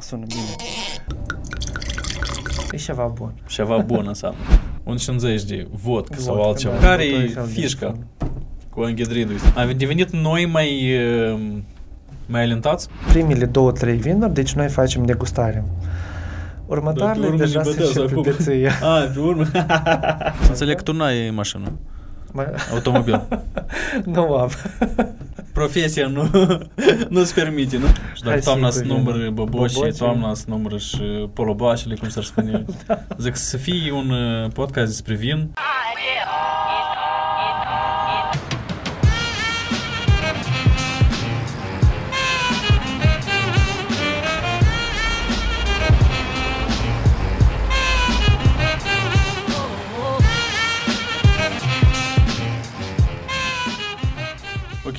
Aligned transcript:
Sună 0.00 0.24
bine. 0.28 0.40
E 2.72 2.76
ceva 2.76 3.04
bun. 3.14 3.32
Ceva 3.48 3.76
bun 3.78 4.04
înseamnă. 4.06 4.38
Un 4.84 4.96
50 4.96 5.42
de 5.42 5.66
vodka 5.82 6.16
sau 6.18 6.34
Vodka, 6.34 6.48
altceva. 6.48 6.74
da, 6.74 6.80
Care 6.86 7.04
vodka 7.04 7.22
e 7.22 7.24
e 7.24 7.28
fel 7.28 7.44
de 7.46 7.60
fișca 7.60 7.86
fun. 7.86 8.06
cu 8.70 8.80
anghidridul? 8.80 9.36
A 9.54 9.64
devenit 9.76 10.10
noi 10.10 10.46
mai, 10.46 10.96
uh, 11.32 11.38
mai 12.26 12.42
alentați? 12.42 12.88
Primele 13.08 13.44
două, 13.44 13.72
trei 13.72 13.96
vinuri, 13.96 14.34
deci 14.34 14.52
noi 14.52 14.68
facem 14.68 15.04
degustare. 15.04 15.64
Următoarele 16.66 17.26
urmă 17.26 17.38
deja 17.38 17.58
ne 17.58 17.64
se 17.64 17.70
bătează 17.70 18.00
începe 18.00 18.20
acum. 18.20 18.22
beția. 18.22 18.72
A, 18.82 19.10
pe 19.14 19.18
urmă. 19.18 19.44
Să 20.42 20.48
înțeleg 20.48 20.76
că 20.76 20.82
tu 20.82 20.92
n-ai 20.92 21.30
mașină, 21.30 21.72
Mă- 22.32 22.54
automobil. 22.72 23.22
Nu 24.04 24.34
am. 24.34 24.50
Profesia 25.56 26.06
nu, 26.06 26.30
nu-ți 27.14 27.34
permite, 27.34 27.76
nu? 27.78 27.86
Și 27.86 28.20
dacă 28.22 28.30
Hai 28.30 28.40
toamna 28.40 28.70
sigur, 28.70 28.86
să 28.86 28.92
numără 28.94 29.30
boboșii, 29.30 29.76
boboci. 29.78 29.96
toamna 29.96 30.34
să 30.34 30.44
numără 30.48 30.78
și 30.78 31.02
polobașele, 31.32 31.94
cum 31.94 32.08
s-ar 32.08 32.24
spune. 32.24 32.64
Zic, 33.24 33.36
să 33.36 33.56
fie 33.56 33.92
un 33.92 34.10
uh, 34.10 34.50
podcast 34.52 34.86
despre 34.86 35.14
vin. 35.14 35.50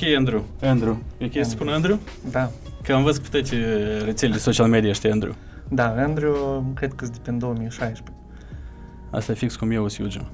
Ok, 0.02 0.16
Andrew. 0.16 0.44
Andrew. 0.62 0.98
E 1.18 1.24
ok 1.24 1.32
să 1.32 1.50
spun 1.50 1.68
Andrew? 1.68 1.98
Da. 2.30 2.50
Că 2.82 2.92
am 2.92 3.02
văzut 3.02 3.22
pe 3.22 3.28
toate 3.40 3.56
rețelele 4.04 4.38
social 4.38 4.68
media, 4.68 4.92
știi, 4.92 5.10
Andrew. 5.10 5.34
Da, 5.68 5.94
Andrew, 5.98 6.64
cred 6.74 6.92
că 6.92 7.04
sunt 7.04 7.18
din 7.24 7.38
2016. 7.38 8.02
Asta 9.10 9.32
e 9.32 9.34
fix 9.34 9.56
cum 9.56 9.70
eu 9.70 9.88
sunt 9.88 10.06
Eugen. 10.14 10.26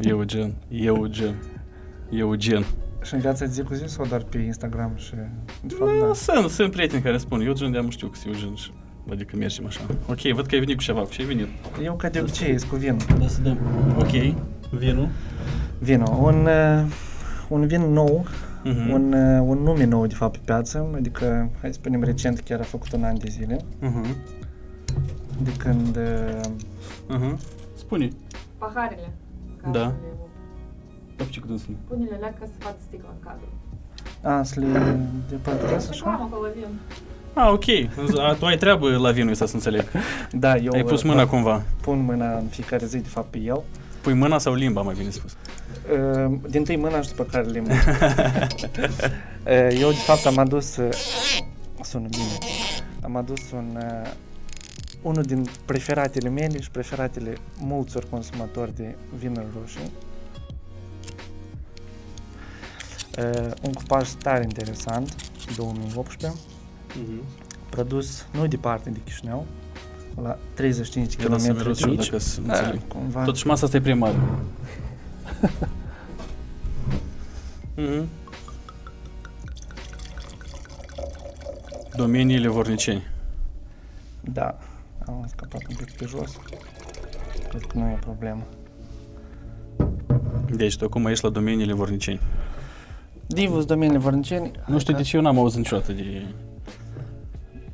Eugen. 0.00 0.54
Eugen. 0.68 1.34
Eugen. 2.10 2.64
Și 3.02 3.14
în 3.14 3.20
viața 3.20 3.44
de 3.44 3.50
zi 3.50 3.62
cu 3.62 3.74
zi 3.74 3.82
sau 3.86 4.06
doar 4.06 4.22
pe 4.22 4.38
Instagram 4.38 4.92
și... 4.96 5.10
De 5.62 5.74
fapt, 5.78 5.90
Da, 6.00 6.06
da. 6.06 6.14
sunt, 6.14 6.50
sunt 6.50 6.70
prieteni 6.70 7.02
care 7.02 7.16
spun 7.18 7.40
Eugen, 7.40 7.70
de-am 7.70 7.90
știu 7.90 8.06
că 8.08 8.18
sunt 8.18 8.34
Eugen 8.34 8.54
și 8.54 8.70
adică 9.10 9.36
mergem 9.36 9.66
așa. 9.66 9.80
Ok, 10.08 10.20
văd 10.20 10.46
că 10.46 10.54
ai 10.54 10.60
venit 10.60 10.76
cu 10.76 10.82
ceva. 10.82 11.00
Cu 11.00 11.10
ce 11.10 11.20
ai 11.20 11.26
venit? 11.26 11.46
Eu 11.84 11.94
ca 11.94 12.08
de 12.08 12.20
obicei 12.20 12.58
sunt 12.58 12.70
cu 12.70 12.76
vin. 12.76 12.96
Da, 13.18 13.26
să 13.26 13.40
dăm. 13.42 13.58
Ok. 13.98 14.10
Vinul. 14.70 15.08
Vinul. 15.78 16.18
Un, 16.20 16.46
uh, 16.46 16.84
un 17.48 17.66
vin 17.66 17.80
nou, 17.92 18.26
Mhm. 18.64 18.90
un, 18.92 19.12
uh, 19.12 19.40
un 19.46 19.58
nume 19.62 19.84
nou 19.84 20.06
de 20.06 20.14
fapt 20.14 20.32
pe 20.32 20.40
piață, 20.44 20.86
adică, 20.94 21.50
hai 21.60 21.72
să 21.72 21.78
spunem, 21.80 22.02
recent 22.02 22.40
chiar 22.40 22.60
a 22.60 22.62
făcut 22.62 22.92
un 22.92 23.04
an 23.04 23.18
de 23.18 23.28
zile, 23.28 23.60
Mhm. 23.80 24.16
de 25.42 25.52
când 25.58 25.96
uh, 25.96 26.40
Mhm. 27.08 27.38
Spune. 27.74 28.08
Paharele. 28.58 29.12
Da. 29.62 29.70
Care 29.70 29.86
le- 29.86 30.28
Da, 31.16 31.24
ce 31.24 31.40
cât 31.40 31.50
înseamnă? 31.50 31.78
Pune-le 31.88 32.14
alea 32.14 32.28
ca 32.40 32.44
să 32.46 32.52
facă 32.58 32.76
sticla 32.86 33.08
în 33.08 33.28
cadru. 33.28 33.48
a, 34.22 34.42
să 34.42 34.60
le 34.60 34.66
depărtez 35.28 35.88
Reclamă 35.90 36.16
așa. 36.16 36.28
acolo 36.32 36.46
vin. 36.54 36.66
Ah, 37.34 37.50
ok. 37.52 37.64
A, 38.18 38.34
tu 38.38 38.46
ai 38.46 38.56
treabă 38.56 38.96
la 38.96 39.10
vinul 39.10 39.30
ăsta, 39.32 39.46
să 39.46 39.54
înțeleg. 39.54 39.84
Da, 40.32 40.56
eu 40.56 40.72
Ai 40.72 40.82
pus 40.84 41.02
uh, 41.02 41.08
mâna 41.08 41.26
cumva. 41.26 41.62
pun 41.80 41.98
mâna 42.04 42.36
în 42.36 42.44
fiecare 42.46 42.86
zi, 42.86 42.98
de 42.98 43.08
fapt, 43.08 43.30
pe 43.30 43.38
el. 43.38 43.60
Pui 44.02 44.12
mâna 44.14 44.38
sau 44.38 44.54
limba, 44.54 44.80
mai 44.82 44.94
bine 44.98 45.10
spus. 45.10 45.36
Uh, 45.92 46.38
din 46.48 46.64
tâi 46.64 46.76
mâna 46.76 47.00
și 47.00 47.08
după 47.08 47.24
care 47.24 47.46
limba. 47.50 47.72
Uh, 47.72 48.46
eu, 49.80 49.88
de 49.90 49.96
fapt, 50.06 50.26
am 50.26 50.38
adus... 50.38 50.76
Uh, 50.76 50.88
sună 51.82 52.08
bine. 52.08 52.38
Am 53.02 53.16
adus 53.16 53.50
un... 53.52 53.78
Uh, 54.02 54.10
unul 55.02 55.22
din 55.22 55.46
preferatele 55.64 56.28
mele 56.28 56.60
și 56.60 56.70
preferatele 56.70 57.32
mulțor 57.58 58.06
consumatori 58.10 58.74
de 58.76 58.94
vinuri 59.18 59.46
roșii. 59.60 59.90
Uh, 63.18 63.50
un 63.62 63.72
cupaj 63.72 64.08
tare 64.10 64.42
interesant, 64.42 65.14
2018, 65.56 66.38
Mhm. 66.94 67.22
produs 67.70 68.26
nu 68.32 68.46
departe 68.46 68.90
de 68.90 68.98
Chișinău, 69.04 69.46
la 70.22 70.38
35 70.54 71.14
Ia 71.14 71.28
lasă 71.28 71.46
km 71.46 71.56
miros 71.56 71.76
de 71.78 71.82
și 71.82 71.88
eu, 71.88 71.90
aici. 71.98 72.04
dacă 72.04 72.18
să 72.18 72.40
Da, 72.40 72.58
înțeleg. 72.58 72.80
cumva. 72.88 73.22
Totuși 73.24 73.46
masa 73.46 73.64
asta 73.64 73.76
e 73.76 73.80
prea 73.80 73.94
mare. 77.76 77.88
Mhm. 77.88 78.08
Domeniile 81.96 82.48
vorniceni. 82.48 83.02
Da, 84.20 84.58
am 85.06 85.24
scăpat 85.28 85.60
un 85.68 85.76
pic 85.76 85.90
pe 85.96 86.04
jos. 86.04 86.38
Cred 87.48 87.62
că 87.62 87.78
nu 87.78 87.88
e 87.88 87.98
problemă. 88.00 88.46
Deci, 90.50 90.76
tu 90.76 90.84
acum 90.84 91.06
ești 91.06 91.24
la 91.24 91.30
domeniile 91.30 91.72
vorniceni. 91.72 92.20
Divus, 93.26 93.64
domeniile 93.64 93.98
vorniceni. 93.98 94.50
Nu 94.66 94.78
știu 94.78 94.94
de 94.94 95.02
ce 95.02 95.16
eu 95.16 95.22
n-am 95.22 95.38
auzit 95.38 95.58
niciodată 95.58 95.92
de... 95.92 96.22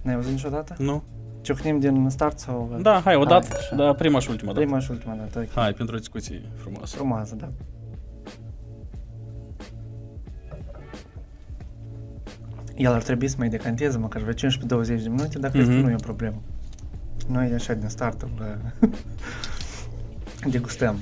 Ne-ai 0.02 0.16
auzit 0.16 0.32
niciodată? 0.32 0.74
Nu? 0.78 1.02
Ciocnim 1.40 1.78
din 1.78 2.08
start 2.10 2.38
sau... 2.38 2.78
Da, 2.82 3.00
hai, 3.00 3.16
o 3.16 3.24
dată, 3.24 3.56
așa. 3.58 3.76
dar 3.76 3.94
prima 3.94 4.18
și 4.18 4.30
ultima 4.30 4.52
dată. 4.52 4.64
Prima 4.64 4.80
și 4.80 4.90
ultima 4.90 5.14
dată, 5.14 5.38
ok. 5.38 5.54
Hai, 5.54 5.72
pentru 5.72 5.94
o 5.94 5.98
discuție 5.98 6.42
frumoasă. 6.56 6.96
Frumoasă, 6.96 7.34
da. 7.34 7.48
El 12.76 12.92
ar 12.92 13.02
trebui 13.02 13.28
să 13.28 13.34
mai 13.38 13.48
decanteze 13.48 13.98
măcar 13.98 14.22
vreo 14.22 14.34
15-20 14.34 15.02
de 15.02 15.08
minute, 15.08 15.38
dar 15.38 15.50
cred 15.50 15.66
Mhm. 15.66 15.74
că 15.76 15.80
nu 15.82 15.90
e 15.90 15.94
o 15.94 16.02
problemă. 16.02 16.42
Noi 17.28 17.50
așa 17.54 17.74
din 17.74 17.88
start 17.88 18.22
îl 18.22 18.58
degustăm. 20.50 20.96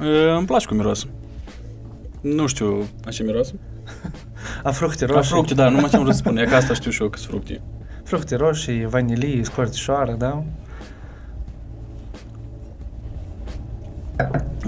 E, 0.00 0.30
îmi 0.36 0.46
place 0.46 0.66
cu 0.66 0.74
miros. 0.74 1.06
Nu 2.20 2.46
știu 2.46 2.84
a 3.04 3.10
ce 3.10 3.22
miros. 3.22 3.52
A 4.62 4.70
fructe 4.70 5.06
La 5.06 5.14
roșii. 5.14 5.30
fructe, 5.32 5.54
da, 5.54 5.68
nu 5.68 5.76
mai 5.80 5.84
știu 5.88 6.04
ce 6.06 6.12
să 6.12 6.18
spun. 6.18 6.36
E 6.36 6.44
că 6.44 6.54
asta 6.54 6.74
știu 6.74 6.90
și 6.90 7.02
eu 7.02 7.08
că 7.08 7.18
sunt 7.18 7.30
fructe. 7.30 7.60
Fructe 8.04 8.36
roșii, 8.36 8.86
vanilie, 8.86 9.44
scorțișoară, 9.44 10.14
da? 10.18 10.44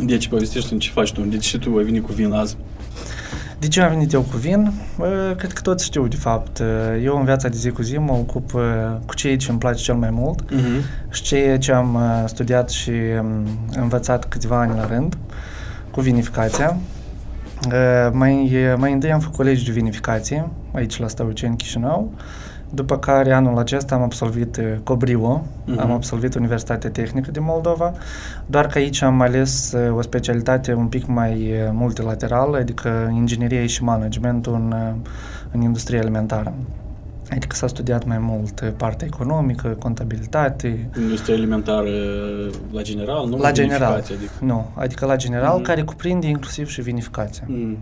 Deci, 0.05 0.29
povestește 0.29 0.77
ce 0.77 0.91
faci 0.91 1.13
tu. 1.13 1.21
Deci 1.21 1.45
și 1.45 1.59
tu 1.59 1.77
ai 1.77 1.85
venit 1.85 2.05
cu 2.05 2.13
vin 2.13 2.33
azi. 2.33 2.57
De 3.63 3.69
ce 3.69 3.81
am 3.83 3.89
venit 3.91 4.13
eu 4.13 4.21
cu 4.21 4.37
vin? 4.37 4.73
Uh, 4.99 5.07
Cred 5.37 5.53
că 5.53 5.61
toți 5.61 5.85
știu, 5.85 6.07
de 6.09 6.17
fapt. 6.17 6.59
Uh, 6.59 6.67
Eu 7.05 7.19
în 7.19 7.25
viața 7.25 7.49
de 7.49 7.57
zi 7.57 7.71
cu 7.71 7.83
zi 7.83 7.97
mă 7.99 8.13
ocup 8.13 8.55
uh, 8.55 8.61
cu 9.07 9.15
ceea 9.15 9.37
ce 9.37 9.51
îmi 9.51 9.59
place 9.59 9.83
cel 9.83 9.95
mai 9.95 10.11
mult 10.11 10.51
Mhm. 10.51 10.83
și 11.11 11.23
ceea 11.23 11.59
ce 11.59 11.73
am 11.73 11.95
uh, 11.95 12.23
studiat 12.27 12.71
și 12.71 12.91
um, 13.21 13.47
învățat 13.81 14.25
câțiva 14.29 14.61
ani 14.61 14.75
la 14.77 14.87
rând, 14.87 15.17
cu 15.91 16.01
vinificația. 16.01 16.77
Uh, 17.67 18.11
Mai, 18.13 18.57
mai 18.77 18.93
întâi 18.93 19.13
am 19.13 19.21
făcut 19.21 19.45
legi 19.45 19.65
de 19.65 19.71
vinificație, 19.73 20.49
aici 20.75 20.99
la 20.99 21.09
Stăuceni, 21.09 21.57
Chișinău, 21.57 22.13
după 22.75 22.99
care 22.99 23.33
anul 23.33 23.59
acesta 23.59 23.95
am 23.95 24.03
absolvit 24.03 24.57
uh, 24.57 24.65
Cobriu, 24.83 25.47
Mhm. 25.65 25.79
am 25.81 25.91
absolvit 25.91 26.35
Universitatea 26.35 26.91
Tehnică 26.91 27.31
din 27.31 27.43
Moldova, 27.45 27.93
doar 28.47 28.67
că 28.67 28.79
aici 28.79 29.03
am 29.03 29.21
ales 29.21 29.73
uh, 29.73 29.97
o 29.97 30.01
specialitate 30.03 30.75
un 30.75 30.87
pic 30.87 31.07
mai 31.07 31.33
uh, 31.33 31.71
multilaterală, 31.73 32.57
adică 32.57 33.11
inginerie 33.15 33.67
și 33.67 33.83
managementul 33.85 34.53
în, 34.55 34.73
uh, 34.73 35.09
în 35.51 35.61
industrie 35.61 35.99
alimentară. 35.99 36.53
Adică 37.31 37.57
s-a 37.57 37.67
studiat 37.67 38.05
mai 38.07 38.19
mult 38.19 38.61
uh, 38.61 38.69
partea 38.77 39.07
economică, 39.07 39.69
contabilitate, 39.69 40.89
Industria 40.99 41.35
alimentară 41.35 41.89
la 42.73 42.83
general, 42.83 43.29
nu? 43.29 43.37
la 43.37 43.51
general. 43.53 43.79
Vinificație, 43.91 44.15
Adică. 44.15 44.33
Nu, 44.45 44.67
adică 44.75 45.07
la 45.07 45.17
general, 45.17 45.55
Mhm. 45.55 45.63
care 45.65 45.83
cuprinde 45.83 46.27
inclusiv 46.27 46.69
și 46.69 46.81
vinificația. 46.81 47.45
Mm. 47.49 47.77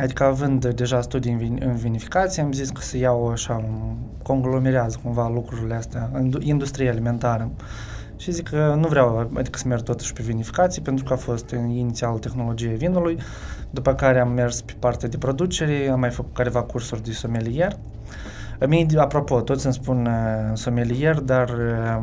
Adică 0.00 0.24
având 0.24 0.66
deja 0.66 1.00
studii 1.00 1.32
în, 1.32 1.38
vin- 1.38 1.62
în 1.62 1.74
vinificație, 1.74 2.42
am 2.42 2.52
zis 2.52 2.70
că 2.70 2.80
să 2.80 2.96
iau 2.96 3.28
așa, 3.28 3.54
un- 3.54 3.96
conglomerează 4.22 4.98
cumva 5.02 5.28
lucrurile 5.28 5.74
astea, 5.74 6.10
indu- 6.20 6.40
industrie 6.40 6.88
alimentară. 6.88 7.50
Și 8.16 8.32
zic 8.32 8.48
că 8.48 8.76
nu 8.80 8.88
vreau, 8.88 9.30
adică 9.34 9.58
să 9.58 9.68
merg 9.68 9.82
totuși 9.82 10.12
pe 10.12 10.22
vinificație, 10.22 10.82
pentru 10.82 11.04
că 11.04 11.12
a 11.12 11.16
fost 11.16 11.50
inițial 11.50 12.18
tehnologie 12.18 12.74
vinului, 12.74 13.18
după 13.70 13.94
care 13.94 14.20
am 14.20 14.32
mers 14.32 14.60
pe 14.60 14.74
partea 14.78 15.08
de 15.08 15.16
producere, 15.16 15.88
am 15.92 16.00
mai 16.00 16.10
făcut 16.10 16.34
careva 16.34 16.62
cursuri 16.62 17.02
de 17.02 17.12
sommelier. 17.12 17.76
Mie, 18.66 18.86
apropo, 18.96 19.40
toți 19.40 19.64
îmi 19.64 19.74
spun 19.74 20.06
uh, 20.06 20.56
sommelier, 20.56 21.20
dar 21.20 21.48
uh, 21.48 22.02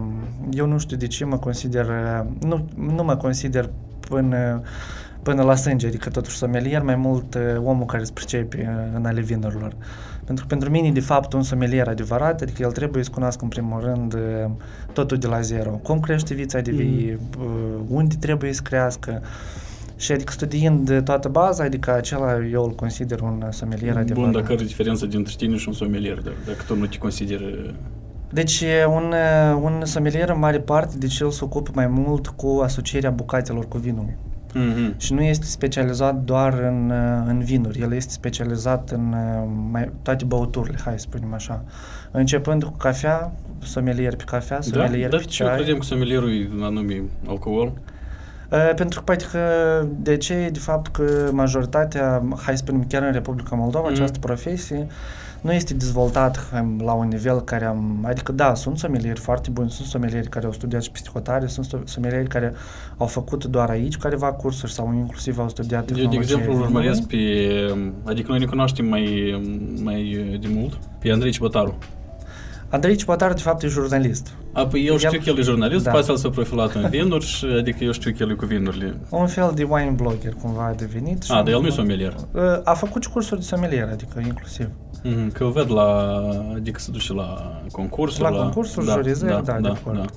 eu 0.51 0.65
nu 0.65 0.77
știu 0.77 0.97
de 0.97 1.07
ce 1.07 1.25
mă 1.25 1.37
consider, 1.37 1.85
uh, 1.85 2.25
nu, 2.39 2.65
nu 2.75 3.03
mă 3.03 3.15
consider 3.15 3.69
până, 3.99 4.61
până 5.25 5.43
la 5.43 5.55
sânge, 5.55 5.87
adică 5.87 6.09
totuși 6.09 6.37
sommelier, 6.37 6.81
mai 6.81 6.95
mult 6.95 7.35
uh, 7.35 7.41
omul 7.63 7.85
care 7.85 8.03
se 8.03 8.11
pricepe 8.13 8.57
uh, 8.69 8.95
în 8.95 9.05
ale 9.05 9.21
vinurilor. 9.21 9.75
Pentru 10.25 10.45
că 10.45 10.49
pentru 10.49 10.69
mine, 10.69 10.91
de 10.91 10.99
fapt, 10.99 11.33
un 11.33 11.43
sommelier 11.43 11.87
adevărat, 11.87 12.41
adică 12.41 12.61
el 12.63 12.71
trebuie 12.71 13.03
să 13.03 13.09
cunoască 13.13 13.43
în 13.43 13.49
primul 13.49 13.79
rând 13.79 14.13
uh, 14.13 14.19
totul 14.93 15.17
de 15.17 15.27
la 15.27 15.41
zero. 15.41 15.69
Cum 15.69 15.99
crește 15.99 16.33
vița 16.33 16.59
de 16.59 16.71
vii, 16.71 17.17
uh, 17.39 17.45
unde 17.87 18.15
trebuie 18.19 18.53
să 18.53 18.61
crească, 18.61 19.21
și 19.97 20.11
adică 20.11 20.31
studiind 20.31 21.01
toată 21.03 21.27
baza, 21.27 21.63
adică 21.63 21.93
acela 21.93 22.45
eu 22.51 22.63
îl 22.63 22.71
consider 22.71 23.21
un 23.21 23.43
sommelier 23.49 23.97
adevărat. 23.97 24.31
Bun, 24.31 24.31
dar 24.31 24.41
care 24.41 24.61
e 24.61 24.65
diferența 24.65 25.05
dintre 25.05 25.33
tine 25.37 25.55
și 25.55 25.67
un 25.67 25.73
sommelier? 25.73 26.15
Dacă, 26.21 26.35
dacă 26.45 26.63
tu 26.67 26.75
nu 26.75 26.85
te 26.85 26.97
consideri... 26.97 27.75
Deci 28.31 28.61
e 28.61 28.85
un, 28.85 29.13
uh, 29.53 29.59
un 29.61 29.85
somelier 29.85 30.29
în 30.29 30.39
mare 30.39 30.59
parte, 30.59 30.97
deci 30.97 31.19
el 31.19 31.29
se 31.29 31.43
ocupă 31.43 31.71
mai 31.73 31.87
mult 31.87 32.27
cu 32.27 32.59
asocierea 32.63 33.09
bucatelor 33.09 33.67
cu 33.67 33.77
vinul. 33.77 34.13
Mhm. 34.57 34.93
Și 34.97 35.13
nu 35.13 35.21
este 35.21 35.45
specializat 35.45 36.15
doar 36.15 36.53
în, 36.53 36.89
uh, 36.89 37.23
în 37.27 37.39
vinuri, 37.43 37.79
el 37.81 37.93
este 37.93 38.11
specializat 38.11 38.89
în 38.91 39.13
uh, 39.13 39.47
mai, 39.71 39.91
toate 40.01 40.25
băuturile, 40.25 40.77
hai 40.83 40.93
să 40.93 40.99
spunem 40.99 41.33
așa. 41.33 41.63
Începând 42.11 42.63
cu 42.63 42.71
cafea, 42.71 43.31
somelier 43.63 44.15
pe 44.15 44.23
cafea, 44.23 44.55
Da, 44.55 44.61
somelier 44.61 45.09
dar 45.09 45.19
pe 45.19 45.25
ce 45.25 45.43
eu 45.43 45.47
ceai. 45.49 45.59
credem 45.59 45.77
că 45.79 45.83
somelierul 45.85 46.29
e 46.31 46.49
anume 46.63 47.03
alcool? 47.27 47.71
Uh, 48.51 48.71
pentru 48.75 48.99
că, 48.99 49.05
poate 49.05 49.25
că, 49.31 49.39
de 49.99 50.17
ce, 50.17 50.49
de 50.51 50.59
fapt, 50.59 50.91
că 50.91 51.29
majoritatea, 51.31 52.23
hai 52.43 52.57
să 52.57 52.63
spunem, 52.65 52.83
chiar 52.87 53.03
în 53.03 53.11
Republica 53.11 53.55
Moldova, 53.55 53.83
Mhm. 53.89 53.93
această 53.93 54.19
profesie 54.19 54.87
nu 55.45 55.53
este 55.53 55.73
dezvoltată 55.73 56.39
hai, 56.51 56.75
la 56.83 56.93
un 56.93 57.07
nivel 57.07 57.41
care 57.41 57.65
am... 57.65 58.05
Adică, 58.07 58.31
da, 58.31 58.53
sunt 58.53 58.77
somelieri 58.77 59.19
foarte 59.19 59.49
buni, 59.49 59.69
sunt 59.69 59.87
somelieri 59.87 60.27
care 60.27 60.45
au 60.45 60.51
studiat 60.51 60.83
și 60.83 60.91
psihotare, 60.91 61.47
sunt 61.47 61.65
sto- 61.65 61.83
somelieri 61.83 62.27
care 62.27 62.53
au 62.97 63.05
făcut 63.05 63.45
doar 63.45 63.69
aici 63.69 63.97
careva 63.97 64.31
cursuri 64.33 64.71
sau 64.71 64.93
inclusiv 64.93 65.39
au 65.39 65.49
studiat 65.49 65.89
Eu, 65.89 65.95
de 65.95 66.01
tehnologie 66.01 66.19
exemplu, 66.21 66.51
îl 66.51 66.57
vinului. 66.57 66.75
urmăresc 66.75 67.07
pe... 67.07 67.17
Adică 68.03 68.27
noi 68.29 68.39
ne 68.39 68.45
cunoaștem 68.45 68.85
mai, 68.85 69.35
mai 69.83 70.37
de 70.41 70.47
mult 70.47 70.79
pe 70.99 71.11
Andrei 71.11 71.31
Cibătaru. 71.31 71.77
Andrei 72.69 72.95
Cipotar, 72.95 73.33
de 73.33 73.41
fapt, 73.41 73.63
e 73.63 73.67
jurnalist. 73.67 74.33
A, 74.55 74.65
păi 74.67 74.85
eu 74.85 74.97
știu 74.97 75.09
El- 75.13 75.23
că 75.23 75.29
el 75.29 75.37
e 75.37 75.41
jurnalist, 75.41 75.83
Da. 75.83 75.89
după 75.89 76.01
aceea 76.01 76.15
el 76.15 76.21
s-a 76.21 76.29
profilat 76.29 76.73
în 76.73 76.89
vinuri 76.89 77.25
și 77.25 77.45
adică 77.45 77.83
eu 77.83 77.91
știu 77.91 78.11
că 78.11 78.23
el 78.23 78.29
e 78.29 78.33
cu 78.33 78.45
vinurile. 78.45 78.97
Un 79.09 79.27
fel 79.27 79.51
de 79.55 79.63
wine 79.69 79.89
blogger, 79.95 80.33
cumva, 80.41 80.65
a 80.65 80.73
devenit. 80.73 81.23
și- 81.23 81.31
A, 81.31 81.35
dar 81.35 81.47
el 81.47 81.61
nu 81.61 81.67
e 81.67 81.69
sommelier. 81.69 82.13
Uh, 82.31 82.41
A 82.63 82.73
făcut 82.73 83.03
și 83.03 83.09
cursuri 83.09 83.39
de 83.39 83.45
sommelier, 83.45 83.89
adică 83.91 84.19
inclusiv. 84.25 84.69
Mhm, 85.03 85.31
Că 85.31 85.43
îl 85.43 85.51
ved 85.51 85.71
la... 85.71 86.19
Adică 86.55 86.79
se 86.79 86.91
duce 86.91 87.13
la 87.13 87.61
concursuri. 87.71 88.23
La 88.31 88.37
concursuri, 88.37 88.85
jurizări, 88.85 89.43
da, 89.45 89.59
de 89.59 89.67
acord. 89.67 90.09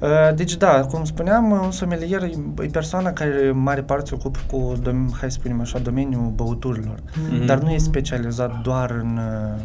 Uh, 0.00 0.08
Deci 0.34 0.56
da, 0.56 0.80
cum 0.90 1.04
spuneam, 1.04 1.50
un 1.50 1.70
sommelier 1.70 2.22
e 2.22 2.30
e 2.62 2.66
persoana 2.66 3.12
care 3.12 3.48
în 3.52 3.58
mare 3.62 3.82
parte 3.82 4.04
se 4.08 4.14
ocupă 4.14 4.38
cu, 4.50 4.72
dom- 4.80 5.10
hai 5.20 5.30
să 5.30 5.38
spunem 5.40 5.60
așa, 5.60 5.78
domeniul 5.78 6.32
băuturilor, 6.34 6.98
Mhm. 7.30 7.46
dar 7.46 7.58
nu 7.58 7.70
e 7.70 7.78
specializat 7.78 8.60
doar 8.62 8.90
în, 8.90 9.18
uh, 9.56 9.62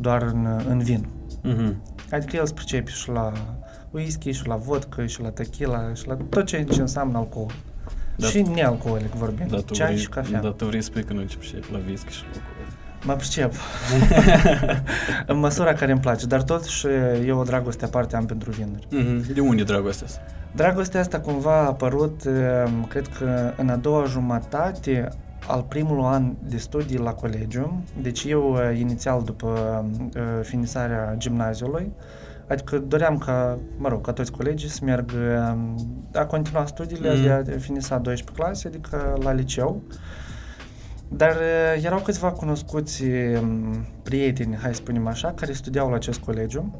doar 0.00 0.22
în, 0.22 0.46
în 0.68 0.78
vin. 0.78 1.06
Mhm. 1.42 1.76
Adică 2.10 2.36
el 2.36 2.46
se 2.46 2.52
pricepe 2.52 2.90
și 2.90 3.10
la 3.10 3.32
whisky, 3.90 4.30
și 4.30 4.46
la 4.46 4.56
vodcă, 4.56 5.06
și 5.06 5.20
la 5.22 5.30
tequila, 5.30 5.94
și 5.94 6.06
la 6.06 6.16
tot 6.28 6.44
ce, 6.46 6.62
ce 6.64 6.80
înseamnă 6.80 7.18
alcool. 7.18 7.52
Da. 8.16 8.26
Și 8.26 8.42
nealcoolic 8.42 9.12
vorbim, 9.12 9.46
Da, 9.50 9.56
tu 9.56 9.74
ceai 9.74 9.88
vrei, 9.88 10.00
și 10.00 10.08
cafea. 10.08 10.40
da, 10.40 10.48
tu 10.50 10.64
vrei 10.64 10.80
să 10.80 10.86
spui 10.90 11.04
că 11.04 11.12
nu 11.12 11.20
începi 11.20 11.46
și 11.46 11.54
la 11.72 11.78
whisky 11.86 12.12
și 12.12 12.22
la 12.22 12.28
alcool. 12.28 12.46
Mă 13.04 13.14
pricep. 13.14 13.52
în 15.26 15.38
măsura 15.38 15.72
care 15.72 15.92
îmi 15.92 16.00
place, 16.00 16.26
dar 16.26 16.42
totuși 16.42 16.86
eu 17.26 17.38
o 17.38 17.42
dragoste 17.42 17.84
aparte 17.84 18.16
am 18.16 18.26
pentru 18.26 18.50
vinuri. 18.50 18.86
Mhm. 18.90 19.32
De 19.34 19.40
unde 19.40 19.60
e 19.60 19.64
dragostea 19.64 20.06
asta? 20.06 20.20
Dragostea 20.52 21.00
asta 21.00 21.20
cumva 21.20 21.52
a 21.58 21.66
apărut, 21.66 22.24
um, 22.24 22.84
cred 22.84 23.06
că 23.18 23.52
în 23.56 23.68
a 23.68 23.76
doua 23.76 24.04
jumătate 24.04 25.08
al 25.48 25.62
primului 25.68 26.04
an 26.04 26.32
de 26.48 26.56
studii 26.56 26.98
la 26.98 27.12
colegiu. 27.12 27.82
Deci 28.02 28.24
eu, 28.24 28.52
uh, 28.52 28.78
inițial, 28.78 29.22
după 29.24 29.84
uh, 30.16 30.22
finisarea 30.42 31.14
gimnaziului, 31.16 31.92
adică 32.48 32.78
doream 32.78 33.18
ca, 33.18 33.58
mă 33.78 33.88
rog, 33.88 34.00
ca 34.00 34.12
toți 34.12 34.32
colegii 34.32 34.68
să 34.68 34.80
merg 34.84 35.12
um, 35.12 35.76
a 36.14 36.24
continua 36.24 36.66
studiile 36.66 37.12
Mhm. 37.14 37.22
de 37.44 37.52
a 37.56 37.58
finisa 37.58 37.98
12 37.98 38.42
clase, 38.42 38.68
adică 38.68 39.16
la 39.22 39.32
liceu. 39.32 39.82
Dar 41.08 41.30
uh, 41.30 41.84
erau 41.84 41.98
câțiva 41.98 42.30
cunoscuți 42.30 43.02
um, 43.42 43.86
prieteni, 44.02 44.56
hai 44.56 44.74
să 44.74 44.80
spunem 44.80 45.06
așa, 45.06 45.32
care 45.32 45.52
studiau 45.52 45.88
la 45.88 45.94
acest 45.94 46.18
colegiu 46.18 46.78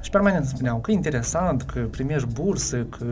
și 0.00 0.10
permanent 0.10 0.44
spuneau 0.46 0.78
că 0.78 0.90
e 0.90 0.94
interesant, 0.94 1.62
că 1.62 1.80
primești 1.80 2.28
bursă, 2.32 2.76
că 2.98 3.04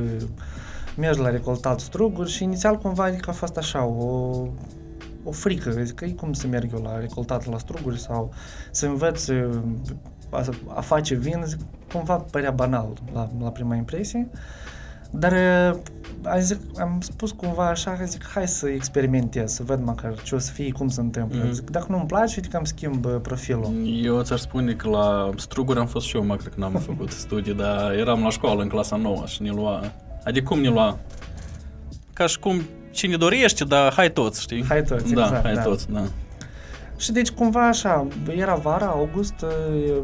mergi 0.97 1.21
la 1.21 1.31
recoltat 1.31 1.81
struguri 1.81 2.31
și 2.31 2.43
inițial 2.43 2.79
cumva 2.79 3.05
adică 3.05 3.31
a 3.31 3.33
fost 3.33 3.57
așa 3.57 3.85
o, 3.85 4.31
o 5.25 5.31
frică, 5.31 5.71
zic 5.71 5.95
că 5.95 6.05
e 6.05 6.11
cum 6.11 6.33
să 6.33 6.47
merg 6.47 6.73
eu 6.73 6.83
la 6.83 6.99
recoltat 6.99 7.51
la 7.51 7.59
struguri 7.59 7.99
sau 8.01 8.33
să 8.71 8.87
învăț 8.87 9.27
uh, 9.27 9.61
a, 10.31 10.45
a 10.67 10.81
face 10.81 11.15
vin, 11.15 11.43
zic, 11.47 11.59
cumva 11.93 12.17
părea 12.17 12.51
banal 12.51 12.93
la, 13.13 13.31
la 13.41 13.51
prima 13.51 13.75
impresie. 13.75 14.29
Dar 15.15 15.33
uh, 15.33 15.81
am, 16.23 16.41
zic, 16.41 16.59
am 16.79 17.01
spus 17.01 17.31
cumva 17.31 17.69
așa, 17.69 17.91
că 17.91 18.05
zic, 18.05 18.25
hai 18.35 18.49
să 18.49 18.69
experimentez, 18.69 19.53
să 19.53 19.63
văd 19.63 19.85
măcar 19.85 20.23
ce 20.23 20.35
o 20.35 20.39
să 20.39 20.53
fie, 20.53 20.73
cum 20.73 20.89
se 20.89 21.01
întâmplă. 21.01 21.43
Mhm. 21.43 21.53
Zic, 21.53 21.71
dacă 21.71 21.87
nu-mi 21.89 22.07
place, 22.07 22.39
adică 22.39 22.57
îmi 22.57 22.67
schimb 22.67 23.05
uh, 23.05 23.17
profilul. 23.23 23.71
Eu 24.03 24.23
ți-aș 24.23 24.41
spune 24.41 24.73
că 24.73 24.89
la 24.89 25.31
struguri 25.37 25.79
am 25.79 25.87
fost 25.87 26.07
și 26.07 26.17
eu, 26.17 26.25
mă 26.25 26.37
cred 26.37 26.55
că 26.55 26.61
n-am 26.61 26.73
făcut 26.73 27.11
studii, 27.11 27.55
dar 27.55 27.93
eram 27.93 28.23
la 28.23 28.31
școală 28.31 28.63
în 28.63 28.69
clasa 28.69 28.97
9 28.97 29.27
și 29.27 29.43
ne 29.43 29.51
lua. 29.51 29.93
Adică 30.25 30.49
cum 30.49 30.61
ne 30.61 30.69
lua? 30.69 30.99
Ca 32.13 32.27
și 32.27 32.39
cum 32.39 32.63
cine 32.91 33.17
dorește, 33.17 33.65
dar 33.65 33.93
hai 33.93 34.11
toți, 34.13 34.41
știi? 34.41 34.65
Hai 34.69 34.83
toți, 34.83 35.13
da, 35.13 35.23
exact, 35.25 35.45
hai 35.45 35.55
da. 35.55 35.63
toți, 35.63 35.91
da. 35.91 36.03
Și 36.97 37.13
deci 37.13 37.31
cumva 37.31 37.69
așa, 37.69 38.07
era 38.37 38.55
vara, 38.55 38.87
august, 38.87 39.35
uh, 39.43 39.97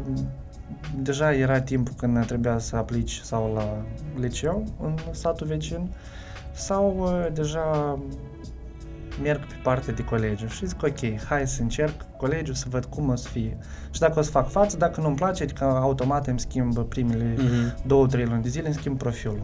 deja 0.95 1.33
era 1.33 1.61
timpul 1.61 1.93
când 1.97 2.25
trebuia 2.25 2.57
să 2.57 2.75
aplici 2.75 3.19
sau 3.23 3.53
la 3.55 3.85
liceu 4.21 4.63
în 4.81 4.95
satul 5.11 5.47
vecin 5.47 5.89
sau 6.51 6.97
uh, 7.01 7.33
deja 7.33 7.99
merg 9.21 9.39
pe 9.39 9.55
partea 9.63 9.93
de 9.93 10.03
colegiu 10.03 10.47
și 10.47 10.65
zic 10.65 10.83
ok, 10.83 11.21
hai 11.27 11.47
să 11.47 11.61
încerc 11.61 11.93
colegiul 12.17 12.55
să 12.55 12.65
văd 12.69 12.85
cum 12.85 13.09
o 13.09 13.15
să 13.15 13.27
fie. 13.29 13.57
Și 13.91 13.99
dacă 13.99 14.19
o 14.19 14.21
să 14.21 14.31
fac 14.31 14.49
față, 14.49 14.77
dacă 14.77 15.01
nu-mi 15.01 15.15
place, 15.15 15.43
adică 15.43 15.63
automat 15.63 16.27
îmi 16.27 16.39
schimb 16.39 16.79
primele 16.79 17.33
Mhm. 17.37 17.87
două, 17.87 18.07
trei 18.07 18.25
luni 18.25 18.41
de 18.41 18.49
zile, 18.49 18.65
îmi 18.65 18.75
schimb 18.75 18.97
profilul. 18.97 19.43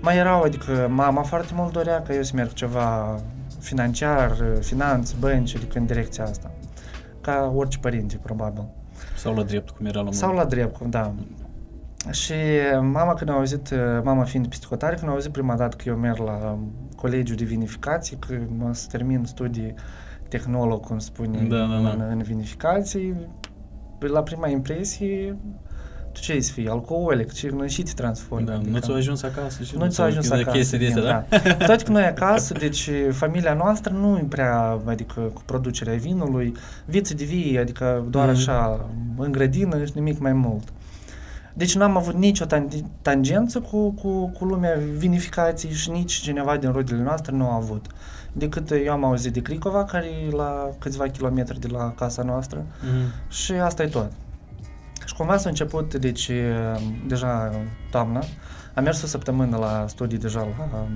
Mai 0.00 0.16
erau, 0.16 0.42
adică 0.42 0.88
mama 0.90 1.22
foarte 1.22 1.52
mult 1.54 1.72
dorea 1.72 2.02
ca 2.02 2.14
eu 2.14 2.22
să 2.22 2.32
merg 2.34 2.52
ceva 2.52 3.20
financiar, 3.60 4.36
finanțe, 4.60 5.14
bănci, 5.18 5.56
adică 5.56 5.78
în 5.78 5.86
direcția 5.86 6.24
asta. 6.24 6.50
Ca 7.20 7.52
orice 7.56 7.78
părinte, 7.78 8.16
probabil. 8.22 8.64
Sau 9.16 9.34
la 9.34 9.42
drept, 9.42 9.70
cum 9.70 9.86
era 9.86 10.00
la 10.00 10.12
Sau 10.12 10.34
la 10.34 10.44
drept, 10.44 10.80
da. 10.80 11.12
Și 12.10 12.34
mama 12.80 13.14
când 13.14 13.30
a 13.30 13.32
auzit, 13.32 13.74
mama 14.02 14.24
fiind 14.24 14.46
psihotare, 14.46 14.94
când 14.94 15.08
a 15.08 15.12
auzit 15.12 15.32
prima 15.32 15.56
dată 15.56 15.76
că 15.76 15.88
eu 15.88 15.96
merg 15.96 16.18
la 16.18 16.58
colegiul 16.96 17.36
de 17.36 17.44
vinificație, 17.44 18.16
că 18.26 18.34
mă 18.58 18.74
să 18.74 18.86
termin 18.90 19.24
studii 19.24 19.74
tehnolog, 20.28 20.86
cum 20.86 20.98
spune, 20.98 21.38
Da, 21.48 21.56
da, 21.56 21.80
da. 21.80 21.90
În, 21.90 22.04
în 22.10 22.22
vinificații, 22.22 23.14
la 23.98 24.22
prima 24.22 24.48
impresie, 24.48 25.36
tu 25.36 25.67
ce 26.20 26.40
să 26.40 26.52
fii, 26.52 26.68
alcoolic, 26.68 27.32
ce 27.32 27.48
nu 27.50 27.66
și 27.66 27.82
te 27.82 27.92
transformi. 27.94 28.46
Da, 28.46 28.54
adică- 28.54 28.70
nu 28.70 28.78
ți-a 28.78 28.94
ajuns 28.94 29.22
acasă 29.22 29.62
și 29.62 29.76
nu 29.76 29.86
ți-a 29.86 30.04
ajuns 30.04 30.30
acasă. 30.30 30.50
chestii 30.56 30.78
de 30.78 30.86
astea, 30.86 31.26
vin, 31.30 31.38
da? 31.56 31.66
Toate 31.66 31.84
că 31.84 31.90
noi 31.92 32.04
acasă, 32.04 32.52
deci 32.58 32.90
familia 33.10 33.54
noastră 33.54 33.92
nu 33.92 34.16
e 34.16 34.26
prea, 34.28 34.78
adică 34.84 35.20
cu 35.20 35.42
producerea 35.44 35.94
vinului, 35.94 36.54
viță 36.84 37.14
de 37.14 37.24
vie, 37.24 37.58
adică 37.60 38.04
doar 38.10 38.26
Mhm. 38.28 38.36
așa, 38.36 38.86
în 39.16 39.32
grădină 39.32 39.84
și 39.84 39.92
nimic 39.94 40.18
mai 40.18 40.32
mult. 40.32 40.68
Deci 41.54 41.74
n-am 41.76 41.96
avut 41.96 42.14
nicio 42.14 42.44
tan- 42.44 42.84
tangență 43.02 43.60
cu, 43.60 43.90
cu, 43.90 44.26
cu 44.38 44.44
lumea 44.44 44.78
vinificației 44.96 45.72
și 45.72 45.90
nici 45.90 46.12
cineva 46.12 46.56
din 46.56 46.70
rodile 46.72 47.02
noastre 47.02 47.36
nu 47.36 47.48
a 47.50 47.54
avut. 47.54 47.86
Decât 48.32 48.70
eu 48.84 48.92
am 48.92 49.04
auzit 49.04 49.32
de 49.32 49.40
Cricova, 49.42 49.84
care 49.84 50.06
e 50.06 50.34
la 50.34 50.68
câțiva 50.78 51.06
kilometri 51.08 51.60
de 51.60 51.68
la 51.72 51.92
casa 51.96 52.22
noastră, 52.22 52.64
Mhm. 52.82 53.30
și 53.32 53.52
asta 53.52 53.82
e 53.82 53.86
tot. 53.86 54.10
Și 55.08 55.14
cumva 55.14 55.36
s-a 55.36 55.48
început, 55.48 55.94
deci, 55.94 56.30
deja 57.06 57.50
toamna, 57.90 58.22
am 58.74 58.84
mers 58.84 59.02
o 59.02 59.06
săptămână 59.06 59.56
la 59.56 59.84
studii 59.88 60.18
deja 60.18 60.40
la, 60.58 60.86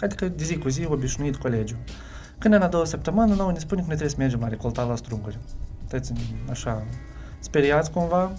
adică 0.00 0.28
de 0.28 0.44
zi 0.44 0.56
cu 0.58 0.68
zi, 0.68 0.86
obișnuit 0.90 1.36
colegiu. 1.36 1.76
Când 2.38 2.54
în 2.54 2.62
a 2.62 2.66
doua 2.68 2.84
săptămână, 2.84 3.34
nouă 3.34 3.52
ne 3.52 3.58
spune 3.58 3.80
că 3.80 3.86
noi 3.86 3.96
trebuie 3.96 4.08
să 4.16 4.16
mergem 4.18 4.40
la 4.40 4.48
recolta 4.48 4.82
la 4.82 4.96
struguri. 4.96 5.38
Toți 5.88 6.12
așa, 6.50 6.82
speriați 7.38 7.90
cumva, 7.90 8.32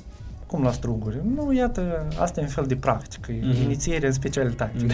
cum 0.47 0.63
la 0.63 0.71
struguri? 0.71 1.21
Nu, 1.35 1.53
iată, 1.53 2.07
asta 2.19 2.39
e 2.39 2.43
un 2.43 2.49
fel 2.49 2.65
de 2.65 2.75
practică, 2.75 3.31
Mhm. 3.31 3.51
mm-hmm. 3.53 3.63
inițiere 3.63 4.07
în 4.07 4.13
specialitate. 4.13 4.85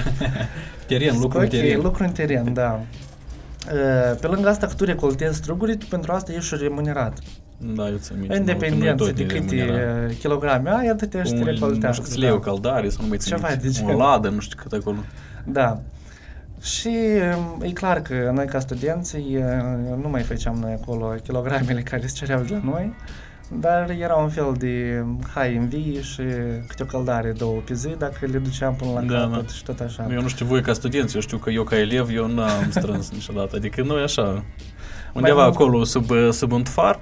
Teren, 0.88 1.12
Zic, 1.12 1.22
lucru 1.22 1.38
în 1.38 1.43
ok, 1.43 1.50
teren. 1.50 1.81
lucru 1.81 2.03
în 2.03 2.12
teren, 2.12 2.53
da. 2.53 2.79
Uh, 3.72 4.17
Pe 4.19 4.27
lângă 4.27 4.50
asta 4.50 4.67
că 4.67 4.74
tu 4.74 4.84
recoltezi 4.86 5.36
struguri, 5.38 5.77
tu 5.77 5.86
pentru 5.89 6.12
asta 6.12 6.31
ești 6.34 6.45
și 6.48 6.55
remunerat. 6.62 7.17
Da, 7.57 7.89
eu 7.89 7.95
ți-am 7.98 8.25
În 8.27 8.45
dependență 8.45 9.12
de 9.12 9.25
câte 9.25 9.65
uh, 10.10 10.15
kilograme 10.17 10.69
ai, 10.69 10.88
atât 10.88 11.10
te 11.10 11.17
Un, 11.17 11.43
recoltează. 11.43 11.86
nu 11.88 11.91
știu 11.93 12.03
câți 12.03 12.19
lei 12.19 12.31
o 12.31 12.39
caldare, 12.39 12.89
sau 12.89 13.01
nu 13.03 13.07
mai 13.10 13.17
țin 13.17 13.31
Ceva 13.36 13.48
minte. 13.48 13.63
de 13.63 13.69
O 13.69 13.72
genul. 13.72 13.95
ladă, 13.98 14.29
nu 14.29 14.39
știu 14.39 14.57
cât 14.62 14.72
acolo. 14.81 14.98
Da. 15.43 15.79
Și 16.62 16.98
um, 17.38 17.62
e 17.62 17.72
clar 17.72 18.01
că 18.01 18.31
noi 18.34 18.45
ca 18.45 18.60
studenți 18.60 19.15
uh, 19.15 19.41
nu 20.01 20.10
mai 20.10 20.22
făceam 20.22 20.55
noi 20.62 20.77
acolo 20.81 21.07
kilogramele 21.24 21.81
care 21.81 22.07
se 22.07 22.13
cereau 22.15 22.41
de 22.41 22.53
la 22.53 22.62
noi, 22.72 22.93
dar 23.51 23.89
era 23.89 24.15
un 24.15 24.29
fel 24.29 24.53
de 24.57 24.99
um, 25.03 25.19
hai 25.33 25.55
în 25.55 25.67
vii 25.67 25.99
și 26.01 26.21
câte 26.67 26.83
o 26.83 26.85
căldare 26.85 27.31
două 27.31 27.59
pe 27.59 27.73
zi 27.73 27.87
dacă 27.97 28.17
le 28.25 28.37
duceam 28.37 28.75
până 28.75 28.91
la 28.91 29.01
Da, 29.01 29.17
capăt 29.19 29.45
da. 29.47 29.53
și 29.53 29.63
tot 29.63 29.79
așa. 29.79 30.07
Eu 30.11 30.21
nu 30.21 30.27
știu 30.27 30.45
voi 30.45 30.61
ca 30.61 30.73
studenți, 30.73 31.15
eu 31.15 31.21
știu 31.21 31.37
că 31.37 31.49
eu 31.49 31.63
ca 31.63 31.79
elev, 31.79 32.09
eu 32.09 32.27
n-am 32.27 32.69
strâns 32.69 33.11
niciodată. 33.11 33.55
Adică 33.55 33.81
noi 33.83 34.03
așa, 34.03 34.43
undeva 35.13 35.43
mult- 35.43 35.55
acolo 35.55 35.83
sub, 35.83 36.05
sub 36.31 36.51
un 36.51 36.63
far, 36.63 36.99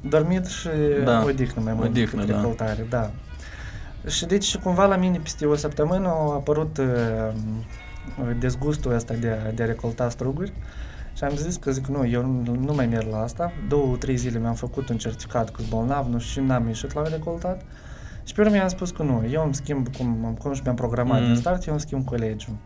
Dormit 0.00 0.46
și 0.46 0.68
Da. 1.04 1.22
odihnă 1.26 1.62
mai 1.62 1.72
mult 1.72 1.88
Odihnă, 1.88 2.10
decât 2.20 2.26
da. 2.34 2.36
recoltare, 2.40 2.86
da. 2.90 3.10
Și 4.08 4.26
deci 4.26 4.56
cumva 4.56 4.86
la 4.86 4.96
mine 4.96 5.18
peste 5.22 5.46
o 5.46 5.54
săptămână 5.54 6.08
a 6.08 6.32
apărut 6.34 6.78
uh, 6.78 6.86
dezgustul 8.38 8.94
ăsta 8.94 9.14
de, 9.14 9.36
de 9.54 9.62
a 9.62 9.66
recolta 9.66 10.08
struguri 10.08 10.52
și 11.18 11.24
am 11.24 11.36
zis 11.36 11.56
că 11.56 11.70
zic, 11.70 11.86
nu, 11.86 12.06
eu 12.06 12.26
nu, 12.26 12.54
nu 12.54 12.74
mai 12.74 12.86
merg 12.86 13.10
la 13.10 13.20
asta. 13.22 13.52
Două, 13.68 13.96
trei 13.96 14.16
zile 14.16 14.38
mi-am 14.38 14.54
făcut 14.54 14.88
un 14.88 14.96
certificat 14.96 15.50
că 15.50 15.62
bolnav, 15.68 16.06
nu 16.06 16.18
știu, 16.18 16.42
și 16.42 16.48
n-am 16.48 16.66
ieșit 16.66 16.92
la 16.92 17.02
recoltat. 17.02 17.62
Și 18.24 18.34
pe 18.34 18.40
urmă 18.40 18.52
mi-am 18.52 18.68
spus 18.68 18.90
că 18.90 19.02
nu, 19.02 19.24
eu 19.30 19.44
îmi 19.44 19.54
schimb, 19.54 19.96
cum, 19.96 20.36
cum 20.42 20.52
și 20.52 20.60
mi-am 20.64 20.74
programat 20.74 21.20
Mm. 21.20 21.26
din 21.26 21.36
start, 21.36 21.66
eu 21.66 21.72
îmi 21.72 21.80
schimb 21.80 22.04
colegiul. 22.04 22.56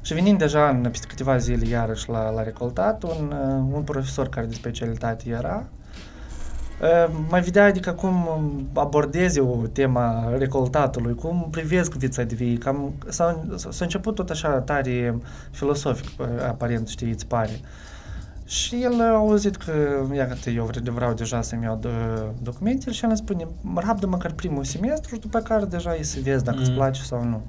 Și 0.00 0.14
venind 0.14 0.38
deja 0.38 0.68
în, 0.68 0.80
peste 0.90 1.06
câteva 1.06 1.36
zile 1.36 1.66
iarăși 1.66 2.08
la, 2.08 2.30
la 2.30 2.42
recoltat, 2.42 3.02
un, 3.02 3.34
uh, 3.46 3.74
un 3.74 3.82
profesor 3.82 4.28
care 4.28 4.46
de 4.46 4.54
specialitate 4.54 5.28
era, 5.28 5.66
uh, 5.70 5.83
mai 7.28 7.40
vedea 7.40 7.64
adică 7.64 7.92
cum 7.92 8.14
abordez 8.74 9.36
eu 9.36 9.68
tema 9.72 10.34
recoltatului, 10.38 11.14
cum 11.14 11.48
privesc 11.50 11.92
vița 11.94 12.22
de 12.22 12.34
vii, 12.34 12.56
cam 12.56 12.92
s-a, 13.08 13.44
s-a 13.56 13.84
început 13.84 14.14
tot 14.14 14.30
așa 14.30 14.48
tare 14.48 15.18
filosofic, 15.50 16.20
uh, 16.20 16.26
aparent, 16.48 16.88
știi, 16.88 17.10
îți 17.10 17.26
pare. 17.26 17.60
Și 18.46 18.82
el 18.82 19.00
a 19.00 19.14
auzit 19.14 19.56
că, 19.56 19.72
iată, 20.16 20.50
eu 20.50 20.64
vre- 20.64 20.90
vreau 20.90 21.12
deja 21.12 21.42
să-mi 21.42 21.62
iau 21.62 21.78
do- 21.86 22.42
documentele 22.42 22.92
și 22.94 23.02
el 23.04 23.08
îmi 23.08 23.18
spune, 23.18 23.46
rabdă 23.74 24.06
măcar 24.06 24.30
primul 24.32 24.64
semestru 24.64 25.14
și 25.14 25.20
după 25.20 25.38
care 25.38 25.64
deja 25.64 25.94
e 25.94 26.02
să 26.02 26.18
vezi 26.22 26.44
dacă 26.44 26.56
Mm. 26.56 26.62
îți 26.62 26.72
place 26.72 27.02
sau 27.02 27.24
nu. 27.24 27.42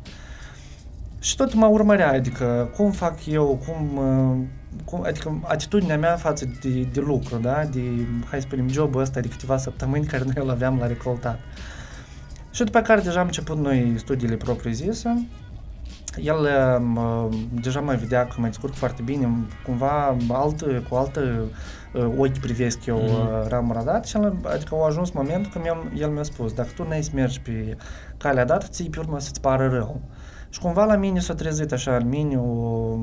Și 1.20 1.36
tot 1.36 1.53
mă 1.53 1.65
urmărea, 1.65 2.12
adică 2.12 2.70
cum 2.75 2.91
fac 2.91 3.25
eu, 3.25 3.60
cum, 3.65 3.98
uh, 3.98 4.38
cum 4.86 5.03
adică 5.05 5.39
atitudinea 5.44 5.98
mea 5.98 6.15
față 6.15 6.46
de, 6.62 6.88
de 6.94 7.00
lucru, 7.00 7.38
da? 7.38 7.63
de, 7.72 7.82
hai 8.29 8.39
să 8.39 8.46
spunem, 8.48 8.70
jobul 8.70 9.01
ăsta 9.01 9.20
de 9.20 9.27
câteva 9.27 9.58
săptămâni 9.58 10.05
care 10.05 10.24
noi 10.24 10.44
îl 10.44 10.50
aveam 10.50 10.77
la 10.77 10.88
recoltat. 10.88 11.39
Și 12.51 12.63
după 12.63 12.82
care 12.82 13.01
deja 13.01 13.20
am 13.20 13.25
început 13.25 13.58
noi 13.58 13.94
studiile 13.98 14.36
propriu-zise, 14.36 15.27
el 16.22 16.50
uh, 16.96 17.38
deja 17.62 17.79
mai 17.79 17.96
vedea 17.96 18.27
că 18.27 18.36
mă 18.38 18.46
descurc 18.48 18.74
foarte 18.74 19.01
bine, 19.01 19.29
cumva 19.65 20.17
alt, 20.29 20.62
cu 20.89 20.96
altă 20.96 21.22
uh, 21.94 22.05
ochi 22.17 22.38
privesc 22.38 22.86
eu 22.86 22.98
Mhm. 22.98 23.12
uh, 23.12 23.48
ramura 23.48 23.84
dat 23.84 24.05
și 24.05 24.17
el, 24.17 24.36
adică 24.44 24.75
a 24.75 24.86
ajuns 24.86 25.12
momentul 25.12 25.51
când 25.51 25.63
mi-am, 25.63 25.91
el 25.98 26.10
mi-a 26.10 26.24
spus, 26.24 26.53
dacă 26.53 26.70
tu 26.75 26.86
n-ai 26.88 27.03
să 27.03 27.12
mergi 27.13 27.41
pe 27.41 27.77
calea 28.17 28.46
dată, 28.46 28.65
ții 28.70 28.89
pe 28.89 29.00
urmă 29.00 29.20
să-ți 29.20 29.41
pară 29.41 29.67
rău. 29.67 30.01
Și 30.50 30.60
cumva 30.60 30.86
la 30.86 30.96
mine 30.96 31.20
s-a 31.20 31.34
trezit 31.34 31.72
așa 31.72 31.96
în 31.96 32.08
mine 32.08 32.38
o, 32.38 32.98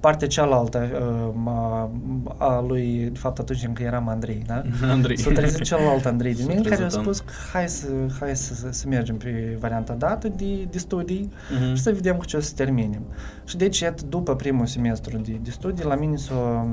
partea 0.00 0.28
cealaltă 0.28 0.88
uh, 1.34 1.52
a, 1.52 1.90
a 2.38 2.60
lui, 2.60 3.08
de 3.12 3.18
fapt 3.18 3.38
atunci 3.38 3.64
încă 3.64 3.82
eram 3.82 4.08
Andrei, 4.08 4.42
da? 4.46 4.62
Andrei. 4.90 5.18
S-a 5.18 5.30
trezit 5.30 5.62
celălalt 5.62 6.06
Andrei 6.06 6.34
din 6.34 6.44
S-a 6.44 6.48
mine 6.48 6.60
care 6.68 6.74
a 6.74 6.76
trezit, 6.78 6.96
da. 6.96 7.02
spus 7.02 7.18
că 7.20 7.32
hai 7.52 7.68
să, 7.68 7.86
hai 8.20 8.36
să, 8.36 8.54
să, 8.54 8.68
să 8.70 8.88
mergem 8.88 9.16
pe 9.16 9.56
varianta 9.60 9.92
dată 9.94 10.28
de, 10.28 10.64
de 10.70 10.78
studii 10.78 11.32
Mhm. 11.60 11.74
și 11.74 11.82
să 11.82 11.92
vedem 11.92 12.16
cu 12.16 12.24
ce 12.24 12.36
o 12.36 12.40
să 12.40 12.52
terminem. 12.56 13.02
Și 13.44 13.56
deci, 13.56 13.78
iată, 13.78 14.02
după 14.08 14.34
primul 14.36 14.66
semestru 14.66 15.18
de, 15.18 15.38
de 15.42 15.50
studii, 15.50 15.84
la 15.84 15.94
mine 15.94 16.16
s-a, 16.16 16.66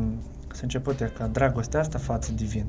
s-a 0.58 0.64
început 0.64 1.02
e, 1.02 1.12
ca 1.18 1.28
dragostea 1.32 1.80
asta 1.80 1.98
față 1.98 2.32
de 2.38 2.44
vin. 2.44 2.66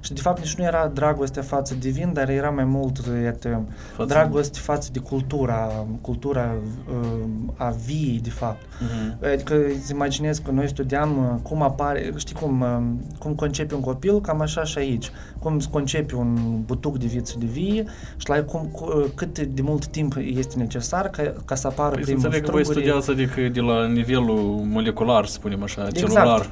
Și 0.00 0.12
de 0.12 0.20
fapt 0.20 0.38
nici 0.38 0.54
nu 0.54 0.64
era 0.64 0.86
dragoste 0.94 1.40
față 1.40 1.74
de 1.80 1.88
vin, 1.88 2.12
dar 2.12 2.28
era 2.28 2.50
mai 2.50 2.64
mult 2.64 2.98
iată, 3.24 3.62
Față- 3.96 4.08
dragoste 4.08 4.58
față 4.58 4.88
de 4.92 4.98
cultura, 4.98 5.86
cultura 6.00 6.54
uh, 6.90 7.28
a 7.56 7.68
viei, 7.86 8.20
de 8.22 8.30
fapt. 8.30 8.62
Mhm. 8.80 9.24
Adică 9.32 9.54
îți 9.78 9.92
imaginezi 9.92 10.42
că 10.42 10.50
noi 10.50 10.68
studiam 10.68 11.18
uh, 11.18 11.40
cum 11.42 11.62
apare, 11.62 12.12
știi 12.16 12.34
cum, 12.34 12.60
uh, 12.60 12.78
cum 13.18 13.34
concepi 13.34 13.74
un 13.74 13.80
copil, 13.80 14.20
cam 14.20 14.40
așa 14.40 14.64
și 14.64 14.78
aici. 14.78 15.10
Cum 15.38 15.54
îți 15.54 15.70
concepi 15.70 16.14
un 16.14 16.60
butuc 16.64 16.98
de 16.98 17.06
viță 17.06 17.34
de 17.38 17.46
vie 17.46 17.84
și 18.16 18.28
la 18.28 18.42
cum, 18.42 18.68
cu, 18.72 18.84
uh, 18.84 19.04
cât 19.14 19.38
de 19.38 19.62
mult 19.62 19.86
timp 19.86 20.14
este 20.18 20.58
necesar 20.58 21.08
ca, 21.08 21.32
ca 21.44 21.54
să 21.54 21.66
apară 21.66 21.90
Păi 21.94 21.98
să 21.98 22.04
primul 22.10 22.24
înțeleg 22.24 22.44
că 22.46 22.50
voi 22.50 22.64
struguri. 22.64 22.86
studiați 22.86 23.10
adică 23.10 23.48
de 23.52 23.60
la 23.60 23.86
nivelul 23.86 24.60
molecular, 24.64 25.26
să 25.26 25.32
spunem 25.32 25.62
așa, 25.62 25.86
Exact. 25.86 25.96
celular. 26.12 26.50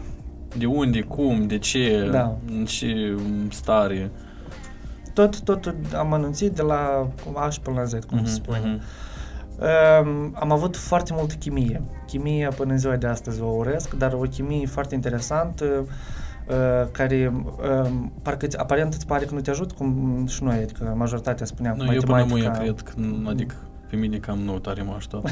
De 0.58 0.66
unde, 0.66 1.00
cum, 1.00 1.46
de 1.46 1.58
ce, 1.58 2.08
Da. 2.10 2.36
în 2.58 2.64
ce 2.64 3.16
stare. 3.50 4.10
Tot, 5.14 5.40
tot 5.40 5.74
am 5.96 6.12
anunțit 6.12 6.52
de 6.52 6.62
la 6.62 7.08
A 7.34 7.48
și 7.50 7.60
până 7.60 7.76
la 7.76 7.84
Z, 7.84 7.92
cum 8.08 8.16
se 8.16 8.22
Mhm, 8.22 8.30
spune. 8.32 8.58
mhm. 8.64 8.80
Um, 9.58 10.34
am 10.40 10.52
avut 10.52 10.76
foarte 10.76 11.12
multă 11.16 11.34
chimie. 11.34 11.82
Chimia 12.06 12.48
până 12.56 12.72
în 12.72 12.78
ziua 12.78 12.96
de 12.96 13.06
astăzi 13.06 13.40
o 13.40 13.46
urăsc, 13.46 13.94
dar 13.94 14.12
o 14.12 14.18
chimie 14.20 14.66
foarte 14.66 14.94
interesantă 14.94 15.64
uh, 16.48 16.88
care 16.92 17.32
um, 17.88 18.12
parcă 18.22 18.46
îți- 18.46 18.58
aparent 18.58 18.94
îți 18.94 19.06
pare 19.06 19.24
că 19.24 19.34
nu 19.34 19.40
te 19.40 19.50
ajută, 19.50 19.74
cum 19.78 20.24
și 20.28 20.42
noi, 20.42 20.56
adică 20.56 20.94
majoritatea 20.96 21.46
spuneam, 21.46 21.76
Nu, 21.76 21.84
cu 21.84 21.92
eu 21.92 22.00
până 22.00 22.24
mâine 22.28 22.46
matematica, 22.46 22.62
cred 22.62 22.80
că, 22.80 22.92
nu, 23.00 23.28
adică 23.28 23.54
pe 23.90 23.96
mine 23.96 24.16
cam 24.16 24.38
nu 24.38 24.58
tare 24.58 24.82
mă 24.82 24.92
ajută. 24.96 25.22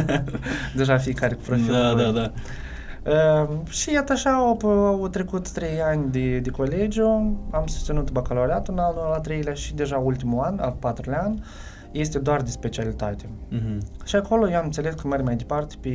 deja 0.76 0.96
fiecare 0.96 1.34
cu 1.34 1.40
profilul 1.46 1.72
da, 1.80 1.92
lui. 1.92 2.04
da, 2.04 2.10
da. 2.10 2.32
Uh, 3.06 3.48
și 3.68 3.92
iată 3.92 4.12
așa, 4.12 4.30
au, 4.30 4.58
au 4.66 5.08
trecut 5.08 5.50
trei 5.50 5.80
ani 5.82 6.10
de, 6.10 6.38
de 6.38 6.50
colegiu, 6.50 7.08
am 7.50 7.66
susținut 7.66 8.10
bacalaureatul 8.10 8.74
în 8.74 8.80
anul 8.80 9.12
al 9.12 9.20
treilea 9.20 9.54
și 9.54 9.74
deja 9.74 9.96
ultimul 9.96 10.44
an, 10.44 10.58
al 10.58 10.76
patrulea 10.78 11.22
an, 11.22 11.34
este 11.90 12.18
doar 12.18 12.42
de 12.42 12.50
specialitate. 12.50 13.28
Mhm. 13.48 13.80
Și 14.04 14.16
acolo 14.16 14.50
eu 14.50 14.56
am 14.56 14.64
înțeles 14.64 14.94
că 14.94 15.08
merg 15.08 15.24
mai 15.24 15.36
departe 15.36 15.74
pe, 15.80 15.90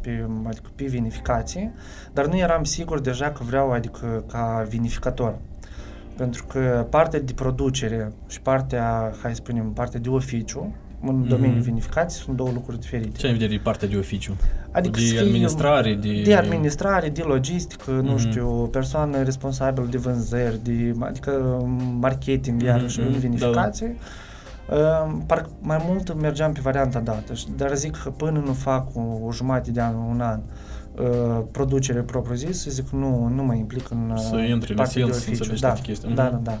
pe, 0.00 0.26
adică 0.46 0.70
pe 0.74 0.84
vinificație, 0.84 1.72
dar 2.12 2.26
nu 2.26 2.36
eram 2.36 2.64
sigur 2.64 3.00
deja 3.00 3.30
că 3.30 3.42
vreau, 3.42 3.72
adică 3.72 4.24
ca 4.28 4.64
vinificator. 4.68 5.38
Pentru 6.16 6.44
că 6.44 6.86
partea 6.90 7.20
de 7.20 7.32
producere 7.32 8.12
și 8.26 8.40
partea, 8.40 9.12
hai 9.22 9.34
să 9.34 9.40
spunem, 9.44 9.72
partea 9.72 10.00
de 10.00 10.08
oficiu, 10.08 10.74
în 11.02 11.16
Mhm. 11.18 11.28
domeniul 11.28 11.60
vinificației 11.60 12.22
sunt 12.24 12.36
două 12.36 12.50
lucruri 12.54 12.80
diferite. 12.80 13.16
Ce 13.18 13.26
ai 13.26 13.32
în 13.32 13.38
vedere 13.38 13.60
partea 13.62 13.88
de 13.88 13.96
oficiu? 13.96 14.36
Adică 14.70 14.98
de 15.00 15.06
să 15.06 15.12
fii- 15.14 15.18
administrare, 15.26 15.94
de... 15.94 16.22
de 16.24 16.34
administrare, 16.34 17.08
de 17.08 17.22
logistică, 17.22 17.90
nu 17.90 18.10
Mhm. 18.12 18.18
știu, 18.18 18.48
persoană 18.50 19.22
responsabilă 19.22 19.86
de 19.90 19.98
vânzări, 19.98 20.60
de, 20.62 20.94
adică 21.00 21.30
marketing, 22.00 22.56
Mhm, 22.56 22.66
iarăși, 22.66 23.00
mhm, 23.00 23.12
în 23.12 23.18
vinificație. 23.18 23.96
Uh, 24.70 25.12
parcă 25.26 25.48
mai 25.60 25.84
mult 25.88 26.20
mergeam 26.20 26.52
pe 26.52 26.60
varianta 26.62 27.00
dată, 27.00 27.34
și- 27.34 27.46
dar 27.56 27.74
zic 27.74 27.96
că 28.02 28.10
până 28.10 28.42
nu 28.46 28.52
fac 28.52 28.88
o, 28.96 29.00
o 29.26 29.32
jumătate 29.32 29.70
de 29.70 29.80
an, 29.80 29.94
un 29.94 30.20
an, 30.20 30.40
uh, 31.00 31.42
producere 31.50 32.00
propriu-zis, 32.00 32.66
zic 32.68 32.88
nu, 32.90 33.30
nu 33.34 33.42
mă 33.44 33.54
implic 33.54 33.90
în 33.90 34.10
uh, 34.12 34.18
Să 34.30 34.36
intri 34.36 34.70
în 34.70 34.76
partea 34.76 34.92
de 35.04 35.08
esență, 35.08 35.18
să 35.18 35.24
oficiu. 35.26 35.30
înțelegi 35.30 35.60
Da, 35.60 35.66
toate 35.68 35.82
chestii. 35.82 36.14
da, 36.14 36.22
Mhm. 36.22 36.42
da, 36.42 36.50
da. 36.50 36.60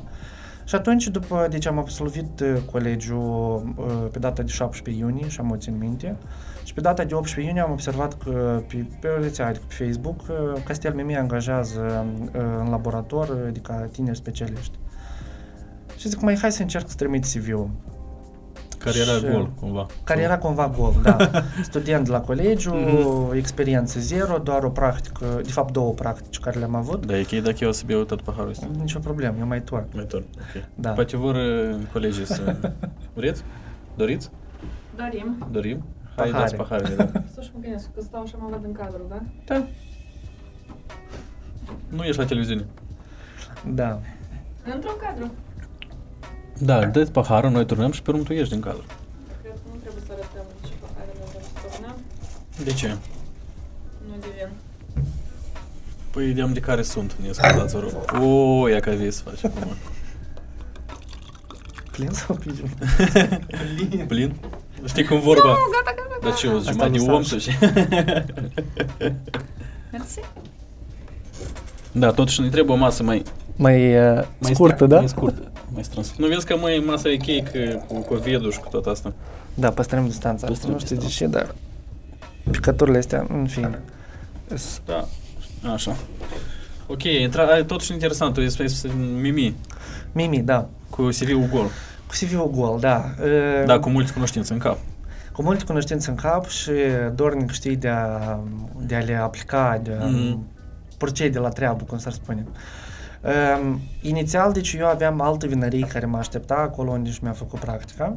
Și 0.64 0.74
atunci, 0.74 1.08
după, 1.08 1.46
deci 1.50 1.66
am 1.66 1.78
absolvit 1.78 2.40
uh, 2.40 2.56
colegiul 2.70 3.74
uh, 3.76 4.08
pe 4.12 4.18
data 4.18 4.42
de 4.42 4.50
17 4.50 5.04
iunie 5.04 5.28
și 5.28 5.40
am 5.40 5.50
o 5.50 5.56
țin 5.56 5.78
minte. 5.78 6.16
Și 6.64 6.74
pe 6.74 6.80
data 6.80 7.04
de 7.04 7.14
18 7.14 7.48
iunie 7.48 7.62
am 7.62 7.72
observat 7.72 8.22
că 8.22 8.62
pe, 8.68 8.86
pe 9.00 9.08
o 9.08 9.20
rețea, 9.20 9.46
adică 9.46 9.64
pe 9.68 9.84
Facebook, 9.84 10.20
uh, 10.20 10.62
Castel 10.64 10.94
Mimi 10.94 11.16
angajează 11.16 12.06
uh, 12.34 12.42
în 12.60 12.68
laborator, 12.70 13.28
uh, 13.28 13.46
adică 13.46 13.88
tineri 13.92 14.16
specialiști. 14.16 14.78
Și 15.96 16.08
zic, 16.08 16.20
mai 16.20 16.36
hai 16.36 16.52
să 16.52 16.62
încerc 16.62 16.88
să 16.88 16.94
trimit 16.96 17.24
CV-ul. 17.24 17.70
Care 18.84 18.98
era 18.98 19.12
Și- 19.12 19.26
gol, 19.32 19.50
cumva. 19.60 19.86
Care 20.04 20.20
era 20.20 20.38
cumva 20.38 20.68
gol, 20.78 20.94
da. 21.02 21.16
Student 21.62 22.06
la 22.06 22.20
colegiu, 22.20 22.74
Mhm. 22.74 23.34
experiență 23.34 24.00
zero, 24.00 24.38
doar 24.38 24.64
o 24.64 24.68
practică, 24.70 25.40
de 25.42 25.50
fapt 25.50 25.72
două 25.72 25.92
practici 25.92 26.38
care 26.38 26.58
le-am 26.58 26.74
avut. 26.74 27.06
Da, 27.06 27.18
e 27.18 27.20
ok 27.32 27.42
dacă 27.42 27.56
eu 27.60 27.68
o 27.68 27.72
să 27.72 27.82
beau 27.86 28.02
tot 28.02 28.20
paharul 28.22 28.50
ăsta. 28.50 28.66
Nicio 28.78 28.98
problemă, 28.98 29.36
eu 29.38 29.46
mai 29.46 29.62
torn. 29.62 29.86
Mai 29.94 30.04
tot, 30.04 30.22
ok. 30.22 30.64
Da. 30.74 30.90
Poate 30.90 31.16
vor 31.16 31.34
uh, 31.34 31.74
colegii 31.92 32.26
să... 32.26 32.56
Vreți? 33.14 33.42
Doriți? 33.96 34.30
Dorim. 34.96 35.46
Dorim? 35.50 35.84
Hai, 36.16 36.28
Pahare. 36.30 36.38
dați 36.50 36.54
paharele, 36.54 36.94
da. 36.94 37.10
Să-și 37.34 37.50
mă 37.54 37.60
gândesc 37.60 37.88
că 37.94 38.00
stau 38.00 38.24
și 38.26 38.34
mă 38.38 38.46
văd 38.50 38.64
în 38.64 38.72
cadru, 38.72 39.02
da? 39.08 39.20
Da. 39.44 39.66
Nu 41.88 42.02
ești 42.02 42.18
la 42.18 42.24
televiziune. 42.26 42.66
Da. 43.74 44.00
Într-un 44.74 44.94
cadru. 45.00 45.30
Da, 46.58 46.84
dă 46.84 47.04
paharul, 47.04 47.50
noi 47.50 47.66
turnăm 47.66 47.92
și 47.92 48.02
pe 48.02 48.10
urmă 48.10 48.22
tu 48.22 48.32
ieși 48.32 48.50
din 48.50 48.60
cadru. 48.60 48.84
Cred 49.42 49.52
că 49.52 49.58
nu 49.72 49.78
trebuie 49.80 50.02
să 50.06 50.12
arătăm 50.12 50.44
ce 50.66 50.72
paharele 50.80 51.24
vom 51.32 51.42
sturnăm. 51.70 51.96
De 52.64 52.72
ce? 52.72 52.88
Nu 54.06 54.14
devin. 54.20 54.48
Păi 56.10 56.30
ideam 56.30 56.52
de 56.52 56.60
care 56.60 56.82
sunt, 56.82 57.14
ne 57.22 57.32
scuzați, 57.32 57.74
vă 57.74 57.80
rog. 57.80 58.22
O, 58.22 58.68
ia 58.68 58.80
ca 58.80 58.90
vis 58.90 59.20
faci 59.20 59.44
acum. 59.44 59.72
Plin 61.90 62.10
sau 62.10 62.36
pijin? 62.36 62.70
Plin. 63.88 64.06
Plin? 64.12 64.34
Știi 64.84 65.04
cum 65.04 65.20
vorba? 65.20 65.48
Nu, 65.48 65.54
gata, 65.54 65.94
gata, 65.96 66.08
gata. 66.10 66.18
Dar 66.28 66.34
ce, 66.34 66.46
o 66.48 66.56
Asta 66.56 66.70
jumătate 66.70 66.98
de 66.98 67.04
nu 67.04 67.14
om 67.14 67.22
s-a- 67.22 67.28
sau 67.28 67.38
ce? 67.44 67.52
Mersi. 69.92 70.20
Da, 71.92 72.10
totuși 72.12 72.40
ne 72.40 72.48
trebuie 72.48 72.74
o 72.74 72.78
masă 72.78 73.02
mai... 73.02 73.22
Mai, 73.56 73.96
uh, 74.16 74.24
mai 74.38 74.54
scurtă, 74.54 74.84
stra- 74.84 74.88
da? 74.88 74.96
Mai 74.98 75.08
scurtă, 75.08 75.52
mai 75.74 75.84
strânsă. 75.84 76.12
Nu 76.18 76.26
vezi 76.26 76.46
că 76.46 76.56
mai 76.56 76.82
masa 76.86 77.08
e 77.08 77.16
cake 77.16 77.82
cu 77.88 78.00
covid 78.00 78.50
și 78.52 78.58
cu 78.60 78.68
tot 78.70 78.86
asta? 78.86 79.12
Da, 79.54 79.70
păstrăm 79.70 80.04
distanța. 80.06 80.46
Păstrăm 80.46 80.72
nu 80.72 80.78
știu 80.78 80.96
de 80.96 81.04
distanța. 81.06 81.38
ce, 81.38 81.44
dar 81.46 81.54
picăturile 82.50 82.98
astea, 82.98 83.26
în 83.28 83.46
fine. 83.46 83.80
S- 84.54 84.80
Da, 84.86 85.04
așa. 85.72 85.96
Ok, 86.86 87.02
intra, 87.02 87.62
totuși 87.64 87.92
interesant, 87.92 88.34
tu 88.34 88.40
ești 88.40 88.86
Mimi, 89.20 89.54
Mimi, 90.12 90.38
da. 90.42 90.68
cu 90.90 91.02
CV-ul 91.02 91.48
gol. 91.52 91.64
Cu 92.06 92.14
CV-ul 92.20 92.50
gol, 92.50 92.78
da. 92.80 93.04
Uh, 93.22 93.66
Da, 93.66 93.78
cu 93.78 93.88
multe 93.88 94.12
cunoștințe 94.12 94.52
în 94.52 94.58
cap. 94.58 94.78
cu 95.32 95.42
multe 95.42 95.64
cunoștințe 95.64 96.10
în 96.10 96.16
cap 96.16 96.48
și 96.48 96.70
dornic 97.14 97.50
știi 97.50 97.76
de 97.76 97.88
a, 97.88 98.38
de 98.80 98.94
a 98.94 99.00
le 99.00 99.14
aplica, 99.14 99.80
de 99.82 99.96
a 100.00 100.04
Mhm. 100.06 100.46
procede 100.98 101.38
la 101.38 101.48
treabă, 101.48 101.84
cum 101.84 101.98
s-ar 101.98 102.12
spune. 102.12 102.46
Um, 103.24 103.80
inițial, 104.02 104.52
deci 104.52 104.72
eu 104.72 104.86
aveam 104.86 105.20
altă 105.20 105.46
vinărie 105.46 105.86
care 105.86 106.06
mă 106.06 106.16
aștepta 106.16 106.54
acolo 106.54 106.90
unde 106.90 107.10
și 107.10 107.18
mi-a 107.22 107.32
făcut 107.32 107.58
practica, 107.58 108.16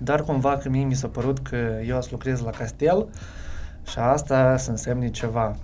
dar 0.00 0.22
cumva 0.22 0.56
că 0.56 0.68
mie 0.68 0.84
mi 0.84 0.94
s-a 0.94 1.08
părut 1.08 1.38
că 1.38 1.56
eu 1.86 2.02
să 2.02 2.08
lucrez 2.10 2.40
la 2.40 2.50
castel 2.50 3.08
și 3.86 3.98
asta 3.98 4.56
să 4.56 4.70
însemne 4.70 5.10
ceva. 5.10 5.56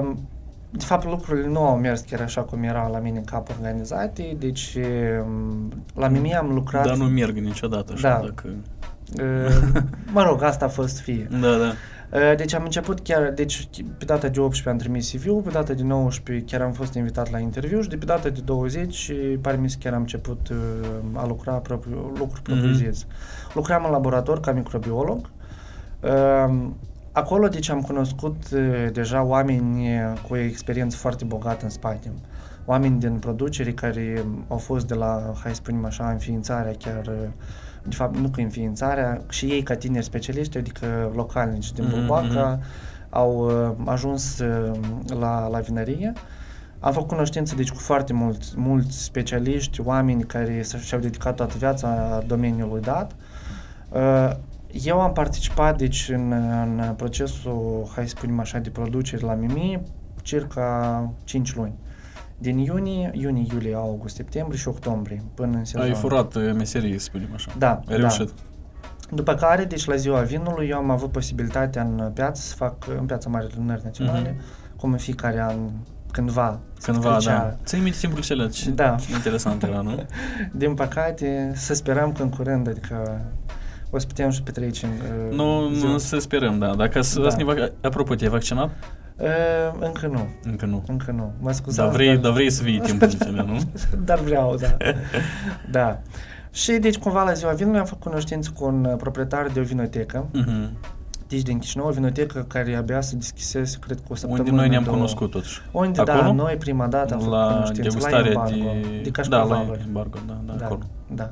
Um, 0.00 0.28
de 0.70 0.84
fapt, 0.84 1.04
lucrurile 1.04 1.48
nu 1.48 1.66
au 1.66 1.76
mers 1.76 2.00
chiar 2.00 2.20
așa 2.20 2.42
cum 2.42 2.62
era 2.62 2.86
la 2.86 2.98
mine 2.98 3.18
în 3.18 3.24
cap 3.24 3.48
organizate, 3.48 4.36
deci 4.38 4.76
um, 5.26 5.72
la 5.94 6.08
Mimi 6.08 6.34
am 6.34 6.52
lucrat... 6.52 6.86
Dar 6.86 6.96
nu 6.96 7.04
merg 7.04 7.36
niciodată 7.36 7.92
așa, 7.92 8.08
Da. 8.08 8.24
dacă... 8.24 8.54
Uh, 9.20 9.82
mă 10.14 10.22
rog, 10.22 10.42
asta 10.42 10.64
a 10.64 10.68
fost 10.68 11.00
fie. 11.00 11.28
Da, 11.30 11.56
da. 11.56 11.72
Uh, 12.12 12.36
Deci 12.36 12.54
am 12.54 12.64
început 12.64 13.00
chiar, 13.00 13.30
deci 13.30 13.68
pe 13.98 14.04
data 14.04 14.28
de 14.28 14.40
18 14.40 14.68
am 14.68 14.76
trimis 14.76 15.10
CV-ul, 15.12 15.40
pe 15.40 15.50
data 15.50 15.72
de 15.72 15.82
19 15.82 16.44
chiar 16.44 16.66
am 16.66 16.72
fost 16.72 16.94
invitat 16.94 17.30
la 17.30 17.38
interviu 17.38 17.80
și 17.80 17.88
de 17.88 17.96
pe 17.96 18.04
data 18.04 18.28
de 18.28 18.40
20 18.44 19.12
pare 19.40 19.56
mi 19.56 19.74
chiar 19.78 19.92
am 19.92 20.00
început 20.00 20.48
uh, 20.48 20.56
a 21.12 21.26
lucra 21.26 21.52
propriu, 21.52 22.12
lucruri 22.18 22.42
propriu-zis. 22.42 23.06
Lucram 23.54 23.84
în 23.84 23.90
laborator 23.90 24.40
ca 24.40 24.52
microbiolog. 24.52 25.30
Uh, 26.00 26.68
Acolo, 27.18 27.48
deci, 27.48 27.68
am 27.68 27.80
cunoscut 27.80 28.36
uh, 28.52 28.86
deja 28.92 29.22
oameni 29.22 29.94
uh, 29.94 30.12
cu 30.28 30.34
o 30.34 30.36
experiență 30.36 30.96
foarte 30.96 31.24
bogată 31.24 31.64
în 31.64 31.70
spate. 31.70 32.12
Oameni 32.64 33.00
din 33.00 33.18
producere 33.18 33.72
care 33.72 34.24
au 34.48 34.56
fost 34.56 34.86
de 34.86 34.94
la, 34.94 35.32
hai 35.42 35.50
să 35.50 35.60
spunem 35.62 35.84
așa, 35.84 36.10
înființarea 36.10 36.72
chiar, 36.78 37.06
uh, 37.06 37.28
de 37.88 37.96
fapt, 37.96 38.16
nu 38.16 38.28
că 38.28 38.40
înființarea, 38.40 39.20
și 39.28 39.46
ei 39.46 39.62
ca 39.62 39.74
tineri 39.74 40.04
specialiști, 40.04 40.58
adică 40.58 41.10
localnici 41.14 41.72
din 41.72 41.84
Mhm, 41.84 41.92
Bulbaca, 41.94 42.58
au 43.10 43.46
uh, 43.46 43.74
ajuns 43.84 44.38
uh, 44.38 44.70
la, 45.18 45.46
la 45.48 45.58
vinărie. 45.58 46.12
Am 46.80 46.92
făcut 46.92 47.08
cunoștință 47.08 47.54
deci 47.54 47.70
cu 47.70 47.78
foarte 47.78 48.12
mulți, 48.12 48.52
mulți 48.56 49.02
specialiști, 49.02 49.80
oameni 49.80 50.22
care 50.22 50.62
s- 50.62 50.76
și-au 50.84 51.00
dedicat 51.00 51.34
toată 51.36 51.54
viața 51.58 52.22
domeniului 52.26 52.80
dat. 52.80 53.16
Uh, 53.88 54.30
Eu 54.72 55.00
am 55.00 55.12
participat 55.12 55.78
deci 55.78 56.08
în, 56.12 56.32
în 56.32 56.94
procesul, 56.96 57.88
hai 57.94 58.08
să 58.08 58.14
spunem 58.16 58.40
așa, 58.40 58.58
de 58.58 58.70
producere 58.70 59.26
la 59.26 59.34
Mimi 59.34 59.80
circa 60.22 61.10
5 61.24 61.54
luni. 61.54 61.72
Din 62.38 62.58
iunie, 62.58 63.10
iunie, 63.14 63.46
iulie, 63.52 63.74
august, 63.74 64.14
septembrie 64.14 64.58
și 64.58 64.68
octombrie, 64.68 65.22
până 65.34 65.56
în 65.56 65.64
sezon. 65.64 65.86
Ai 65.86 65.94
furat 65.94 66.34
uh, 66.34 66.52
meserie, 66.56 66.98
să 66.98 67.04
spunem 67.04 67.28
așa. 67.34 67.50
Da, 67.58 67.70
Ai 67.70 67.82
da. 67.86 67.96
reușit. 67.96 68.28
După 69.10 69.34
care, 69.34 69.64
deci 69.64 69.86
la 69.86 69.94
ziua 69.96 70.20
vinului, 70.20 70.68
eu 70.68 70.76
am 70.76 70.90
avut 70.90 71.10
posibilitatea 71.12 71.82
în 71.82 72.10
piață 72.14 72.40
să 72.42 72.54
fac, 72.54 72.74
în 72.98 73.04
piața 73.06 73.28
Mare 73.28 73.46
Lunări 73.56 73.80
Naționale, 73.84 74.36
cum 74.76 74.92
în 74.92 74.98
fiecare 74.98 75.40
an, 75.40 75.56
cândva, 76.12 76.58
se 76.78 76.90
Cândva, 76.90 77.10
trecea. 77.16 77.38
da. 77.38 77.56
Ții 77.64 77.80
minte 77.80 77.98
timpul 77.98 78.22
cele 78.22 78.48
ce, 78.48 78.70
Da. 78.70 78.96
ce 79.00 79.12
interesant 79.12 79.62
era, 79.62 79.80
nu? 79.80 80.04
Din 80.52 80.74
păcate, 80.74 81.52
să 81.54 81.74
sperăm 81.74 82.12
că 82.12 82.22
în 82.22 82.28
curând, 82.28 82.68
adică 82.68 83.20
o 83.90 83.98
să 83.98 84.06
putem 84.06 84.30
și 84.30 84.42
petrece 84.42 84.86
în 84.86 84.92
uh, 84.92 85.36
Nu, 85.36 85.70
ziua. 85.74 85.90
nu 85.90 85.98
să 85.98 86.18
sperăm, 86.18 86.58
da. 86.58 86.74
Dacă 86.74 87.00
să 87.00 87.20
Da. 87.20 87.30
să 87.30 87.36
ne 87.36 87.44
vac- 87.44 87.72
Apropo, 87.82 88.14
te-ai 88.14 88.30
vaccinat? 88.30 88.70
Uh, 89.20 89.26
încă 89.78 90.06
nu, 90.06 90.28
Încă 90.42 90.66
nu. 90.66 90.82
încă 90.86 91.12
nu. 91.16 91.32
Mă 91.40 91.52
scuzați, 91.52 91.88
Dar 91.88 91.96
vrei, 91.96 92.16
dar 92.18 92.32
vrei 92.32 92.50
să 92.50 92.62
vii 92.62 92.80
timpul 92.80 93.08
cele, 93.10 93.42
nu? 93.46 93.58
dar 94.04 94.18
vreau, 94.18 94.56
da. 94.56 94.76
da. 95.70 95.98
Și 96.52 96.72
deci 96.72 96.96
cumva 96.98 97.22
la 97.22 97.32
ziua 97.32 97.52
vinului 97.52 97.78
am 97.78 97.84
făcut 97.84 98.02
cunoștință 98.02 98.50
cu 98.58 98.64
un 98.64 98.84
uh, 98.84 98.96
proprietar 98.96 99.46
de 99.52 99.60
o 99.60 99.62
vinotecă, 99.62 100.26
Mhm. 100.32 100.70
deci 101.28 101.42
din 101.42 101.58
Chișinău, 101.58 101.86
o 101.86 101.90
vinotecă 101.90 102.44
care 102.48 102.74
abia 102.74 103.00
se 103.00 103.16
deschisese, 103.16 103.78
cred 103.86 103.96
că 103.96 104.02
o 104.08 104.14
săptămână. 104.14 104.42
Unde 104.48 104.56
noi 104.60 104.68
ne-am 104.68 104.82
două. 104.82 104.96
cunoscut 104.96 105.30
totuși. 105.30 105.62
Unde, 105.70 106.02
da, 106.02 106.14
Acolo? 106.14 106.32
noi 106.32 106.56
prima 106.56 106.86
dată 106.86 107.14
am 107.14 107.20
făcut 107.20 107.34
La 107.34 107.46
cunoștință, 107.52 107.82
la 107.82 107.88
degustarea 107.88 108.26
embargo, 108.30 108.56
de... 108.56 108.80
de 108.88 108.96
da, 109.02 109.04
la 109.04 109.10
cașcavaluri. 109.10 109.82
embargo, 109.86 110.18
da, 110.26 110.38
da, 110.46 110.52
Da, 110.52 110.64
acolo. 110.64 110.80
da. 111.14 111.30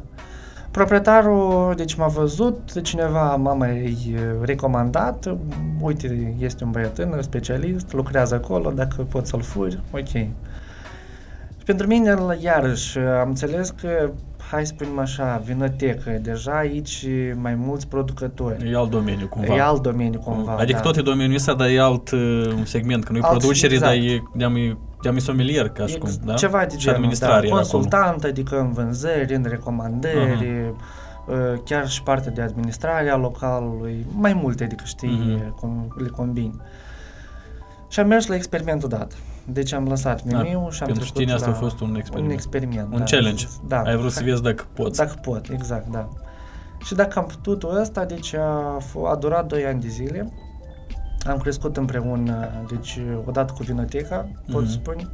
Proprietarul, 0.77 1.73
deci 1.77 1.95
m-a 1.95 2.07
văzut, 2.07 2.83
cineva 2.83 3.37
m-a 3.37 3.53
mai 3.53 3.97
uh, 4.13 4.21
recomandat, 4.43 5.37
uite, 5.81 6.35
este 6.39 6.65
un 6.65 6.71
băiat 6.71 6.95
tânăr, 6.95 7.23
specialist, 7.23 7.93
lucrează 7.93 8.35
acolo, 8.35 8.71
dacă 8.75 9.03
pot 9.11 9.27
să-l 9.27 9.43
furi, 9.43 9.79
ok. 9.91 10.09
Și 10.09 11.65
pentru 11.65 11.87
mine, 11.87 12.13
la- 12.13 12.35
iarăși, 12.41 12.99
am 12.99 13.29
înțeles 13.29 13.71
că, 13.81 14.11
hai 14.51 14.67
să 14.67 14.73
spunem 14.77 14.99
așa, 14.99 15.43
vinotecă, 15.45 16.19
deja 16.23 16.53
aici 16.53 17.07
mai 17.35 17.55
mulți 17.55 17.87
producători. 17.89 18.71
E 18.73 18.77
alt 18.77 18.91
domeniu, 18.91 19.27
cumva. 19.29 19.55
E 19.55 19.61
alt 19.63 19.83
domeniu 19.83 20.19
cumva, 20.19 20.57
Adică 20.59 20.79
da. 20.79 20.85
tot 20.85 20.97
e 20.97 21.03
domeniul 21.03 21.37
ăsta, 21.37 21.55
dar 21.55 21.69
e 21.69 21.81
alt 21.81 22.11
uh, 22.11 22.53
segment, 22.65 23.05
că 23.05 23.13
nu 23.13 23.19
e 23.19 23.21
Alt- 23.25 23.39
producere, 23.39 23.75
exact. 23.75 23.93
dar 23.95 24.03
e 24.03 24.23
de-a 24.35 24.49
de-a 25.11 25.21
somelier, 25.21 25.69
ca 25.69 25.87
și 25.87 25.95
Ex- 25.95 26.15
cum, 26.15 26.27
da? 26.27 26.35
Ceva 26.35 26.65
de 26.65 26.71
și 26.71 26.77
genul, 26.79 26.95
administrare 26.97 27.41
da. 27.41 27.47
era 27.47 27.55
Consultant, 27.57 28.25
adică 28.25 28.59
în 28.59 28.73
vânzări, 28.73 29.35
în 29.35 29.45
recomandări, 29.49 30.75
uh, 31.27 31.35
chiar 31.65 31.89
și 31.89 32.03
partea 32.03 32.31
de 32.33 32.43
administrare 32.43 33.09
a 33.11 33.17
localului, 33.17 34.07
mai 34.13 34.33
multe, 34.33 34.65
adică 34.65 34.83
știi, 34.87 35.37
Mhm. 35.39 35.55
cum 35.55 35.95
le 35.99 36.09
combini. 36.09 36.61
Și 37.89 38.01
am 38.01 38.07
mers 38.07 38.27
la 38.27 38.35
experimentul 38.35 38.89
dat. 38.89 39.13
Deci 39.45 39.73
am 39.73 39.87
lăsat 39.89 40.23
Da, 40.23 40.37
memiul 40.43 40.71
și 40.71 40.83
am 40.83 40.87
pentru 40.87 41.05
trecut 41.05 41.21
tine 41.21 41.33
asta 41.33 41.51
la 41.51 41.57
a 41.57 41.59
fost 41.59 41.81
un 41.81 41.95
experiment. 41.97 42.27
Un 42.31 42.37
experiment, 42.37 42.89
Un 42.93 42.99
da. 42.99 43.05
challenge. 43.05 43.47
Da. 43.69 43.81
Ai 43.81 43.97
vrut 43.97 44.13
să 44.13 44.23
vezi 44.25 44.43
dacă 44.43 44.65
poți. 44.75 44.97
Dacă 44.99 45.15
pot, 45.23 45.49
exact, 45.53 45.87
da. 45.91 46.09
Și 46.85 46.95
dacă 46.95 47.19
am 47.19 47.27
putut 47.27 47.63
ăsta, 47.81 48.05
deci 48.05 48.35
a, 48.35 48.77
f- 48.81 49.11
a 49.13 49.15
durat 49.15 49.47
2 49.47 49.65
ani 49.67 49.81
de 49.81 49.89
zile. 49.89 50.33
Am 51.29 51.39
crescut 51.39 51.77
împreună, 51.77 52.49
deci 52.69 52.99
odată 53.25 53.53
cu 53.57 53.63
vinoteca, 53.63 54.29
pot 54.53 54.63
Mhm. 54.63 54.71
spune. 54.71 55.09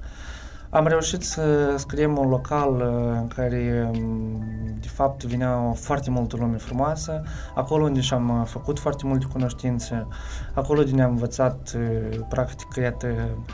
Am 0.71 0.87
reușit 0.87 1.23
să 1.23 1.75
scriem 1.77 2.17
un 2.19 2.29
local 2.29 2.71
uh, 2.75 3.19
în 3.21 3.29
care, 3.29 3.91
um, 3.95 4.43
de 4.81 4.89
fapt, 4.89 5.25
vinea 5.25 5.73
foarte 5.75 6.11
multă 6.11 6.37
lume 6.37 6.57
frumoasă, 6.57 7.23
acolo 7.55 7.85
unde 7.85 8.01
și-am 8.01 8.41
uh, 8.41 8.47
făcut 8.47 8.79
foarte 8.79 9.07
multe 9.07 9.27
cunoștințe, 9.33 10.07
acolo 10.55 10.81
unde 10.81 10.93
ne-am 10.93 11.11
învățat, 11.11 11.73
uh, 11.77 12.19
practic, 12.29 12.75
iată, 12.77 13.07
uh, 13.07 13.45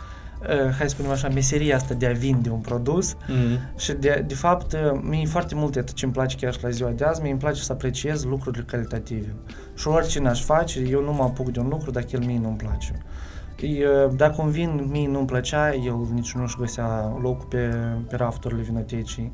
hai 0.46 0.74
să 0.79 0.87
spunem 0.88 1.11
așa, 1.11 1.29
meseria 1.29 1.77
asta 1.77 1.94
de 1.94 2.07
a 2.07 2.12
vinde 2.12 2.51
un 2.51 2.59
produs. 2.61 3.16
Mhm. 3.27 3.79
Și 3.79 3.92
de, 3.92 4.24
de 4.27 4.35
fapt, 4.35 4.77
mie 5.03 5.27
foarte 5.27 5.55
mult 5.55 5.77
atât 5.77 5.94
ce 5.94 6.05
îmi 6.05 6.14
place 6.14 6.37
chiar 6.37 6.53
și 6.53 6.62
la 6.62 6.70
ziua 6.70 6.90
de 6.90 7.05
azi, 7.05 7.20
mie 7.22 7.31
îmi 7.31 7.40
place 7.40 7.62
să 7.62 7.72
apreciez 7.72 8.24
lucrurile 8.24 8.64
calitative. 8.66 9.35
Și 9.74 9.88
orice 9.88 10.20
n-aș 10.20 10.44
face, 10.44 10.81
eu 10.81 11.03
nu 11.03 11.12
mă 11.12 11.22
apuc 11.22 11.51
de 11.51 11.61
un 11.61 11.68
lucru 11.68 11.90
dacă 11.90 12.07
el 12.11 12.20
mie 12.24 12.38
nu-mi 12.38 12.57
place. 12.57 12.92
E, 13.61 13.85
Dacă 14.16 14.42
un 14.42 14.51
vin 14.51 14.87
mie 14.90 15.09
nu-mi 15.09 15.27
plăcea, 15.27 15.74
el 15.74 16.07
nici 16.12 16.33
nu-și 16.33 16.57
găsea 16.59 17.18
locul 17.22 17.46
pe, 17.48 17.74
pe 18.09 18.16
rafturile 18.16 18.62
vinotecii. 18.62 19.31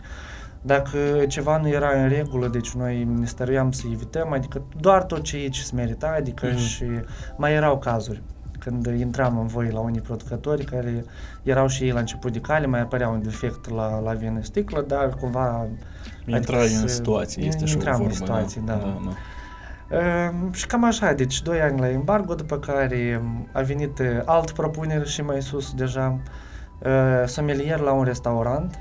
Dacă 0.63 0.99
ceva 1.29 1.57
nu 1.59 1.69
era 1.69 1.89
în 2.03 2.09
regulă, 2.09 2.49
deci 2.49 2.71
noi 2.71 3.05
ne 3.19 3.27
stăruiam 3.27 3.71
să 3.73 3.83
evităm, 3.93 4.33
adică 4.33 4.63
doar 4.81 5.03
tot 5.03 5.23
ce 5.23 5.37
e 5.37 5.49
ce 5.49 5.63
se 5.63 5.75
merita, 5.75 6.15
adică 6.19 6.47
Mhm. 6.47 6.57
și 6.57 6.85
mai 7.37 7.53
erau 7.53 7.79
cazuri 7.79 8.23
când 8.65 8.87
intram 8.87 9.39
în 9.39 9.47
voi 9.47 9.71
la 9.71 9.81
unii 9.81 10.01
producători 10.01 10.65
care 10.65 11.05
erau 11.43 11.67
și 11.67 11.85
ei 11.85 11.91
la 11.91 11.99
început 11.99 12.33
de 12.33 12.41
cale, 12.41 12.67
mai 12.67 12.81
apărea 12.81 13.09
un 13.09 13.23
defect 13.23 13.71
la, 13.71 14.01
la 14.01 14.13
vină 14.13 14.43
sticlă, 14.43 14.85
dar 14.89 15.09
cumva... 15.09 15.67
Intrai 16.27 16.61
adică 16.61 16.75
în 16.81 16.89
să- 16.89 16.95
situație, 16.95 17.45
este 17.45 17.65
și 17.65 17.75
o 17.75 17.77
intram 17.77 17.95
în 17.95 18.01
vorbă. 18.01 18.15
situații, 18.15 18.61
da. 18.61 18.75
da, 18.75 19.01
da. 19.05 19.11
Uh, 19.91 20.53
și 20.53 20.67
cam 20.67 20.85
așa, 20.85 21.13
deci 21.13 21.43
doi 21.43 21.61
ani 21.61 21.81
la 21.81 21.91
embargo, 21.91 22.35
după 22.35 22.59
care 22.59 23.21
um, 23.23 23.49
a 23.53 23.61
venit 23.61 23.99
uh, 23.99 24.07
alt 24.25 24.51
propunere 24.51 25.05
și 25.05 25.23
mai 25.23 25.43
sus 25.43 25.75
deja, 25.75 26.21
uh, 26.79 27.23
sommelier 27.27 27.79
la 27.79 27.93
un 27.93 28.05
restaurant, 28.05 28.79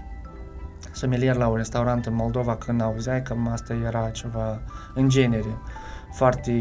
sommelier 0.91 1.35
la 1.35 1.47
un 1.47 1.55
restaurant 1.55 2.05
în 2.05 2.15
Moldova, 2.15 2.55
când 2.55 2.81
auzeai 2.81 3.21
că 3.21 3.35
asta 3.51 3.73
era 3.73 4.09
ceva 4.09 4.61
în 4.93 5.09
genere, 5.09 5.57
foarte 6.13 6.51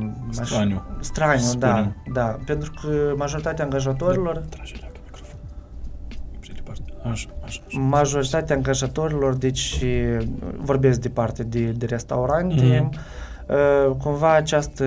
um, 0.00 0.14
aș- 0.40 0.46
Straniu. 0.48 0.82
straniu, 1.00 1.40
Să 1.42 1.56
da, 1.58 1.68
spunem. 1.68 1.96
da, 2.12 2.38
pentru 2.46 2.72
că 2.82 3.14
majoritatea 3.16 3.64
angajatorilor 3.64 4.36
Trage 4.48 4.74
la 4.80 4.86
microfon. 5.04 5.38
Și 6.40 6.52
departe. 6.52 6.82
Așa, 7.02 7.28
așa, 7.44 7.60
așa. 7.66 7.78
majoritatea 7.80 8.56
angajatorilor, 8.56 9.34
deci 9.34 9.84
vorbesc 10.56 11.00
de 11.00 11.08
parte 11.08 11.42
de, 11.42 11.70
de 11.70 11.86
restaurante, 11.86 12.80
Mhm. 12.80 12.98
uh, 13.90 13.96
cumva 13.96 14.34
această, 14.34 14.84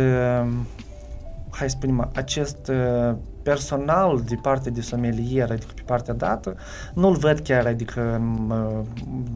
hai 1.49 1.69
să 1.69 1.75
spunem, 1.77 2.09
acest 2.15 2.67
uh, 2.67 3.15
personal 3.43 4.21
de 4.27 4.35
partea 4.41 4.71
de 4.71 4.81
somelier, 4.81 5.51
adică 5.51 5.71
pe 5.75 5.81
partea 5.85 6.13
dată, 6.13 6.55
nu-l 6.93 7.15
văd 7.15 7.39
chiar, 7.39 7.65
adică 7.65 8.21
uh, 8.49 8.85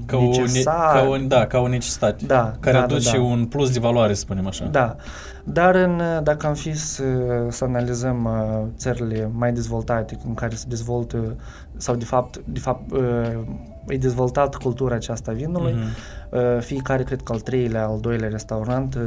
Ca 0.06 0.18
o, 0.18 0.22
ne- 0.22 0.38
necesar. 0.38 0.94
ca 0.94 1.08
o, 1.10 1.18
da, 1.18 1.48
ca 1.48 1.60
o 1.60 1.68
necesitate. 1.68 2.26
Da, 2.26 2.56
care 2.60 2.78
da, 2.78 2.84
aduce 2.84 3.12
da, 3.12 3.18
da. 3.18 3.24
un 3.24 3.46
plus 3.46 3.72
de 3.74 3.80
valoare, 3.80 4.14
să 4.14 4.20
spunem 4.20 4.48
așa. 4.48 4.66
Da, 4.66 4.96
dar 5.44 5.76
în, 5.76 6.02
dacă 6.24 6.48
am 6.48 6.54
fi 6.54 6.74
să, 6.78 7.04
să 7.50 7.64
analizăm 7.64 8.24
uh, 8.26 8.68
țările 8.78 9.30
mai 9.34 9.54
dezvoltate 9.54 10.18
în 10.28 10.34
care 10.34 10.56
se 10.56 10.66
dezvoltă 10.68 11.36
sau 11.78 11.96
de 11.96 12.06
fapt, 12.06 12.38
de 12.46 12.60
fapt 12.60 12.92
uh, 12.92 13.40
e 13.88 13.98
dezvoltată 13.98 14.58
cultura 14.62 14.96
aceasta 14.96 15.32
a 15.32 15.34
vinului, 15.34 15.74
Mhm. 15.74 15.84
uh, 16.30 16.62
fiecare 16.62 17.04
cred 17.04 17.22
că 17.22 17.32
al 17.34 17.40
treilea, 17.40 17.86
al 17.88 18.00
doilea 18.00 18.30
restaurant 18.30 18.96
uh, 18.96 19.02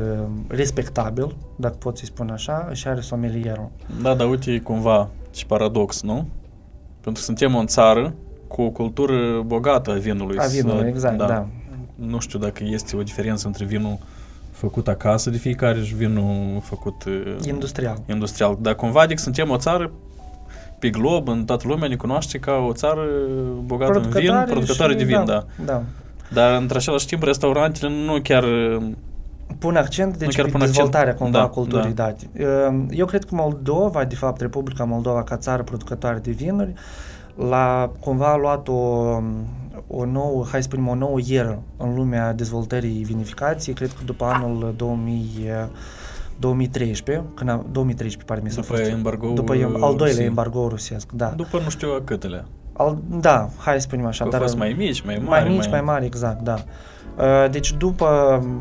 respectabil, 0.49 1.37
dacă 1.57 1.75
pot 1.79 1.97
să-i 1.99 2.07
spun 2.07 2.31
așa, 2.31 2.69
și 2.73 2.88
are 2.88 3.01
somelierul. 3.01 3.69
Da, 4.03 4.14
dar 4.14 4.29
uite, 4.29 4.51
e 4.51 4.59
cumva 4.59 5.09
și 5.35 5.47
paradox, 5.47 6.03
nu? 6.03 6.14
Pentru 7.01 7.12
că 7.12 7.19
suntem 7.21 7.55
o 7.55 7.64
țară 7.64 8.14
cu 8.47 8.62
o 8.62 8.71
cultură 8.71 9.43
bogată 9.47 9.91
a 9.91 9.95
vinului. 9.95 10.38
A 10.38 10.47
vinului, 10.47 10.81
Să- 10.83 10.87
exact, 10.88 11.17
da. 11.17 11.47
Nu 11.95 12.19
știu 12.19 12.38
dacă 12.38 12.62
este 12.64 12.97
o 12.97 13.03
diferență 13.03 13.47
între 13.47 13.64
vinul 13.64 13.99
făcut 14.51 14.88
acasă 14.88 15.31
de 15.31 15.37
fiecare 15.37 15.83
și 15.83 15.95
vinul 15.95 16.61
făcut 16.62 17.05
uh, 17.05 17.37
Industrial. 17.47 17.99
industrial. 18.09 18.59
Dar 18.61 18.75
cumva, 18.75 19.01
adică 19.01 19.21
suntem 19.21 19.51
o 19.51 19.57
țară 19.57 19.91
pe 20.79 20.91
glob, 20.91 21.29
în 21.29 21.45
toată 21.45 21.64
lumea 21.69 21.88
ne 21.88 21.97
cunoaște 21.97 22.38
ca 22.38 22.53
o 22.69 22.73
țară 22.73 23.03
bogată 23.64 23.99
în 23.99 24.09
vin, 24.11 24.45
producătoare 24.47 24.93
și- 24.93 24.99
de 24.99 25.05
vin, 25.05 25.25
da. 25.25 25.45
da. 25.64 25.83
Dar, 26.33 26.61
într-același 26.61 27.07
timp, 27.07 27.23
restaurantele 27.23 27.93
nu 28.05 28.19
chiar... 28.23 28.43
uh, 28.43 28.83
Pun 29.59 29.77
accent, 29.77 30.17
deci, 30.17 30.35
chiar 30.35 30.45
pe 30.45 30.51
pun 30.51 30.61
accent. 30.61 30.75
dezvoltarea 30.77 31.14
cumva 31.14 31.38
Da, 31.38 31.45
a 31.45 31.49
culturii, 31.49 31.93
da. 31.93 32.14
Eu 32.91 33.07
cred 33.07 33.25
că 33.25 33.35
Moldova, 33.35 34.05
de 34.05 34.14
fapt, 34.14 34.41
Republica 34.41 34.85
Moldova 34.85 35.23
ca 35.23 35.37
țară 35.37 35.62
producătoare 35.62 36.19
de 36.19 36.31
vinuri, 36.31 36.73
la 37.49 37.91
cumva 38.01 38.33
a 38.33 38.37
luat 38.37 38.69
o, 38.69 38.73
o 39.87 40.05
nouă, 40.05 40.45
hai 40.51 40.62
să 40.62 40.69
spunem, 40.71 40.88
o 40.88 40.95
nouă 40.95 41.19
ieră 41.27 41.62
în 41.77 41.95
lumea 41.95 42.33
dezvoltării 42.33 43.03
vinificației, 43.05 43.75
cred 43.75 43.88
că 43.88 44.03
după 44.05 44.25
anul 44.25 44.75
2000, 44.77 45.27
2013, 46.38 47.24
când 47.35 47.51
a, 47.51 47.64
2013 47.72 48.24
pare 48.24 48.40
mi 48.44 48.51
s-a 48.51 48.61
După 48.61 48.77
fost. 48.77 48.88
embargo 48.90 49.29
după 49.29 49.55
em- 49.57 49.64
al 49.64 49.81
doilea 49.81 49.96
rusiei. 50.07 50.27
embargo 50.27 50.68
rusesc, 50.68 51.12
da. 51.12 51.27
După 51.27 51.61
nu 51.64 51.68
știu 51.70 51.88
a 51.88 52.01
câtele. 52.05 52.44
Al, 52.72 52.98
da, 53.20 53.48
hai 53.59 53.74
să 53.74 53.81
spunem 53.81 54.07
așa. 54.07 54.24
Că 54.29 54.37
au 54.37 54.42
fost 54.42 54.57
mai 54.57 54.74
mici, 54.79 55.01
mai 55.01 55.14
mari. 55.27 55.44
mai 55.44 55.57
mici, 55.57 55.68
mai 55.70 55.81
mari, 55.81 56.05
exact, 56.05 56.40
da. 56.42 56.55
Uh, 57.18 57.51
Deci 57.51 57.72
după, 57.72 58.07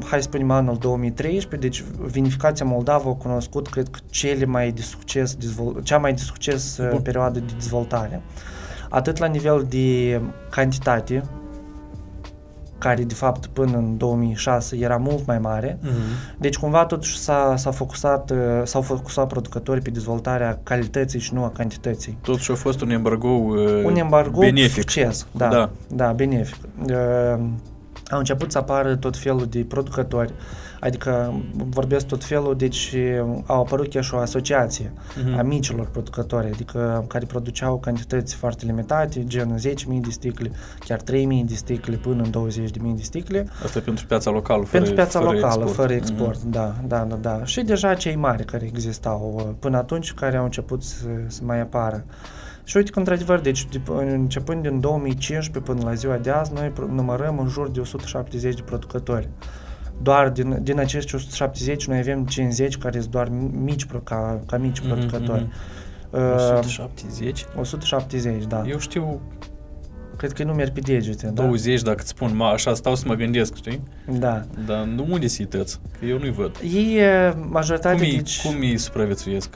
hai 0.05 0.21
să 0.21 0.27
spunem, 0.29 0.51
anul 0.51 0.77
2013, 0.79 1.67
deci 1.67 1.83
vinificația 2.11 2.65
Moldova 2.65 3.09
a 3.09 3.13
cunoscut, 3.13 3.67
cred 3.67 3.87
că, 3.89 3.99
cele 4.09 4.45
mai 4.45 4.71
de 4.71 4.81
succes, 4.81 5.35
dezvol- 5.35 5.79
cea 5.83 5.97
mai 5.97 6.13
de 6.13 6.21
succes 6.21 6.77
uh, 6.77 6.89
Bun. 6.89 6.99
perioadă 6.99 7.39
de 7.39 7.51
dezvoltare. 7.57 8.21
Atât 8.89 9.17
la 9.17 9.25
nivel 9.27 9.65
de 9.69 10.21
cantitate, 10.49 11.23
care 12.77 13.03
de 13.03 13.13
fapt 13.13 13.45
până 13.45 13.77
în 13.77 13.97
2006 13.97 14.75
era 14.75 14.97
mult 14.97 15.25
mai 15.25 15.39
mare. 15.39 15.77
Mhm. 15.81 15.91
Deci 16.37 16.57
cumva 16.57 16.85
totuși 16.85 17.17
s-a, 17.17 17.53
s-a 17.57 17.71
focusat, 17.71 18.31
uh, 18.31 18.37
s-au 18.63 18.81
focusat 18.81 19.27
producătorii 19.27 19.81
pe 19.81 19.89
dezvoltarea 19.89 20.59
calității 20.63 21.19
și 21.19 21.33
nu 21.33 21.43
a 21.43 21.49
cantității. 21.49 22.17
Totuși 22.21 22.51
a 22.51 22.55
fost 22.55 22.81
un 22.81 22.89
embargo 22.89 23.27
uh, 23.27 23.83
un 23.85 23.95
embargo 23.95 24.39
benefic. 24.39 24.71
succes. 24.89 25.27
Da, 25.31 25.47
Da. 25.47 25.55
da, 25.55 25.69
da 26.05 26.11
benefic. 26.11 26.57
Uh, 26.89 26.95
au 28.09 28.17
început 28.17 28.51
să 28.51 28.57
apară 28.57 28.95
tot 28.95 29.17
felul 29.17 29.45
de 29.49 29.65
producători, 29.67 30.33
adică 30.88 31.34
vorbesc 31.54 32.06
tot 32.06 32.23
felul, 32.23 32.56
deci 32.56 32.95
au 33.45 33.60
apărut 33.62 33.89
chiar 33.89 34.04
și 34.04 34.13
o 34.13 34.17
asociație 34.17 34.93
Mhm. 35.26 35.38
a 35.38 35.41
micilor 35.41 35.88
producători, 35.88 36.47
adică 36.47 37.06
care 37.08 37.26
produceau 37.26 37.78
cantități 37.80 38.36
foarte 38.36 38.65
limitate, 38.65 39.23
gen 39.23 39.58
10.000 39.58 40.00
de 40.02 40.10
sticle, 40.10 40.52
chiar 40.80 41.02
3.000 41.02 41.43
de 41.47 41.54
sticle 41.56 41.95
până 41.95 42.23
în 42.23 42.30
20.000 42.32 42.93
de 42.95 43.02
sticle, 43.02 43.47
Asta 43.63 43.78
e 43.78 43.82
pentru 43.82 44.06
piața 44.06 44.32
locală, 44.32 44.63
fără, 44.63 44.71
pentru 44.71 44.93
piața 44.93 45.19
fără 45.19 45.32
locală, 45.32 45.54
export. 45.63 45.76
fără 45.76 45.93
Mhm. 45.93 46.02
export, 46.02 46.43
da, 46.43 46.76
da, 46.88 47.04
da, 47.10 47.15
da. 47.15 47.45
Și 47.45 47.62
deja 47.62 47.93
cei 47.93 48.15
mari 48.15 48.45
care 48.45 48.65
existau 48.65 49.34
uh, 49.38 49.54
până 49.60 49.78
atunci, 49.78 50.13
care 50.13 50.38
au 50.38 50.43
început 50.43 50.84
să, 50.84 51.06
să 51.28 51.41
mai 51.43 51.60
apară. 51.62 52.06
Și 52.63 52.78
uite 52.78 52.91
că, 52.91 53.00
într-adevăr, 53.00 53.39
deci, 53.39 53.65
de, 53.71 53.82
începând 54.13 54.62
din 54.62 54.80
2015 54.80 55.71
până 55.71 55.86
la 55.89 55.93
ziua 55.93 56.15
de 56.17 56.30
azi, 56.30 56.54
noi 56.54 56.67
pro- 56.67 56.86
numărăm 56.86 57.39
în 57.39 57.47
jur 57.47 57.69
de 57.69 57.80
170 57.80 58.56
de 58.56 58.62
producători. 58.62 59.30
Doar 60.01 60.29
din, 60.29 60.57
din 60.63 60.79
acești 60.79 61.15
170, 61.15 61.88
noi 61.88 61.97
avem 61.97 62.25
50 62.25 62.77
care 62.77 62.99
sunt 62.99 63.12
doar 63.12 63.29
mici, 63.63 63.86
pro- 63.86 63.99
ca, 63.99 64.39
ca 64.45 64.57
mici 64.57 64.79
Mhm, 64.79 64.88
producători. 64.88 65.41
mhm. 65.41 65.53
Uh, 66.10 66.55
170? 66.57 67.45
170, 67.60 68.43
da. 68.45 68.63
Eu 68.67 68.77
știu 68.79 69.21
Cred 70.17 70.31
că 70.31 70.43
nu 70.43 70.53
merg 70.53 70.71
pe 70.71 70.79
degete, 70.79 71.31
da? 71.33 71.41
20 71.43 71.81
dacă 71.81 71.97
îți 71.99 72.10
spun, 72.10 72.36
ma, 72.36 72.47
așa 72.49 72.73
stau 72.73 72.95
să 72.95 73.03
mă 73.07 73.13
gândesc, 73.13 73.55
știi? 73.55 73.81
Da. 74.19 74.43
Dar 74.65 74.83
nu 74.83 75.05
unde 75.10 75.27
să 75.27 75.43
tăți? 75.43 75.79
Că 75.99 76.05
eu 76.05 76.17
nu-i 76.17 76.31
văd. 76.31 76.55
Ei, 76.73 76.97
uh, 76.99 77.33
majoritatea, 77.49 77.97
Cum 77.97 78.07
îi, 78.07 78.15
deci... 78.15 78.41
cum 78.41 78.55
îi 78.60 78.77
supraviețuiesc? 78.77 79.49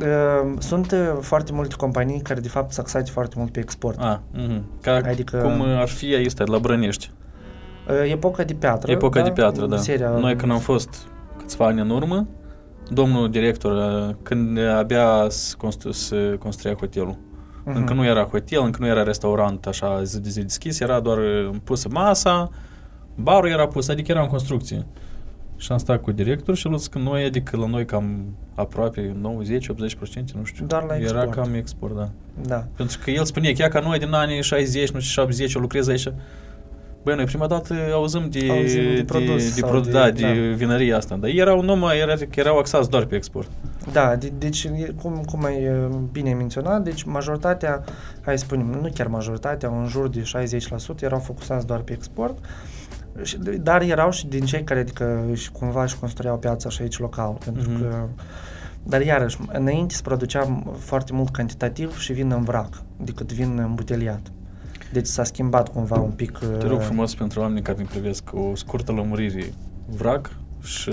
Uh, 0.00 0.52
Sunt 0.58 0.92
uh, 0.92 0.98
foarte 1.20 1.52
multe 1.52 1.74
companii 1.74 2.20
care 2.20 2.40
de 2.40 2.48
fapt 2.48 2.72
s-au 2.72 2.82
axat 2.84 3.08
foarte 3.08 3.34
mult 3.38 3.52
pe 3.52 3.60
export. 3.60 3.98
A, 4.00 4.22
mhm. 4.32 4.62
Ca, 4.82 5.00
Adică- 5.04 5.36
cum 5.36 5.60
ar 5.62 5.88
fi 5.88 6.14
aici, 6.14 6.32
de 6.32 6.44
la 6.44 6.58
Brănești. 6.58 7.10
Uh, 7.88 8.10
Epoca 8.10 8.44
de 8.44 8.54
piatră. 8.54 8.92
Epoca 8.92 9.18
da? 9.20 9.24
de 9.26 9.32
piatră, 9.32 9.66
da. 9.66 9.76
Seria, 9.76 10.08
Noi 10.08 10.36
când 10.36 10.52
am 10.52 10.58
fost 10.58 11.06
câțiva 11.38 11.66
ani 11.66 11.80
în 11.80 11.90
urmă, 11.90 12.26
domnul 12.90 13.30
director, 13.30 13.72
uh, 14.08 14.14
când 14.22 14.58
abia 14.58 15.26
se 15.28 15.54
constru- 15.58 15.90
se 15.92 16.36
construia 16.38 16.74
hotelul, 16.74 17.16
Mhm. 17.68 17.76
Încă 17.76 17.94
nu 17.94 18.04
era 18.04 18.22
hotel, 18.22 18.62
încă 18.62 18.78
nu 18.80 18.86
era 18.86 19.02
restaurant 19.02 19.66
așa 19.66 20.02
zi 20.02 20.20
de 20.20 20.28
zi 20.28 20.40
deschis, 20.42 20.80
era 20.80 21.00
doar 21.00 21.18
uh, 21.18 21.50
pusă 21.64 21.88
masa, 21.90 22.50
barul 23.14 23.48
era 23.50 23.66
pus, 23.66 23.88
adică 23.88 24.10
era 24.12 24.20
în 24.20 24.26
construcție. 24.28 24.86
Și 25.56 25.72
am 25.72 25.78
stat 25.78 26.00
cu 26.02 26.12
director 26.12 26.56
și 26.56 26.66
el 26.66 26.72
a 26.72 26.76
zis 26.76 26.86
că 26.86 26.98
noi, 26.98 27.24
adică 27.24 27.56
la 27.56 27.66
noi 27.66 27.84
cam 27.84 28.24
aproape 28.54 29.16
90-80%, 29.22 30.34
nu 30.34 30.44
știu. 30.44 30.66
Doar 30.66 30.82
la 30.84 30.94
Era 30.96 31.04
export. 31.04 31.30
cam 31.34 31.54
export, 31.54 31.96
da. 31.96 32.08
Da. 32.46 32.66
Pentru 32.76 32.98
că 33.04 33.10
el 33.10 33.24
spunea, 33.24 33.52
chiar 33.52 33.68
ca 33.68 33.80
noi 33.80 33.98
din 33.98 34.12
anii 34.12 34.42
60, 34.42 34.90
nu 34.90 35.00
știu, 35.00 35.22
70, 35.22 35.54
eu 35.54 35.60
lucrez 35.60 35.88
aici. 35.88 36.08
Băi, 37.06 37.14
noi 37.14 37.24
prima 37.24 37.46
dată 37.46 37.74
auzim 37.92 38.28
de, 38.30 38.46
Auzim 38.50 38.82
de 38.82 38.94
de, 38.94 39.04
produs 39.04 39.54
de, 39.54 39.60
sau 39.60 39.68
pro- 39.70 39.80
de- 39.80 39.90
da, 39.90 40.10
de 40.10 40.20
da. 40.22 40.54
vinăria 40.54 40.96
asta. 40.96 41.16
Dar 41.16 41.30
erau 41.30 41.62
numai, 41.62 41.98
era, 41.98 42.14
erau 42.34 42.58
axați 42.58 42.90
doar 42.90 43.04
pe 43.04 43.14
export. 43.16 43.48
Da, 43.92 44.16
de, 44.16 44.32
deci, 44.38 44.64
e- 44.64 44.94
cum, 45.02 45.22
cum 45.30 45.44
ai 45.44 45.68
uh, 45.68 45.88
bine 46.12 46.34
menționat, 46.34 46.82
deci 46.82 47.02
majoritatea, 47.02 47.84
hai 48.24 48.38
să 48.38 48.44
spunem, 48.44 48.66
nu 48.66 48.90
chiar 48.94 49.06
majoritatea, 49.06 49.68
în 49.68 49.86
jur 49.88 50.08
de 50.08 50.22
60% 50.98 51.00
erau 51.00 51.18
focusați 51.18 51.66
doar 51.66 51.80
pe 51.80 51.92
export, 51.92 52.38
și- 53.22 53.38
dar 53.60 53.82
erau 53.82 54.10
și 54.10 54.26
din 54.26 54.44
cei 54.44 54.64
care, 54.64 54.80
adică, 54.80 55.24
și 55.34 55.50
cumva 55.52 55.82
își 55.82 55.98
construiau 55.98 56.38
piața 56.38 56.68
și 56.68 56.82
aici 56.82 56.98
local, 56.98 57.38
pentru 57.44 57.70
Mhm. 57.70 57.80
că 57.82 58.04
dar 58.82 59.00
iarăși, 59.00 59.36
înainte 59.52 59.94
se 59.94 60.00
producea 60.04 60.62
foarte 60.78 61.12
mult 61.12 61.30
cantitativ 61.30 61.98
și 61.98 62.12
vin 62.12 62.30
în 62.30 62.42
vrac, 62.42 62.68
decât 62.96 63.32
vin 63.32 63.58
îmbuteliat. 63.58 64.20
Deci 64.96 65.06
s-a 65.06 65.24
schimbat 65.24 65.68
cumva 65.72 65.96
un 65.98 66.10
pic... 66.10 66.38
Te 66.38 66.66
rog 66.66 66.78
uh, 66.78 66.84
frumos 66.84 67.14
pentru 67.14 67.40
oamenii 67.40 67.62
care 67.62 67.78
ne 67.78 67.84
privesc 67.90 68.22
o 68.32 68.54
scurtă 68.54 68.92
lămurire. 68.92 69.52
Vrac 69.96 70.30
și... 70.62 70.90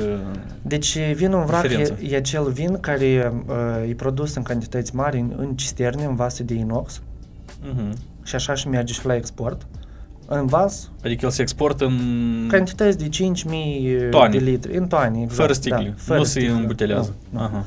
Deci 0.62 0.98
vinul 1.14 1.40
în 1.40 1.46
vrac 1.46 1.62
Diferența. 1.62 1.94
e, 2.02 2.12
e 2.12 2.16
acel 2.16 2.52
vin 2.52 2.80
care 2.80 3.34
uh, 3.48 3.90
e 3.90 3.94
produs 3.94 4.36
în 4.36 4.44
cantități 4.44 4.96
mari 4.96 5.20
în, 5.20 5.34
în 5.38 5.56
cisterne, 5.56 6.04
în 6.06 6.16
vase 6.16 6.44
de 6.44 6.54
inox 6.54 7.02
Mhm. 7.74 7.98
și 8.24 8.36
așa 8.36 8.54
și 8.54 8.68
merge 8.68 8.94
și 8.94 9.06
la 9.06 9.16
export. 9.16 9.68
În 10.28 10.46
vas, 10.46 10.90
Adică 11.04 11.26
el 11.26 11.32
se 11.32 11.42
exportă 11.42 11.86
în... 11.86 12.48
cantități 12.52 12.98
de 12.98 13.10
5.000 13.10 14.10
Toane. 14.10 14.38
de 14.38 14.44
litri, 14.44 14.78
în 14.78 14.88
toane, 14.88 15.18
exact. 15.22 15.36
fără 15.40 15.54
sticle. 15.54 15.84
Da, 15.84 15.94
fără 15.96 16.20
nu 16.20 16.24
se 16.26 16.40
sticle. 16.40 16.56
îmbutelează. 16.58 17.14
Nu, 17.30 17.40
nu. 17.40 17.46
Aha. 17.46 17.66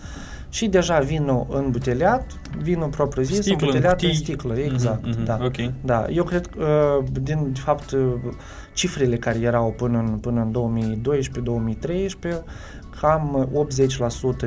Și 0.56 0.66
deja 0.68 0.98
vinul 0.98 1.46
îmbuteliat, 1.50 2.26
vinul 2.62 2.88
propriu 2.88 3.22
zis, 3.22 3.36
Sticlă, 3.36 3.52
în 3.56 3.60
îmbuteliat 3.62 4.02
în, 4.02 4.08
cutii. 4.08 4.22
sticlă, 4.24 4.54
exact, 4.58 5.00
Mhm, 5.06 5.10
mhm, 5.16 5.24
da. 5.24 5.38
Ok. 5.44 5.56
Da, 5.84 6.06
eu 6.10 6.24
cred 6.24 6.46
că, 6.46 6.64
uh, 7.00 7.04
din, 7.22 7.50
de 7.52 7.60
fapt, 7.60 7.90
uh, 7.90 8.00
cifrele 8.74 9.16
care 9.16 9.38
erau 9.38 9.74
până 9.76 9.98
în, 9.98 10.18
până 10.18 10.40
în 10.40 10.50
2012-2013, 10.50 12.42
cam 13.00 13.48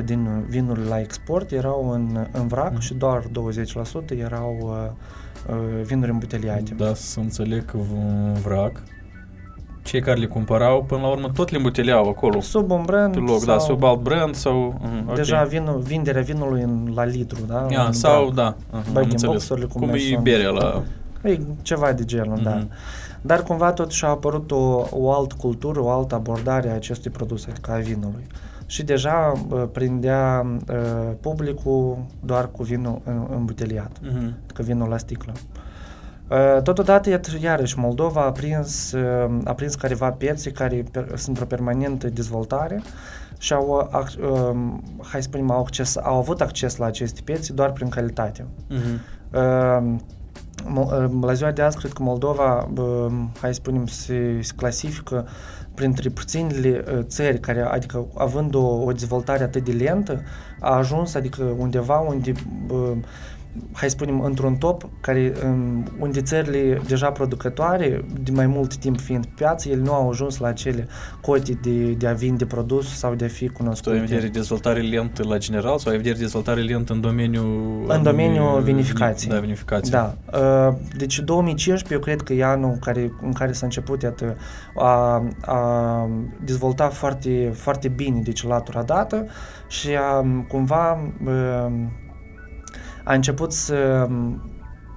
din 0.04 0.44
vinurile 0.48 0.86
la 0.88 1.00
export 1.00 1.50
erau 1.50 1.90
în, 1.90 2.26
în 2.32 2.46
vrac 2.46 2.72
Mhm. 2.72 2.80
și 2.80 2.94
doar 2.94 3.22
20% 3.32 4.14
erau 4.18 4.56
uh, 4.60 5.54
uh, 5.54 5.82
vinuri 5.84 6.10
îmbuteliate. 6.10 6.74
Da, 6.76 6.94
să 6.94 7.20
înțeleg 7.20 7.64
că 7.64 7.76
un 7.76 8.32
vrac, 8.42 8.82
cei 9.82 10.00
care 10.00 10.18
le 10.18 10.26
cumpărau, 10.26 10.82
până 10.88 11.00
la 11.00 11.08
urmă 11.08 11.28
tot 11.34 11.50
le 11.50 11.56
îmbuteleau 11.56 12.08
acolo. 12.08 12.40
Sub 12.40 12.70
un 12.70 12.82
brand 12.86 13.12
Pe 13.12 13.18
loc, 13.18 13.38
sau 13.38 13.46
da, 13.54 13.58
sub 13.58 13.82
alt 13.84 14.00
brand 14.00 14.34
sau... 14.34 14.80
mhm, 14.80 15.08
ok. 15.08 15.14
deja 15.14 15.42
vinul, 15.42 15.78
vinderea 15.78 16.22
vinului 16.22 16.62
în, 16.62 16.92
la 16.94 17.04
litru, 17.04 17.38
da? 17.46 17.66
Ia, 17.70 17.82
în 17.82 17.92
sau, 17.92 18.22
vrac. 18.24 18.34
da, 18.34 18.42
aha, 18.70 18.82
am 18.86 18.92
Bagi 18.92 19.04
în 19.06 19.10
înțeles. 19.10 19.32
boxurile 19.34 19.66
cum 19.66 19.80
Cum 19.80 19.90
le 19.90 19.96
e 19.96 20.10
sunt. 20.12 20.22
berea 20.22 20.50
la... 20.50 20.82
E 21.22 21.38
ceva 21.62 21.92
de 21.92 22.04
genul, 22.04 22.38
da. 22.42 22.54
Mhm. 22.54 22.70
Dar 23.22 23.42
cumva 23.42 23.72
totuși 23.72 24.04
a 24.04 24.08
apărut 24.08 24.50
o, 24.50 24.84
o 24.90 25.12
altă 25.12 25.34
cultură, 25.40 25.80
o 25.82 25.90
altă 25.90 26.14
abordare 26.14 26.70
a 26.70 26.74
acestui 26.74 27.10
produs, 27.10 27.46
adică 27.50 27.70
a 27.72 27.76
vinului. 27.76 28.26
și 28.66 28.82
deja 28.82 29.32
uh, 29.50 29.62
prindea 29.72 30.46
uh, 30.70 30.76
publicul 31.20 31.98
doar 32.24 32.48
cu 32.50 32.62
vinul 32.62 33.00
în- 33.04 33.26
îmbuteliat, 33.36 33.90
Mhm. 34.02 34.34
adică 34.44 34.62
vinul 34.62 34.88
la 34.88 34.96
sticlă. 34.96 35.32
Uh, 35.36 35.59
Totodată, 36.62 37.08
iată, 37.08 37.30
iarăși, 37.40 37.78
Moldova 37.78 38.20
a 38.24 38.32
prins, 38.32 38.92
uh, 38.92 39.38
a 39.44 39.52
prins 39.54 39.74
careva 39.74 40.10
piețe 40.10 40.50
care 40.50 40.84
per, 40.90 41.04
sunt 41.08 41.26
într-o 41.26 41.44
permanentă 41.44 42.08
dezvoltare 42.08 42.82
și 43.38 43.52
au, 43.52 43.88
uh, 43.92 44.00
ac- 44.02 44.30
um, 44.30 44.82
hai 45.02 45.22
să 45.22 45.28
spunem, 45.28 45.50
au, 45.50 45.60
acces, 45.60 45.96
au 45.96 46.16
avut 46.16 46.40
acces 46.40 46.76
la 46.76 46.86
aceste 46.86 47.20
piețe 47.24 47.52
doar 47.52 47.72
prin 47.72 47.88
calitate. 47.88 48.46
Mhm. 48.68 49.00
Uh, 49.32 49.98
Mo- 50.64 51.04
uh, 51.04 51.10
La 51.20 51.32
ziua 51.32 51.50
de 51.50 51.62
azi, 51.62 51.76
cred 51.76 51.92
că 51.92 52.02
Moldova, 52.02 52.68
uh, 52.76 53.12
hai 53.40 53.54
să 53.54 53.60
spunem, 53.62 53.86
se, 53.86 54.38
se 54.42 54.52
clasifică 54.56 55.26
printre 55.74 56.08
puținele 56.08 56.84
uh, 56.92 56.98
țări 57.02 57.38
care, 57.40 57.60
adică 57.60 58.06
având 58.16 58.54
o, 58.54 58.66
o 58.66 58.92
dezvoltare 58.92 59.42
atât 59.42 59.64
de 59.64 59.72
lentă, 59.72 60.22
a 60.60 60.76
ajuns, 60.76 61.14
adică 61.14 61.42
undeva 61.58 61.98
unde, 61.98 62.32
uh, 62.70 62.96
hai 63.72 63.88
să 63.88 63.94
spunem, 63.96 64.20
într-un 64.20 64.54
top, 64.56 64.88
care, 65.00 65.32
um, 65.44 65.84
unde 65.98 66.20
țările 66.20 66.80
deja 66.86 67.10
producătoare, 67.10 68.04
de 68.22 68.30
mai 68.30 68.46
mult 68.46 68.76
timp 68.76 69.00
fiind 69.00 69.24
pe 69.26 69.32
piață, 69.36 69.68
ele 69.68 69.82
nu 69.82 69.92
au 69.92 70.08
ajuns 70.10 70.38
la 70.38 70.48
acele 70.48 70.88
cote 71.20 71.58
de, 71.62 71.90
de 71.92 72.06
a 72.06 72.12
vinde 72.12 72.46
produs 72.46 72.96
sau 72.98 73.14
de 73.14 73.24
a 73.24 73.28
fi 73.28 73.38
Tu 73.38 73.44
ai 73.44 73.48
în 73.48 73.52
cunoscute. 73.54 73.98
vedere 73.98 74.26
dezvoltare 74.28 74.80
lentă 74.80 75.22
la 75.28 75.38
general 75.38 75.78
sau 75.78 75.90
ai 75.90 75.96
în 75.96 76.02
vedere 76.02 76.20
dezvoltare 76.22 76.60
lentă 76.60 76.92
în 76.92 77.00
domeniul... 77.00 77.84
În 77.88 78.02
domeniul 78.02 78.46
anume- 78.46 78.62
vinificației. 78.64 79.32
Da, 79.32 79.38
vinificație. 79.40 79.90
Da. 79.92 80.16
Uh, 80.68 80.74
Deci 80.96 81.18
2015 81.18 81.92
eu 81.94 82.00
cred 82.00 82.22
că 82.22 82.32
e 82.32 82.44
anul 82.44 82.76
care, 82.80 83.12
în 83.22 83.32
care 83.32 83.52
s-a 83.52 83.66
început 83.66 84.02
iată, 84.02 84.36
a, 84.76 85.22
a 85.40 86.08
dezvolta 86.44 86.88
foarte, 86.88 87.52
foarte 87.54 87.88
bine 87.88 88.20
deci 88.20 88.46
latura 88.46 88.82
dată 88.82 89.26
și 89.68 89.88
a, 89.96 90.26
cumva 90.48 91.12
uh, 91.26 91.72
a 93.10 93.14
început 93.14 93.52
să, 93.52 94.08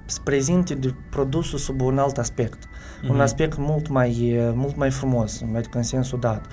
să 0.06 0.19
prezinte 0.23 0.73
de 0.73 0.93
produsul 1.10 1.60
sub 1.60 1.82
un 1.82 1.97
alt 1.97 2.17
aspect. 2.17 2.63
Un 3.04 3.10
Mhm. 3.10 3.19
aspect 3.19 3.58
mult 3.58 3.88
mai, 3.88 4.39
mult 4.54 4.76
mai 4.76 4.89
frumos, 4.91 5.41
adică 5.56 5.78
în 5.78 5.84
sensul 5.84 6.19
dat. 6.19 6.45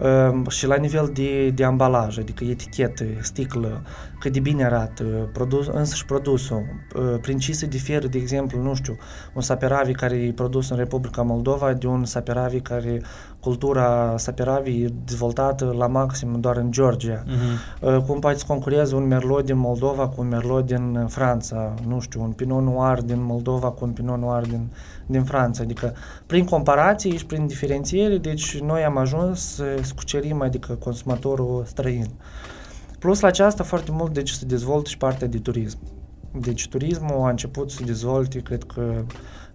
Uh, 0.00 0.48
și 0.48 0.66
la 0.66 0.74
nivel 0.76 1.10
de, 1.12 1.50
de 1.50 1.64
ambalaj, 1.64 2.18
adică 2.18 2.44
etichetă, 2.44 3.04
sticlă, 3.20 3.82
cât 4.18 4.32
de 4.32 4.40
bine 4.40 4.64
arată, 4.64 5.04
produs, 5.32 5.66
însăși 5.66 6.04
produsul, 6.04 6.62
uh, 6.96 7.18
prin 7.20 7.38
ce 7.38 7.52
se 7.52 7.66
diferă, 7.66 8.06
de 8.06 8.18
exemplu, 8.18 8.62
nu 8.62 8.74
știu, 8.74 8.96
un 9.34 9.42
saperavi 9.42 9.92
care 9.92 10.16
e 10.16 10.32
produs 10.32 10.70
în 10.70 10.76
Republica 10.76 11.22
Moldova 11.22 11.72
de 11.72 11.86
un 11.86 12.04
saperavi 12.04 12.60
care, 12.60 13.00
cultura 13.44 14.14
saperavi 14.16 14.82
e 14.82 14.92
dezvoltată 15.04 15.74
la 15.78 15.86
maxim 15.86 16.40
doar 16.40 16.56
în 16.56 16.70
Georgia. 16.70 17.22
Mhm. 17.26 17.94
Uh, 17.94 18.02
cum 18.06 18.18
poate 18.18 18.38
să 18.38 18.44
concureze 18.46 18.94
un 18.94 19.06
merlot 19.06 19.44
din 19.44 19.56
Moldova 19.56 20.08
cu 20.08 20.20
un 20.20 20.28
merlot 20.28 20.66
din 20.66 20.96
uh, 20.96 21.04
Franța, 21.08 21.74
nu 21.86 22.00
știu, 22.00 22.22
un 22.22 22.30
pinot 22.30 22.62
noir 22.62 23.02
din 23.02 23.22
Moldova 23.22 23.70
cu 23.70 23.84
un 23.84 23.90
pinot 23.90 24.18
noir 24.18 24.46
din, 24.46 24.72
din 25.06 25.24
Franța. 25.24 25.62
Adică, 25.62 25.94
prin 26.26 26.44
comparație 26.44 27.16
și 27.16 27.26
prin 27.26 27.46
diferențiere, 27.46 28.18
deci 28.18 28.58
noi 28.58 28.84
am 28.84 28.96
ajuns 28.96 29.54
să 29.54 29.64
să 29.82 29.92
cucerim, 29.96 30.42
adică 30.42 30.72
consumatorul 30.72 31.64
străin. 31.66 32.06
Plus 32.98 33.20
la 33.20 33.28
aceasta 33.28 33.62
foarte 33.62 33.90
mult, 33.92 34.12
deci 34.12 34.30
se 34.30 34.44
dezvoltă 34.46 34.88
și 34.88 34.96
partea 34.96 35.26
de 35.26 35.38
turism. 35.38 35.78
Deci 36.40 36.68
turismul 36.68 37.24
a 37.24 37.28
început 37.28 37.70
să 37.70 37.84
dezvolte, 37.84 38.38
cred 38.38 38.64
că, 38.64 39.04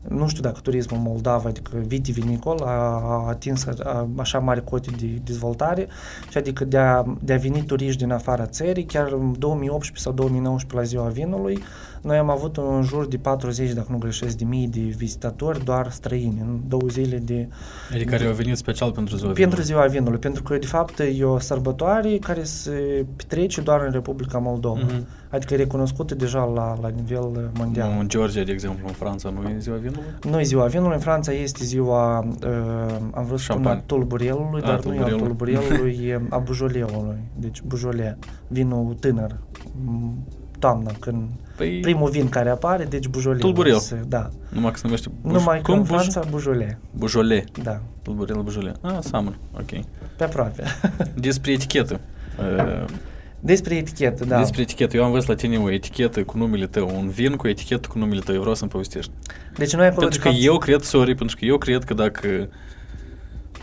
nu 0.08 0.28
știu 0.28 0.42
dacă 0.42 0.60
turismul 0.60 1.00
Moldova, 1.00 1.50
adică 1.50 1.72
vitivinicol, 1.78 2.62
a, 2.64 2.70
a 2.70 3.28
atins 3.28 3.66
a, 3.66 4.08
așa 4.18 4.40
mare 4.40 4.60
cote 4.60 4.92
de 5.00 5.08
dezvoltare 5.24 5.88
și 6.30 6.38
adică 6.38 6.66
de 6.66 6.78
a, 6.78 7.04
de 7.22 7.34
a 7.34 7.38
veni 7.38 7.62
turiști 7.62 7.98
din 7.98 8.12
afara 8.12 8.46
țării, 8.46 8.86
chiar 8.86 9.12
în 9.12 9.36
2018 9.40 10.04
sau 10.04 10.14
2019 10.14 10.76
la 10.76 10.84
ziua 10.84 11.14
vinului, 11.14 11.64
noi 12.02 12.18
am 12.18 12.30
avut 12.30 12.58
în 12.58 12.84
jur 12.84 13.08
de 13.08 13.18
40, 13.18 13.72
dacă 13.72 13.88
nu 13.92 13.98
greșesc, 13.98 14.38
de 14.38 14.46
mii 14.46 14.68
de 14.68 14.80
vizitatori 14.80 15.64
doar 15.64 15.92
străini, 15.92 16.40
în 16.42 16.60
două 16.68 16.88
zile 16.88 17.18
de 17.18 17.48
Adică 17.94 18.10
care 18.10 18.26
au 18.26 18.34
venit 18.34 18.58
special 18.58 18.92
pentru 18.92 19.16
ziua 19.16 19.32
pentru 19.32 19.62
vinului. 19.62 19.64
ziua 19.64 19.86
vinului, 20.00 20.20
pentru 20.20 20.44
că 20.44 20.58
de 20.58 20.66
fapt 20.66 21.00
e 21.00 21.24
o 21.24 21.40
sărbătoare 21.40 22.18
care 22.18 22.44
se 22.44 23.06
petrece 23.16 23.62
doar 23.62 23.82
în 23.86 23.92
Republica 23.92 24.38
Moldova. 24.38 24.80
Mhm. 24.84 25.08
Adică 25.32 25.54
e 25.54 25.58
recunoscută 25.58 26.16
deja 26.16 26.44
la, 26.44 26.78
la 26.82 26.88
nivel 26.88 27.24
uh, 27.36 27.42
mondial. 27.58 27.92
Nu, 27.94 28.00
în 28.00 28.08
Georgia, 28.08 28.44
de 28.44 28.52
exemplu, 28.52 28.88
în 28.88 28.94
Franța, 28.94 29.30
nu 29.30 29.50
e 29.50 29.56
ziua 29.60 29.76
vinului? 29.78 30.04
Nu 30.30 30.40
e 30.40 30.44
ziua 30.44 30.66
vinului, 30.66 30.94
în 30.94 31.00
Franța 31.02 31.32
este 31.32 31.64
ziua, 31.64 32.20
uh, 32.20 32.96
am 33.14 33.26
vrut 33.26 33.40
să 33.40 33.44
spun 33.44 33.56
Șampanie. 33.56 33.80
a 33.80 33.84
tulburelului, 33.86 34.62
A, 34.62 34.66
dar 34.66 34.84
nu 34.84 34.94
e 34.94 34.98
al 34.98 35.04
tulburelul. 35.10 35.20
tulburelului, 35.28 36.00
e 36.08 36.22
a 36.30 36.38
bujoleului, 36.38 37.18
deci 37.40 37.62
bujole, 37.62 38.18
vinul 38.48 38.96
tânăr, 39.00 39.38
m, 39.86 40.14
toamna, 40.60 40.92
când 41.00 41.28
Păi, 41.60 41.80
primul 41.80 42.10
vin 42.10 42.30
care 42.30 42.50
apare, 42.50 42.84
deci 42.84 43.08
bujole. 43.08 43.38
Tulburel. 43.38 43.82
Da, 44.08 44.30
numai 44.50 44.72
că 44.72 44.78
se 44.78 44.82
numește 44.86 45.10
buj... 45.22 45.34
numai 45.34 45.56
că 45.58 45.62
Cum? 45.62 45.74
în 45.74 45.80
Buj... 45.80 45.90
Franța 45.90 46.22
bujole, 46.30 46.80
Bujole. 46.92 47.44
da, 47.64 47.82
Tulburel, 48.02 48.42
bujole. 48.42 48.72
Ah, 48.82 48.98
seamănă. 49.00 49.36
Ok. 49.54 49.70
pe 50.18 50.24
aproape. 50.24 50.64
Despre 51.16 51.52
etichetă. 51.52 52.00
Uh, 52.40 52.86
Despre 53.40 53.76
etichetă, 53.76 54.26
da. 54.26 54.38
Despre 54.38 54.62
etichetă. 54.62 54.98
Eu 54.98 55.04
am 55.04 55.12
văzut 55.12 55.28
la 55.28 55.36
tine 55.36 55.58
o 55.58 55.72
etichetă 55.72 56.24
cu 56.24 56.38
numele 56.38 56.68
tău, 56.68 56.92
un 56.98 57.10
vin 57.10 57.36
cu 57.36 57.48
etichetă 57.48 57.88
cu 57.88 57.98
numele 57.98 58.20
tău. 58.20 58.34
Eu 58.34 58.40
vreau 58.40 58.56
să-mi 58.56 58.70
povestești. 58.70 59.12
Deci 59.58 59.74
noi 59.76 59.86
acolo, 59.86 60.00
Pentru 60.08 60.20
de 60.20 60.24
că 60.26 60.30
fapt, 60.32 60.44
eu 60.44 60.58
cred, 60.58 60.82
sorry, 60.82 61.16
pentru 61.16 61.36
că 61.40 61.46
eu 61.46 61.58
cred 61.58 61.84
că 61.84 61.94
dacă 61.94 62.50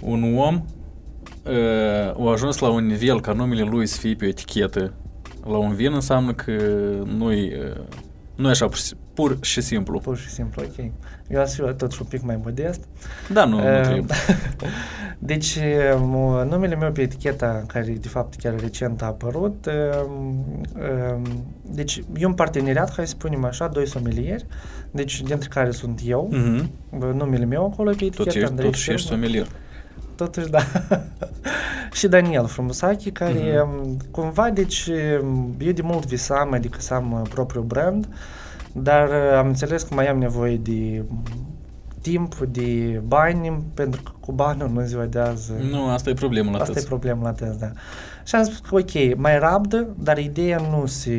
un 0.01 0.37
om 0.37 0.65
uh, 1.45 2.27
a 2.27 2.31
ajuns 2.33 2.59
la 2.59 2.69
un 2.69 2.87
nivel 2.87 3.21
ca 3.21 3.33
numele 3.33 3.63
lui 3.63 3.87
să 3.87 3.99
fie 3.99 4.15
pe 4.15 4.25
o 4.25 4.29
etichetă 4.29 4.93
la 5.49 5.57
un 5.57 5.75
vin, 5.75 5.93
înseamnă 5.93 6.33
că 6.33 6.53
nu-i, 7.17 7.53
uh, 7.55 7.83
nu 8.35 8.47
e 8.49 8.51
așa 8.51 8.67
pur, 8.67 8.77
și- 8.77 8.95
pur 9.15 9.39
și 9.41 9.61
simplu. 9.61 9.99
Pur 9.99 10.17
și 10.17 10.29
simplu, 10.29 10.63
ok. 10.65 10.91
Eu 11.29 11.41
aș 11.41 11.51
fi 11.53 11.61
totuși 11.77 12.03
un 12.03 12.07
pic 12.11 12.23
mai 12.23 12.41
modest. 12.45 12.81
Da, 13.33 13.45
nu, 13.45 13.57
nu 13.61 13.65
Uh, 13.77 13.81
trebuie. 13.81 14.17
deci, 15.19 15.59
um, 16.01 16.47
numele 16.49 16.75
meu 16.77 16.91
pe 16.93 17.01
eticheta, 17.01 17.65
care 17.67 17.97
de 18.01 18.09
fapt 18.09 18.35
chiar 18.35 18.61
recent 18.61 19.03
a 19.03 19.07
apărut, 19.07 19.67
um, 20.07 20.45
um, 21.15 21.45
deci 21.71 22.03
e 22.19 22.27
un 22.27 22.33
parteneriat, 22.33 22.93
hai 22.95 23.07
să 23.07 23.15
spunem 23.19 23.45
așa, 23.45 23.67
doi 23.69 23.87
somelieri, 23.87 24.47
deci 24.91 25.23
dintre 25.23 25.49
care 25.49 25.71
sunt 25.71 26.01
eu, 26.05 26.29
Mhm. 26.33 26.71
uh, 26.91 27.13
numele 27.15 27.45
meu 27.45 27.65
acolo 27.73 27.91
pe 27.91 28.05
etichetă, 28.05 28.17
Totuși 28.23 28.39
ești, 28.39 28.51
Andrei 28.51 28.67
totuși 28.71 28.91
ești 28.91 29.07
Șerba. 29.07 29.23
sommelier. 29.23 29.47
Totuși, 30.17 30.49
da. 30.51 30.59
și 31.99 32.09
Daniel 32.09 32.47
Frumusachi, 32.47 33.11
care 33.11 33.63
Mhm. 33.65 33.79
um, 33.87 33.97
cumva, 34.11 34.51
deci, 34.51 34.89
um, 35.23 35.55
eu 35.59 35.73
de 35.73 35.83
mult 35.83 36.07
visam, 36.07 36.53
adică 36.53 36.77
să 36.81 36.95
am 36.95 37.13
uh, 37.13 37.29
propriul 37.29 37.65
brand, 37.65 38.09
dar 38.73 39.09
uh, 39.09 39.39
am 39.39 39.47
înțeles 39.47 39.83
că 39.83 39.95
mai 39.95 40.09
am 40.09 40.19
nevoie 40.19 40.57
de 40.57 41.05
um, 41.11 41.23
timp, 42.01 42.35
de 42.39 43.01
bani, 43.07 43.63
pentru 43.75 44.03
că 44.03 44.11
cu 44.21 44.33
banul 44.33 44.71
în 44.75 44.87
ziua 44.87 45.05
de 45.05 45.19
azi... 45.19 45.53
Nu, 45.71 45.89
asta 45.89 46.11
e 46.11 46.15
problema 46.15 46.51
la 46.51 46.59
Asta 46.59 46.71
e 46.71 46.75
tăți. 46.75 46.87
problema 46.87 47.23
la 47.23 47.33
tăți, 47.33 47.59
da. 47.59 47.71
Și 48.25 48.35
am 48.35 48.43
spus 48.45 48.59
că, 48.59 48.75
ok, 48.75 49.17
mai 49.19 49.39
rabdă, 49.39 49.87
dar 49.99 50.19
ideea 50.19 50.61
nu 50.71 50.87
se, 50.87 51.19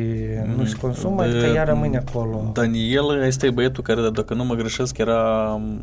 nu 0.56 0.64
se 0.64 0.76
consumă, 0.80 1.22
adică 1.22 1.46
ea 1.46 1.64
rămâne 1.64 1.96
acolo. 2.08 2.50
Daniel 2.52 3.22
este 3.26 3.50
băietul 3.50 3.82
care, 3.82 4.10
dacă 4.10 4.34
nu 4.34 4.44
mă 4.44 4.54
greșesc, 4.54 4.98
era 4.98 5.52
um, 5.54 5.78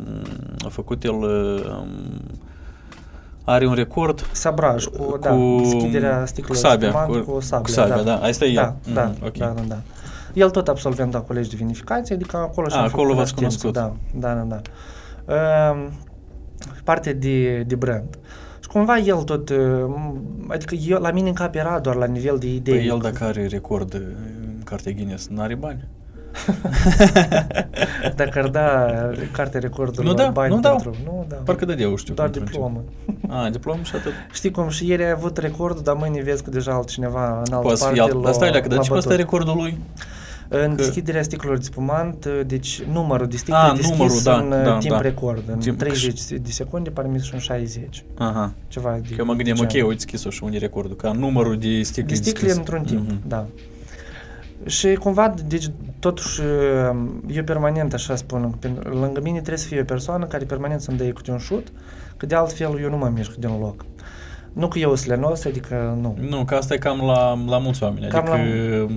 a 0.65 0.69
făcut 0.69 1.03
el 1.03 1.13
um, 1.13 1.87
are 3.45 3.67
un 3.67 3.73
record 3.73 4.27
Sabraj, 4.31 4.85
cu, 4.85 5.03
cu, 5.03 5.17
da, 5.17 5.35
deschiderea 5.61 6.25
sticlei 6.25 6.49
cu 6.59 6.67
sabia, 6.67 6.87
spumant 6.89 7.25
cu, 7.25 7.31
cu 7.31 7.39
sabia, 7.39 7.63
cu 7.63 7.69
sabia, 7.69 8.03
da. 8.03 8.15
Asta 8.17 8.45
e 8.45 8.53
da, 8.53 8.61
el. 8.61 8.93
da, 8.93 9.03
Mhm, 9.03 9.25
ok. 9.25 9.37
da, 9.37 9.45
da, 9.55 9.61
da. 9.67 9.77
El 10.33 10.49
tot 10.49 10.67
absolvent 10.67 11.13
la 11.13 11.19
colegi 11.21 11.49
de 11.49 11.55
vinificație, 11.55 12.15
adică 12.15 12.37
acolo 12.37 12.67
și 12.67 12.75
A, 12.75 12.81
acolo 12.81 13.13
v-ați 13.13 13.35
cunoscut. 13.35 13.73
Da, 13.73 13.93
da, 14.15 14.33
da, 14.33 14.41
da. 14.43 14.61
Uh, 15.33 15.87
parte 16.83 17.13
de, 17.13 17.63
de 17.67 17.75
brand. 17.75 18.17
Și 18.59 18.67
cumva 18.67 18.97
el 18.97 19.17
tot, 19.23 19.49
uh, 19.49 19.57
adică 20.47 20.75
eu, 20.75 20.99
la 21.01 21.11
mine 21.11 21.27
în 21.27 21.33
cap 21.33 21.55
era 21.55 21.79
doar 21.79 21.95
la 21.95 22.05
nivel 22.05 22.37
de 22.37 22.47
idei. 22.53 22.77
Păi 22.77 22.87
el 22.87 22.99
dacă 23.01 23.23
are 23.23 23.47
record 23.47 23.93
în 23.93 24.61
cartea 24.63 24.91
Guinness, 24.91 25.27
n-are 25.27 25.55
bani. 25.55 25.87
Dacă 28.15 28.39
ar 28.39 28.47
da 28.47 28.87
cartea 29.31 29.59
recordurilor, 29.59 30.15
Nu 30.15 30.23
da, 30.23 30.29
bani 30.29 30.53
nu 30.53 30.59
dau. 30.59 30.75
pentru... 30.75 30.95
Nu 31.03 31.25
da. 31.29 31.35
Parcă 31.35 31.65
dădeau, 31.65 31.95
știu. 31.95 32.13
doar 32.13 32.29
pentru 32.29 32.51
diplomă. 32.51 32.83
început. 33.05 33.31
A, 33.31 33.49
diplomă 33.49 33.79
și 33.83 33.95
atât. 33.95 34.11
Știi 34.33 34.51
cum, 34.51 34.69
și 34.69 34.87
ieri 34.89 35.03
a 35.05 35.11
avut 35.11 35.37
recordul, 35.37 35.83
dar 35.83 35.95
mâine 35.95 36.21
vezi 36.21 36.43
că 36.43 36.49
deja 36.49 36.71
altcineva 36.71 37.29
în 37.31 37.37
altă 37.37 37.55
Poate 37.55 37.75
să 37.77 37.83
parte 37.83 37.99
fie 37.99 38.03
alt. 38.03 38.13
l-a- 38.13 38.21
Dar 38.23 38.33
stai, 38.33 38.51
dacă 38.51 38.67
l-a 38.69 38.75
dar 38.75 38.83
ce 38.83 38.93
ăsta 38.93 39.13
e 39.13 39.15
bătut. 39.15 39.25
recordul 39.31 39.55
lui? 39.61 39.77
În 40.47 40.69
Că- 40.69 40.75
deschiderea 40.75 41.23
sticlelor 41.23 41.57
de 41.57 41.63
spumant, 41.63 42.25
deci 42.45 42.81
numărul 42.91 43.27
de 43.27 43.37
sticle 43.37 43.55
A, 43.57 43.73
deschis 43.73 43.89
numărul, 43.97 44.19
da, 44.23 44.35
în 44.37 44.49
da, 44.49 44.77
timp 44.77 44.93
da. 44.93 45.01
record, 45.01 45.43
în 45.47 45.59
Timp- 45.59 45.77
30 45.77 46.21
de 46.31 46.51
secunde, 46.51 46.89
parmi 46.89 47.19
și 47.19 47.33
în 47.33 47.39
60, 47.39 48.03
Aha. 48.17 48.53
ceva 48.67 48.91
de 49.01 49.07
Că 49.09 49.15
eu 49.17 49.25
mă 49.25 49.33
gândeam, 49.33 49.55
de 49.57 49.63
ok, 49.63 49.69
genul. 49.69 49.87
uite 49.89 50.01
schis-o 50.01 50.29
și 50.29 50.43
unde 50.43 50.55
e 50.55 50.59
recordul, 50.59 50.95
ca 50.95 51.11
numărul 51.11 51.57
de 51.57 51.81
sticle 51.81 52.07
De 52.07 52.13
sticle 52.15 52.39
deschis. 52.41 52.55
într-un 52.57 52.83
timp, 52.83 53.07
Mhm. 53.09 53.21
da. 53.27 53.45
Și 54.65 54.93
cumva, 54.93 55.33
deci, 55.47 55.65
totuși, 55.99 56.41
eu 57.27 57.43
permanent 57.43 57.93
așa 57.93 58.15
spun, 58.15 58.55
pentru- 58.59 58.89
lângă 58.89 59.19
mine 59.23 59.37
trebuie 59.37 59.57
să 59.57 59.67
fie 59.67 59.81
o 59.81 59.83
persoană 59.83 60.25
care 60.25 60.45
permanent 60.45 60.81
să-mi 60.81 60.97
dea 60.97 61.13
câte 61.13 61.31
un 61.31 61.37
șut, 61.37 61.67
că 62.17 62.25
de 62.25 62.35
altfel 62.35 62.79
eu 62.81 62.89
nu 62.89 62.97
mă 62.97 63.11
mișc 63.15 63.35
din 63.35 63.49
loc. 63.59 63.85
Nu 64.53 64.67
că 64.67 64.79
eu 64.79 64.95
sunt 64.95 65.09
lenos, 65.09 65.45
adică 65.45 65.97
nu. 66.01 66.17
Nu, 66.29 66.45
că 66.45 66.55
asta 66.55 66.73
e 66.73 66.77
cam 66.77 67.01
la, 67.05 67.39
la 67.47 67.57
mulți 67.57 67.83
oameni. 67.83 68.07
Cam 68.07 68.31
adică 68.31 68.91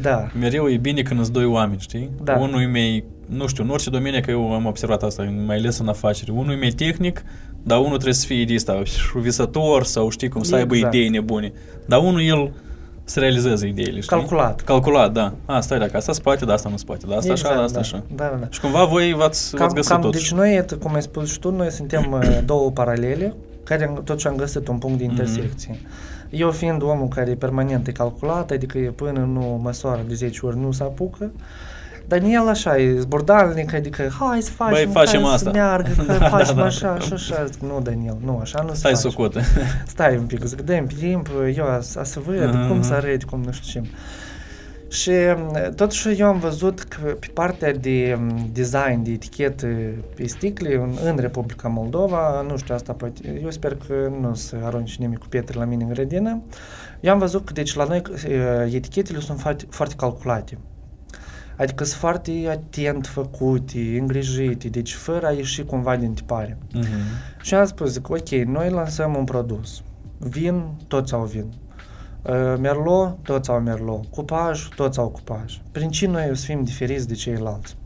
Da, 0.00 0.26
mereu 0.38 0.68
e 0.68 0.76
bine 0.76 1.02
când 1.02 1.20
sunt 1.20 1.32
doi 1.32 1.44
oameni, 1.44 1.80
știi? 1.80 2.10
Da. 2.22 2.36
Unul 2.36 2.60
e 2.60 2.66
mai, 2.66 3.04
nu 3.26 3.46
știu, 3.46 3.64
în 3.64 3.70
orice 3.70 3.90
domeniu, 3.90 4.20
că 4.20 4.30
eu 4.30 4.52
am 4.52 4.66
observat 4.66 5.02
asta, 5.02 5.32
mai 5.46 5.56
ales 5.56 5.78
în 5.78 5.88
afaceri. 5.88 6.30
Unul 6.30 6.52
e 6.52 6.56
mai 6.56 6.68
tehnic, 6.68 7.22
dar 7.62 7.78
unul 7.78 7.90
trebuie 7.90 8.14
să 8.14 8.26
fie 8.26 8.44
de 8.44 8.54
asta, 8.54 8.82
visător 9.14 9.84
sau 9.84 10.08
știi 10.08 10.28
cum, 10.28 10.42
să 10.42 10.54
aibă 10.54 10.74
Exact. 10.74 10.94
idei 10.94 11.08
nebune. 11.08 11.52
Dar 11.86 11.98
unul 12.00 12.22
el 12.22 12.52
să 13.10 13.20
realizeze 13.20 13.66
ideile, 13.66 14.00
știi? 14.00 14.16
calculat. 14.16 14.60
Calculat, 14.60 15.12
da. 15.12 15.32
A, 15.46 15.60
stai 15.60 15.78
dacă 15.78 15.96
asta 15.96 16.12
se 16.12 16.20
poate, 16.20 16.44
dar 16.44 16.54
asta 16.54 16.68
nu 16.68 16.76
se 16.76 16.84
poate, 16.86 17.06
dar 17.08 17.16
asta 17.18 17.32
așa, 17.32 17.48
dar 17.48 17.56
asta 17.62 17.72
da. 17.74 17.80
așa. 17.80 18.02
Da, 18.14 18.24
da, 18.24 18.36
da. 18.40 18.46
Și 18.50 18.60
cumva 18.60 18.84
voi 18.84 19.12
v-ați, 19.12 19.56
v-ați 19.56 19.74
găsit 19.74 19.90
cam, 19.90 20.00
totuși. 20.00 20.22
deci 20.22 20.32
noi, 20.38 20.56
et- 20.64 20.78
cum 20.82 20.94
ai 20.94 21.02
spus 21.02 21.32
și 21.32 21.38
tu, 21.38 21.50
noi 21.50 21.70
suntem 21.70 22.12
uh, 22.22 22.38
două 22.44 22.70
paralele 22.70 23.34
care 23.64 23.86
am- 23.86 24.02
totuși 24.04 24.26
am 24.26 24.36
găsit 24.36 24.68
un 24.68 24.78
punct 24.78 24.98
de 24.98 25.04
Mhm. 25.04 25.10
intersecție. 25.12 25.80
Eu 26.30 26.50
fiind 26.50 26.82
omul 26.82 27.08
care 27.08 27.30
e 27.30 27.34
permanent 27.34 27.86
e 27.86 27.92
calculat, 27.92 28.50
adică 28.50 28.78
e 28.78 28.88
până 28.90 29.18
nu 29.32 29.60
măsoară 29.62 30.00
de 30.08 30.14
10 30.14 30.46
ori 30.46 30.58
nu 30.58 30.72
se 30.72 30.82
apucă, 30.82 31.30
Daniel 32.10 32.48
așa 32.48 32.76
e 32.76 32.98
zburdalnic, 32.98 33.74
adică 33.74 34.10
hai 34.18 34.40
să 34.42 34.50
facem, 34.50 34.74
Băi, 34.84 34.92
facem 35.04 35.22
hai 35.22 35.32
asta. 35.34 35.50
să 35.50 35.56
meargă, 35.56 35.90
Da, 36.06 36.12
că 36.12 36.18
da, 36.18 36.28
facem 36.28 36.56
da. 36.56 36.64
așa, 36.64 36.90
așa, 36.92 37.14
așa. 37.14 37.44
Zic, 37.44 37.60
nu, 37.62 37.80
Daniel, 37.82 38.16
nu, 38.24 38.38
așa 38.42 38.62
nu 38.62 38.68
se 38.68 38.74
Stai 38.76 38.92
face. 38.94 39.08
socotă. 39.08 39.40
Stai 39.94 40.16
un 40.16 40.24
pic, 40.26 40.44
zic, 40.44 40.60
dă 40.60 40.82
timp, 40.98 41.28
eu 41.56 41.64
a, 41.64 41.80
a 41.96 42.02
să 42.02 42.20
văd 42.26 42.54
Mhm. 42.54 42.68
cum 42.68 42.82
să 42.82 42.92
arăt, 42.94 43.24
cum 43.24 43.42
nu 43.42 43.52
știu 43.52 43.80
ce. 43.80 43.88
Și 44.88 45.10
m, 45.36 45.74
totuși 45.74 46.20
eu 46.20 46.26
am 46.26 46.38
văzut 46.38 46.80
că 46.82 47.00
pe 47.00 47.26
partea 47.34 47.72
de 47.72 48.16
m, 48.20 48.48
design, 48.52 49.02
de 49.02 49.10
etichetă 49.10 49.66
pe 50.14 50.26
sticle 50.26 50.74
în, 50.74 50.90
în 51.04 51.16
Republica 51.16 51.68
Moldova, 51.68 52.44
nu 52.48 52.56
știu 52.56 52.74
asta, 52.74 52.92
poate, 52.92 53.38
eu 53.42 53.50
sper 53.50 53.76
că 53.86 53.94
nu 54.20 54.34
se 54.34 54.56
arunci 54.62 54.96
nimic 54.96 55.18
cu 55.18 55.26
pietre 55.28 55.58
la 55.58 55.64
mine 55.64 55.82
în 55.84 55.88
grădină, 55.88 56.42
eu 57.00 57.12
am 57.12 57.18
văzut 57.18 57.44
că 57.44 57.52
deci 57.52 57.74
la 57.74 57.84
noi 57.84 58.02
e, 58.28 58.74
etichetele 58.76 59.18
sunt 59.20 59.40
foarte, 59.40 59.64
foarte 59.68 59.94
calculate. 59.96 60.58
Adică 61.60 61.84
sunt 61.84 62.00
foarte 62.00 62.32
atent 62.50 63.06
făcute, 63.06 63.98
îngrijite, 63.98 64.68
deci 64.68 64.94
fără 64.94 65.26
a 65.26 65.30
ieși 65.30 65.64
cumva 65.64 65.96
din 65.96 66.12
tipare. 66.12 66.58
Mhm. 66.72 66.86
Și 67.42 67.54
am 67.54 67.66
spus, 67.66 67.90
zic, 67.90 68.08
ok, 68.08 68.28
noi 68.28 68.70
lansăm 68.70 69.14
un 69.16 69.24
produs. 69.24 69.82
Vin, 70.18 70.64
toți 70.86 71.14
au 71.14 71.24
vin. 71.24 71.44
Uh, 72.22 72.54
Merlot, 72.60 73.16
toți 73.22 73.50
au 73.50 73.60
Merlot. 73.60 74.06
Cupaj, 74.06 74.68
toți 74.68 74.98
au 74.98 75.08
cupaj. 75.08 75.60
Prin 75.72 75.90
ce 75.90 76.06
noi 76.06 76.28
o 76.30 76.34
să 76.34 76.44
fim 76.44 76.64
diferiți 76.64 77.08
de 77.08 77.14
ceilalți? 77.14 77.76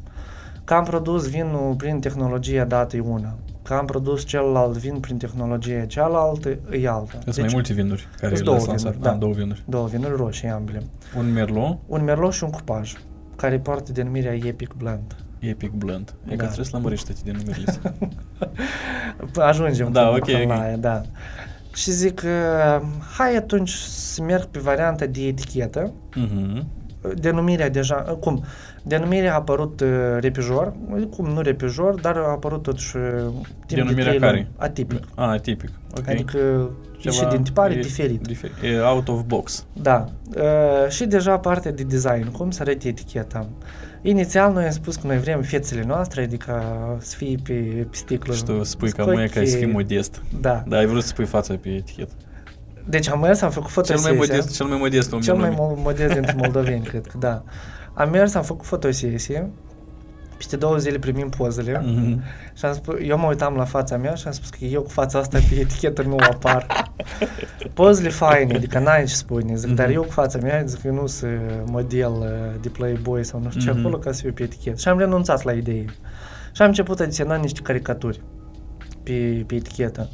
Că 0.64 0.74
am 0.74 0.84
produs 0.84 1.28
vinul 1.28 1.74
prin 1.76 2.00
tehnologia 2.00 2.64
dată 2.64 2.96
e 2.96 3.00
una. 3.00 3.34
Că 3.62 3.74
am 3.74 3.84
produs 3.86 4.24
celălalt 4.24 4.76
vin 4.76 5.00
prin 5.00 5.16
tehnologia 5.16 5.84
cealaltă 5.84 6.48
e 6.70 6.88
alta. 6.88 7.18
Sunt 7.24 7.38
mai 7.38 7.48
multe 7.52 7.72
vinuri 7.72 8.08
care 8.20 8.34
sunt 8.36 8.48
le-ați 8.48 8.64
două 8.64 8.66
lansat. 8.66 8.78
vinuri, 8.78 9.02
da. 9.02 9.10
Ah, 9.10 9.18
două 9.18 9.32
vinuri. 9.32 9.62
Două 9.66 9.86
vinuri 9.86 10.16
roșii 10.16 10.48
ambele. 10.48 10.82
Un 11.18 11.32
Merlot, 11.32 11.78
Un 11.86 12.04
Merlot 12.04 12.32
și 12.32 12.44
un 12.44 12.50
cupaj, 12.50 12.92
care 13.36 13.58
poartă 13.58 13.92
denumirea 13.92 14.32
Epic 14.34 14.72
Blend. 14.72 15.16
Epic 15.38 15.70
Blend. 15.70 16.14
E 16.24 16.28
că 16.30 16.36
Da. 16.36 16.44
trebuie 16.44 16.64
să 16.66 16.76
lămărești 16.76 17.06
toate 17.06 17.20
denumirile 17.24 17.64
astea. 17.70 17.94
Ajungem 19.48 19.92
Da, 19.92 20.00
până- 20.04 20.16
ok, 20.16 20.24
până 20.24 20.38
ok. 20.42 20.46
la 20.48 20.60
aia, 20.60 20.76
da. 20.76 21.02
Și 21.74 21.90
zic, 21.90 22.22
uh, 22.24 22.86
hai 23.16 23.36
atunci 23.36 23.70
să 23.70 24.22
merg 24.22 24.44
pe 24.44 24.58
varianta 24.58 25.06
de 25.06 25.26
etichetă. 25.26 25.92
Mhm. 26.14 26.66
Denumirea 27.14 27.68
deja, 27.70 28.04
uh, 28.10 28.16
cum? 28.16 28.44
Denumirea 28.82 29.32
a 29.32 29.34
apărut 29.34 29.80
uh, 29.80 29.88
repijor, 30.20 30.72
cum 31.16 31.26
nu 31.26 31.40
repijor, 31.40 32.00
dar 32.00 32.16
a 32.16 32.30
apărut 32.30 32.62
totuși 32.62 32.96
uh, 32.96 33.02
timp 33.32 33.66
de 33.66 33.74
Denumirea 33.74 34.04
trei 34.04 34.18
care? 34.18 34.32
luni. 34.32 34.48
Atipic. 34.56 35.00
Ah, 35.14 35.26
atipic. 35.28 35.70
Ok. 35.98 36.08
Adică 36.08 36.70
ieșit 37.00 37.26
din 37.28 37.42
tipare 37.42 37.74
diferit. 37.74 38.20
Diferit. 38.26 38.54
E 38.62 38.80
out 38.80 39.08
of 39.08 39.20
box. 39.26 39.64
Da. 39.72 40.04
Uh, 40.36 40.88
și 40.88 41.04
deja 41.04 41.38
partea 41.38 41.72
de 41.72 41.82
design, 41.82 42.30
cum 42.30 42.50
să 42.50 42.62
arăte 42.62 42.88
eticheta. 42.88 43.46
Inițial 44.02 44.52
noi 44.52 44.64
am 44.64 44.70
spus 44.70 44.96
că 44.96 45.06
noi 45.06 45.18
vrem 45.18 45.42
fețele 45.42 45.82
noastre, 45.86 46.22
adică 46.22 46.62
să 46.98 47.16
fie 47.16 47.36
pe, 47.42 47.52
pe 47.90 47.96
sticlă. 47.96 48.34
Și 48.34 48.44
tu 48.44 48.62
spui 48.62 48.90
ca 48.90 49.02
scochi- 49.02 49.06
mâine 49.06 49.26
că 49.26 49.38
ai 49.38 49.46
să 49.46 49.56
fii 49.56 49.66
modest. 49.66 50.22
Da. 50.40 50.64
Da, 50.66 50.76
ai 50.76 50.86
vrut 50.86 51.02
să 51.02 51.12
pui 51.14 51.24
fața 51.24 51.54
pe 51.60 51.68
etichetă. 51.68 52.12
Deci 52.84 53.08
am 53.08 53.20
mers, 53.20 53.40
am 53.42 53.50
făcut 53.50 53.72
Cel 53.72 53.74
fotosesия. 53.96 54.10
mai 54.10 54.26
modest, 54.28 54.54
cel 54.56 54.66
mai 54.66 54.78
modest 54.78 55.12
om 55.12 55.20
Cel 55.20 55.32
din 55.34 55.42
mai 55.42 55.54
lume. 55.58 55.72
mo- 55.74 55.82
modest 55.82 56.12
dintre 56.12 56.34
moldoveni, 56.42 56.84
cred 56.84 57.06
că 57.06 57.18
da. 57.18 57.42
Am 57.94 58.10
mers, 58.10 58.34
am 58.34 58.42
făcut 58.42 58.66
fotosesie, 58.66 59.50
peste 60.36 60.56
două 60.56 60.76
zile 60.76 60.98
primim 60.98 61.28
pozele 61.28 61.82
Mhm. 61.84 62.22
și 62.54 62.64
am 62.64 62.72
spus, 62.74 62.94
eu 63.02 63.18
mă 63.18 63.26
uitam 63.26 63.54
la 63.54 63.64
fața 63.64 63.96
mea 63.96 64.14
și 64.14 64.26
am 64.26 64.32
spus 64.32 64.48
că 64.48 64.64
eu 64.64 64.82
cu 64.82 64.88
fața 64.90 65.18
asta 65.18 65.38
pe 65.48 65.54
etichetă 65.60 66.02
nu 66.02 66.16
apar. 66.30 66.66
Pozele 67.74 68.08
faine, 68.08 68.54
adică 68.54 68.78
n-ai 68.78 69.04
ce 69.04 69.14
spune, 69.14 69.54
zic, 69.54 69.70
dar 69.74 69.86
Mhm. 69.86 69.94
eu 69.94 70.02
cu 70.02 70.10
fața 70.10 70.38
mea, 70.38 70.62
zic, 70.64 70.82
eu 70.84 70.92
nu 70.94 71.06
sunt 71.06 71.40
model 71.66 72.12
uh, 72.12 72.26
de 72.60 72.68
Playboy 72.68 73.24
sau 73.24 73.40
nu 73.40 73.50
știu 73.50 73.62
ce 73.62 73.70
Mhm. 73.70 73.78
acolo 73.78 73.96
ca 73.96 74.12
să 74.12 74.20
fiu 74.20 74.32
pe 74.32 74.42
etichetă. 74.42 74.76
Și 74.76 74.88
am 74.88 74.98
renunțat 74.98 75.42
la 75.42 75.52
idee. 75.52 75.84
Și 76.52 76.62
am 76.62 76.68
început 76.68 77.00
a 77.00 77.04
desena 77.04 77.34
niște 77.36 77.60
caricaturi 77.62 78.20
pe, 79.02 79.44
pe 79.46 79.54
etichetă. 79.54 80.08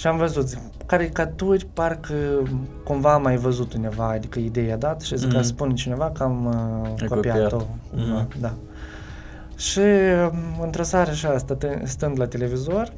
Și 0.00 0.06
am 0.06 0.16
văzut, 0.16 0.48
zic, 0.48 0.58
caricaturi, 0.86 1.66
parcă 1.72 2.14
cumva 2.84 3.12
am 3.12 3.22
mai 3.22 3.36
văzut 3.36 3.72
undeva, 3.72 4.08
adică 4.10 4.38
ideea 4.38 4.76
dată 4.76 5.04
și 5.04 5.16
zic, 5.16 5.28
Mhm. 5.28 5.38
mm-hmm. 5.38 5.44
spune 5.44 5.72
cineva 5.74 6.10
că 6.10 6.22
am 6.22 6.46
uh, 6.46 6.88
Ai 7.00 7.06
copiat-o. 7.08 7.56
copiat. 7.56 7.76
cumva, 7.90 8.26
Mhm. 8.28 8.40
Da. 8.40 8.52
Și 9.56 9.78
um, 10.32 10.62
într-o 10.64 10.82
seară 10.82 11.10
așa, 11.10 11.38
stătă, 11.38 11.80
stând 11.84 12.18
la 12.18 12.26
televizor, 12.26 12.92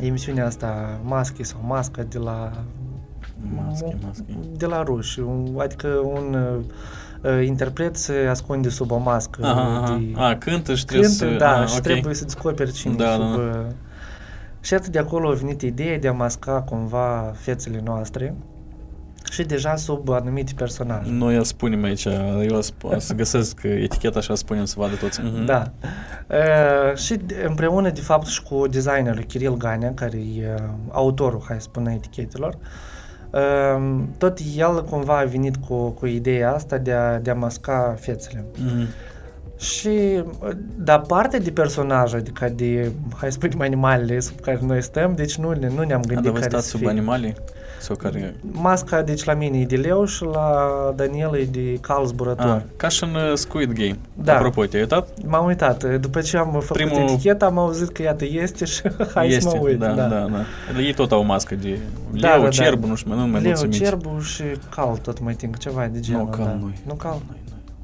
emisiunea 0.00 0.46
asta, 0.46 0.98
Maschi 1.04 1.42
sau 1.42 1.60
Masca 1.66 2.02
de 2.02 2.18
la... 2.18 2.50
Masche, 3.56 3.96
masche. 4.06 4.24
De 4.56 4.66
la 4.66 4.82
ruși, 4.82 5.20
un- 5.20 5.54
adică 5.58 5.88
un 5.88 6.34
uh, 6.34 7.30
uh, 7.32 7.46
interpret 7.46 7.96
se 7.96 8.26
ascunde 8.30 8.68
sub 8.68 8.90
o 8.90 8.96
mască. 8.98 9.44
Aha, 9.46 9.80
aha. 9.82 9.96
de- 9.96 10.12
A, 10.20 10.36
cântă 10.36 10.74
și 10.74 10.84
trebuie 10.84 11.08
cântă, 11.08 11.24
să... 11.32 11.36
da, 11.38 11.60
ah, 11.60 11.66
și 11.68 11.74
ok. 11.76 11.82
trebuie 11.82 12.14
să 12.14 12.24
descoperi 12.24 12.72
cine 12.72 12.94
Da, 12.94 13.10
sub... 13.12 13.20
da, 13.20 13.26
da. 13.52 13.58
uh, 13.58 13.64
Și 14.64 14.74
atât 14.74 14.92
de 14.92 14.98
acolo 14.98 15.28
a 15.28 15.32
venit 15.32 15.62
ideea 15.62 15.98
de 15.98 16.08
a 16.08 16.12
masca 16.12 16.62
cumva 16.62 17.32
fețele 17.36 17.80
noastre 17.84 18.34
și 19.30 19.42
deja 19.42 19.76
sub 19.76 20.08
anumite 20.08 20.52
personaje. 20.56 21.10
Noi 21.10 21.36
îl 21.36 21.44
spunem 21.44 21.84
aici, 21.84 22.04
eu 22.48 22.60
sp- 22.62 22.96
să 22.96 23.14
găsesc 23.14 23.60
eticheta 23.62 24.20
și 24.20 24.36
spunem 24.36 24.64
să 24.64 24.74
vadă 24.78 24.94
toți. 24.94 25.20
Mhm. 25.22 25.44
Da. 25.44 25.72
Uh, 26.28 26.96
și 26.96 27.14
de- 27.14 27.44
împreună, 27.48 27.90
de 27.90 28.00
fapt, 28.00 28.26
și 28.26 28.42
cu 28.42 28.66
designerul 28.66 29.22
Kiril 29.22 29.56
Ganea, 29.56 29.92
care 29.94 30.16
e 30.16 30.54
uh, 30.54 30.62
autorul, 30.90 31.42
hai 31.48 31.56
să 31.56 31.62
spun, 31.62 31.86
a 31.86 31.92
etichetelor, 31.92 32.58
uh, 33.30 34.00
tot 34.18 34.38
el 34.56 34.84
cumva 34.84 35.18
a 35.18 35.24
venit 35.24 35.56
cu, 35.56 35.88
cu 35.90 36.06
ideea 36.06 36.54
asta 36.54 36.78
de 36.78 36.92
a, 36.92 37.18
de 37.18 37.30
a 37.30 37.34
masca 37.34 37.94
fețele. 38.00 38.44
Mhm. 38.64 38.86
Și, 39.64 39.88
uh, 39.88 40.50
dar 40.76 41.00
parte 41.00 41.38
de 41.38 41.50
personaj, 41.50 42.14
adică 42.14 42.52
de, 42.56 42.90
hai 43.16 43.32
să 43.32 43.38
spunem, 43.40 43.60
animalele 43.60 44.20
sub 44.20 44.40
care 44.40 44.58
noi 44.66 44.82
stăm, 44.82 45.12
deci 45.14 45.36
nu, 45.36 45.52
ne- 45.52 45.68
nu 45.76 45.82
ne-am 45.82 46.00
A, 46.04 46.06
gândit 46.06 46.14
dar 46.24 46.32
voi 46.32 46.40
care 46.40 46.48
stați 46.50 46.64
să 46.64 46.70
sub 46.70 46.80
fie. 46.80 46.88
animale? 46.88 47.34
Sau 47.80 47.96
care... 47.96 48.34
Masca, 48.40 49.02
deci 49.02 49.24
la 49.24 49.34
mine 49.34 49.58
e 49.58 49.64
de 49.64 49.76
leu 49.76 50.04
și 50.04 50.24
la 50.24 50.68
Daniel 50.96 51.34
e 51.34 51.44
de 51.44 51.78
cal 51.80 52.06
zburător. 52.06 52.46
Ah, 52.56 52.62
ca 52.76 52.88
și 52.88 53.04
în 53.04 53.14
uh, 53.14 53.32
Squid 53.34 53.72
Game. 53.72 53.98
Da. 54.14 54.34
Apropo, 54.34 54.64
te-ai 54.64 54.82
uitat? 54.82 55.08
M-am 55.26 55.46
uitat. 55.46 56.00
După 56.00 56.20
ce 56.20 56.36
am 56.36 56.50
făcut 56.50 56.66
Primul- 56.72 56.98
eticheta, 56.98 57.46
am 57.46 57.58
auzit 57.58 57.88
că 57.88 58.02
iată 58.02 58.24
este 58.24 58.64
și 58.64 58.82
hai 59.14 59.28
este, 59.28 59.40
să 59.40 59.56
mă 59.56 59.62
uit. 59.62 59.78
da, 59.78 59.92
da, 59.92 60.06
da, 60.08 60.28
Ei 60.80 60.94
tot 60.94 61.12
au 61.12 61.20
o 61.20 61.22
mască 61.22 61.54
de 61.54 61.78
Da, 62.20 62.28
leu, 62.28 62.36
da, 62.38 62.42
da. 62.44 62.48
cerb, 62.48 62.84
nu 62.84 62.94
știu, 62.94 63.10
mai 63.14 63.24
nu 63.24 63.30
mai 63.32 63.42
Leu, 63.42 63.52
nu 63.54 63.60
minte. 63.60 63.76
cerbu 63.76 64.18
și 64.20 64.42
cal 64.74 64.96
tot 65.02 65.20
mai 65.20 65.34
timp, 65.34 65.56
ceva 65.58 65.88
de 65.92 66.00
genul. 66.00 66.28
cal 66.28 66.44
da. 66.44 66.56
nu-i. 66.60 66.78
Nu 66.86 66.94
cal, 66.94 67.10
Noi, 67.28 67.38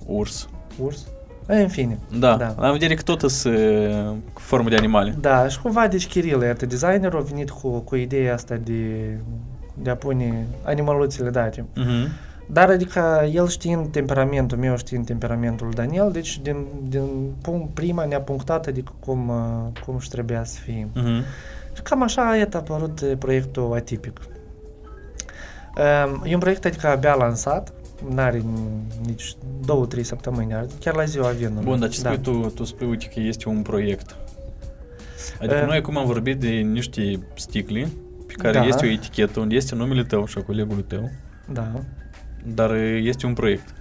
noi. 0.07 0.19
Urs. 0.19 0.49
urs. 0.85 1.07
În 1.47 1.69
fine. 1.69 1.99
Da, 2.19 2.37
Da. 2.37 2.55
am 2.67 2.73
vedere 2.73 2.95
că 2.95 3.03
tot 3.03 3.31
sunt 3.31 3.57
uh, 3.57 4.13
cu 4.33 4.41
formă 4.41 4.69
de 4.69 4.77
animale. 4.77 5.17
Da, 5.21 5.49
și 5.49 5.61
cumva, 5.61 5.87
deci 5.89 6.07
Kiril, 6.09 6.43
iată, 6.43 6.67
designerul 6.67 7.21
a 7.21 7.23
venit 7.23 7.51
cu, 7.51 7.69
cu 7.79 7.97
ideea 7.97 8.35
asta 8.35 8.55
de, 8.57 9.17
de 9.75 9.91
a 9.91 9.97
pune 9.97 10.47
animaluțele 10.63 11.31
date. 11.31 11.65
Mhm. 11.75 12.09
Dar, 12.53 12.71
adică, 12.71 13.29
el 13.33 13.49
știind 13.49 13.87
temperamentul 13.93 14.59
meu, 14.59 14.77
știind 14.77 15.07
temperamentul 15.07 15.67
lui 15.67 15.75
Daniel, 15.75 16.11
deci 16.13 16.41
din, 16.41 16.67
din 16.89 17.33
punct, 17.43 17.75
prima 17.75 18.05
ne-a 18.05 18.21
punctat, 18.21 18.67
adică 18.67 18.93
cum, 19.01 19.29
uh, 19.29 19.83
cum 19.87 19.99
și 19.99 20.09
trebuia 20.09 20.45
să 20.45 20.59
fie. 20.65 20.89
Mhm. 20.95 21.23
Și 21.75 21.83
cam 21.83 22.03
așa 22.03 22.37
iată, 22.37 22.57
a 22.57 22.61
apărut 22.61 23.01
uh, 23.01 23.13
proiectul 23.19 23.73
atipic. 23.75 24.21
Um, 25.77 26.23
e 26.25 26.35
un 26.35 26.41
proiect, 26.41 26.65
adică 26.65 26.87
abia 26.89 27.15
lansat, 27.15 27.73
n-are 28.09 28.43
nici 29.07 29.35
două, 29.65 29.87
trei 29.87 30.03
săptămâni, 30.03 30.55
are, 30.55 30.67
chiar 30.81 30.95
la 30.95 31.05
ziua 31.05 31.29
vinului. 31.31 31.65
Bun, 31.65 31.81
dar 31.81 31.89
ce 31.89 32.03
da. 32.03 32.13
spui 32.13 32.23
tu? 32.23 32.49
Tu 32.55 32.65
spui, 32.65 32.87
uite, 32.87 33.07
că 33.15 33.21
este 33.21 33.49
un 33.49 33.63
proiect. 33.63 34.17
Adică 35.39 35.55
Eh. 35.55 35.67
noi 35.67 35.77
acum 35.77 35.97
am 35.99 36.07
vorbit 36.07 36.39
de 36.41 36.49
niște 36.49 37.27
sticle 37.35 37.89
pe 38.27 38.33
care 38.33 38.59
Da. 38.59 38.65
este 38.65 38.87
o 38.87 38.89
etichetă 38.89 39.41
unde 39.41 39.55
este 39.55 39.75
numele 39.75 40.05
tău 40.05 40.27
și 40.27 40.39
a 40.39 40.43
colegului 40.43 40.83
tău, 40.83 41.11
Da. 41.53 41.73
dar 42.55 42.71
uh, 42.71 43.01
este 43.03 43.27
un 43.27 43.33
proiect. 43.35 43.75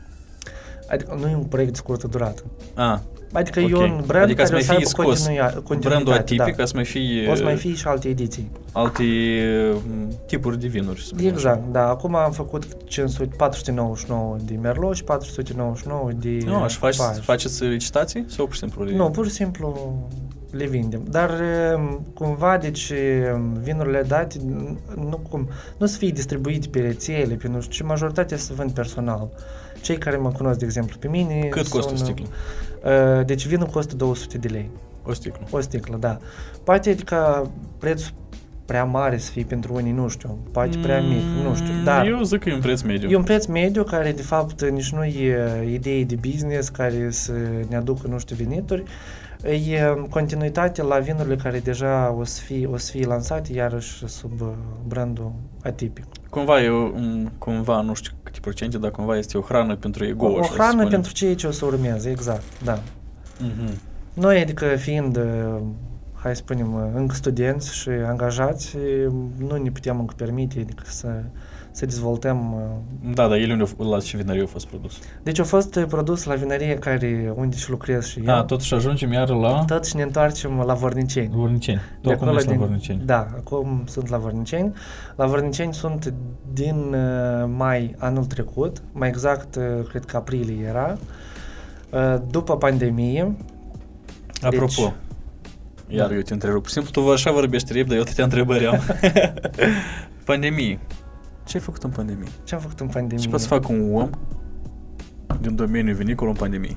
Adică 0.89 1.17
nu 1.21 1.29
e 1.29 1.35
un 1.35 1.43
proiect 1.43 1.71
de 1.71 1.77
scurtă 1.77 2.07
durată. 2.07 2.43
A, 2.75 3.03
Adică 3.33 3.59
Ok. 3.59 3.69
e 3.69 3.75
un 3.75 4.03
brand 4.05 4.23
Adică 4.23 4.45
să 4.45 4.51
care 4.51 4.53
o 4.53 4.53
mai 4.53 4.61
să 4.63 4.71
aibă 4.71 4.81
fie 4.83 4.89
scos 4.89 5.05
continua, 5.23 5.45
continuitate. 5.45 5.87
brandul 5.87 6.13
atipic, 6.13 6.43
da. 6.45 6.51
ca 6.51 6.65
să 6.65 6.71
mai 6.75 6.85
fie 6.85 7.29
O 7.29 7.35
să 7.35 7.43
mai 7.43 7.55
fie 7.55 7.73
și 7.73 7.87
alte 7.87 8.07
ediții. 8.07 8.51
alte 8.71 9.03
m, 9.87 10.13
tipuri 10.27 10.59
de 10.59 10.67
vinuri. 10.67 10.99
să 10.99 11.05
spunem 11.05 11.25
Exact, 11.27 11.71
da. 11.71 11.87
Acum 11.89 12.15
am 12.15 12.31
făcut 12.31 12.63
500, 12.85 13.29
499 13.37 14.35
de 14.45 14.55
Merlot 14.61 14.95
și 14.95 15.03
499 15.03 16.11
de 16.15 16.37
așa. 16.47 16.59
Nu, 16.59 16.67
și 16.67 16.77
faci, 16.77 16.97
Page. 16.97 17.19
faceți 17.21 17.63
licitații 17.63 18.25
sau 18.27 18.45
pur 18.45 18.53
și 18.53 18.59
simplu? 18.59 18.83
le- 18.83 18.95
Nu, 18.95 19.09
pur 19.09 19.25
și 19.25 19.31
simplu 19.31 19.95
le 20.51 20.65
vindem. 20.65 21.01
Dar 21.09 21.29
um, 21.75 22.05
cumva, 22.13 22.57
deci 22.57 22.91
um, 23.35 23.53
vinurile 23.63 24.03
date 24.07 24.37
nu, 24.95 25.19
cum, 25.29 25.49
nu 25.77 25.85
să 25.85 25.97
fie 25.97 26.09
distribuite 26.09 26.67
pe 26.71 26.79
rețele, 26.79 27.33
pe 27.33 27.47
nu 27.47 27.61
știu, 27.61 27.73
ci 27.73 27.87
majoritatea 27.87 28.37
să 28.37 28.53
vând 28.55 28.71
personal. 28.71 29.29
Cei 29.81 29.97
care 29.97 30.17
mă 30.17 30.31
cunosc, 30.31 30.59
de 30.59 30.65
exemplu, 30.65 30.97
pe 30.99 31.07
mine... 31.07 31.47
Cât 31.49 31.67
costă 31.67 31.93
o 31.93 31.95
sunt, 31.95 32.09
sticlă? 32.09 32.27
Uh, 33.19 33.25
deci 33.25 33.47
vinul 33.47 33.67
costă 33.67 33.95
200 33.95 34.37
de 34.37 34.47
lei. 34.47 34.69
O 35.03 35.13
sticlă. 35.13 35.47
O 35.51 35.59
sticlă, 35.59 35.97
da. 35.97 36.17
Poate 36.63 36.89
adică 36.89 37.51
prețul 37.77 38.13
prea 38.65 38.83
mare 38.83 39.17
să 39.17 39.31
fie 39.31 39.43
pentru 39.43 39.73
unii, 39.73 39.91
nu 39.91 40.07
știu, 40.07 40.37
poate 40.51 40.77
prea 40.77 41.01
mic, 41.01 41.23
nu 41.43 41.55
știu, 41.55 41.73
Mm, 41.73 41.83
dar 41.83 42.05
Eu 42.07 42.21
zic 42.21 42.39
că 42.39 42.49
e 42.49 42.53
un 42.53 42.59
preț 42.59 42.81
mediu. 42.81 43.09
e 43.09 43.15
un 43.15 43.23
preț 43.23 43.45
mediu 43.45 43.83
care 43.83 44.11
de 44.11 44.21
fapt 44.21 44.69
nici 44.69 44.91
nu 44.91 45.03
e 45.03 45.63
idee 45.73 46.03
de 46.03 46.15
business 46.15 46.69
care 46.69 47.07
să 47.11 47.31
ne 47.69 47.75
aducă, 47.75 48.07
nu 48.07 48.19
știu, 48.19 48.35
venituri, 48.35 48.83
e 49.43 49.79
continuitate 50.09 50.83
la 50.83 50.97
vinurile 50.99 51.35
care 51.35 51.59
deja 51.59 52.15
o 52.19 52.23
să 52.23 52.41
fie, 52.41 52.67
o 52.67 52.77
să 52.77 52.91
fie 52.91 53.05
lansate 53.05 53.53
iarăși 53.53 54.07
sub 54.07 54.41
uh, 54.41 54.47
brandul 54.87 55.31
atipic. 55.63 56.05
Cumva 56.29 56.61
e 56.61 56.69
o- 56.69 56.91
un, 56.93 57.29
cumva, 57.37 57.81
nu 57.81 57.93
știu 57.93 58.11
câte 58.23 58.39
procente, 58.39 58.77
dar 58.77 58.91
cumva 58.91 59.17
este 59.17 59.37
o 59.37 59.41
hrană 59.41 59.75
pentru 59.75 60.05
ego. 60.05 60.25
O, 60.25 60.31
o 60.31 60.37
așa 60.39 60.47
să 60.49 60.53
hrană 60.53 60.71
spunem. 60.71 60.89
pentru 60.89 61.11
cei 61.11 61.35
ce 61.35 61.47
o 61.47 61.51
să 61.51 61.65
urmeze, 61.65 62.09
exact, 62.09 62.43
da. 62.63 62.79
Mhm. 63.39 63.79
Noi, 64.13 64.41
adică 64.41 64.65
fiind, 64.75 65.17
uh, 65.17 65.61
hai 66.13 66.35
să 66.35 66.41
spunem, 66.41 66.73
uh, 66.73 66.81
încă 66.93 67.15
studenți 67.15 67.75
și 67.75 67.89
angajați, 67.89 68.75
uh, 68.75 69.11
nu 69.37 69.55
ne 69.55 69.69
putem 69.71 69.99
încă 69.99 70.13
permite 70.17 70.59
adică 70.59 70.83
să, 70.85 71.07
să 71.79 71.85
dezvoltăm. 71.85 72.53
uh. 72.53 73.13
Da, 73.13 73.27
dar 73.27 73.37
el 73.37 73.51
unde 73.51 73.63
a- 73.79 73.83
la 73.83 73.99
ce 73.99 74.17
vinărie 74.17 74.43
a 74.43 74.45
fost 74.45 74.67
produs? 74.67 74.99
Deci 75.23 75.39
a 75.39 75.43
fost 75.43 75.75
uh, 75.75 75.83
produs 75.87 76.23
la 76.23 76.33
vinărie 76.35 76.75
care, 76.75 77.33
unde 77.35 77.55
și 77.57 77.69
lucrez 77.69 78.05
și 78.05 78.19
eu. 78.19 78.25
Da, 78.25 78.43
totuși 78.43 78.73
ajungem 78.73 79.11
iară 79.11 79.33
la 79.35 79.63
Tot 79.67 79.85
și 79.85 79.95
ne 79.95 80.01
întoarcem 80.01 80.63
la 80.65 80.73
Vorniceni. 80.73 81.29
Vorniceni. 81.33 81.79
Tu 82.01 82.07
De 82.07 82.13
acum 82.13 82.23
acolo 82.27 82.37
ești 82.37 82.49
la 82.49 82.55
din- 82.55 82.65
Vorniceni. 82.65 83.01
Da, 83.05 83.27
acum 83.37 83.83
sunt 83.87 84.09
la 84.09 84.17
Vorniceni. 84.17 84.73
La 85.15 85.25
Vorniceni 85.25 85.73
sunt 85.73 86.13
din 86.53 86.75
uh, 86.93 87.49
mai 87.57 87.95
anul 87.97 88.25
trecut, 88.25 88.81
mai 88.91 89.07
exact, 89.07 89.55
uh, 89.55 89.63
cred 89.89 90.05
că 90.05 90.17
aprilie 90.17 90.65
era, 90.67 90.97
uh, 91.89 92.15
după 92.29 92.57
pandemie. 92.57 93.35
Apropo, 94.41 94.93
iar 95.87 96.07
Da. 96.07 96.15
eu 96.15 96.21
te 96.21 96.33
întreb, 96.33 96.53
pur 96.53 96.67
și 96.67 96.73
simplu 96.73 96.91
tu 96.91 97.09
așa 97.09 97.31
vorbești 97.31 97.73
repede, 97.73 97.95
eu 97.95 98.01
atâtea 98.01 98.23
întrebări 98.23 98.65
am. 98.67 98.79
pandemie. 100.25 100.79
Ce 101.49 101.57
ai 101.57 101.63
făcut 101.63 101.83
în 101.83 101.89
pandemie? 101.89 102.27
Ce 102.43 102.55
am 102.55 102.61
făcut 102.61 102.79
în 102.79 102.87
pandemie? 102.87 103.23
Ce 103.23 103.27
poate 103.29 103.43
să 103.43 103.49
facă 103.49 103.67
un 103.71 103.95
om 103.95 104.09
din 105.41 105.55
domeniul 105.55 105.95
vinicol 105.95 106.27
în 106.27 106.33
pandemie? 106.33 106.75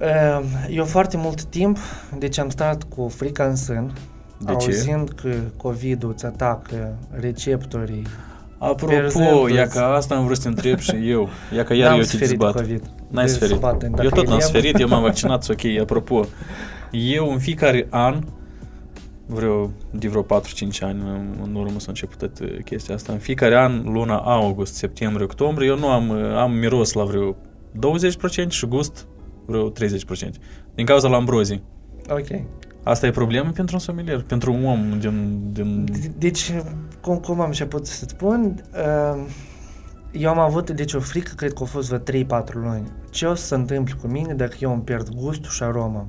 Uh, 0.00 0.44
Eu 0.70 0.84
foarte 0.84 1.16
mult 1.16 1.42
timp, 1.44 1.78
deci 2.18 2.38
am 2.38 2.48
stat 2.48 2.82
cu 2.82 3.08
frica 3.08 3.44
în 3.44 3.56
sân, 3.56 3.92
De 4.38 4.54
ce? 4.54 4.66
auzind 4.66 5.08
că 5.10 5.28
COVID-ul 5.56 6.10
îți 6.14 6.26
atacă 6.26 6.98
receptorii. 7.10 8.06
Apropo, 8.58 8.86
Pierzându-ți. 8.92 9.52
ia 9.52 9.66
că 9.66 9.78
asta 9.78 10.14
am 10.14 10.24
vrut 10.24 10.36
să 10.36 10.42
te 10.42 10.48
întreb 10.48 10.78
și 10.78 11.10
eu. 11.10 11.28
Ia 11.56 11.64
că 11.64 11.74
iar 11.74 11.88
N-am 11.88 11.96
eu 11.98 12.02
te 12.04 12.08
suferit 12.08 12.28
de 12.38 12.44
dezbat. 12.44 12.54
COVID. 12.62 12.82
N-ai 13.10 13.24
De 13.24 13.30
suferit. 13.30 13.54
să 13.54 13.60
bată, 13.60 13.86
dacă 13.86 14.02
Eu 14.02 14.10
tot 14.10 14.26
n-am 14.26 14.38
e 14.38 14.40
suferit, 14.40 14.78
eu 14.80 14.88
m-am 14.88 15.02
vaccinat, 15.02 15.42
sunt 15.42 15.58
ok. 15.64 15.80
Apropo, 15.80 16.26
eu 16.90 17.30
în 17.32 17.38
fiecare 17.38 17.86
an, 17.90 18.22
vreo, 19.26 19.70
de 19.90 20.08
vreo 20.08 20.22
4-5 20.22 20.82
ani 20.82 21.00
în- 21.00 21.38
în 21.42 21.54
urmă 21.54 21.78
s-a 21.78 21.86
început 21.88 22.18
toată 22.18 22.44
chestia 22.44 22.94
asta, 22.94 23.12
în 23.12 23.18
fiecare 23.18 23.56
an, 23.56 23.82
luna 23.84 24.16
august, 24.16 24.74
septembrie, 24.74 25.24
octombrie, 25.24 25.68
eu 25.68 25.78
nu 25.78 25.88
am, 25.88 26.10
am 26.12 26.52
miros 26.52 26.92
la 26.92 27.04
vreo 27.04 27.36
20% 27.72 28.48
și 28.48 28.66
gust 28.66 29.06
vreo 29.46 29.68
30%. 29.70 30.38
Din 30.74 30.86
cauza 30.86 31.08
la 31.08 31.16
ambrozii. 31.16 31.62
Ok. 32.10 32.40
Asta 32.82 33.06
e 33.06 33.10
problemă 33.10 33.50
pentru 33.50 33.74
un 33.74 33.80
sommelier, 33.80 34.22
pentru 34.22 34.52
un 34.52 34.64
om 34.64 34.98
din... 34.98 35.40
din... 35.52 35.84
De- 35.84 36.12
Deci, 36.18 36.52
cum, 37.00 37.16
cum 37.18 37.40
am 37.40 37.46
început 37.46 37.86
să 37.86 38.04
spun, 38.08 38.62
uh, 38.74 39.24
eu 40.12 40.30
am 40.30 40.38
avut, 40.38 40.70
deci, 40.70 40.92
o 40.92 41.00
frică, 41.00 41.32
cred 41.36 41.52
că 41.52 41.62
a 41.62 41.66
fost 41.66 41.88
vreo 41.92 42.22
3-4 42.24 42.52
luni. 42.52 42.82
Ce 43.10 43.26
o 43.26 43.34
să 43.34 43.44
se 43.46 43.54
întâmple 43.54 43.94
cu 44.00 44.06
mine 44.06 44.34
dacă 44.34 44.56
eu 44.60 44.72
îmi 44.72 44.82
pierd 44.82 45.08
gustul 45.08 45.50
și 45.50 45.62
aroma? 45.62 46.06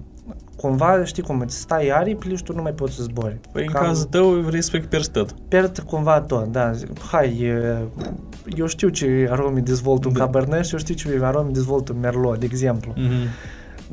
Cumva, 0.55 1.03
știi 1.03 1.23
cum, 1.23 1.39
îți 1.39 1.55
stai 1.59 1.87
aripile 1.89 2.35
și 2.35 2.43
tu 2.43 2.53
nu 2.55 2.61
mai 2.61 2.71
poți 2.71 2.95
să 2.95 3.03
zbori. 3.03 3.37
Păi 3.51 3.65
în 3.65 3.71
Cam 3.71 3.83
cazul 3.85 4.05
tău 4.05 4.29
vrei 4.29 4.61
să 4.63 4.77
pierzi 4.89 5.11
tot. 5.11 5.31
Pierd 5.47 5.79
cumva 5.79 6.21
tot, 6.21 6.51
da. 6.51 6.71
Zic, 6.71 6.87
Hai, 7.11 7.37
e, 7.41 7.77
eu 8.55 8.65
știu 8.65 8.89
ce 8.89 9.27
arome 9.31 9.59
dezvolt 9.59 10.05
un 10.05 10.13
Da. 10.13 10.19
Cabernet 10.19 10.65
și 10.65 10.73
eu 10.73 10.79
știu 10.79 10.95
ce 10.95 11.19
arome 11.21 11.49
dezvolt 11.51 11.89
un 11.89 11.99
Merlot, 11.99 12.39
de 12.39 12.45
exemplu. 12.45 12.93
Mhm. 12.95 13.11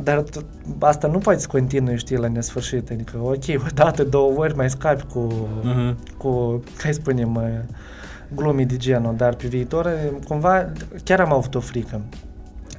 Dar 0.02 0.22
t- 0.22 0.44
asta 0.78 1.08
nu 1.08 1.18
poate 1.18 1.40
să 1.40 1.46
continui, 1.50 1.96
știi, 1.98 2.16
la 2.16 2.28
nesfârșit. 2.28 2.90
Adică, 2.90 3.16
ok, 3.22 3.44
o 3.56 3.66
dată, 3.74 4.04
două 4.04 4.32
ori 4.38 4.56
mai 4.56 4.70
scapi 4.70 5.04
cu, 5.12 5.48
Mhm. 5.62 5.96
cu, 6.16 6.62
hai 6.82 6.92
să 6.92 7.00
spunem, 7.00 7.34
uh, 7.34 7.42
glumii 8.34 8.64
de 8.66 8.76
genul, 8.76 9.14
dar 9.16 9.34
pe 9.34 9.46
viitor, 9.46 9.84
uh, 9.84 10.18
cumva, 10.28 10.72
chiar 11.04 11.20
am 11.20 11.32
avut 11.32 11.54
o 11.54 11.60
frică. 11.60 12.00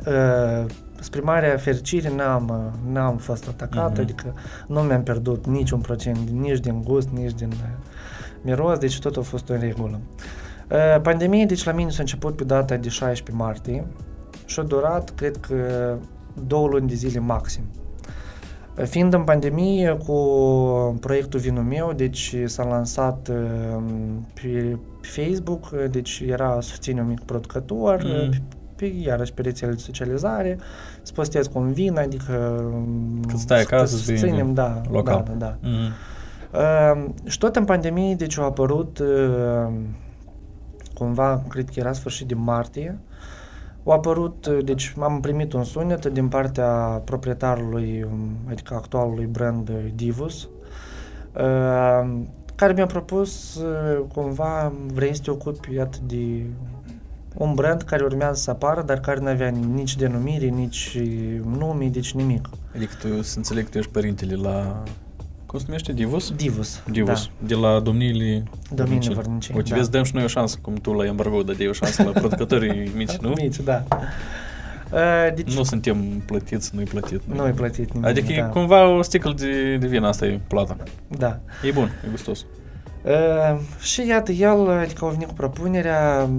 Uh, 0.07 0.65
Spre 1.03 1.19
marea 1.21 1.57
fericire 1.57 2.11
n-am, 2.15 2.49
uh, 2.49 2.91
n-am 2.93 3.17
fost 3.17 3.47
atacat, 3.47 3.91
Mhm. 3.91 4.01
adică 4.01 4.33
nu 4.67 4.79
mi-am 4.81 5.03
pierdut 5.03 5.45
niciun 5.47 5.79
procent, 5.79 6.29
nici 6.29 6.59
din 6.59 6.81
gust, 6.83 7.09
nici 7.09 7.33
din 7.33 7.47
uh, 7.51 7.57
miros, 8.41 8.77
deci 8.77 8.99
tot 8.99 9.17
a 9.17 9.21
fost 9.21 9.49
în 9.49 9.59
regulă. 9.59 9.99
Uh, 10.71 11.01
Pandemia, 11.01 11.45
deci 11.45 11.63
la 11.63 11.71
mine 11.71 11.89
s-a 11.89 11.97
început 11.99 12.35
pe 12.35 12.43
data 12.43 12.75
de 12.75 12.89
16 12.89 13.43
martie 13.43 13.85
și 14.45 14.59
a 14.59 14.63
durat, 14.63 15.09
cred 15.15 15.37
că, 15.37 15.55
două 16.47 16.67
luni 16.67 16.87
de 16.87 16.93
zile 16.95 17.19
maxim. 17.19 17.63
Uh, 18.77 18.83
Fiind 18.85 19.13
în 19.13 19.23
pandemie 19.23 19.97
cu 20.05 20.17
proiectul 20.99 21.39
Vinul 21.39 21.63
meu, 21.63 21.93
deci 21.95 22.35
s-a 22.45 22.63
lansat 22.63 23.27
uh, 23.31 23.81
pe 24.33 24.77
pe 25.01 25.07
Facebook, 25.21 25.69
uh, 25.73 25.85
deci 25.91 26.23
era 26.27 26.57
susține 26.61 27.01
un 27.01 27.07
mic 27.07 27.19
producător, 27.23 28.01
Mm. 28.03 28.33
Uh, 28.85 28.89
pe, 28.91 28.97
pe, 29.01 29.07
iarăși 29.09 29.33
pe 29.33 29.41
rețele 29.41 29.71
de 29.71 29.77
socializare, 29.77 30.57
să 31.01 31.11
postez 31.15 31.47
cu 31.47 31.59
un 31.59 31.71
vin, 31.73 31.97
adică 31.97 32.63
um, 32.73 33.19
Cât 33.27 33.37
stai 33.39 33.59
să- 33.59 33.67
acasă, 33.75 33.95
să 33.95 34.03
să 34.03 34.11
bei 34.11 34.17
susținem, 34.19 34.53
da, 34.53 34.81
local. 34.91 35.23
da, 35.27 35.33
da, 35.33 35.45
da. 35.61 35.67
Mhm. 35.69 35.91
Uh, 36.53 37.09
și 37.25 37.37
tot 37.37 37.55
în 37.55 37.65
pandemie, 37.65 38.15
deci 38.15 38.37
au 38.37 38.45
apărut 38.45 38.99
uh, 38.99 39.73
cumva, 40.93 41.43
cred 41.49 41.65
că 41.65 41.79
era 41.79 41.93
sfârșit 41.93 42.27
de 42.27 42.33
martie, 42.33 42.99
au 43.85 43.93
apărut, 43.93 44.45
uh, 44.45 44.57
deci 44.63 44.93
am 44.99 45.19
primit 45.19 45.53
un 45.53 45.63
sunet 45.63 46.05
din 46.05 46.27
partea 46.27 47.01
proprietarului, 47.05 48.05
um, 48.11 48.29
adică 48.49 48.73
actualului 48.73 49.25
brand 49.25 49.69
uh, 49.69 49.75
Divus, 49.95 50.49
uh, 51.33 52.19
care 52.55 52.73
mi-a 52.73 52.85
propus 52.85 53.55
uh, 53.55 54.03
cumva 54.13 54.71
vrei 54.93 55.15
să 55.15 55.21
te 55.23 55.31
ocupi 55.31 55.73
iată 55.73 55.97
de 56.07 56.45
un 57.33 57.53
brand 57.53 57.81
care 57.81 58.03
urmează 58.03 58.41
să 58.41 58.49
apară, 58.49 58.81
dar 58.81 58.99
care 58.99 59.19
nu 59.19 59.27
avea 59.27 59.49
nici 59.49 59.95
denumire, 59.95 60.45
nici 60.45 60.97
nume, 61.57 61.85
deci 61.85 62.13
nimic. 62.13 62.49
Adică 62.75 62.93
tu 63.01 63.21
să 63.21 63.37
înțeleg 63.37 63.63
că 63.63 63.69
tu 63.69 63.77
ești 63.77 63.91
părintele 63.91 64.35
la... 64.35 64.83
Cum 65.45 65.59
se 65.59 65.65
numește? 65.67 65.93
Divus? 65.93 66.31
Divus. 66.35 66.81
Divus. 66.91 67.29
De 67.39 67.55
la 67.55 67.79
domniile 67.79 68.43
Da. 68.69 68.83
Domnile 68.83 68.85
Vărniceni. 68.85 69.15
Vărniceni. 69.15 69.57
Uite, 69.57 69.69
da. 69.69 69.75
vezi, 69.75 69.91
dăm 69.91 70.03
și 70.03 70.15
noi 70.15 70.23
o 70.23 70.27
șansă, 70.27 70.57
cum 70.61 70.73
tu 70.73 70.93
la 70.93 71.05
embargo 71.05 71.43
dădeai 71.43 71.69
o 71.69 71.73
șansă 71.73 72.03
la 72.03 72.11
producătorii 72.11 72.91
mici, 72.97 73.15
nu? 73.17 73.29
Mici, 73.29 73.59
da. 73.59 73.83
Uh, 74.93 75.33
deci 75.35 75.55
Nu 75.55 75.63
suntem 75.63 75.97
plătiți, 76.25 76.75
nu-i 76.75 76.83
plătit. 76.83 77.21
nu 77.25 77.41
ai 77.41 77.51
plătit 77.51 77.93
nimic. 77.93 78.07
Adică 78.07 78.27
da. 78.27 78.33
e 78.33 78.49
cumva 78.51 78.87
o 78.87 79.01
sticlă 79.01 79.33
de, 79.37 79.77
de 79.77 79.87
vin, 79.87 80.03
asta 80.03 80.25
e 80.25 80.39
plata. 80.47 80.77
Da. 81.07 81.39
E 81.67 81.71
bun, 81.71 81.91
e 82.05 82.09
gustos. 82.09 82.45
Uh, 83.05 83.59
și 83.81 84.07
iată, 84.07 84.31
el, 84.31 84.69
adică 84.69 85.05
a 85.05 85.07
venit 85.07 85.27
cu 85.27 85.33
propunerea, 85.33 86.29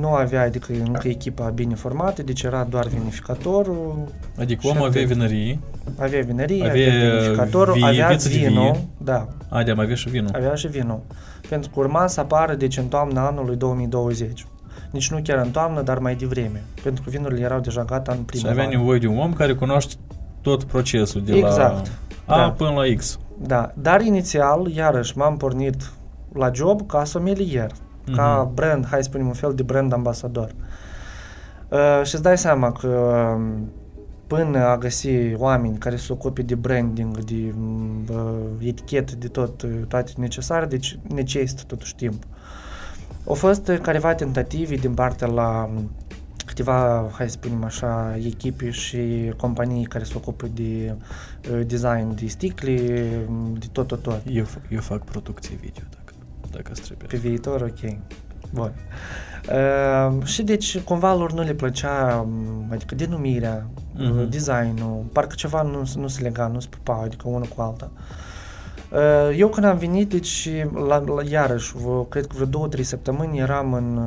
nu 0.00 0.08
avea, 0.08 0.42
adică 0.42 0.72
încă 0.84 1.08
echipa 1.08 1.48
bine 1.48 1.74
formată, 1.74 2.22
deci 2.22 2.42
era 2.42 2.64
doar 2.70 2.86
vinificatorul, 2.86 3.94
Adică 4.38 4.60
Și 4.62 4.68
omul 4.68 4.86
avea 4.86 5.02
atât. 5.02 5.12
vinărie, 5.14 5.58
avea 5.98 6.20
vinerie, 6.22 6.64
Avea 6.68 6.92
avea 6.92 7.10
vinificatorul, 7.18 7.74
vie- 7.74 7.84
avea 7.86 8.08
viță 8.08 8.28
de 8.28 8.34
vie. 8.34 8.48
vinul, 8.48 8.76
da, 8.98 9.28
Adea 9.48 9.74
mai 9.74 9.84
avea 9.84 9.96
și 9.96 10.08
vinul. 10.08 10.30
avea 10.34 10.54
și 10.54 10.66
vinul, 10.66 11.00
pentru 11.48 11.70
că 11.70 11.80
urma 11.80 12.06
să 12.06 12.20
apară, 12.20 12.54
deci 12.54 12.76
în 12.76 12.86
toamna 12.88 13.26
anului 13.26 13.56
2020. 13.56 14.46
Nici 14.90 15.10
nu 15.10 15.20
chiar 15.22 15.38
în 15.44 15.50
toamnă, 15.50 15.82
dar 15.82 15.98
mai 15.98 16.14
devreme, 16.14 16.62
pentru 16.82 17.02
că 17.04 17.10
vinurile 17.10 17.40
erau 17.44 17.60
deja 17.60 17.84
gata 17.84 18.12
în 18.12 18.18
Și 18.18 18.24
primăvară. 18.24 18.60
avea 18.60 18.76
nevoie 18.78 18.98
de 18.98 19.06
un 19.06 19.18
om 19.18 19.32
care 19.32 19.54
cunoaște 19.54 19.94
tot 20.40 20.64
procesul 20.64 21.22
de 21.24 21.36
Exact. 21.36 21.86
la 22.26 22.34
A 22.34 22.38
Da. 22.38 22.50
până 22.50 22.70
la 22.70 22.82
X. 22.96 23.18
Da, 23.38 23.70
dar 23.74 24.00
inițial, 24.00 24.66
iarăși, 24.74 25.18
m-am 25.18 25.36
pornit 25.36 25.76
la 26.34 26.50
job 26.54 26.86
ca 26.86 27.04
sommelier, 27.04 27.70
Mhm. 28.06 28.16
ca 28.16 28.50
brand, 28.54 28.86
hai 28.86 29.02
să 29.02 29.08
spunem 29.08 29.26
un 29.26 29.32
fel 29.32 29.54
de 29.54 29.62
brand 29.62 29.92
ambasador. 29.92 30.54
Uh, 31.68 32.00
și 32.04 32.14
îți 32.14 32.22
dai 32.22 32.38
seama 32.38 32.72
că 32.72 32.88
um, 32.88 33.70
până 34.26 34.58
a 34.58 34.76
găsi 34.78 35.08
oameni 35.36 35.78
care 35.78 35.96
se 35.96 36.12
ocupe 36.12 36.42
de 36.42 36.54
branding, 36.54 37.18
de 37.18 37.54
uh, 38.12 38.18
etichetă, 38.60 39.16
de 39.16 39.28
tot, 39.28 39.62
uh, 39.62 39.70
toate 39.88 40.12
necesare, 40.16 40.66
deci 40.66 40.98
necesită 41.14 41.62
totuși 41.66 41.94
timp. 41.94 42.22
Au 43.26 43.34
fost 43.34 43.70
careva 43.82 44.14
tentative 44.14 44.74
din 44.74 44.94
partea 44.94 45.26
la 45.26 45.70
câteva, 46.46 47.08
hai 47.12 47.26
să 47.30 47.32
spunem 47.40 47.64
așa, 47.64 48.16
echipe 48.24 48.70
și 48.70 49.32
companii 49.36 49.84
care 49.84 50.04
se 50.04 50.12
ocupă 50.16 50.46
de 50.54 50.94
uh, 51.50 51.60
design 51.66 52.14
de 52.14 52.26
sticle, 52.26 52.74
de 53.58 53.66
tot, 53.72 53.86
tot, 53.86 54.02
tot. 54.02 54.20
Eu, 54.30 54.44
eu 54.68 54.80
fac 54.80 55.04
producție 55.04 55.56
video, 55.60 55.84
dacă, 56.54 56.62
dacă 56.62 56.70
îți 56.72 56.82
trebuie. 56.82 57.08
Pe 57.08 57.16
viitor, 57.16 57.60
ok. 57.60 57.96
Bun. 58.52 58.72
Uh, 59.50 60.24
și 60.24 60.42
deci 60.42 60.78
cumva 60.78 61.14
lor 61.14 61.32
nu 61.32 61.42
le 61.42 61.54
plăcea, 61.54 62.26
adică 62.70 62.94
denumirea, 62.94 63.66
uh-huh. 63.96 64.28
designul, 64.28 65.04
parcă 65.12 65.34
ceva 65.34 65.62
nu, 65.62 65.90
nu 65.96 66.08
se 66.08 66.22
lega, 66.22 66.46
nu 66.46 66.60
se 66.60 66.68
pupau, 66.70 67.02
adică 67.02 67.28
unul 67.28 67.48
cu 67.56 67.60
alta. 67.60 67.90
Uh, 68.92 69.36
eu 69.38 69.48
când 69.48 69.66
am 69.66 69.76
venit, 69.78 70.08
deci, 70.08 70.48
la, 70.88 70.98
la, 70.98 71.22
iarăși, 71.30 71.72
vă, 71.76 72.04
cred 72.08 72.26
că 72.26 72.32
vreo 72.34 72.46
două, 72.46 72.68
trei 72.68 72.84
săptămâni 72.84 73.38
eram 73.38 73.72
în, 73.72 74.00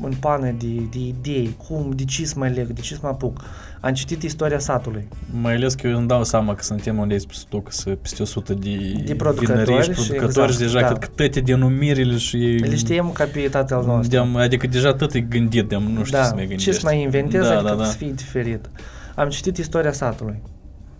în 0.00 0.12
pană 0.20 0.50
de, 0.50 0.88
de 0.90 0.98
idei, 0.98 1.56
cum, 1.68 1.90
de 1.90 2.04
ce 2.04 2.26
să 2.26 2.34
mă 2.36 2.48
leg, 2.48 2.66
de 2.66 2.80
ce 2.80 2.94
să 2.94 3.00
mă 3.02 3.08
apuc. 3.08 3.40
Am 3.84 3.92
citit 3.92 4.22
istoria 4.22 4.58
satului. 4.58 5.08
Mai 5.40 5.54
ales 5.54 5.74
că 5.74 5.86
eu 5.86 5.98
îmi 5.98 6.06
dau 6.06 6.24
seama 6.24 6.54
că 6.54 6.62
suntem 6.62 6.98
unde 6.98 7.18
spus 7.18 7.42
tu, 7.42 7.60
că 7.60 7.70
sunt 7.70 7.98
peste 7.98 8.22
100 8.22 8.54
de, 8.54 9.02
de 9.04 9.14
producători, 9.14 9.82
și 9.82 9.90
producători 9.90 10.52
și, 10.52 10.52
exact, 10.52 10.58
deja 10.58 10.80
da. 10.80 10.86
cred 10.86 10.98
că 10.98 11.06
toate 11.14 11.40
denumirile 11.40 12.16
și... 12.16 12.36
Le 12.36 12.76
știm 12.76 13.10
ca 13.12 13.24
pe 13.24 13.40
tatăl 13.40 13.84
nostru. 13.86 14.08
De 14.08 14.38
adică 14.38 14.66
deja 14.66 14.94
tot 14.94 15.12
e 15.12 15.20
gândit, 15.20 15.68
de 15.68 15.76
nu 15.76 16.04
știu 16.04 16.18
da. 16.18 16.24
să 16.24 16.34
mai 16.34 16.46
gândești. 16.46 16.70
Ce 16.70 16.76
să 16.76 16.80
mai 16.84 17.02
inventezi, 17.02 17.48
da, 17.48 17.54
adică 17.54 17.70
da, 17.70 17.76
da. 17.76 17.84
să 17.84 17.96
fie 17.96 18.12
diferit. 18.16 18.70
Am 19.14 19.28
citit 19.28 19.56
istoria 19.56 19.92
satului. 19.92 20.42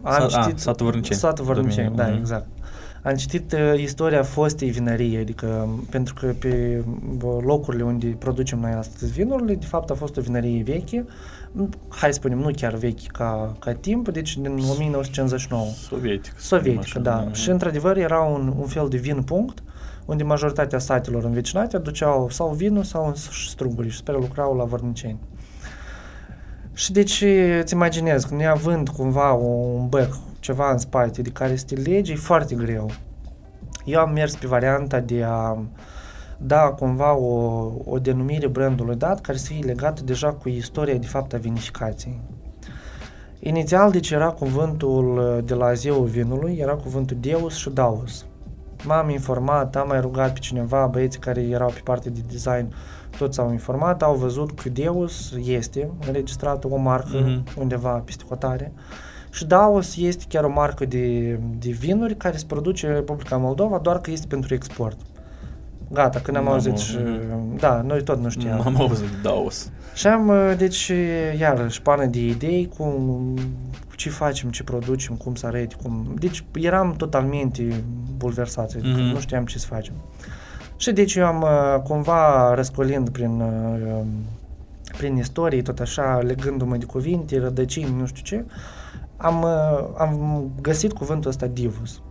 Am 0.03 0.29
Sa, 0.29 0.41
citit... 0.41 0.59
A, 0.59 0.61
satul 0.61 0.87
Vărniceni. 0.87 1.19
Satul 1.19 1.45
Vărniceni, 1.45 1.97
da, 1.97 2.11
mm-hmm. 2.11 2.19
exact. 2.19 2.47
Am 3.03 3.15
citit 3.15 3.53
uh, 3.53 3.81
istoria 3.81 4.23
fostei 4.23 4.71
vinării, 4.71 5.17
adică 5.17 5.69
pentru 5.91 6.15
că 6.15 6.35
pe 6.39 6.85
locurile 7.45 7.83
unde 7.83 8.07
producem 8.19 8.59
noi 8.59 8.71
astăzi 8.71 9.13
vinurile, 9.13 9.55
de 9.55 9.67
fapt 9.67 9.91
a 9.91 9.95
fost 9.95 10.17
o 10.17 10.21
vinărie 10.21 10.63
veche, 10.63 11.05
hai 11.89 12.13
să 12.13 12.19
spunem, 12.19 12.39
nu 12.39 12.51
chiar 12.57 12.75
vechi 12.75 13.07
ca, 13.07 13.57
ca 13.59 13.73
timp, 13.73 14.09
deci 14.09 14.37
din 14.37 14.59
1959. 14.71 15.65
Sovietic. 15.89 16.33
Sovietică, 16.39 16.99
da. 16.99 17.29
Și 17.33 17.51
într-adevăr 17.51 17.97
era 17.97 18.21
un, 18.21 18.55
un 18.59 18.67
fel 18.67 18.89
de 18.89 18.97
vin 18.97 19.23
punct, 19.23 19.63
unde 20.05 20.23
majoritatea 20.23 20.79
satelor 20.79 21.25
învecinate 21.25 21.77
aduceau 21.77 22.29
sau 22.31 22.53
vinul 22.55 22.83
sau 22.83 23.15
struguri 23.49 23.89
și 23.89 23.97
spre 23.97 24.15
lucrau 24.15 24.57
la 24.57 24.65
vărniceni. 24.65 25.19
Și 26.75 26.93
deci 26.93 27.25
îți 27.61 27.75
imaginezi 27.75 28.29
că 28.29 28.35
neavând 28.35 28.89
cumva 28.89 29.33
un 29.33 29.89
bec, 29.89 30.15
ceva 30.43 30.71
în 30.71 30.79
spate 30.79 31.23
de 31.23 31.31
care 31.31 31.57
să 31.57 31.65
te 31.65 31.75
legi, 31.75 32.13
e 32.13 32.17
foarte 32.17 32.55
greu. 32.55 32.91
Eu 33.85 34.01
am 34.01 34.13
mers 34.13 34.35
pe 34.35 34.47
varianta 34.47 35.01
de 35.01 35.23
a 35.27 35.59
da 36.37 36.61
cumva 36.61 37.17
o, 37.17 37.71
o 37.85 37.99
denumire 37.99 38.47
brandului 38.47 38.97
dat 38.97 39.21
care 39.21 39.39
să 39.39 39.47
fie 39.47 39.65
legată 39.65 40.03
deja 40.05 40.33
cu 40.33 40.49
istoria 40.49 40.95
de 40.95 41.07
fapt 41.07 41.33
a 41.33 41.37
vinificației. 41.37 42.21
Inițial, 43.39 43.91
deci 43.91 44.11
era 44.11 44.31
cuvântul 44.31 45.41
de 45.45 45.55
la 45.55 45.73
zeul 45.73 46.07
vinului, 46.07 46.57
era 46.61 46.75
cuvântul 46.75 47.17
Deus 47.21 47.57
și 47.57 47.71
Daus. 47.71 48.27
M-am 48.85 49.11
informat, 49.11 49.77
am 49.77 49.89
mai 49.89 50.01
rugat 50.01 50.33
pe 50.33 50.39
cineva, 50.39 50.87
băieții 50.87 51.21
care 51.21 51.41
erau 51.41 51.69
pe 51.69 51.81
partea 51.85 52.11
de 52.11 52.21
design, 52.31 52.75
toți 53.19 53.35
s-au 53.35 53.51
informat, 53.51 54.03
au 54.03 54.15
văzut 54.15 54.61
că 54.61 54.69
Deus 54.69 55.35
este 55.45 55.91
înregistrată 56.07 56.69
o 56.71 56.77
marcă 56.77 57.25
mm-hmm. 57.25 57.55
undeva 57.59 58.03
peste 58.05 58.25
hotare 58.29 58.73
și 59.33 59.45
Daus 59.45 59.97
este 59.97 60.25
chiar 60.29 60.45
o 60.45 60.51
marcă 60.51 60.85
de, 60.85 61.39
de 61.59 61.71
vinuri 61.71 62.17
care 62.17 62.37
se 62.37 62.45
produce 62.47 62.87
în 62.87 62.93
Republica 62.95 63.37
Moldova, 63.37 63.79
doar 63.79 64.01
că 64.01 64.11
este 64.11 64.27
pentru 64.27 64.55
export. 64.55 64.97
Gata, 65.93 66.21
când 66.21 66.37
am 66.37 66.49
auzit 66.49 66.79
și... 66.79 66.99
Da, 67.59 67.83
noi 67.87 68.03
tot 68.03 68.21
nu 68.21 68.29
știam. 68.29 68.61
Am 68.65 68.81
auzit 68.81 69.09
Daus. 69.23 69.71
Și 69.95 70.07
am, 70.07 70.29
uh, 70.29 70.55
deci, 70.57 70.93
iarăși, 71.39 71.83
pană 71.83 72.05
de 72.05 72.21
idei, 72.21 72.71
cum, 72.77 73.35
ce 73.97 74.11
facem, 74.11 74.51
ce 74.51 74.63
producem, 74.63 75.15
cum 75.15 75.35
să 75.35 75.47
arăte, 75.47 75.75
cum... 75.83 76.15
Deci, 76.19 76.45
eram 76.61 76.95
totalmente 76.97 77.85
bulversați, 78.17 78.77
adică 78.77 78.99
mm-hmm. 78.99 79.13
nu 79.13 79.21
știam 79.21 79.45
ce 79.45 79.59
să 79.59 79.67
facem. 79.67 79.95
Și 80.77 80.93
deci 80.93 81.15
eu 81.15 81.27
am 81.27 81.43
uh, 81.43 81.83
cumva 81.83 82.55
răscolind 82.55 83.09
prin, 83.09 83.41
uh, 83.41 84.03
prin 84.97 85.17
istorie, 85.17 85.63
tot 85.63 85.79
așa, 85.79 86.21
legându-mă 86.23 86.77
de 86.77 86.85
cuvinte, 86.85 87.39
rădăcini, 87.39 87.95
nu 87.99 88.07
știu 88.07 88.23
ce, 88.25 88.45
am, 89.23 89.45
am 89.97 90.45
găsit 90.61 90.93
cuvântul 90.93 91.31
ăsta 91.31 91.47
divus. 91.47 92.03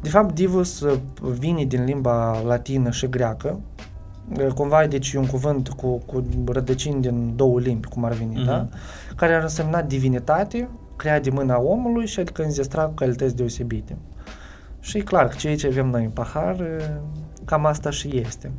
De 0.00 0.08
fapt, 0.08 0.34
divus 0.34 0.84
vine 1.20 1.64
din 1.64 1.84
limba 1.84 2.40
latină 2.40 2.90
și 2.90 3.08
greacă, 3.08 3.60
cumva 4.54 4.86
deci 4.86 5.12
un 5.12 5.26
cuvânt 5.26 5.68
cu, 5.68 5.98
cu 6.06 6.24
rădăcini 6.46 7.00
din 7.00 7.36
două 7.36 7.60
limbi, 7.60 7.88
cum 7.88 8.04
ar 8.04 8.12
veni, 8.12 8.42
mm-hmm. 8.42 8.46
da? 8.46 8.68
Care 9.16 9.34
ar 9.34 9.42
însemna 9.42 9.82
divinitate, 9.82 10.68
creat 10.96 11.22
de 11.22 11.30
mâna 11.30 11.60
omului 11.60 12.06
și 12.06 12.20
adică 12.20 12.42
înzestrat 12.42 12.88
cu 12.88 12.94
calități 12.94 13.36
deosebite. 13.36 13.96
Și 14.80 14.98
e 14.98 15.00
clar 15.00 15.28
că 15.28 15.34
ceea 15.36 15.56
ce 15.56 15.66
avem 15.66 15.86
noi 15.86 16.04
în 16.04 16.10
pahar, 16.10 16.66
cam 17.44 17.66
asta 17.66 17.90
și 17.90 18.22
este. 18.26 18.50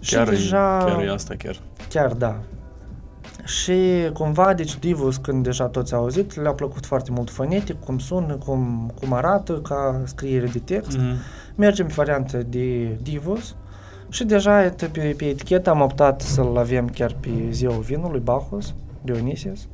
Chiar, 0.00 0.26
și 0.26 0.32
deja, 0.32 0.84
chiar 0.86 1.00
e 1.00 1.12
asta, 1.12 1.34
chiar. 1.38 1.60
Chiar, 1.88 2.12
da. 2.12 2.40
Și 3.46 4.10
cumva, 4.12 4.54
deci 4.54 4.78
Divus, 4.78 5.16
când 5.16 5.44
deja 5.44 5.66
toți 5.66 5.94
au 5.94 6.00
auzit, 6.00 6.40
le-a 6.40 6.52
plăcut 6.52 6.86
foarte 6.86 7.10
mult 7.10 7.30
fonetic, 7.30 7.84
cum 7.84 7.98
sună, 7.98 8.34
cum, 8.34 8.92
cum 9.00 9.12
arată, 9.12 9.52
ca 9.52 10.00
scriere 10.04 10.46
de 10.46 10.58
text. 10.58 10.98
Mm-hmm. 10.98 11.54
Mergem 11.54 11.86
pe 11.86 11.92
variantă 11.96 12.42
de 12.48 12.98
Divus 13.02 13.54
și 14.08 14.24
deja 14.24 14.74
pe, 14.92 15.14
pe 15.16 15.24
etichetă 15.24 15.70
am 15.70 15.80
optat 15.80 16.20
să-l 16.20 16.56
avem 16.56 16.88
chiar 16.88 17.16
pe 17.20 17.30
zeul 17.50 17.80
vinului, 17.80 18.20
Bacchus, 18.20 18.74
Dionysius. 19.02 19.68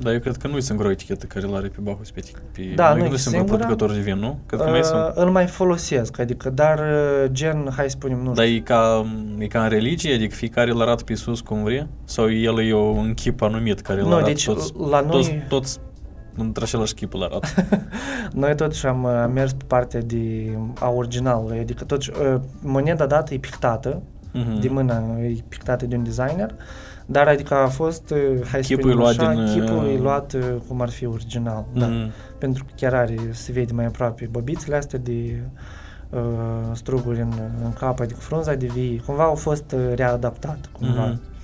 Da, 0.00 0.12
eu 0.12 0.18
cred 0.18 0.36
că 0.36 0.48
nu 0.48 0.56
e 0.56 0.60
singura 0.60 0.90
etichetă 0.90 1.26
care 1.26 1.46
îl 1.46 1.54
are 1.54 1.68
pe 1.68 1.80
Bacchus 1.80 2.10
pe, 2.10 2.22
pe 2.52 2.72
Da, 2.74 2.94
nu, 2.94 3.06
nu 3.06 3.14
e 3.14 3.16
singur 3.16 3.44
producător 3.44 3.92
de 3.92 3.98
vin, 3.98 4.18
nu? 4.18 4.38
Cred 4.46 4.60
că 4.60 4.66
uh, 4.66 4.72
mai 4.72 4.84
sunt. 4.84 5.12
Îl 5.14 5.30
mai 5.30 5.46
folosesc, 5.46 6.18
adică, 6.18 6.50
dar 6.50 6.78
uh, 6.78 7.30
gen, 7.32 7.72
hai 7.76 7.84
să 7.84 7.90
spunem, 7.90 8.18
nu 8.22 8.32
Dar 8.32 8.44
e 8.44 8.58
ca, 8.58 9.06
e 9.38 9.46
ca 9.46 9.62
în 9.62 9.68
religie, 9.68 10.14
adică 10.14 10.34
fiecare 10.34 10.70
îl 10.70 10.80
arată 10.80 11.04
pe 11.04 11.12
Iisus 11.12 11.40
cum 11.40 11.62
vrea? 11.62 11.88
Sau 12.04 12.32
el 12.32 12.60
e 12.60 12.74
un 12.74 13.14
chip 13.14 13.42
anumit 13.42 13.80
care 13.80 14.00
îl 14.00 14.06
nu, 14.06 14.12
arată 14.12 14.28
deci, 14.28 14.44
toți, 14.44 14.72
la 14.90 15.00
noi... 15.00 15.10
toți, 15.10 15.32
toți 15.48 15.78
într-același 16.36 16.94
chip 16.94 17.14
îl 17.14 17.22
arată. 17.22 17.48
noi 18.32 18.54
totuși 18.54 18.86
am 18.86 19.04
uh, 19.04 19.30
mers 19.34 19.52
pe 19.52 19.64
partea 19.66 20.00
de 20.00 20.56
a 20.80 20.88
original, 20.88 21.54
adică 21.60 21.84
totuși 21.84 22.10
uh, 22.10 22.40
moneda 22.62 23.06
dată 23.06 23.34
e 23.34 23.38
pictată, 23.38 24.02
uh-huh. 24.34 24.60
de 24.60 24.68
mână, 24.68 25.18
e 25.22 25.36
pictată 25.48 25.86
de 25.86 25.96
un 25.96 26.02
designer, 26.02 26.54
dar 27.10 27.28
adică 27.28 27.54
a 27.54 27.66
fost, 27.66 28.10
uh, 28.10 28.46
hai 28.50 28.64
să 28.64 28.74
chipul 28.74 28.96
luat 28.96 29.18
așa, 29.18 29.32
din, 29.32 29.44
chipul 29.44 29.88
e 29.94 29.98
luat 29.98 30.32
uh, 30.32 30.54
cum 30.68 30.80
ar 30.80 30.88
fi 30.88 31.06
original, 31.06 31.64
mm. 31.72 31.80
da. 31.80 31.86
Mhm. 31.86 32.10
Pentru 32.38 32.64
că 32.64 32.70
chiar 32.76 32.94
are, 32.94 33.16
se 33.30 33.52
vede 33.52 33.72
mai 33.72 33.84
aproape 33.84 34.28
bobițele 34.30 34.76
astea 34.76 34.98
de 34.98 35.42
uh, 36.10 36.20
struguri 36.72 37.20
în, 37.20 37.32
în 37.64 37.72
cap, 37.72 38.00
adică 38.00 38.20
frunza 38.20 38.54
de 38.54 38.66
vii, 38.66 39.02
cumva 39.06 39.22
au 39.22 39.34
fost 39.34 39.72
uh, 39.72 39.94
readaptat, 39.94 40.58
cumva. 40.72 41.12
Mm-hmm. 41.12 41.36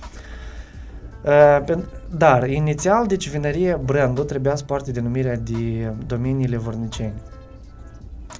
Uh, 1.25 1.83
dar, 2.17 2.49
inițial, 2.49 3.07
deci 3.07 3.29
vinărie, 3.29 3.79
brandul 3.83 4.23
trebuia 4.23 4.55
să 4.55 4.63
poarte 4.63 4.91
denumirea 4.91 5.37
de 5.37 5.91
domeniile 6.07 6.57
vorniceni. 6.57 7.13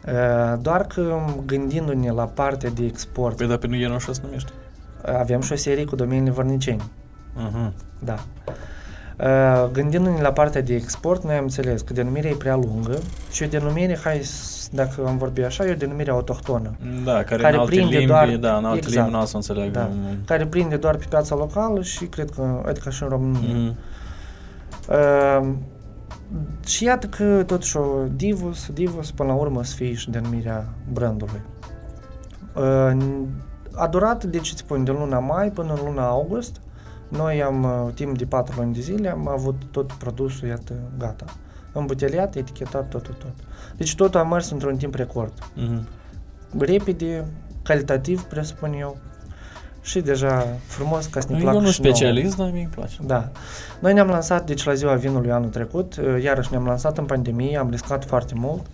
Uh, 0.07 0.59
doar 0.61 0.81
că 0.81 1.19
gândindu-ne 1.45 2.11
la 2.11 2.25
partea 2.25 2.69
de 2.69 2.85
export... 2.85 3.37
Păi, 3.37 3.47
dar 3.47 3.57
pe 3.57 3.67
nu 3.67 3.75
e 3.75 3.85
așa 3.85 4.13
se 4.13 4.21
numește? 4.23 4.51
Avem 5.05 5.41
și 5.41 5.51
o 5.51 5.55
serie 5.55 5.85
cu 5.85 5.95
domeniile 5.95 6.31
vorniceni. 6.31 6.91
Uh-huh. 7.35 7.71
Da. 7.99 8.15
Uh, 9.19 9.69
gândindu-ne 9.71 10.21
la 10.21 10.31
partea 10.31 10.61
de 10.61 10.75
export, 10.75 11.23
noi 11.23 11.35
am 11.35 11.43
înțeles 11.43 11.81
că 11.81 11.93
denumirea 11.93 12.29
e 12.29 12.35
prea 12.35 12.55
lungă 12.55 12.97
și 13.31 13.43
o 13.43 13.47
denumire, 13.47 13.97
hai, 14.03 14.21
dacă 14.71 15.03
am 15.07 15.17
vorbit 15.17 15.43
așa, 15.43 15.65
e 15.65 15.71
o 15.71 15.75
denumire 15.75 16.11
autohtonă. 16.11 16.75
Da, 17.03 17.23
care, 17.23 17.41
care 17.41 17.53
în 17.53 17.59
alte 17.59 17.75
prinde 17.75 17.97
limbi, 17.97 18.11
doar, 18.11 18.35
da, 18.35 18.57
în 18.57 18.65
alte 18.65 18.77
exact, 18.77 18.95
limbi 18.95 19.19
nu 19.19 19.25
să 19.25 19.35
înțeleg. 19.35 19.71
Da, 19.71 19.89
care 20.25 20.45
prinde 20.45 20.77
doar 20.77 20.95
pe 20.95 21.05
piața 21.09 21.35
locală 21.35 21.81
și 21.81 22.05
cred 22.05 22.29
că, 22.29 22.63
adică 22.65 22.89
și 22.89 23.03
în 23.03 23.09
România. 23.09 23.55
Mm-hmm. 23.55 23.75
Uh, 24.89 25.53
și 26.65 26.83
iată 26.83 27.07
că 27.07 27.43
totuși 27.43 27.77
o 27.77 27.85
Divus, 28.15 28.69
Divus 28.73 29.11
până 29.11 29.29
la 29.29 29.35
urmă 29.35 29.63
să 29.63 29.75
fie 29.75 29.93
și 29.93 30.09
denumirea 30.09 30.65
brandului. 30.93 31.41
Uh, 32.55 32.97
a 33.75 33.87
durat, 33.87 34.23
deci 34.23 34.51
îți 34.51 34.59
spun, 34.59 34.83
de 34.83 34.91
luna 34.91 35.19
mai 35.19 35.49
până 35.49 35.73
în 35.73 35.79
luna 35.85 36.07
august, 36.07 36.61
noi 37.07 37.43
am, 37.43 37.63
uh, 37.63 37.93
timp 37.93 38.17
de 38.17 38.25
patru 38.25 38.59
luni 38.61 38.73
de 38.73 38.79
zile, 38.81 39.09
am 39.09 39.27
avut 39.27 39.55
tot 39.71 39.91
produsul, 39.91 40.47
iată, 40.47 40.73
gata. 40.97 41.25
Îmbuteliat, 41.71 42.35
etichetat, 42.35 42.89
tot, 42.89 43.03
tot, 43.03 43.17
tot. 43.17 43.33
Deci 43.77 43.95
totul 43.95 44.19
a 44.19 44.23
mers 44.23 44.49
într-un 44.49 44.77
timp 44.77 44.95
record. 44.95 45.33
Mm-hmm. 45.33 45.83
Repede, 46.57 47.25
calitativ, 47.63 48.21
presupun 48.21 48.73
eu. 48.73 48.97
și 49.81 49.99
deja 50.01 50.47
frumos 50.67 51.05
ca 51.05 51.19
să 51.19 51.27
ne 51.29 51.39
placă 51.39 51.55
Eu 51.55 51.61
nu 51.61 51.69
și 51.71 51.81
nouă. 51.81 51.93
specialist, 51.93 52.37
dar 52.37 52.49
mie 52.51 52.61
îmi 52.61 52.71
place. 52.75 52.95
Da. 53.01 53.31
Noi 53.79 53.93
ne-am 53.93 54.07
lansat, 54.07 54.45
deci 54.45 54.63
la 54.63 54.73
ziua 54.73 54.93
vinului 54.95 55.31
anul 55.31 55.49
trecut, 55.49 55.95
uh, 55.97 56.23
iarăși 56.23 56.47
ne-am 56.51 56.65
lansat 56.65 56.97
în 56.97 57.05
pandemie, 57.05 57.57
am 57.57 57.69
riscat 57.69 58.05
foarte 58.05 58.33
mult, 58.35 58.65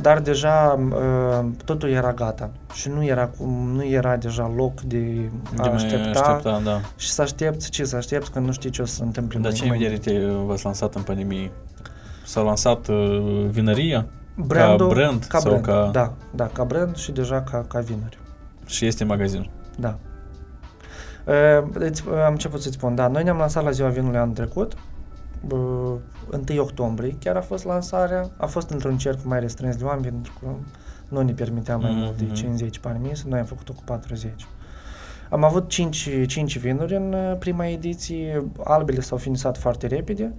dar 0.00 0.20
deja 0.20 0.78
uh, 0.90 1.46
totul 1.64 1.88
era 1.90 2.12
gata 2.12 2.50
și 2.72 2.88
nu 2.88 3.04
era, 3.04 3.26
cum, 3.26 3.70
nu 3.74 3.84
era 3.84 4.16
deja 4.16 4.52
loc 4.56 4.80
de 4.80 5.30
a 5.58 5.62
De 5.62 5.68
mai 5.68 5.72
aștepta, 5.74 6.20
aștepta, 6.20 6.60
da. 6.64 6.80
și 6.96 7.10
să 7.10 7.22
aștepți 7.22 7.70
ce, 7.70 7.84
să 7.84 7.96
aștepți 7.96 8.30
că 8.30 8.38
nu 8.38 8.52
știi 8.52 8.70
ce 8.70 8.82
o 8.82 8.84
să 8.84 8.94
se 8.94 9.02
întâmple 9.02 9.38
Dar 9.38 9.52
ce 9.52 9.62
în 9.62 9.68
mâine. 9.68 9.88
vedere 9.88 10.18
te 10.18 10.26
v-ați 10.46 10.64
lansat 10.64 10.94
în 10.94 11.02
pandemie? 11.02 11.50
S-a 12.24 12.40
lansat 12.40 12.88
uh, 12.88 13.46
vinăria 13.50 14.06
Brandul, 14.34 14.88
ca 14.88 14.94
brand 14.94 15.24
ca 15.24 15.38
sau 15.38 15.50
brand, 15.50 15.64
ca... 15.64 15.88
da, 15.92 16.12
da, 16.34 16.44
ca 16.52 16.64
brand 16.64 16.96
și 16.96 17.12
deja 17.12 17.42
ca, 17.42 17.64
ca 17.68 17.80
vinuri. 17.80 18.18
și 18.66 18.86
este 18.86 19.02
în 19.02 19.08
magazin. 19.08 19.50
Da. 19.76 19.98
Uh, 21.24 21.68
Deci, 21.78 22.00
uh, 22.00 22.06
am 22.26 22.32
început 22.32 22.62
să-ți 22.62 22.74
spun, 22.74 22.94
da, 22.94 23.08
noi 23.08 23.22
ne-am 23.22 23.36
lansat 23.38 23.64
la 23.64 23.70
ziua 23.70 23.88
vinului 23.88 24.18
anul 24.18 24.34
trecut, 24.34 24.72
uh, 24.72 24.78
1 25.50 26.00
octombrie 26.58 27.16
chiar 27.20 27.36
a 27.36 27.40
fost 27.40 27.64
lansarea, 27.64 28.30
a 28.36 28.46
fost 28.46 28.70
într-un 28.70 28.96
cerc 28.98 29.18
mai 29.24 29.40
restrâns 29.40 29.76
de 29.76 29.84
oameni, 29.84 30.04
pentru 30.12 30.32
că 30.40 30.46
nu 31.08 31.20
ne 31.20 31.32
permitea 31.32 31.76
mai 31.76 31.90
Mhm. 31.90 32.00
mult 32.00 32.18
de 32.18 32.24
50 32.32 32.78
permis, 32.78 33.24
noi 33.24 33.38
am 33.38 33.44
făcut-o 33.44 33.72
cu 33.72 33.82
40. 33.84 34.46
Am 35.30 35.44
avut 35.44 35.68
5, 35.68 36.08
5 36.26 36.58
vinuri 36.58 36.94
în 36.96 37.12
uh, 37.12 37.36
prima 37.38 37.66
ediție, 37.66 38.44
albele 38.64 39.00
s-au 39.00 39.18
finisat 39.18 39.58
foarte 39.58 39.86
repede 39.86 40.32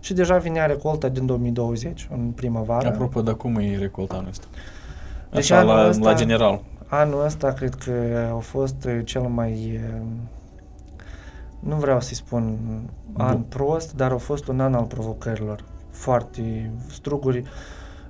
și 0.00 0.14
deja 0.14 0.36
vinea 0.36 0.66
recolta 0.66 1.08
din 1.08 1.26
2020, 1.26 2.08
în 2.12 2.30
primăvară. 2.30 2.88
Apropo, 2.88 3.22
dar 3.22 3.34
cum 3.34 3.56
e 3.56 3.76
recolta 3.76 4.14
anul 4.16 4.28
ăsta? 4.28 4.46
Deci 5.30 5.50
Așa, 5.50 5.58
anul 5.60 5.74
la, 5.74 5.88
ăsta- 5.88 6.04
la 6.04 6.14
general. 6.14 6.60
Anul 6.86 7.24
ăsta 7.24 7.52
cred 7.52 7.74
că 7.74 7.92
a 8.34 8.38
fost 8.38 8.84
uh, 8.86 9.00
cel 9.04 9.20
mai, 9.22 9.80
uh, 9.94 10.00
nu 11.60 11.76
vreau 11.76 12.00
să-i 12.00 12.16
spun 12.16 12.58
an 13.16 13.32
Bun. 13.32 13.42
prost, 13.48 13.94
dar 13.94 14.12
a 14.12 14.16
fost 14.16 14.46
un 14.48 14.60
an 14.60 14.74
al 14.74 14.84
provocărilor. 14.84 15.64
Foarte 15.90 16.70
struguri, 16.90 17.42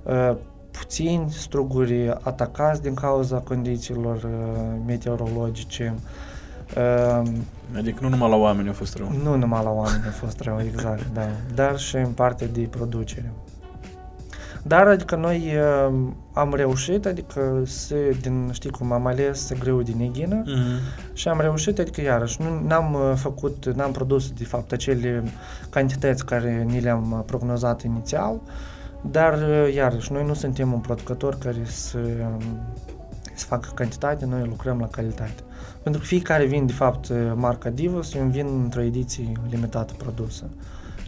uh, 0.03 0.35
puțini 0.71 1.31
struguri 1.31 2.09
atacați 2.09 2.81
din 2.81 2.93
cauza 2.93 3.37
condițiilor 3.37 4.15
uh, 4.15 4.81
meteorologice. 4.85 5.93
Uh, 6.77 7.27
Adică 7.75 7.99
nu 8.01 8.09
numai 8.09 8.29
la 8.29 8.35
oameni 8.35 8.69
a 8.69 8.73
fost 8.73 8.97
rău. 8.97 9.11
nu 9.23 9.35
numai 9.35 9.63
la 9.63 9.69
oameni 9.69 10.03
a 10.07 10.11
fost 10.11 10.39
rău, 10.39 10.59
exact, 10.61 11.07
da. 11.13 11.27
Dar 11.55 11.77
și 11.77 11.95
în 11.95 12.11
parte 12.11 12.45
de 12.45 12.61
producere. 12.61 13.31
Dar, 14.67 14.87
adică 14.87 15.15
noi 15.15 15.53
uh, 15.55 15.93
am 16.33 16.53
reușit, 16.53 17.05
adică 17.05 17.61
să, 17.65 17.95
din, 18.21 18.49
știi 18.51 18.69
cum, 18.69 18.91
am 18.91 19.05
ales 19.05 19.51
greu 19.59 19.81
din 19.81 19.99
eghină 19.99 20.43
Mm-hmm. 20.43 21.13
și 21.13 21.27
am 21.27 21.39
reușit, 21.39 21.79
adică 21.79 22.01
iarăși, 22.01 22.41
nu, 22.41 22.67
n-am 22.67 22.93
uh, 22.93 23.13
făcut, 23.15 23.65
n-am 23.75 23.91
produs, 23.91 24.31
de 24.31 24.43
fapt, 24.43 24.71
acele 24.71 25.23
cantități 25.69 26.25
care 26.25 26.65
ni 26.67 26.79
le-am 26.79 27.11
uh, 27.11 27.19
prognozat 27.25 27.83
inițial, 27.83 28.41
dar, 29.01 29.33
uh, 29.33 29.73
iarăși, 29.73 30.11
noi 30.11 30.25
nu 30.25 30.33
suntem 30.33 30.73
un 30.73 30.79
producător 30.79 31.37
care 31.37 31.61
să, 31.63 31.97
um, 31.97 32.59
să 33.33 33.45
facă 33.45 33.69
cantitate, 33.73 34.25
noi 34.25 34.45
lucrăm 34.47 34.79
la 34.79 34.87
calitate. 34.87 35.43
Pentru 35.83 36.01
că 36.01 36.07
fiecare 36.07 36.45
vin, 36.45 36.65
de 36.65 36.73
fapt, 36.73 37.09
uh, 37.09 37.17
marca 37.35 37.69
Divus, 37.69 38.13
e 38.13 38.19
un 38.19 38.31
vin 38.31 38.47
într-o 38.63 38.81
ediție 38.81 39.31
limitată 39.49 39.93
produsă. 39.97 40.49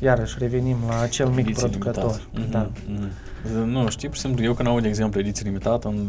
Iarăși, 0.01 0.35
revenim 0.39 0.77
la 0.89 0.99
acel 1.01 1.27
mic 1.27 1.47
Ediție 1.47 1.67
producător. 1.67 2.21
limitată. 2.33 2.51
Da. 2.51 2.93
Mhm, 2.93 3.09
mhm. 3.53 3.69
Nu, 3.69 3.89
știi, 3.89 4.07
pur 4.07 4.15
și 4.17 4.21
simplu, 4.23 4.43
eu 4.43 4.53
când 4.53 4.67
aud, 4.67 4.81
de 4.81 4.87
exemplu, 4.87 5.19
ediție 5.19 5.43
limitată, 5.47 5.87
în, 5.87 6.07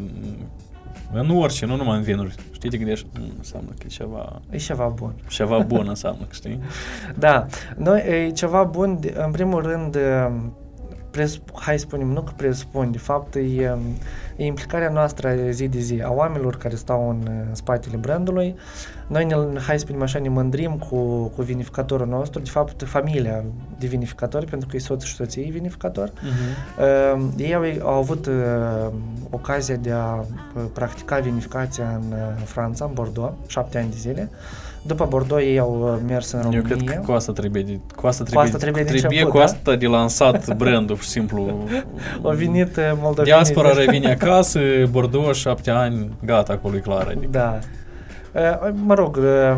în 1.12 1.30
orice, 1.30 1.66
nu 1.66 1.76
numai 1.76 1.96
în 1.96 2.02
vinuri, 2.02 2.34
știi, 2.52 2.70
te 2.70 2.76
gândești, 2.76 3.06
"Mm, 3.18 3.32
înseamnă 3.36 3.68
că 3.70 3.82
e 3.84 3.88
ceva, 3.88 4.40
E 4.50 4.56
ceva 4.56 4.86
bun. 4.86 5.12
ceva 5.28 5.58
bun 5.72 5.84
înseamnă, 5.88 6.20
că 6.20 6.32
știi? 6.32 6.60
Da, 7.18 7.46
noi 7.76 8.26
e 8.26 8.30
ceva 8.30 8.64
bun, 8.64 8.96
de- 9.00 9.14
în 9.24 9.30
primul 9.30 9.62
rând, 9.62 9.94
e, 9.94 10.30
pres, 11.10 11.40
hai 11.54 11.78
să 11.78 11.84
spunem, 11.86 12.06
nu 12.08 12.20
că 12.22 12.32
presupun, 12.36 12.90
de 12.90 12.98
fapt, 12.98 13.34
e, 13.34 13.76
e 14.36 14.44
implicarea 14.44 14.90
noastră 14.90 15.34
zi 15.50 15.68
de 15.68 15.78
zi 15.78 16.00
a 16.04 16.10
oamenilor 16.10 16.56
care 16.56 16.74
stau 16.74 17.08
în, 17.10 17.22
în 17.48 17.54
spatele 17.54 17.96
brandului. 17.96 18.54
Noi, 19.10 19.24
ne, 19.24 19.34
hai 19.66 19.78
să 19.78 19.84
spunem 19.84 20.02
așa, 20.02 20.18
ne 20.18 20.28
mândrim 20.28 20.70
cu, 20.72 20.96
cu 21.36 21.42
vinificatorul 21.42 22.06
nostru, 22.06 22.40
de 22.40 22.50
fapt, 22.50 22.82
familia 22.86 23.44
de 23.78 23.86
vinificatori, 23.86 24.46
pentru 24.46 24.68
că 24.68 24.76
e 24.76 24.78
soț 24.78 25.02
și 25.02 25.14
soție 25.14 25.48
vinificator. 25.50 26.12
Uh, 26.78 27.22
ei 27.36 27.54
au, 27.54 27.62
au 27.82 27.94
avut 27.98 28.26
uh, 28.26 28.32
ocazia 29.30 29.76
de 29.76 29.90
a 29.90 30.14
uh, 30.14 30.62
practica 30.72 31.18
vinificația 31.18 32.00
în 32.02 32.12
uh, 32.12 32.42
Franța, 32.44 32.84
în 32.84 32.90
Bordeaux, 32.94 33.32
șapte 33.46 33.78
ani 33.78 33.90
de 33.90 33.96
zile. 33.98 34.30
După 34.82 35.06
Bordeaux 35.08 35.42
ei 35.42 35.58
au 35.58 35.92
uh, 35.94 36.00
mers 36.06 36.32
în 36.32 36.38
Eu 36.38 36.44
România. 36.44 36.76
cred 36.76 36.84
că 36.84 37.02
cu 37.06 37.12
asta 37.12 37.32
trebuie, 37.32 37.62
de, 37.62 37.80
cu 37.96 38.06
asta 38.06 38.24
Cu 38.24 38.28
trebuie, 38.30 38.44
asta 38.46 38.58
trebuie 38.58 38.82
de 38.82 38.88
trebuie 38.88 39.10
început, 39.10 39.32
cu 39.32 39.38
da? 39.38 39.44
asta 39.44 39.76
de 39.76 39.86
lansat 39.86 40.54
brandul, 40.62 40.94
pur 40.96 41.04
și 41.04 41.10
simplu. 41.10 41.68
Au 42.22 42.32
venit 42.34 42.76
uh, 42.76 42.92
moldovenii. 43.00 43.24
Diaspora 43.32 43.72
revine 43.72 44.10
acasă, 44.10 44.60
Bordeaux, 44.90 45.38
șapte 45.38 45.70
ani, 45.70 46.10
gata, 46.24 46.52
acolo 46.52 46.76
e 46.76 46.78
clar. 46.78 47.06
Adică. 47.06 47.28
Da. 47.30 47.58
Uh, 48.34 48.70
Mă 48.84 48.94
rog, 48.94 49.16
uh, 49.16 49.56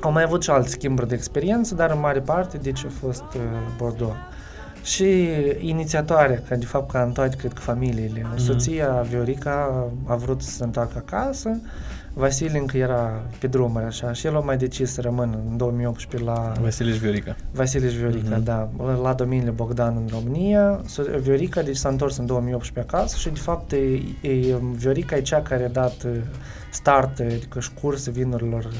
au 0.00 0.12
mai 0.12 0.22
avut 0.22 0.42
și 0.42 0.50
alte 0.50 0.68
schimburi 0.68 1.08
de 1.08 1.14
experiență, 1.14 1.74
dar 1.74 1.90
în 1.90 2.00
mare 2.00 2.20
parte, 2.20 2.56
deci 2.58 2.84
a 2.84 2.88
fost 3.00 3.24
uh, 3.34 3.40
Bordeaux. 3.76 4.14
Și 4.82 5.28
inițiatoarea, 5.58 6.42
că 6.48 6.54
de 6.54 6.64
fapt 6.64 6.90
ca 6.90 7.02
în 7.02 7.12
toate, 7.12 7.36
cred 7.36 7.52
că 7.52 7.60
familiile, 7.60 8.26
Mhm. 8.30 8.38
soția 8.38 9.04
Viorica 9.08 9.84
a 10.06 10.14
vrut 10.14 10.42
să 10.42 10.50
se 10.50 10.64
întoarcă 10.64 11.04
acasă, 11.06 11.48
Vasile 11.48 11.60
încă 12.52 12.76
era 12.76 13.22
pe 13.38 13.46
drumuri 13.46 13.84
așa 13.84 14.12
și 14.12 14.26
el 14.26 14.36
a 14.36 14.40
mai 14.40 14.56
decis 14.56 14.92
să 14.92 15.00
rămână 15.00 15.38
în 15.50 15.56
2018 15.56 16.30
la 16.30 16.52
Vasile 16.60 16.92
și 16.92 16.98
Viorica. 16.98 17.36
Vasile 17.52 17.88
și 17.90 17.96
Viorica, 17.96 18.36
Mhm. 18.36 18.42
da, 18.44 18.68
la 19.02 19.12
domeniile 19.14 19.50
Bogdan 19.50 19.96
în 19.96 20.06
România. 20.10 20.80
So- 20.84 21.20
Viorica 21.20 21.62
deci 21.62 21.76
s-a 21.76 21.88
întors 21.88 22.16
în 22.16 22.26
2018 22.26 22.94
acasă 22.94 23.16
și 23.18 23.28
de 23.28 23.38
fapt 23.40 23.72
e, 23.72 23.76
e, 24.28 24.56
Viorica 24.72 25.16
e 25.16 25.20
cea 25.20 25.42
care 25.42 25.64
a 25.64 25.68
dat 25.68 26.02
uh, 26.02 26.12
start, 26.72 27.18
uh, 27.18 27.26
adică 27.26 27.60
și 27.60 27.72
curs 27.82 28.08
vinurilor 28.08 28.64
uh, 28.64 28.70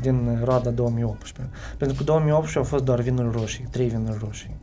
din 0.00 0.40
roada 0.44 0.70
2018. 0.70 1.48
Pentru 1.78 1.96
că 1.96 2.04
2018 2.04 2.58
au 2.58 2.64
fost 2.64 2.84
doar 2.84 3.00
vinuri 3.00 3.36
roșii, 3.38 3.66
trei 3.70 3.88
vinuri 3.88 4.18
roșii. 4.24 4.56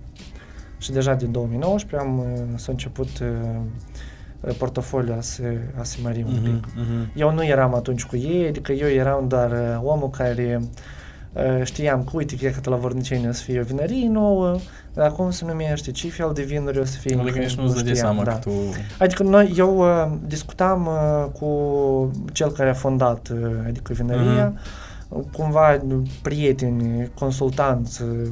Și 0.78 0.92
deja 0.92 1.14
din 1.14 1.32
2019 1.32 2.10
am, 2.10 2.20
uh, 2.20 2.26
s-a 2.56 2.72
început 2.72 3.08
uh, 3.20 3.28
uh, 3.28 3.62
portofoliul 4.58 5.18
a 5.18 5.22
se, 5.22 5.58
a 5.80 5.84
se 5.84 5.98
mări 6.04 6.26
un 6.28 6.40
pic. 6.44 6.66
Mhm. 6.76 7.12
Eu 7.16 7.34
nu 7.34 7.46
eram 7.46 7.74
atunci 7.76 8.06
cu 8.06 8.16
ei, 8.16 8.48
adică 8.48 8.72
eu 8.72 8.88
eram 8.88 9.28
doar 9.28 9.52
uh, 9.52 9.80
omul 9.84 10.10
care 10.10 10.62
uh, 11.34 11.64
știam 11.64 12.04
că, 12.04 12.12
uite, 12.14 12.36
că 12.36 12.70
la 12.70 12.76
Vorniceni 12.76 13.28
o 13.28 13.32
să 13.32 13.44
fie 13.44 13.60
o 13.60 13.64
vinărie 13.64 14.08
nouă, 14.08 14.58
dar 14.94 15.12
cum 15.12 15.32
se 15.32 15.46
numește, 15.46 15.92
ce 15.92 16.10
fel 16.10 16.32
de 16.34 16.44
vinuri 16.44 16.80
o 16.80 16.86
să 16.86 16.98
fie. 16.98 17.14
Adică 17.14 17.28
încă 17.28 17.40
nici 17.40 17.56
nu-ți 17.56 17.76
dădeai 17.76 17.96
știam, 17.96 18.14
seama 18.14 18.24
da. 18.24 18.32
că 18.32 18.38
tu... 18.38 18.52
Adică 19.00 19.24
noi, 19.24 19.54
eu 19.58 19.78
uh, 19.78 20.18
discutam 20.26 20.86
uh, 20.86 21.32
cu 21.40 22.12
cel 22.34 22.52
care 22.52 22.70
a 22.70 22.74
fondat, 22.74 23.30
uh, 23.34 23.52
adică 23.68 23.94
vinăria, 23.94 24.54
cumva 25.32 25.82
prieteni, 26.22 27.10
consultanți, 27.14 28.02
uh, 28.02 28.30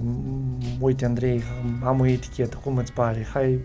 uite 0.80 1.06
Andrei, 1.06 1.44
am 1.84 2.00
o 2.00 2.06
etichetă, 2.06 2.60
cum 2.64 2.78
îți 2.78 2.94
pare, 2.94 3.28
hai... 3.34 3.60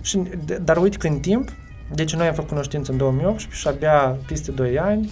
Și, 0.00 0.22
d- 0.22 0.64
dar 0.64 0.76
uite 0.76 0.96
că 0.96 1.06
în 1.06 1.18
timp, 1.18 1.48
deci 1.94 2.14
noi 2.14 2.26
am 2.26 2.34
făcut 2.34 2.48
cunoștință 2.48 2.90
în 2.92 2.96
2018 2.96 3.60
și 3.60 3.68
abia 3.68 4.16
peste 4.26 4.50
2 4.50 4.78
ani 4.78 5.10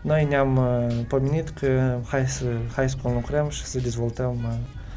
noi 0.00 0.24
ne-am 0.24 0.56
uh, 0.56 0.94
pomenit 1.08 1.48
că 1.48 1.96
hai 2.06 2.26
să, 2.26 2.44
hai 2.74 2.88
să 2.88 2.96
conlucrăm 3.02 3.48
și 3.48 3.64
să 3.64 3.78
dezvoltăm 3.78 4.38
uh, 4.44 4.52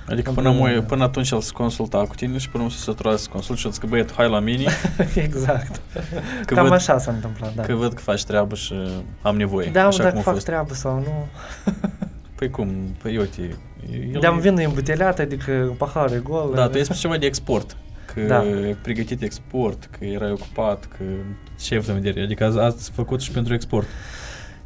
Adică 0.09 0.31
până, 0.31 0.49
Împreună. 0.49 0.75
mă, 0.75 0.81
până 0.81 1.03
atunci 1.03 1.31
el 1.31 1.41
se 1.41 1.51
consulta 1.53 1.97
cu 1.97 2.15
tine 2.15 2.37
și 2.37 2.49
până 2.49 2.69
să 2.69 2.77
sătura 2.77 3.15
să 3.15 3.27
consult 3.31 3.57
și 3.57 3.65
eu 3.65 3.71
zic 3.71 3.81
că 3.81 3.87
băiat, 3.87 4.13
hai 4.13 4.29
la 4.29 4.39
mine, 4.39 4.65
exact. 5.15 5.81
că, 6.45 6.53
Cam 6.53 6.63
văd, 6.63 6.73
așa 6.73 6.97
s-a 6.97 7.11
întâmplat, 7.11 7.53
da. 7.55 7.63
că 7.63 7.73
văd 7.73 7.93
că 7.93 8.01
faci 8.01 8.23
treabă 8.23 8.55
și 8.55 8.73
am 9.21 9.37
nevoie. 9.37 9.69
Da, 9.69 9.81
mă, 9.81 9.87
așa 9.87 9.97
dacă 9.97 10.09
cum 10.09 10.19
a 10.19 10.23
fac 10.23 10.33
fost. 10.33 10.45
treabă 10.45 10.73
sau 10.73 10.95
nu. 10.95 11.27
Păi 12.37 12.49
cum? 12.49 12.67
Păi 13.01 13.17
uite... 13.17 13.41
el 14.13 14.19
De-am 14.19 14.37
e- 14.37 14.41
vinul 14.41 14.63
îmbuteliat, 14.65 15.19
adică 15.19 15.75
paharul 15.77 16.15
e 16.15 16.19
gol. 16.23 16.51
Da, 16.55 16.67
tu 16.67 16.77
ai 16.77 16.83
spus 16.83 16.99
ceva 16.99 17.17
de 17.17 17.25
export. 17.25 17.77
Că 18.13 18.21
Da. 18.21 18.37
da. 18.37 18.43
pregătit 18.81 19.21
export, 19.21 19.89
că 19.99 20.05
erai 20.05 20.31
ocupat, 20.31 20.85
că 20.85 21.03
ce 21.61 21.73
ai 21.73 21.77
avut 21.79 21.89
în 21.89 22.01
vedere? 22.01 22.21
Adică 22.25 22.43
ați, 22.45 22.57
ați 22.57 22.91
făcut 22.91 23.21
și 23.21 23.31
pentru 23.31 23.53
export. 23.53 23.87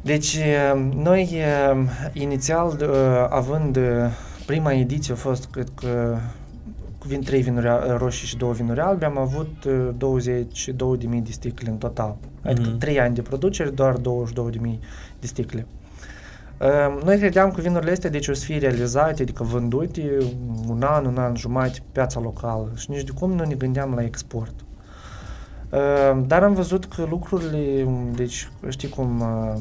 Deci, 0.02 0.34
eh, 0.34 0.90
noi 0.94 1.28
eh, 1.32 1.76
inițial, 2.12 2.78
eh, 2.82 2.88
având 3.28 3.76
eh, 3.76 3.82
prima 4.46 4.72
ediție 4.72 5.12
a 5.12 5.16
fost, 5.16 5.48
cred 5.50 5.68
că, 5.74 6.16
cu 6.98 7.08
vin, 7.08 7.22
trei 7.22 7.42
vinuri 7.42 7.68
a- 7.68 7.96
roșii 7.96 8.26
și 8.26 8.36
două 8.36 8.52
vinuri 8.52 8.80
albe, 8.80 9.04
am 9.04 9.18
avut 9.18 9.64
eh, 9.66 9.88
22.000 9.96 11.20
de 11.22 11.30
sticle 11.30 11.70
în 11.70 11.76
total. 11.76 12.16
Adică 12.42 12.68
Mhm. 12.68 12.78
3 12.78 13.00
ani 13.00 13.14
de 13.14 13.22
producere, 13.22 13.68
doar 13.70 13.96
22.000 13.96 14.78
de 15.20 15.26
sticle. 15.26 15.66
Eh, 16.58 17.02
Noi 17.04 17.18
credeam 17.18 17.50
că 17.50 17.60
vinurile 17.60 17.90
astea 17.90 18.10
deci 18.10 18.28
o 18.28 18.34
să 18.34 18.44
fie 18.44 18.58
realizate, 18.58 19.22
adică 19.22 19.42
vândute 19.42 20.18
un 20.68 20.82
an, 20.82 21.04
un 21.04 21.18
an 21.18 21.36
jumate 21.36 21.78
pe 21.78 21.84
piața 21.92 22.20
locală 22.20 22.72
și 22.74 22.90
nici 22.90 23.02
de 23.04 23.10
cum 23.18 23.32
nu 23.32 23.44
ne 23.44 23.54
gândeam 23.54 23.94
la 23.94 24.02
export. 24.02 24.54
Uh, 25.70 26.22
Dar 26.26 26.42
am 26.42 26.54
văzut 26.54 26.84
că 26.84 27.06
lucrurile, 27.08 27.88
deci 28.14 28.50
știi 28.68 28.88
cum, 28.88 29.20
uh, 29.20 29.60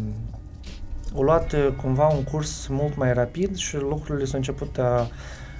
au 1.15 1.21
luat 1.21 1.51
uh, 1.51 1.67
cumva 1.81 2.07
un 2.07 2.23
curs 2.23 2.67
mult 2.67 2.95
mai 2.95 3.13
rapid 3.13 3.55
și 3.55 3.77
lucrurile 3.77 4.25
s-au 4.25 4.37
început 4.37 4.77
a, 4.77 5.07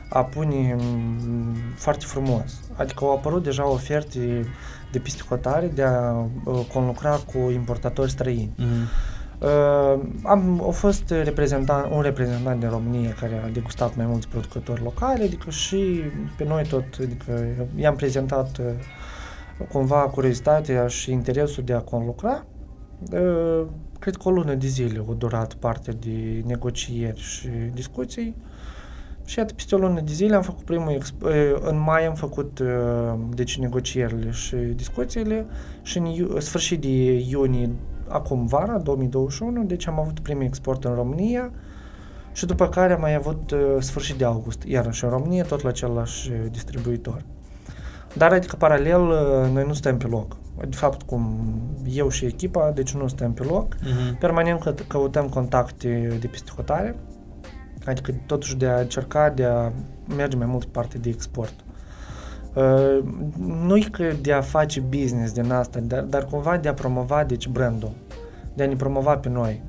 a 0.10 0.24
pune 0.24 0.76
mm, 0.80 1.56
foarte 1.76 2.06
frumos. 2.06 2.62
Adică 2.76 3.04
au 3.04 3.12
apărut 3.12 3.44
deja 3.44 3.68
oferte 3.70 4.46
de 4.92 5.00
piscotare 5.00 5.68
de 5.68 5.84
a 5.84 6.12
uh, 6.44 6.66
conlucra 6.74 7.10
cu 7.12 7.52
importatori 7.52 8.12
străini. 8.12 8.52
Mm-hmm. 8.60 9.14
Uh, 9.40 10.02
am, 10.24 10.64
a 10.68 10.72
fost 10.72 11.10
reprezentant, 11.10 11.94
un 11.94 12.02
reprezentant 12.02 12.60
din 12.60 12.70
România 12.70 13.14
care 13.20 13.42
a 13.46 13.50
degustat 13.50 13.96
mai 13.96 14.06
mulți 14.06 14.28
producători 14.28 14.84
locali, 14.84 15.24
adică 15.24 15.50
și 15.50 16.02
pe 16.38 16.44
noi 16.44 16.64
tot, 16.68 16.84
adică 17.02 17.56
i-am 17.76 17.96
prezentat 17.96 18.58
uh, 18.58 18.66
cumva 19.72 20.00
curiozitatea 20.02 20.88
și 20.88 21.12
interesul 21.12 21.64
de 21.64 21.74
a 21.74 21.80
conlucra. 21.80 22.46
Uh, 23.12 23.66
cred 24.00 24.16
că 24.16 24.28
o 24.28 24.32
lună 24.32 24.54
de 24.54 24.68
zile 24.68 25.06
a 25.10 25.14
durat 25.14 25.54
partea 25.54 25.94
de 26.00 26.44
negocieri 26.46 27.20
și 27.20 27.48
discuții. 27.74 28.36
Și 29.26 29.40
iată, 29.40 29.54
peste 29.54 29.76
o 29.76 29.78
lună 29.78 30.02
de 30.02 30.12
zile 30.12 30.36
am 30.36 30.42
făcut 30.42 30.64
primul, 30.64 30.98
exp- 30.98 31.22
uh, 31.24 31.56
în 31.60 31.80
mai 31.80 32.06
am 32.06 32.14
făcut 32.14 32.60
uh, 32.60 33.20
deci 33.30 33.60
negocierile 33.60 34.32
și 34.32 34.56
discuțiile 34.56 35.46
și 35.82 35.98
în 35.98 36.06
iu- 36.06 36.40
sfârșit 36.40 36.82
de 36.82 37.14
iunie 37.14 37.70
acum 38.08 38.46
vara, 38.46 38.78
2021, 38.78 39.64
deci 39.64 39.88
am 39.88 40.00
avut 40.00 40.20
primul 40.20 40.44
export 40.44 40.84
în 40.84 40.94
România 40.94 41.52
și 42.32 42.46
după 42.46 42.70
care 42.70 42.94
am 42.94 43.02
mai 43.02 43.16
avut 43.16 43.52
uh, 43.52 43.60
sfârșit 43.80 44.16
de 44.16 44.26
august, 44.26 44.64
iarăși 44.64 45.04
în 45.04 45.10
România, 45.10 45.44
tot 45.44 45.62
la 45.62 45.70
același 45.70 46.32
uh, 46.32 46.38
distribuitor. 46.52 47.22
Dar 48.14 48.34
adică 48.34 48.56
paralel 48.56 49.02
uh, 49.02 49.52
noi 49.54 49.64
nu 49.68 49.74
stăm 49.74 49.98
pe 49.98 50.08
loc. 50.08 50.38
De 50.70 50.76
fapt, 50.76 51.02
cum 51.02 51.50
eu 51.90 52.10
și 52.10 52.26
echipa, 52.26 52.72
deci 52.72 52.94
nu 52.94 53.08
stăm 53.08 53.34
pe 53.34 53.44
loc. 53.44 53.76
Mm-hmm. 53.76 54.20
Permanent 54.20 54.62
că, 54.62 54.74
căutăm 54.88 55.30
contacte 55.30 56.18
de 56.20 56.28
peste 56.28 56.52
hotare, 56.56 56.96
adică 57.86 58.14
totuși 58.26 58.56
de 58.56 58.68
a 58.68 58.80
încerca 58.80 59.30
de 59.30 59.44
a 59.44 59.72
merge 60.16 60.38
mai 60.38 60.46
mult 60.46 60.64
pe 60.64 60.70
partea 60.72 61.00
de 61.00 61.10
export. 61.10 61.65
Uh, 62.56 63.04
nu 63.66 63.76
e 63.78 63.88
că 63.92 64.04
de 64.22 64.32
a 64.34 64.42
face 64.42 64.80
business 64.80 65.34
din 65.34 65.52
asta, 65.52 65.80
dar, 65.80 66.02
dar 66.04 66.26
cumva 66.26 66.58
de 66.58 66.68
a 66.68 66.74
promova 66.74 67.24
deci 67.24 67.48
brandul, 67.48 67.92
de 68.54 68.64
a 68.64 68.68
ne 68.68 68.76
promova 68.76 69.18
pe 69.18 69.30
noi. 69.30 69.62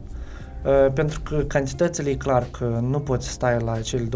Uh, 0.65 0.93
pentru 0.93 1.21
că 1.21 1.37
cantitățile 1.37 2.11
e 2.11 2.15
clar 2.15 2.47
că 2.51 2.79
nu 2.83 2.99
poți 3.01 3.29
stai 3.29 3.57
la 3.65 3.81
cele 3.81 4.03
20.000 4.05 4.09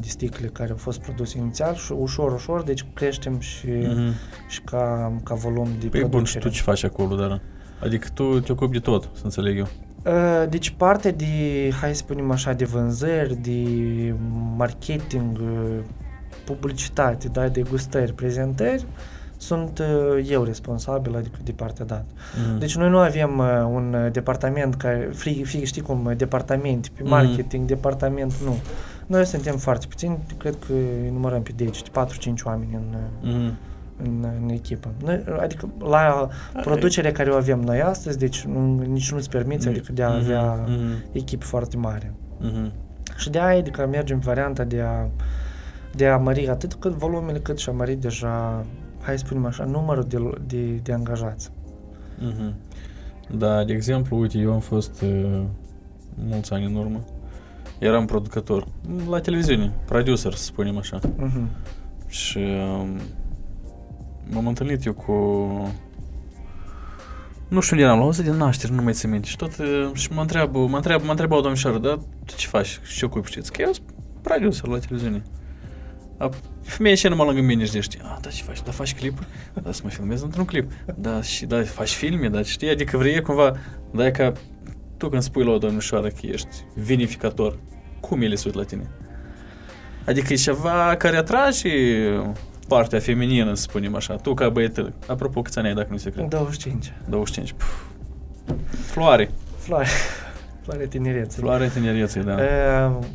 de 0.00 0.08
sticle 0.08 0.46
care 0.46 0.70
au 0.70 0.76
fost 0.76 1.00
produse 1.00 1.38
inițial 1.38 1.74
și 1.74 1.92
ușor, 1.92 2.32
ușor, 2.32 2.62
deci 2.62 2.84
creștem 2.94 3.38
și, 3.40 3.66
Mm-hmm. 3.68 4.48
și 4.48 4.60
ca, 4.60 5.12
ca 5.24 5.34
volum 5.34 5.68
de 5.80 5.86
Păi 5.86 6.00
bun, 6.00 6.24
și 6.24 6.32
producere. 6.32 6.38
tu 6.44 6.48
ce 6.48 6.62
faci 6.62 6.84
acolo, 6.84 7.14
dar? 7.14 7.40
Adică 7.82 8.08
tu 8.14 8.40
te 8.40 8.52
ocupi 8.52 8.72
de 8.72 8.78
tot, 8.78 9.08
să 9.12 9.20
înțeleg 9.24 9.58
eu. 9.58 9.66
Uh, 10.04 10.48
Deci 10.48 10.70
partea 10.70 11.12
de, 11.12 11.26
hai 11.80 11.90
să 11.90 11.96
spunem 11.96 12.30
așa, 12.30 12.52
de 12.52 12.64
vânzări, 12.64 13.34
de 13.34 13.64
marketing, 14.56 15.38
uh, 15.38 15.78
publicitate, 16.50 17.28
da, 17.28 17.48
de 17.48 17.62
gustări, 17.70 18.12
prezentări, 18.12 18.86
sunt 19.36 19.78
uh, 19.78 20.28
eu 20.30 20.42
responsabil, 20.44 21.16
adică 21.16 21.38
de 21.44 21.52
partea 21.52 21.84
dată. 21.84 22.04
Mm. 22.52 22.58
Deci 22.58 22.76
noi 22.76 22.88
nu 22.88 22.98
avem 22.98 23.38
uh, 23.38 23.46
un 23.72 23.94
uh, 24.04 24.12
departament 24.12 24.74
care, 24.74 25.10
fie, 25.14 25.42
fie 25.44 25.64
știi 25.64 25.82
cum, 25.82 26.04
uh, 26.04 26.16
departament 26.16 26.88
pe 26.88 27.00
Mhm. 27.02 27.10
marketing, 27.10 27.66
departament, 27.66 28.34
nu. 28.44 28.56
Noi 29.06 29.24
suntem 29.26 29.56
foarte 29.56 29.86
puțini, 29.88 30.18
cred 30.36 30.56
că 30.66 30.72
îi 30.72 31.10
numărăm 31.12 31.42
pe 31.42 31.50
deci, 31.56 31.82
4-5 31.90 32.42
oameni 32.44 32.74
în, 32.74 32.94
uh, 32.94 33.32
Mm. 33.34 33.52
în, 34.02 34.26
în 34.42 34.48
echipă. 34.48 34.88
Noi, 35.04 35.24
adică 35.40 35.68
la 35.78 36.28
producerea 36.60 37.12
care 37.12 37.30
o 37.30 37.34
avem 37.36 37.60
noi 37.60 37.80
astăzi, 37.82 38.18
deci 38.18 38.40
nu, 38.44 38.78
nici 38.86 39.12
nu-ți 39.12 39.28
permiți, 39.28 39.68
adică 39.68 39.92
de 39.92 40.02
a 40.02 40.14
avea 40.14 40.64
Mm-hmm. 40.64 41.12
echipe 41.12 41.44
foarte 41.44 41.76
mari. 41.76 42.10
Mm-hmm. 42.42 42.70
Și 43.16 43.30
de 43.30 43.38
aia, 43.40 43.58
adică 43.58 43.86
mergem 43.90 44.16
în 44.16 44.22
varianta 44.22 44.64
de 44.64 44.80
a, 44.80 45.06
de 45.94 46.06
a 46.06 46.16
mări 46.16 46.48
atât 46.48 46.74
cât 46.74 46.92
volumele, 46.92 47.38
cât 47.38 47.58
și 47.58 47.68
a 47.68 47.72
mări 47.72 47.94
deja, 47.94 48.64
hai 49.00 49.18
să 49.18 49.24
spunem 49.26 49.46
așa, 49.46 49.64
numărul 49.64 50.04
de, 50.08 50.30
de, 50.46 50.80
de 50.82 50.92
angajați. 50.92 51.50
Mhm. 52.18 52.54
Da, 53.36 53.64
de 53.64 53.72
exemplu, 53.72 54.18
uite, 54.18 54.38
eu 54.38 54.52
am 54.52 54.60
fost 54.60 55.02
uh, 55.02 55.42
mulți 56.14 56.52
ani 56.52 56.64
în 56.64 56.74
urmă. 56.74 57.04
Eram 57.78 58.06
producător 58.06 58.66
la 59.08 59.20
televiziune, 59.20 59.72
producer, 59.84 60.32
să 60.32 60.44
spunem 60.44 60.76
așa. 60.76 60.98
Mhm. 61.16 61.48
Și 62.06 62.38
um, 62.38 63.00
m-am 64.30 64.46
întâlnit 64.46 64.84
eu 64.84 64.92
cu... 64.92 65.12
Nu 67.48 67.60
știu 67.60 67.76
unde 67.76 67.88
eram, 67.88 67.98
la 67.98 68.04
o 68.04 68.12
zi 68.12 68.22
de 68.22 68.30
naștere, 68.30 68.72
nu 68.72 68.82
mai 68.82 68.92
țin 68.92 69.10
minte. 69.10 69.28
Și 69.28 69.36
tot, 69.36 69.58
uh, 69.58 69.90
și 69.92 70.12
mă 70.12 70.20
întreabă, 70.20 70.58
mă 70.66 70.76
întreabă, 70.76 71.04
mă 71.04 71.10
întreabă 71.10 71.34
o 71.34 71.40
domnișoară, 71.40 71.78
dar 71.78 71.98
tu 72.24 72.34
ce 72.36 72.46
faci? 72.46 72.80
Și 72.82 72.98
ce 72.98 73.04
ocupi, 73.04 73.30
știți? 73.30 73.52
Că 73.52 73.62
eu 73.62 73.72
sunt 73.72 73.86
producer 74.22 74.68
la 74.68 74.78
televiziune. 74.78 75.22
A, 76.20 76.30
femeia 76.62 76.94
și 76.94 77.08
numai 77.08 77.26
lângă 77.26 77.40
mine 77.40 77.64
și 77.64 77.72
de 77.72 77.80
știi, 77.80 78.00
a, 78.02 78.18
da, 78.22 78.28
ce 78.28 78.42
faci? 78.42 78.62
Da, 78.62 78.70
faci 78.70 78.94
clipuri? 78.94 79.26
Da, 79.62 79.72
să 79.72 79.80
mă 79.84 79.90
filmez 79.90 80.22
într-un 80.22 80.44
clip. 80.44 80.70
Da, 80.94 81.22
și 81.22 81.46
da, 81.46 81.62
faci 81.62 81.90
filme, 81.90 82.28
da, 82.28 82.42
știi? 82.42 82.70
Adică 82.70 82.96
vrei 82.96 83.22
cumva, 83.22 83.56
da, 83.90 84.06
e 84.06 84.10
ca 84.10 84.32
tu 84.96 85.08
când 85.08 85.22
spui 85.22 85.44
la 85.44 85.50
o 85.50 85.58
domnișoară 85.58 86.08
că 86.08 86.20
ești 86.26 86.64
vinificator, 86.74 87.58
cum 88.00 88.22
ele 88.22 88.34
se 88.34 88.42
uit 88.46 88.54
la 88.54 88.62
tine? 88.62 88.90
Adică 90.06 90.32
e 90.32 90.36
ceva 90.36 90.94
care 90.98 91.16
atrage 91.16 91.70
partea 92.68 92.98
feminină, 92.98 93.54
să 93.54 93.62
spunem 93.62 93.94
așa. 93.94 94.14
Tu 94.16 94.34
ca 94.34 94.48
băietă, 94.48 94.92
apropo, 95.06 95.42
câți 95.42 95.58
ani 95.58 95.66
ai, 95.66 95.74
dacă 95.74 95.88
nu 95.90 95.96
se 95.96 96.10
crede? 96.10 96.28
25. 96.28 96.92
25. 97.08 97.52
Puf. 97.52 97.82
Floare. 98.70 99.30
Floare. 99.58 99.88
Floare 100.62 100.86
tinereței. 100.86 101.42
Floare 101.42 101.68
tinereței, 101.68 102.22
da. 102.22 102.34
Uh, 102.34 103.06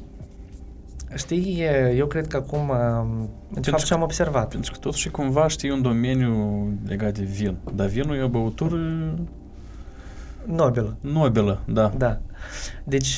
știi, 1.15 1.63
eu 1.95 2.05
cred 2.07 2.27
că 2.27 2.37
acum, 2.37 2.69
um, 2.69 3.29
de 3.61 3.69
fapt, 3.69 3.81
că- 3.81 3.87
ce 3.87 3.93
am 3.93 4.01
observat. 4.01 4.49
Pentru 4.49 4.71
că 4.71 4.77
totuși 4.77 5.09
cumva 5.09 5.47
știi 5.47 5.69
un 5.71 5.81
domeniu 5.81 6.67
legat 6.87 7.13
de 7.17 7.23
vin. 7.23 7.55
Dar 7.73 7.87
vinul 7.87 8.15
e 8.15 8.21
o 8.23 8.27
băutură 8.27 8.77
Nobilă. 10.45 10.97
nobilă, 11.01 11.59
da. 11.65 11.91
Da. 11.97 12.19
Deci, 12.83 13.17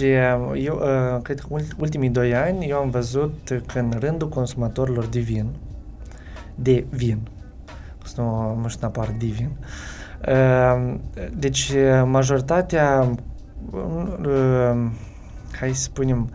eu 0.56 0.80
uh, 0.82 1.22
cred 1.22 1.40
că 1.40 1.46
ult- 1.50 1.76
ultimii 1.80 2.10
doi 2.10 2.36
ani 2.36 2.66
eu 2.66 2.78
am 2.78 2.90
văzut 2.90 3.62
că 3.66 3.80
în 3.80 3.94
rândul 4.00 4.30
consumatorilor 4.30 5.06
de 5.06 5.20
vin, 5.20 5.46
de 6.56 6.86
vin, 6.90 7.20
să 8.04 8.22
nu, 8.22 8.60
nu 8.62 8.68
știu 8.68 8.80
neapărat 8.82 9.16
de 9.16 9.26
vin, 9.26 9.50
uh, 10.30 10.96
deci 11.38 11.72
majoritatea, 12.06 13.10
uh, 13.72 14.86
hai 15.60 15.74
să 15.74 15.82
spunem, 15.82 16.30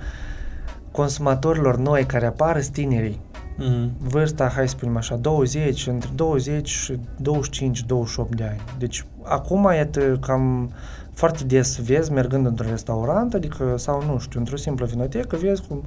consumatorilor 0.92 1.76
noi 1.76 2.04
care 2.04 2.26
apar 2.26 2.60
sunt 2.60 2.74
tinerii. 2.74 3.20
Mhm. 3.56 3.90
Vârsta, 3.98 4.48
hai 4.54 4.68
să 4.68 4.74
spunem 4.76 4.96
așa, 4.96 5.16
20, 5.16 5.86
între 5.86 6.10
20 6.14 6.68
și 6.68 6.98
25-28 7.16 8.36
de 8.36 8.44
ani. 8.44 8.60
Deci 8.78 9.04
acum, 9.22 9.70
iată, 9.74 10.00
cam 10.20 10.72
foarte 11.12 11.44
des 11.44 11.78
vezi 11.78 12.12
mergând 12.12 12.46
într-un 12.46 12.70
restaurant, 12.70 13.34
adică, 13.34 13.74
sau 13.76 14.02
nu 14.06 14.18
știu, 14.18 14.38
într-o 14.38 14.56
simplă 14.56 14.86
vinotecă, 14.86 15.36
vezi 15.36 15.62
cum 15.68 15.82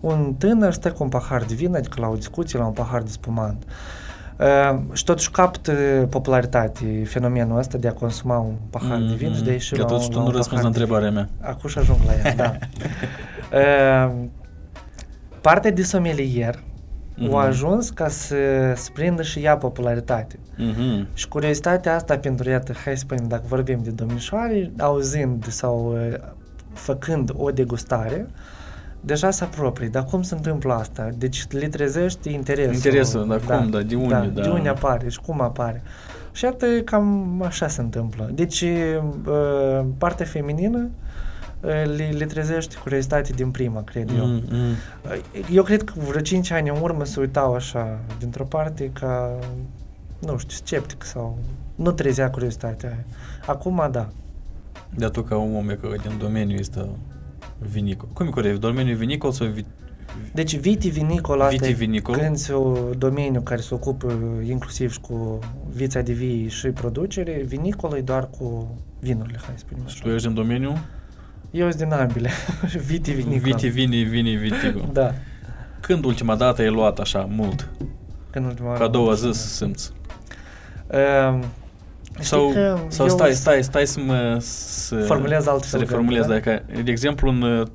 un 0.00 0.34
tânăr 0.38 0.72
stă 0.72 0.92
cu 0.92 1.02
un 1.02 1.08
pahar 1.08 1.42
de 1.42 1.54
vin, 1.54 1.74
adică 1.74 2.00
la 2.00 2.08
o 2.08 2.14
discuție, 2.14 2.58
la 2.58 2.66
un 2.66 2.72
pahar 2.72 3.02
de 3.02 3.10
spumant. 3.10 3.62
Uh, 4.38 4.78
și 4.92 5.04
totuși 5.04 5.30
captă 5.30 5.72
popularitate 6.10 7.02
fenomenul 7.04 7.58
ăsta 7.58 7.78
de 7.78 7.88
a 7.88 7.92
consuma 7.92 8.38
un 8.38 8.54
pahar 8.70 8.98
de 8.98 9.14
vin 9.14 9.34
și 9.34 9.42
de 9.42 9.50
a 9.50 9.52
ieși 9.52 9.74
Că 9.74 9.80
la, 9.80 9.86
totuși 9.86 10.06
un, 10.06 10.12
tu 10.12 10.18
la 10.18 10.22
nu 10.22 10.28
un 10.28 10.34
răspunzi 10.36 10.64
la 10.64 10.70
pahar 10.70 10.72
de 10.72 10.80
întrebarea 10.80 11.10
mea. 11.10 11.28
Acum 11.50 11.68
și 11.68 11.78
ajung 11.78 11.98
la 12.06 12.12
ea, 12.12 12.34
da. 12.34 12.54
uh, 13.54 14.14
partea 15.40 15.70
de 15.70 15.82
somelier 15.82 16.62
Mhm. 17.16 17.34
a 17.34 17.44
ajuns 17.44 17.90
ca 17.90 18.08
să, 18.08 18.36
să 18.74 18.90
prindă 18.92 19.22
și 19.22 19.38
ea 19.38 19.56
popularitate. 19.56 20.38
Mhm. 20.56 21.06
Și 21.14 21.28
curiozitatea 21.28 21.94
asta 21.94 22.18
pentru, 22.18 22.48
iată, 22.50 22.72
hai 22.84 22.92
să 22.96 22.98
spunem, 22.98 23.24
dacă 23.28 23.42
vorbim 23.46 23.80
de 23.82 23.90
domnișoare, 23.90 24.72
auzind 24.78 25.46
sau 25.48 25.92
uh, 25.92 26.14
făcând 26.72 27.30
o 27.36 27.50
degustare, 27.50 28.26
deja 29.00 29.30
se 29.30 29.44
apropie. 29.44 29.88
Dar 29.88 30.04
cum 30.04 30.22
se 30.22 30.34
întâmplă 30.34 30.72
asta? 30.72 31.08
Deci 31.18 31.46
le 31.50 31.68
trezești 31.68 32.32
interesul. 32.32 32.74
Interesul, 32.74 33.26
dar 33.28 33.40
cum, 33.58 33.70
da, 33.70 33.80
de 33.82 33.94
unde, 33.94 34.30
da. 34.34 34.42
De 34.42 34.48
unde 34.48 34.68
apare 34.68 35.08
și 35.08 35.20
cum 35.20 35.40
apare. 35.40 35.82
Și 36.32 36.44
iată, 36.44 36.66
cam 36.84 37.42
așa 37.46 37.68
se 37.68 37.80
întâmplă. 37.80 38.30
Deci, 38.34 38.60
uh, 38.60 39.84
partea 39.98 40.26
feminină 40.26 40.78
uh, 40.78 41.03
le, 41.96 42.14
le 42.16 42.24
trezește 42.24 42.76
curiozitate 42.82 43.32
din 43.32 43.50
prima, 43.50 43.82
cred 43.82 44.10
eu. 44.18 44.26
Mhm, 44.26 44.42
mhm. 44.50 44.76
Eu 45.52 45.62
cred 45.62 45.82
că 45.82 45.92
vreo 46.08 46.20
5 46.20 46.50
ani 46.50 46.68
în 46.68 46.76
urmă 46.82 47.04
se 47.04 47.20
uitau 47.20 47.54
așa, 47.54 48.00
dintr-o 48.18 48.44
parte, 48.44 48.90
ca, 48.92 49.38
nu 50.18 50.38
știu, 50.38 50.56
sceptic 50.56 51.04
sau 51.04 51.38
nu 51.74 51.92
trezea 51.92 52.30
curiozitatea 52.30 52.88
aia. 52.88 53.04
Acum, 53.46 53.88
da. 53.90 54.08
Dar 54.96 55.10
tu 55.10 55.22
ca 55.22 55.36
un 55.36 55.56
om 55.56 55.68
e 55.70 55.74
că 55.74 55.88
din 56.02 56.18
domeniul 56.18 56.60
ăsta 56.60 56.88
vinicol. 57.58 58.08
Cum 58.12 58.26
e 58.26 58.30
corect? 58.30 58.60
Domeniul 58.60 58.96
vinicol 58.96 59.32
sau 59.32 59.46
vi... 59.46 59.64
Deci 60.32 60.56
vitivinicol 60.56 61.40
asta 61.40 61.56
Vitivinicol? 61.56 62.14
e 62.14 62.18
când 62.18 62.36
se 62.36 62.52
o 62.52 62.76
domeniu 62.98 63.40
care 63.40 63.60
se 63.60 63.74
ocupă 63.74 64.12
inclusiv 64.48 64.92
și 64.92 65.00
cu 65.00 65.38
vița 65.72 66.00
de 66.00 66.12
vii 66.12 66.48
și 66.48 66.68
producere, 66.68 67.42
vinicol 67.46 67.96
e 67.96 68.00
doar 68.00 68.28
cu 68.38 68.76
vinurile, 69.00 69.38
hai 69.44 69.54
să 69.56 69.64
spunem 69.66 69.86
Și 69.86 70.00
tu 70.00 70.06
așa. 70.06 70.14
ești 70.14 70.26
din 70.26 70.36
domeniu? 70.36 70.72
Eu 71.54 71.70
sunt 71.70 71.82
din 71.82 71.92
ambele. 71.92 72.30
Vitivinicol. 72.86 73.38
Vitivini, 73.52 74.02
vini, 74.02 74.36
vitigo. 74.36 74.80
Da. 74.92 75.14
Când 75.80 76.04
ultima 76.04 76.36
dată 76.36 76.62
ai 76.62 76.68
luat 76.70 76.98
așa 76.98 77.28
mult? 77.30 77.68
Când 78.30 78.46
ultima 78.46 78.66
Ca 78.72 78.78
oară 78.78 78.88
două 78.90 79.08
am 79.10 79.16
zi 79.16 79.26
fost. 79.26 79.40
să 79.40 79.48
simți. 79.64 79.92
Um, 81.30 81.44
știi 82.12 82.24
Sau, 82.24 82.50
că 82.52 82.78
sau 82.88 83.06
eu 83.06 83.12
stai, 83.12 83.32
s- 83.32 83.36
stai, 83.38 83.62
stai 83.62 83.86
să 83.86 84.00
mă... 84.00 84.36
Să, 84.40 84.96
Formulez 84.96 85.42
Să 85.42 85.50
altfel 85.50 85.80
reformulez, 85.80 86.26
gândul, 86.26 86.40
dacă, 86.44 86.62
de 86.82 86.90
exemplu, 86.90 87.28
în, 87.30 87.66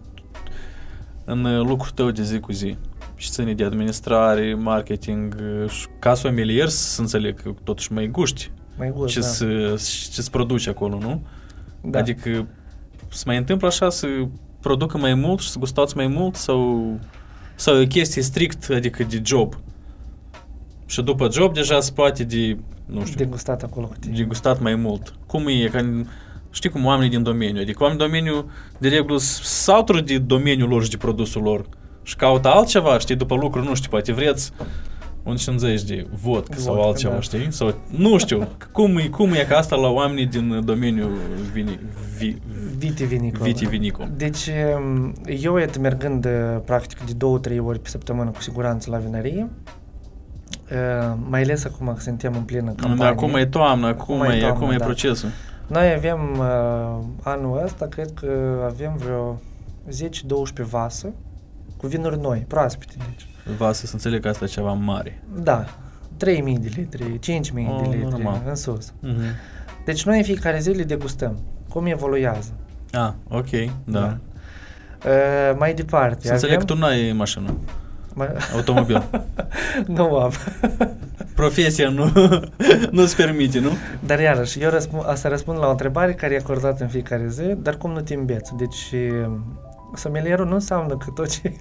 în 1.26 1.58
lucrul 1.68 1.92
tău 1.96 2.12
de 2.12 2.24
zi 2.24 2.40
cu 2.40 2.52
zi 2.52 2.78
și 3.16 3.30
ține 3.30 3.54
de 3.54 3.64
administrare, 3.64 4.54
marketing 4.54 5.36
și 5.68 5.88
ca 6.00 6.14
somelier 6.14 6.68
să 6.68 7.02
înțeleg 7.02 7.42
că 7.42 7.52
totuși 7.64 7.94
mai 7.94 8.08
guști 8.08 8.52
Mai 8.78 8.92
gust, 8.92 9.14
ce 9.14 9.20
da. 9.20 9.26
să 9.28 9.46
ce-ți 10.12 10.32
produci 10.32 10.68
acolo, 10.68 10.98
nu? 10.98 11.22
da. 11.82 12.00
Adică 12.00 12.48
se 13.10 13.24
mai 13.26 13.38
întâmplă 13.38 13.68
așa 13.68 13.90
să 13.90 14.08
producă 14.60 14.98
mai 14.98 15.14
mult 15.14 15.40
și 15.40 15.50
să 15.50 15.60
gustați 15.60 15.96
mai 15.96 16.08
mult 16.08 16.36
sau, 16.36 16.90
sau 17.56 17.76
e 17.76 17.84
o 17.84 17.88
chestie 17.88 18.22
strict, 18.22 18.70
adică 18.70 19.04
de 19.04 19.22
job. 19.26 19.54
Și 20.86 21.02
după 21.02 21.30
job 21.32 21.54
deja 21.54 21.80
se 21.80 21.92
poate 21.92 22.24
de, 22.24 22.58
nu 22.86 23.06
știu, 23.06 23.18
Degustat 23.18 23.64
acolo 23.64 23.86
cu 23.88 23.94
tine. 24.00 24.16
de 24.18 24.24
gustat 24.24 24.62
mai 24.62 24.76
mult. 24.76 25.14
Cum 25.28 25.48
e, 25.48 25.68
ca, 25.72 25.78
în- 25.80 26.06
știi 26.52 26.70
cum 26.70 26.86
oamenii 26.86 27.10
din 27.10 27.24
domeniu, 27.24 27.62
adică 27.62 27.84
oamenii 27.84 28.06
din 28.06 28.12
domeniu 28.12 28.52
de 28.78 28.88
regulă 28.88 29.18
s- 29.18 29.42
sautură 29.44 30.02
de 30.02 30.18
domeniul 30.18 30.70
lor 30.70 30.84
și 30.84 30.90
de 30.90 30.98
produsul 30.98 31.42
lor 31.42 31.66
și 32.04 32.16
caută 32.16 32.48
altceva, 32.48 33.00
știi, 33.00 33.16
după 33.16 33.36
lucru, 33.36 33.64
nu 33.64 33.74
știu, 33.76 33.90
poate 33.90 34.14
vreți 34.14 34.52
un 35.24 35.36
50 35.36 35.84
de 35.84 36.08
vodka 36.22 36.56
sau 36.58 36.74
Vodka, 36.74 36.88
altceva, 36.88 37.14
da. 37.14 37.20
știi? 37.20 37.52
Sau, 37.52 37.74
nu 37.90 38.18
știu, 38.18 38.48
cum 38.72 38.98
e, 38.98 39.08
cum 39.08 39.32
e 39.32 39.46
ca 39.50 39.58
asta 39.58 39.76
la 39.76 39.88
oamenii 39.88 40.26
din 40.26 40.62
domeniul 40.66 41.12
vini, 41.54 41.80
vi, 42.18 42.36
Vitivinicol. 42.78 43.42
vitivinicol. 43.46 44.10
Deci, 44.18 44.50
um, 44.78 45.14
eu 45.26 45.60
et 45.60 45.78
mergând 45.78 46.26
uh, 46.26 46.32
practic 46.66 47.00
de 47.06 47.14
două, 47.18 47.40
trei 47.40 47.60
ori 47.60 47.80
pe 47.80 47.90
săptămână 47.90 48.30
cu 48.30 48.42
siguranță 48.42 48.90
la 48.92 48.98
vinărie, 48.98 49.50
uh, 50.72 51.14
mai 51.30 51.42
ales 51.42 51.66
acum 51.66 51.94
că 51.94 52.02
suntem 52.02 52.34
în 52.36 52.42
plină 52.42 52.74
Da, 52.76 52.82
campanie. 52.88 53.06
acum 53.14 53.36
e 53.36 53.46
toamnă, 53.46 53.88
acum, 53.88 54.16
Acum 54.22 54.32
e 54.32 54.36
e, 54.36 54.40
toamnă, 54.40 54.56
acum 54.58 54.70
e 54.72 54.76
da. 54.78 54.86
procesul. 54.86 55.30
Noi 55.68 55.94
avem 55.94 56.20
uh, 56.40 57.06
anul 57.24 57.62
ăsta, 57.64 57.86
cred 57.88 58.12
că 58.14 58.28
avem 58.66 58.96
vreo 58.98 59.42
10-12 60.64 60.70
vase 60.70 61.14
cu 61.78 61.88
vinuri 61.88 62.20
noi, 62.22 62.46
proaspete, 62.48 62.94
deci. 63.10 63.28
Va 63.58 63.72
să 63.72 63.86
se 63.86 63.92
înțeleg 63.94 64.22
că 64.22 64.28
asta 64.28 64.44
e 64.44 64.48
ceva 64.48 64.72
mare. 64.74 65.24
Da, 65.44 65.66
3.000 65.66 65.70
de 66.60 66.70
litri, 66.76 67.20
5.000 67.20 67.68
Oh, 67.70 67.82
de 67.82 67.88
litri, 67.96 68.10
normal. 68.10 68.42
în 68.48 68.56
sus. 68.56 68.94
Mhm. 69.00 69.16
Deci 69.86 70.06
noi 70.06 70.18
în 70.18 70.24
fiecare 70.24 70.60
zi 70.60 70.70
le 70.70 70.84
degustăm, 70.84 71.38
cum 71.70 71.86
evoluează. 71.86 72.50
Ah, 72.92 73.12
ok, 73.30 73.50
da. 73.84 74.18
Uh, 75.06 75.56
mai 75.58 75.74
departe, 75.74 76.28
Să 76.28 76.34
înțeleg 76.34 76.58
că 76.58 76.64
avem... 76.64 76.76
tu 76.76 76.82
n-ai 76.84 77.12
mașină, 77.12 77.58
Mai... 78.14 78.28
automobil. 78.56 79.04
nu 79.88 80.16
am. 80.18 80.32
Profesia 81.36 81.90
nu, 81.90 82.12
nu-ți 82.92 83.16
permite, 83.16 83.60
nu? 83.60 83.70
Dar 84.06 84.20
iarăși, 84.20 84.60
eu 84.62 84.70
răspund, 84.70 85.04
asta 85.08 85.30
răspund 85.30 85.58
la 85.60 85.68
o 85.68 85.72
întrebare 85.72 86.14
care 86.14 86.34
e 86.34 86.38
acordată 86.38 86.84
în 86.84 86.90
fiecare 86.90 87.28
zi, 87.30 87.44
dar 87.58 87.76
cum 87.78 87.92
nu 87.92 88.02
te 88.02 88.14
îmbeți? 88.14 88.54
Deci, 88.58 88.94
somelierul 89.96 90.48
nu 90.48 90.54
înseamnă 90.54 90.98
că 90.98 91.12
tot 91.12 91.30
ce, 91.30 91.54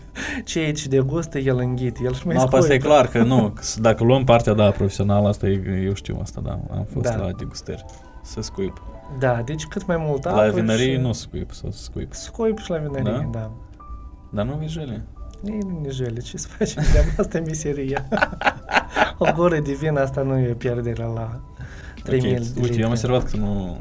ce 0.45 0.59
aici 0.59 0.87
degustă, 0.87 1.39
el 1.39 1.57
înghite, 1.59 2.01
el 2.05 2.15
și 2.15 2.27
mai 2.27 2.35
Nu, 2.37 2.41
pe 2.45 2.57
asta 2.57 2.59
e 2.59 2.79
scuipă. 2.79 2.85
clar 2.87 3.07
că 3.07 3.23
nu. 3.23 3.51
că 3.57 3.63
s- 3.63 3.77
Dacă 3.81 4.05
luăm 4.05 4.25
partea 4.25 4.53
da 4.55 4.71
profesională, 4.71 5.29
asta 5.29 5.47
e, 5.49 5.83
eu 5.85 5.95
știu 5.95 6.19
asta, 6.23 6.41
da. 6.45 6.51
Am 6.71 6.87
fost 6.93 7.05
Da. 7.05 7.17
la 7.17 7.31
degustări. 7.39 7.85
Să 8.23 8.41
scuip. 8.41 8.83
Da, 9.19 9.43
deci 9.45 9.67
cât 9.67 9.87
mai 9.87 9.97
mult 10.01 10.25
la 10.25 10.31
apă 10.33 10.51
vinărie 10.51 10.95
și... 10.95 11.01
nu 11.01 11.13
scuip, 11.13 11.53
să 11.53 11.67
scuip. 11.71 12.13
Scuip 12.13 12.59
și 12.59 12.71
la 12.71 12.77
vinărie, 12.77 13.29
da. 13.33 13.39
da. 13.39 13.51
Dar 14.31 14.45
nu 14.45 14.57
vezi 14.61 14.73
jele. 14.73 15.05
Ei, 15.45 15.59
nu 15.67 15.81
ne 15.83 15.91
jele, 15.91 16.21
ce 16.21 16.37
să 16.37 16.49
facem 16.49 16.83
de 16.93 17.13
asta 17.23 17.37
e 17.37 17.41
meseria. 17.41 18.09
o 19.19 19.27
gură 19.35 19.59
de 19.59 19.73
vin, 19.73 19.97
asta 19.97 20.23
nu 20.23 20.39
e 20.39 20.55
pierdere 20.55 21.03
la 21.03 21.41
3000 22.03 22.33
Ok, 22.33 22.39
de 22.39 22.61
Uite, 22.61 22.61
eu 22.61 22.63
am 22.63 22.71
litri. 22.71 22.85
observat 22.85 23.31
că 23.31 23.37
nu... 23.37 23.77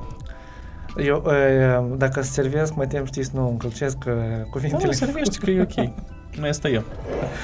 Eu, 1.05 1.23
uh, 1.25 1.97
dacă 1.97 2.21
să 2.21 2.31
servesc, 2.31 2.75
mă 2.75 2.85
tem, 2.85 3.05
știți, 3.05 3.25
să 3.29 3.31
nu 3.35 3.47
încălcesc 3.49 3.97
uh, 4.07 4.13
Da, 4.37 4.43
cuvintele. 4.49 4.85
nu, 4.85 4.91
servește 4.91 5.37
că 5.37 5.49
e 5.49 5.61
ok. 5.61 5.89
Mai 6.39 6.49
este 6.49 6.69
eu. 6.69 6.83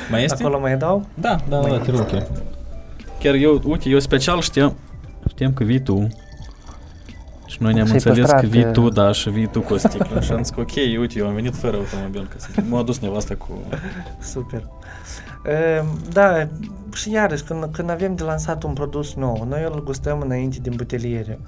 Mai 0.10 0.24
este? 0.24 0.44
Acolo 0.44 0.60
mai 0.60 0.78
dau? 0.78 1.06
Da, 1.14 1.36
da, 1.50 1.60
Mai 1.60 1.70
da, 1.72 1.78
te 1.80 1.92
rog 1.92 2.06
chiar. 2.06 2.28
Chiar 3.20 3.34
eu, 3.34 3.62
uite, 3.66 3.90
eu 3.90 4.00
special 4.00 4.42
știam, 4.42 4.76
știam 5.30 5.54
că 5.54 5.64
vii 5.64 5.82
tu. 5.82 6.08
Și 7.46 7.58
noi 7.62 7.74
ne-am 7.74 7.86
Și-ai 7.86 7.98
înțeles 7.98 8.20
păstrat, 8.20 8.42
că 8.42 8.48
vii 8.48 8.66
uh, 8.66 8.72
tu, 8.72 8.90
da, 8.90 9.12
și 9.12 9.30
vii 9.30 9.48
tu 9.48 9.62
cu 9.62 9.74
o 9.74 9.78
sticlă. 9.78 10.20
Și 10.22 10.32
am 10.32 10.38
zis 10.44 10.50
că 10.54 10.60
ok, 10.60 10.72
uite, 11.00 11.20
eu 11.20 11.28
am 11.28 11.34
venit 11.34 11.56
fără 11.56 11.78
automobil, 11.78 12.28
că 12.28 12.36
să- 12.40 12.48
m-a 12.70 12.84
dus 12.84 13.00
nevasta 13.00 13.36
cu... 13.36 13.62
Super. 14.20 14.64
Uh, 15.46 15.88
da, 16.12 16.48
și 16.94 17.12
iarăși, 17.12 17.44
când, 17.44 17.66
când 17.72 17.90
avem 17.90 18.16
de 18.16 18.24
lansat 18.24 18.64
un 18.64 18.74
produs 18.74 19.14
nou, 19.14 19.46
noi 19.50 19.64
îl 19.72 19.84
gustăm 19.84 20.20
înainte 20.20 20.58
din 20.62 20.74
buteliere. 20.76 21.40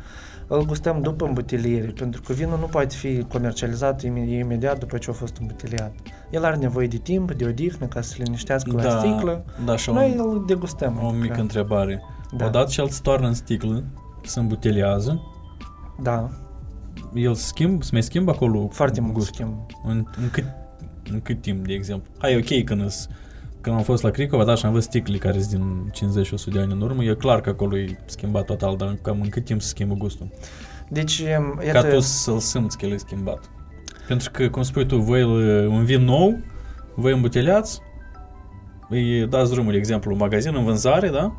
Îl 0.48 0.66
gustăm 0.66 1.02
după 1.02 1.26
îmbuteliere, 1.26 1.88
pentru 1.88 2.22
că 2.22 2.34
vinul 2.34 2.60
nu 2.60 2.66
poate 2.66 2.96
fi 2.96 3.24
comercializat 3.24 4.04
ime- 4.04 4.30
imediat 4.38 4.80
după 4.80 4.98
ce 4.98 5.10
a 5.10 5.14
fost 5.14 5.38
îmbuteliat. 5.38 5.94
El 6.32 6.46
are 6.46 6.56
nevoie 6.56 6.88
de 6.88 6.98
timp, 6.98 7.32
de 7.32 7.46
odihnă, 7.46 7.86
ca 7.86 8.02
să 8.02 8.10
se 8.10 8.24
liniștească 8.24 8.72
la 8.76 8.82
Da, 8.82 9.00
sticlă. 9.00 9.46
da, 9.66 9.76
și 9.76 9.92
Noi 9.92 10.16
o, 10.20 10.30
îl 10.30 10.44
degustăm. 10.48 11.00
o 11.04 11.08
adică- 11.08 11.22
mică 11.22 11.40
întrebare. 11.40 12.02
Da. 12.38 12.46
Odată 12.46 12.70
ce 12.70 12.82
el 12.82 12.88
se 12.90 13.00
toarnă 13.04 13.28
în 13.28 13.34
sticlă, 13.34 13.84
se 14.24 14.40
îmbuteliază, 14.40 15.22
Da, 16.02 16.30
el 17.14 17.34
schimb, 17.34 17.84
se 17.84 17.90
mai 17.92 18.04
schimbă 18.04 18.32
acolo 18.32 18.68
foarte 18.72 19.02
mult 19.02 19.14
gust. 19.14 19.34
schimb. 19.34 19.54
În, 19.86 20.06
în, 20.22 20.30
cât, 20.32 20.44
în 21.12 21.22
cât 21.22 21.42
timp, 21.42 21.66
de 21.68 21.74
exemplu? 21.74 22.12
Hai, 22.18 22.34
e 22.34 22.38
ok, 22.38 22.64
când, 22.66 22.82
îs- 22.82 23.08
când 23.66 23.78
am 23.78 23.84
fost 23.84 24.04
la 24.04 24.10
Cricova, 24.10 24.44
da, 24.44 24.56
și 24.56 24.66
am 24.66 24.72
văzut 24.72 24.90
sticle 24.90 25.18
care 25.18 25.42
sunt 25.42 25.50
din 25.50 25.90
50 25.92 26.26
și 26.26 26.34
100 26.34 26.56
de 26.56 26.62
ani 26.62 26.72
în 26.72 26.82
urmă, 26.82 27.04
e 27.04 27.14
clar 27.14 27.42
că 27.42 27.50
acolo 27.50 27.78
e 27.78 27.98
schimbat 28.06 28.46
total, 28.46 28.78
dar 28.78 28.98
cam 29.02 29.22
în 29.22 29.30
cât 29.30 29.46
timp 29.46 29.62
se 29.62 29.68
schimbă 29.68 29.94
gustul? 29.94 30.28
Deci, 30.90 31.20
um, 31.20 31.56
Ca 31.56 31.64
iată, 31.64 31.88
tu 31.88 32.00
să-l 32.00 32.40
simți 32.40 32.78
că 32.78 32.86
el 32.86 32.92
e 32.92 32.98
schimbat. 32.98 33.50
Pentru 34.08 34.32
că, 34.32 34.50
cum 34.50 34.62
spui 34.62 34.86
tu, 34.86 34.98
voi 34.98 35.22
îl- 35.22 35.68
un 35.68 35.84
vin 35.84 36.04
nou, 36.04 36.40
voi 36.96 37.14
îmbuteliați, 37.14 37.82
îi 38.90 39.28
dați 39.28 39.52
drumul, 39.52 39.72
de 39.72 39.78
exemplu, 39.78 40.12
în 40.12 40.18
magazin, 40.18 40.56
în 40.56 40.64
vânzare, 40.64 41.10
da? 41.10 41.36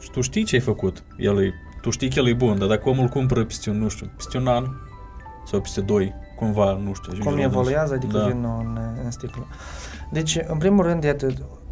Și 0.00 0.10
tu 0.10 0.20
știi 0.20 0.44
ce 0.44 0.54
ai 0.54 0.60
făcut. 0.60 1.04
El 1.18 1.44
e, 1.44 1.54
tu 1.80 1.90
știi 1.90 2.10
că 2.10 2.18
el 2.18 2.28
e 2.28 2.32
bun, 2.32 2.58
dar 2.58 2.68
dacă 2.68 2.88
omul 2.88 3.02
îl 3.02 3.08
cumpără 3.08 3.44
peste 3.44 3.70
un, 3.70 3.78
nu 3.78 3.88
știu, 3.88 4.10
peste 4.16 4.36
un 4.36 4.46
an 4.46 4.64
sau 5.46 5.60
peste 5.60 5.80
doi, 5.80 6.14
cumva, 6.36 6.80
nu 6.84 6.94
știu, 6.94 7.12
ajunge 7.12 7.28
cum 7.28 7.38
la 7.38 7.42
evoluează, 7.42 7.96
dânsul. 7.96 8.18
adică 8.18 8.18
da. 8.18 8.34
vinul 8.34 8.60
în, 8.60 8.78
în 9.04 9.10
sticlă. 9.10 9.46
Deci, 10.12 10.38
în 10.46 10.58
primul 10.58 10.84
rând, 10.84 11.04
iată, 11.04 11.26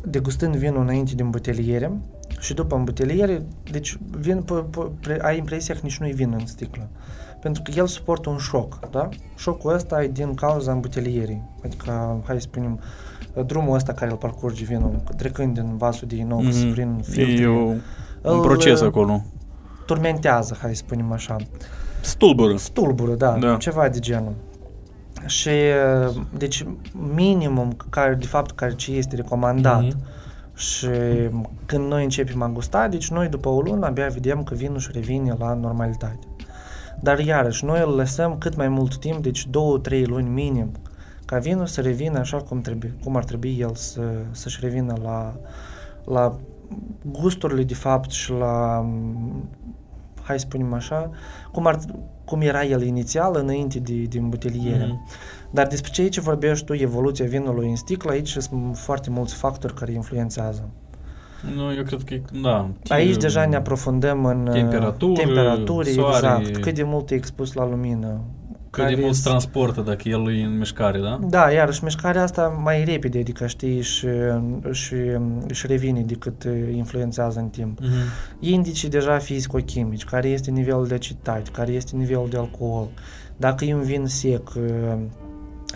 degustând 0.05 0.57
vinul 0.57 0.80
înainte 0.82 1.14
de 1.14 1.22
îmbuteliere 1.22 1.93
și 2.41 2.55
după 2.55 2.76
îmbuteliere, 2.76 3.43
deci 3.70 3.99
vin, 4.18 4.43
p- 4.45 4.64
p- 4.70 4.91
pre- 5.01 5.18
ai 5.22 5.39
impresia 5.39 5.74
că 5.74 5.80
nici 5.82 5.99
nu 5.99 6.07
e 6.07 6.12
vin 6.12 6.35
în 6.39 6.47
sticlă. 6.47 6.89
Pentru 7.41 7.62
că 7.62 7.70
el 7.76 7.87
suportă 7.87 8.30
un 8.30 8.37
șoc, 8.37 8.91
da? 8.91 9.09
Șocul 9.37 9.72
ăsta 9.74 10.03
e 10.03 10.09
din 10.09 10.35
cauza 10.35 10.72
îmbutelierii. 10.72 11.43
Adică, 11.64 12.20
hai 12.26 12.35
să 12.41 12.41
spunem, 12.51 12.80
drumul 13.47 13.74
ăsta 13.74 13.93
care 13.93 14.11
îl 14.11 14.16
parcurge 14.16 14.64
vinul, 14.64 15.03
trecând 15.16 15.55
din 15.55 15.76
vasul 15.76 16.09
de 16.09 16.16
inox 16.16 16.45
Mhm. 16.62 16.72
prin 16.72 16.97
E 17.01 17.03
filtre, 17.11 17.47
o, 17.49 17.53
un 17.62 17.80
îl, 18.22 18.41
proces 18.41 18.80
uh, 18.80 18.87
acolo. 18.87 19.22
turmentează, 19.87 20.57
hai 20.61 20.70
să 20.74 20.82
spunem 20.87 21.12
așa. 21.12 21.37
Stulbură. 22.01 22.57
Stulbură, 22.57 23.14
da, 23.14 23.37
Da. 23.39 23.57
ceva 23.57 23.89
de 23.89 23.99
genul. 23.99 24.35
Și, 25.27 25.49
uh, 25.49 26.14
deci, 26.39 26.64
minimum, 27.14 27.77
care, 27.91 28.14
de 28.14 28.27
fapt, 28.27 28.51
care 28.51 28.75
ce 28.75 28.93
este 28.93 29.16
recomandat 29.16 29.83
Mhm. 29.83 29.97
și 30.55 30.89
când 31.66 31.89
noi 31.89 32.03
începem 32.03 32.43
a 32.43 32.49
gusta, 32.49 32.89
deci 32.89 33.11
noi 33.11 33.29
după 33.29 33.49
o 33.49 33.61
lună 33.61 33.87
abia 33.87 34.07
vedem 34.09 34.43
că 34.43 34.55
vinul 34.55 34.75
își 34.77 34.91
revine 34.93 35.35
la 35.39 35.55
normalitate. 35.55 36.18
Dar 37.01 37.18
iarăși, 37.18 37.64
noi 37.64 37.83
îl 37.87 37.95
lăsăm 37.95 38.39
cât 38.39 38.57
mai 38.57 38.68
mult 38.68 38.97
timp, 38.97 39.22
deci 39.22 39.47
două, 39.47 39.79
trei 39.79 40.05
luni 40.05 40.29
minim, 40.29 40.70
ca 41.25 41.39
vinul 41.39 41.66
să 41.66 41.81
revină 41.81 42.18
așa 42.18 42.37
cum, 42.37 42.61
trebuie, 42.61 42.95
cum 43.05 43.16
ar 43.16 43.25
trebui 43.25 43.57
el 43.61 43.75
să, 43.75 44.01
să-și 44.31 44.59
revină 44.61 44.95
la, 45.03 45.35
la 46.05 46.37
gusturile 47.11 47.62
de 47.62 47.75
fapt 47.75 48.11
și 48.11 48.33
la, 48.33 48.81
m, 48.81 49.49
hai 50.25 50.39
să 50.39 50.47
spunem 50.49 50.72
așa, 50.72 51.11
cum, 51.53 51.66
ar, 51.66 51.79
cum 52.25 52.41
era 52.41 52.64
el 52.64 52.83
inițial 52.83 53.37
înainte 53.37 53.79
de, 53.79 54.03
de 54.03 54.18
îmbuteliere. 54.18 54.85
Mhm. 54.87 55.07
Dar 55.51 55.66
despre 55.66 55.91
ce 55.91 56.03
aici 56.03 56.18
vorbești 56.18 56.64
tu, 56.64 56.75
evoluția 56.75 57.25
vinului 57.27 57.68
în 57.68 57.77
sticlă, 57.77 58.11
aici 58.11 58.29
sunt 58.29 58.77
foarte 58.79 59.11
mulți 59.11 59.35
factori 59.35 59.75
care 59.75 59.93
influențează. 59.93 60.68
Nu, 61.55 61.75
eu 61.75 61.83
cred 61.83 62.03
că, 62.03 62.14
e- 62.14 62.22
da. 62.43 62.68
Aici 62.89 63.12
ti- 63.12 63.18
deja 63.18 63.47
ne 63.47 63.57
aprofundăm 63.57 64.25
în 64.25 64.47
uh, 64.47 64.53
Temperatură, 64.53 65.12
temperaturi, 65.22 65.89
soare. 65.89 66.16
exact, 66.16 66.57
cât 66.57 66.75
de 66.75 66.83
mult 66.83 67.11
e 67.11 67.14
expus 67.14 67.53
la 67.53 67.68
lumină. 67.68 68.20
Cât 68.75 68.85
de 68.85 68.91
care 68.91 69.03
mult 69.05 69.14
s- 69.14 69.22
transportă 69.22 69.81
dacă 69.81 70.09
el 70.09 70.37
e 70.39 70.45
în 70.45 70.59
mișcare, 70.59 70.99
da? 70.99 71.18
Da, 71.29 71.51
iarăși 71.51 71.85
mișcarea 71.85 72.22
asta 72.22 72.61
mai 72.62 72.85
repede, 72.85 73.18
adică 73.18 73.47
știi, 73.47 73.81
și, 73.83 74.07
și, 74.70 74.95
și 75.53 75.66
revine 75.66 76.01
decât 76.01 76.45
uh, 76.45 76.53
influențează 76.75 77.39
în 77.39 77.49
timp. 77.49 77.79
Mhm. 77.81 77.91
Indicii 78.41 78.89
deja 78.89 79.18
fizico-chimici, 79.18 80.05
care 80.05 80.29
este 80.29 80.51
nivelul 80.51 80.87
de 80.87 80.95
aciditate, 80.95 81.51
care 81.53 81.72
este 81.72 81.97
nivelul 81.97 82.27
de 82.31 82.37
alcool. 82.37 82.87
Dacă 83.37 83.64
e 83.64 83.75
un 83.75 83.83
vin 83.83 84.07
sec, 84.07 84.49
uh, 84.57 84.62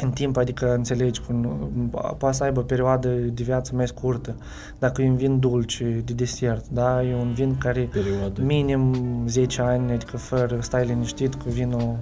în 0.00 0.10
timp, 0.10 0.36
adică 0.36 0.74
înțelegi, 0.74 1.20
că 1.20 1.32
nu- 1.32 1.70
poate 2.18 2.36
să 2.36 2.44
aibă 2.44 2.60
o 2.60 2.62
perioadă 2.62 3.08
de 3.08 3.42
viață 3.42 3.72
mai 3.74 3.86
scurtă. 3.86 4.36
Dacă 4.78 5.02
e 5.02 5.08
un 5.08 5.16
vin 5.16 5.38
dulce, 5.38 6.02
de 6.04 6.12
desert, 6.12 6.68
da, 6.68 7.02
e 7.02 7.14
un 7.14 7.32
vin 7.32 7.58
care 7.58 7.88
Perioadă. 7.92 8.42
minim 8.42 8.94
10 9.26 9.62
ani, 9.62 9.92
adică 9.92 10.16
fără, 10.16 10.58
stai 10.60 10.84
liniștit 10.86 11.34
cu 11.34 11.48
vinul, 11.48 11.96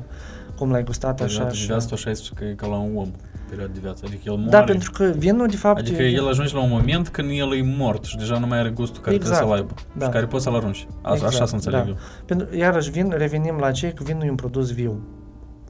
cum 0.56 0.70
l-ai 0.70 0.84
gustat 0.84 1.20
așa 1.20 1.26
Perioada 1.26 1.50
de 1.50 1.56
și... 1.56 1.66
viață, 1.66 1.86
tu 1.88 1.94
așa 1.94 2.12
zici 2.12 2.32
că 2.32 2.44
e 2.44 2.52
ca 2.54 2.66
la 2.66 2.76
un 2.76 2.96
om. 2.96 3.10
Perioada 3.48 3.72
de 3.74 3.78
viață. 3.82 4.04
Adică 4.06 4.22
el 4.26 4.34
moare. 4.34 4.50
Da, 4.50 4.62
pentru 4.62 4.90
că 4.90 5.04
vinul, 5.04 5.46
de 5.46 5.56
fapt, 5.56 5.78
Adică 5.78 6.02
e- 6.02 6.10
el 6.10 6.28
ajunge 6.28 6.54
la 6.54 6.62
un 6.62 6.70
moment 6.70 7.08
când 7.08 7.28
el 7.32 7.54
e 7.56 7.62
mort 7.76 8.04
și 8.04 8.16
deja 8.16 8.38
nu 8.38 8.46
mai 8.46 8.58
are 8.58 8.68
gustul 8.70 9.02
care 9.02 9.14
Exact, 9.14 9.36
trebuie 9.36 9.56
să-l 9.58 9.66
aibă. 9.66 9.80
da. 9.98 10.04
Și 10.04 10.10
care 10.10 10.26
poți 10.26 10.44
să-l 10.44 10.54
arunci. 10.54 10.86
Așa, 11.02 11.14
Exact, 11.14 11.32
așa 11.34 11.46
să 11.46 11.54
înțeleg 11.54 11.80
da. 11.82 11.88
eu. 11.88 11.96
Pentru, 12.24 12.56
iarăși, 12.56 12.90
vin, 12.90 13.12
revenim 13.16 13.56
la 13.60 13.70
cei 13.70 13.92
că 13.92 14.02
vinul 14.02 14.22
e 14.24 14.28
un 14.30 14.34
produs 14.34 14.72
viu. 14.72 15.00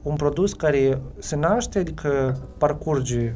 Un 0.03 0.15
produs 0.15 0.53
care 0.53 1.01
se 1.19 1.35
naște, 1.35 1.79
adică 1.79 2.37
parcurge, 2.57 3.33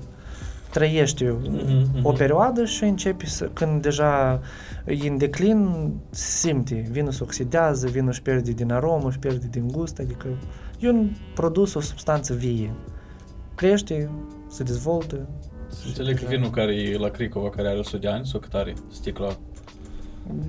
trăiește 0.69 1.35
Mhm, 1.41 1.55
mhm. 1.93 2.05
o 2.05 2.11
perioadă 2.11 2.65
și 2.65 2.83
începe 2.83 3.25
să, 3.25 3.49
când 3.53 3.81
deja 3.81 4.39
e 4.85 5.07
în 5.07 5.17
declin, 5.17 5.91
se 6.09 6.47
simte. 6.47 6.87
Vinul 6.91 7.11
se 7.11 7.23
oxidează, 7.23 7.87
vinul 7.87 8.07
își 8.09 8.21
pierde 8.21 8.51
din 8.51 8.71
aromă, 8.71 9.07
își 9.07 9.19
pierde 9.19 9.47
din 9.51 9.67
gust, 9.67 9.99
adică 9.99 10.27
e 10.81 10.89
un 10.89 11.09
produs, 11.33 11.73
o 11.73 11.79
substanță 11.79 12.33
vie. 12.33 12.73
Crește, 13.55 14.09
se 14.47 14.63
dezvoltă. 14.63 15.27
Înțeleg 15.85 16.19
că 16.19 16.25
vinul 16.27 16.49
care 16.49 16.73
e 16.73 16.97
la 16.97 17.09
Cricova, 17.09 17.49
care 17.49 17.67
are 17.67 17.79
100 17.79 17.97
de 17.97 18.07
ani, 18.07 18.25
sau 18.25 18.39
cât 18.39 18.53
are 18.53 18.73
sticla, 18.91 19.37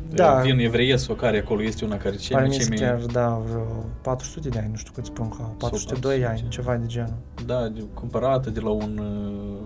Da, 0.09 0.41
vin 0.41 0.59
evreiesc 0.59 1.05
sau 1.05 1.14
care 1.14 1.39
acolo 1.39 1.62
este 1.62 1.85
una 1.85 1.97
care 1.97 2.16
cei 2.16 2.37
mai, 2.37 2.45
Parmi 2.45 2.64
cei 2.64 2.76
chiar, 2.76 2.97
mai... 2.97 3.07
da, 3.12 3.43
vreo 3.47 3.85
400 4.03 4.49
de 4.49 4.59
ani, 4.59 4.68
nu 4.70 4.76
știu 4.76 4.93
cât 4.95 5.05
spun 5.05 5.28
că 5.28 5.37
au, 5.43 5.55
402 5.59 6.12
ani, 6.12 6.22
400. 6.22 6.55
ceva 6.55 6.76
de 6.76 6.87
genul. 6.87 7.16
Da, 7.47 7.68
de, 7.68 7.85
cumpărată 7.95 8.51
de 8.51 8.61
la 8.61 8.70
un 8.70 8.99
uh, 8.99 9.61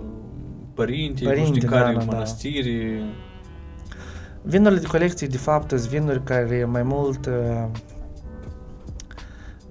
părinte, 0.75 1.23
nu 1.23 1.29
Părinte, 1.29 1.49
știu 1.49 1.61
din 1.61 1.71
da, 1.71 1.77
care 1.77 1.93
da, 1.93 1.99
da. 1.99 2.05
mănăstiri. 2.05 3.03
Vinurile 4.43 4.81
de 4.81 4.87
colecție, 4.87 5.27
de 5.27 5.37
fapt, 5.37 5.69
sunt 5.69 5.81
vinuri 5.81 6.23
care 6.23 6.65
mai 6.65 6.83
mult 6.83 7.27
uh, 7.27 7.67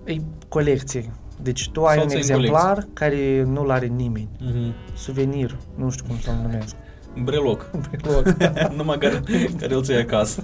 e 0.05 0.21
colecție. 0.59 1.11
Deci 1.41 1.69
tu 1.69 1.83
ai 1.85 1.93
Sau 1.95 2.03
un 2.03 2.09
ți-ai 2.09 2.21
în 2.21 2.27
exemplar 2.29 2.87
care 2.93 3.43
nu-l 3.47 3.71
are 3.71 3.85
nimeni. 3.85 4.29
Mhm. 4.39 4.73
Suvenir, 4.97 5.57
nu 5.75 5.89
știu 5.89 6.05
cum 6.07 6.17
să-l 6.19 6.33
numesc. 6.41 6.75
Un 7.17 7.23
breloc. 7.23 7.69
Loc. 8.13 8.25
Numai 8.77 8.97
care, 8.97 9.21
care 9.59 9.73
îl 9.73 9.83
ții 9.83 9.95
acasă. 9.95 10.41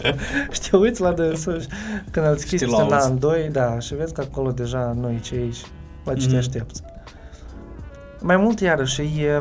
Și 0.52 0.60
te 0.70 0.76
uiți 0.76 1.00
la 1.00 1.12
dânsul 1.12 1.60
și 1.60 1.66
când 2.10 2.26
îl 2.26 2.32
deschizi 2.32 2.64
Și 2.64 2.68
peste 2.70 2.82
un 2.82 2.88
lauzi. 2.88 3.06
an, 3.06 3.18
doi, 3.18 3.48
da, 3.52 3.78
și 3.78 3.94
vezi 3.94 4.12
că 4.12 4.20
acolo 4.20 4.50
deja 4.50 4.96
nu 5.00 5.10
e 5.10 5.18
ce 5.18 5.34
ești, 5.34 5.66
la 6.04 6.14
ce 6.14 6.20
te 6.24 6.28
Mhm. 6.28 6.36
aștepți. 6.38 6.82
Mai 8.20 8.36
mult, 8.36 8.60
iarăși, 8.60 9.00
e, 9.02 9.40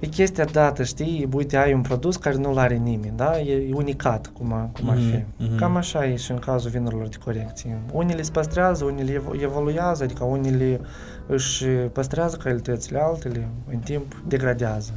e 0.00 0.06
chestia 0.06 0.44
dată, 0.44 0.82
știi? 0.84 1.28
Uite, 1.32 1.56
ai 1.56 1.72
un 1.72 1.80
produs 1.80 2.16
care 2.16 2.36
nu-l 2.36 2.58
are 2.58 2.76
nimeni, 2.76 3.12
da? 3.16 3.38
E, 3.40 3.52
e 3.52 3.72
unicat, 3.74 4.26
cum, 4.38 4.52
a, 4.52 4.70
cum 4.80 4.90
ar 4.90 4.96
Mhm, 4.96 5.10
fi. 5.10 5.44
mhm. 5.44 5.56
Cam 5.56 5.76
așa 5.76 6.06
e 6.06 6.16
și 6.16 6.30
în 6.30 6.38
cazul 6.38 6.70
vinurilor 6.70 7.08
de 7.08 7.16
corecție. 7.24 7.78
Unele 7.92 8.22
se 8.22 8.30
păstrează, 8.30 8.84
unele 8.84 9.12
evo- 9.12 9.42
evoluează, 9.42 10.02
adică 10.04 10.24
unele 10.24 10.80
își 11.26 11.64
păstrează 11.66 12.36
calitățile, 12.36 12.98
altele 13.02 13.48
în 13.70 13.78
timp 13.78 14.22
degradează. 14.28 14.92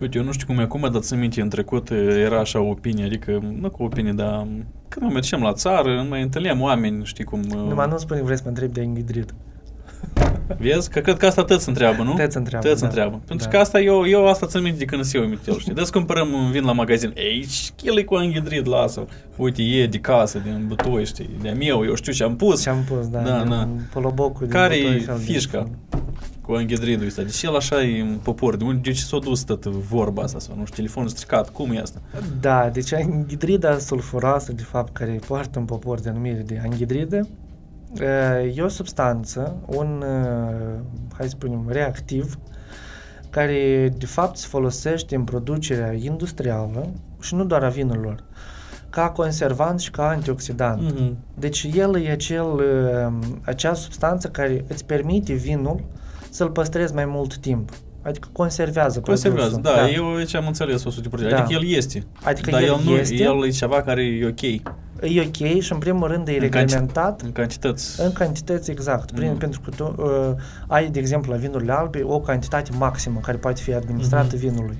Uite, 0.00 0.18
eu 0.18 0.24
nu 0.24 0.32
știu 0.32 0.46
cum 0.46 0.58
e 0.58 0.62
acum, 0.62 0.88
dar 0.92 1.00
țin 1.00 1.18
minte, 1.18 1.40
în 1.40 1.48
trecut 1.48 1.90
era 2.24 2.38
așa 2.38 2.60
o 2.60 2.68
opinie, 2.68 3.04
adică, 3.04 3.38
nu 3.60 3.70
cu 3.70 3.82
opinie, 3.82 4.12
dar 4.12 4.46
când 4.88 5.06
mă 5.06 5.12
mergeam 5.12 5.42
la 5.42 5.52
țară, 5.52 6.06
mai 6.08 6.22
întâlneam 6.22 6.60
oameni, 6.60 7.04
știi 7.04 7.24
cum... 7.24 7.40
Numai 7.40 7.88
nu 7.88 7.96
spune 7.98 8.22
vreți 8.22 8.36
să 8.38 8.42
mă 8.44 8.50
întrebi 8.50 8.72
de 8.72 8.80
înghidrit. 8.82 9.34
Vezi? 10.58 10.90
Că 10.90 11.00
cred 11.00 11.16
că 11.16 11.26
asta 11.26 11.44
tăți 11.44 11.68
întreabă, 11.68 12.02
nu? 12.02 12.14
Tăți 12.14 12.36
întreabă, 12.36 12.66
Tăți 12.68 12.80
da. 12.80 12.86
întreabă. 12.86 13.20
Pentru 13.26 13.46
Da. 13.46 13.52
că 13.52 13.58
asta 13.58 13.80
eu, 13.80 14.06
eu 14.08 14.28
asta 14.28 14.46
țin 14.46 14.62
minte 14.62 14.78
de 14.78 14.84
când 14.84 15.04
sunt 15.04 15.22
eu 15.22 15.28
mitel, 15.28 15.58
știi? 15.58 15.74
Des 15.74 15.90
cumpărăm 15.90 16.32
un 16.32 16.50
vin 16.50 16.64
la 16.64 16.72
magazin. 16.72 17.12
Ei, 17.16 17.46
el 17.82 17.98
e 17.98 18.02
cu 18.02 18.14
anghidrit, 18.14 18.66
lasă 18.66 19.06
Uite, 19.36 19.62
e 19.62 19.86
de 19.86 19.98
casă, 19.98 20.38
din 20.38 20.64
butoi, 20.66 21.04
știi? 21.06 21.30
De-a 21.42 21.54
meu, 21.54 21.84
eu 21.84 21.94
știu 21.94 22.12
ce 22.12 22.24
am 22.24 22.36
pus. 22.36 22.62
Ce 22.62 22.68
am 22.70 22.84
pus, 22.88 23.08
da, 23.08 23.18
Da, 23.20 23.38
din 23.40 23.48
da. 23.50 23.68
polobocul. 23.92 24.46
din 24.46 24.48
Care 24.56 24.76
butoi 24.76 24.96
e 24.96 25.00
și 25.00 25.08
al 25.10 25.16
din 25.16 25.26
fișca? 25.26 25.58
fund. 25.58 26.02
Cu 26.40 26.52
anghidridul 26.52 27.06
ăsta. 27.06 27.22
Deci 27.22 27.42
el 27.42 27.56
așa 27.56 27.82
e 27.82 28.00
în 28.00 28.18
popor. 28.22 28.56
De 28.56 28.64
unde 28.64 28.80
de 28.82 28.92
ce 28.92 29.02
s-a 29.02 29.18
dus 29.18 29.40
tot 29.42 29.64
vorba 29.64 30.22
asta? 30.22 30.38
Sau 30.38 30.54
nu 30.58 30.64
știu, 30.64 30.76
telefonul 30.76 31.08
stricat. 31.08 31.50
Cum 31.50 31.70
e 31.72 31.80
asta? 31.80 32.00
Da, 32.40 32.70
deci 32.72 32.92
anghidrida 32.92 33.78
sulfuroasă, 33.78 34.52
de 34.52 34.62
fapt, 34.62 34.92
care 34.92 35.18
poartă 35.26 35.58
în 35.58 35.64
popor 35.64 36.00
denumire 36.00 36.42
de 36.46 36.60
anghidridă, 36.64 37.28
e 38.54 38.62
o 38.62 38.68
substanță, 38.68 39.56
un, 39.66 40.04
uh, 40.06 40.80
hai 41.16 41.26
să 41.26 41.28
spunem, 41.28 41.64
reactiv, 41.68 42.38
care 43.30 43.92
de 43.98 44.06
fapt 44.06 44.36
se 44.36 44.46
folosește 44.48 45.14
în 45.14 45.24
producerea 45.24 45.92
industrială 45.92 46.92
și 47.20 47.34
nu 47.34 47.44
doar 47.44 47.64
a 47.64 47.68
vinurilor, 47.68 48.24
ca 48.90 49.10
conservant 49.10 49.80
și 49.80 49.90
ca 49.90 50.08
antioxidant. 50.08 50.82
Mhm. 50.82 51.16
Deci 51.38 51.68
el 51.74 52.02
e 52.02 52.10
acel, 52.10 52.46
uh, 52.46 53.12
acea 53.42 53.74
substanță 53.74 54.28
care 54.28 54.64
îți 54.68 54.84
permite 54.84 55.32
vinul 55.32 55.84
să-l 56.30 56.50
păstrezi 56.50 56.94
mai 56.94 57.04
mult 57.04 57.36
timp. 57.36 57.70
Adică 58.02 58.28
conservează 58.32 59.00
Conservează, 59.00 59.58
produsul. 59.58 59.76
da, 59.76 59.90
eu 59.90 60.22
ce 60.22 60.36
am 60.36 60.46
înțeles 60.46 60.84
100%. 60.84 61.28
Da. 61.28 61.42
Adică 61.42 61.60
el 61.62 61.76
este. 61.76 62.06
Adică 62.22 62.50
dar 62.50 62.62
el 62.62 62.68
el, 62.68 62.80
nu, 62.84 62.90
este. 62.90 63.22
el 63.22 63.44
e 63.44 63.48
ceva 63.48 63.82
care 63.82 64.02
e 64.02 64.26
ok. 64.26 64.62
E 65.02 65.20
ok 65.20 65.60
și 65.60 65.72
în 65.72 65.78
primul 65.78 66.08
rând 66.08 66.28
e 66.28 66.32
În 66.32 66.38
canti- 66.38 66.50
reglementat 66.50 67.20
În 67.20 67.32
cantități. 67.32 68.00
în 68.00 68.12
cantități 68.12 68.70
exact. 68.70 69.10
Prin, 69.10 69.30
Mm. 69.30 69.36
Pentru 69.36 69.60
că 69.60 69.70
tu 69.70 69.94
uh, 70.02 70.34
ai, 70.66 70.88
de 70.90 70.98
exemplu, 70.98 71.32
la 71.32 71.38
vinurile 71.38 71.72
albe 71.72 72.02
o 72.04 72.20
cantitate 72.20 72.70
maximă 72.78 73.20
care 73.22 73.36
poate 73.36 73.60
fi 73.60 73.72
administrată 73.74 74.28
Mhm. 74.36 74.36
vinului. 74.36 74.78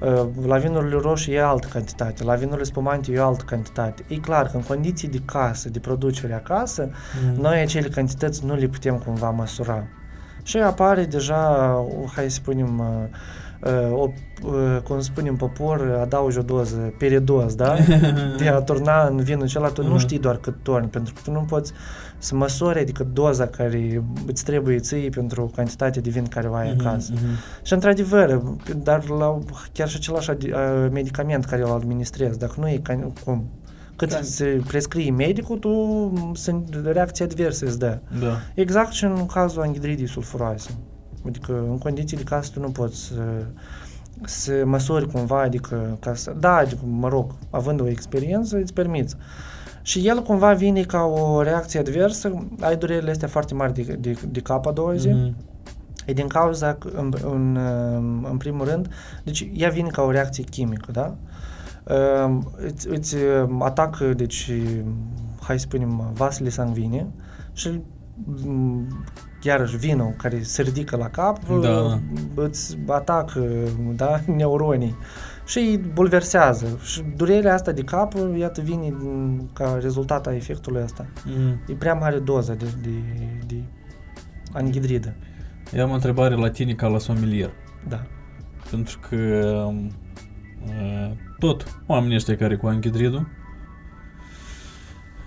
Uh, 0.00 0.26
la 0.46 0.56
vinurile 0.58 0.98
roșii 1.00 1.34
e 1.34 1.42
altă 1.42 1.68
cantitate, 1.72 2.24
la 2.24 2.34
vinurile 2.34 2.64
spumante 2.64 3.12
e 3.12 3.18
o 3.18 3.26
altă 3.26 3.44
cantitate. 3.46 4.04
E 4.08 4.16
clar 4.16 4.46
că 4.46 4.56
în 4.56 4.62
condiții 4.62 5.08
de 5.08 5.20
casă, 5.24 5.68
de 5.68 5.78
producere 5.78 6.34
acasă, 6.34 6.90
Mhm. 7.30 7.40
noi 7.40 7.60
acele 7.60 7.88
cantități 7.88 8.44
nu 8.44 8.54
le 8.54 8.66
putem 8.66 8.96
cumva 8.98 9.30
măsura. 9.30 9.84
Și 10.42 10.56
apare 10.56 11.04
deja, 11.04 11.74
o- 11.78 12.06
hai 12.14 12.24
să 12.24 12.34
spunem, 12.34 12.78
uh, 12.78 12.86
uh, 12.86 13.08
o, 13.92 14.08
uh, 14.44 14.78
cum 14.84 15.00
spunem 15.00 15.36
popor, 15.36 15.98
adaugi 16.02 16.38
o 16.38 16.42
doză, 16.42 16.94
peridoz, 16.98 17.54
da? 17.54 17.74
De 18.38 18.48
a 18.48 18.60
turna 18.60 19.06
în 19.06 19.16
vinul 19.16 19.42
acela, 19.42 19.68
tu 19.68 19.82
nu 19.82 19.88
Mhm. 19.88 19.98
știi 19.98 20.18
doar 20.18 20.36
cât 20.36 20.54
torni, 20.62 20.88
pentru 20.88 21.14
că 21.14 21.20
tu 21.24 21.30
nu 21.30 21.40
poți 21.40 21.72
să 22.18 22.34
măsori, 22.34 22.78
adică 22.80 23.06
doza 23.12 23.46
care 23.46 24.04
îți 24.26 24.44
trebuie 24.44 24.78
ție 24.78 25.08
pentru 25.08 25.52
cantitatea 25.54 26.02
de 26.02 26.10
vin 26.10 26.26
care 26.26 26.48
o 26.48 26.54
ai 26.54 26.72
Mhm, 26.76 26.86
acasă. 26.86 27.12
mhm. 27.14 27.24
Și 27.62 27.72
într-adevăr, 27.72 28.42
dar 28.82 29.08
la, 29.08 29.38
chiar 29.72 29.88
și 29.88 29.96
același 29.96 30.30
adi- 30.32 30.52
uh, 30.52 30.88
medicament 30.92 31.44
care 31.44 31.62
îl 31.62 31.70
administrezi, 31.70 32.38
dacă 32.38 32.54
nu 32.58 32.68
e 32.68 32.78
ca, 32.82 33.12
cum, 33.24 33.44
cât 33.96 34.10
Da. 34.10 34.16
îți 34.18 34.44
prescrie 34.44 35.10
medicul, 35.10 35.58
tu 35.58 36.12
sunt 36.34 36.80
reacții 36.84 37.24
adverse 37.24 37.64
îți 37.64 37.78
dă. 37.78 37.98
Da. 38.20 38.36
Exact 38.54 38.92
și 38.92 39.04
în 39.04 39.26
cazul 39.26 39.62
anghidridii 39.62 40.08
sulfuroase. 40.08 40.70
Adică 41.26 41.64
în 41.70 41.78
condiții 41.78 42.16
de 42.16 42.22
casă 42.22 42.50
tu 42.52 42.60
nu 42.60 42.70
poți 42.70 43.04
să, 43.04 43.44
să 44.24 44.62
măsori 44.64 45.10
cumva, 45.10 45.40
adică 45.42 45.96
ca 46.00 46.14
să, 46.14 46.34
da, 46.40 46.54
adică, 46.56 46.80
mă 46.86 47.08
rog, 47.08 47.32
având 47.50 47.80
o 47.80 47.88
experiență, 47.88 48.56
îți 48.56 48.72
permiți. 48.72 49.16
Și 49.82 50.06
el 50.08 50.22
cumva 50.22 50.52
vine 50.52 50.82
ca 50.82 51.02
o 51.02 51.42
reacție 51.42 51.80
adversă, 51.80 52.46
ai 52.60 52.76
durerile 52.76 53.10
astea 53.10 53.28
foarte 53.28 53.54
mari 53.54 53.74
de, 53.74 53.82
de, 54.00 54.16
de 54.28 54.40
cap 54.40 54.66
a 54.66 54.72
doua 54.72 54.94
zi, 54.94 55.08
Mhm. 55.08 55.34
E 56.06 56.12
din 56.12 56.26
cauza, 56.26 56.74
că, 56.74 56.88
în, 56.94 57.12
în, 57.24 57.58
în 58.30 58.36
primul 58.36 58.64
rând, 58.66 58.88
deci 59.22 59.48
ea 59.52 59.68
vine 59.68 59.88
ca 59.88 60.02
o 60.02 60.10
reacție 60.10 60.44
chimică, 60.44 60.90
da? 60.92 61.16
Um, 62.24 62.50
Îți, 62.56 62.88
îți 62.88 63.14
um, 63.48 63.62
atacă, 63.62 64.14
deci, 64.14 64.50
hai 65.40 65.58
să 65.58 65.66
spunem, 65.66 66.10
vasele 66.12 66.48
sanguine 66.48 67.06
și 67.52 67.80
um, 68.46 68.86
iarăși 69.44 69.76
vinul 69.76 70.14
care 70.16 70.42
se 70.42 70.62
ridică 70.62 70.96
la 70.96 71.08
cap 71.08 71.48
Da, 71.48 71.56
da. 71.60 71.70
uh, 71.80 71.94
îți 72.34 72.78
atacă 72.86 73.44
da, 73.96 74.20
neuronii 74.36 74.96
și 75.46 75.58
îi 75.58 75.80
bulversează. 75.92 76.78
Și 76.82 77.02
durerea 77.16 77.54
asta 77.54 77.72
de 77.72 77.82
cap, 77.82 78.12
iată, 78.38 78.60
vine 78.60 78.82
din- 78.98 79.48
ca 79.52 79.78
rezultat 79.80 80.26
a 80.26 80.34
efectului 80.34 80.82
ăsta. 80.82 81.06
Mhm. 81.24 81.58
E 81.68 81.72
prea 81.74 81.94
mare 81.94 82.18
doza 82.18 82.54
de, 82.54 82.66
de, 82.82 82.90
de 83.46 83.56
anghidridă. 84.52 85.14
Eu 85.72 85.84
am 85.84 85.90
o 85.90 85.94
întrebare 85.94 86.34
la 86.34 86.50
tine 86.50 86.72
ca 86.72 86.86
la 86.86 86.98
sommelier. 86.98 87.50
Da. 87.88 88.02
Pentru 88.70 88.98
că 89.08 89.16
um, 89.68 89.90
uh, 90.66 91.10
tot 91.38 91.80
oamenii 91.86 92.14
ăștia 92.16 92.36
care 92.36 92.56
cu 92.56 92.66
anghidridul 92.66 93.18
uh, 93.20 93.26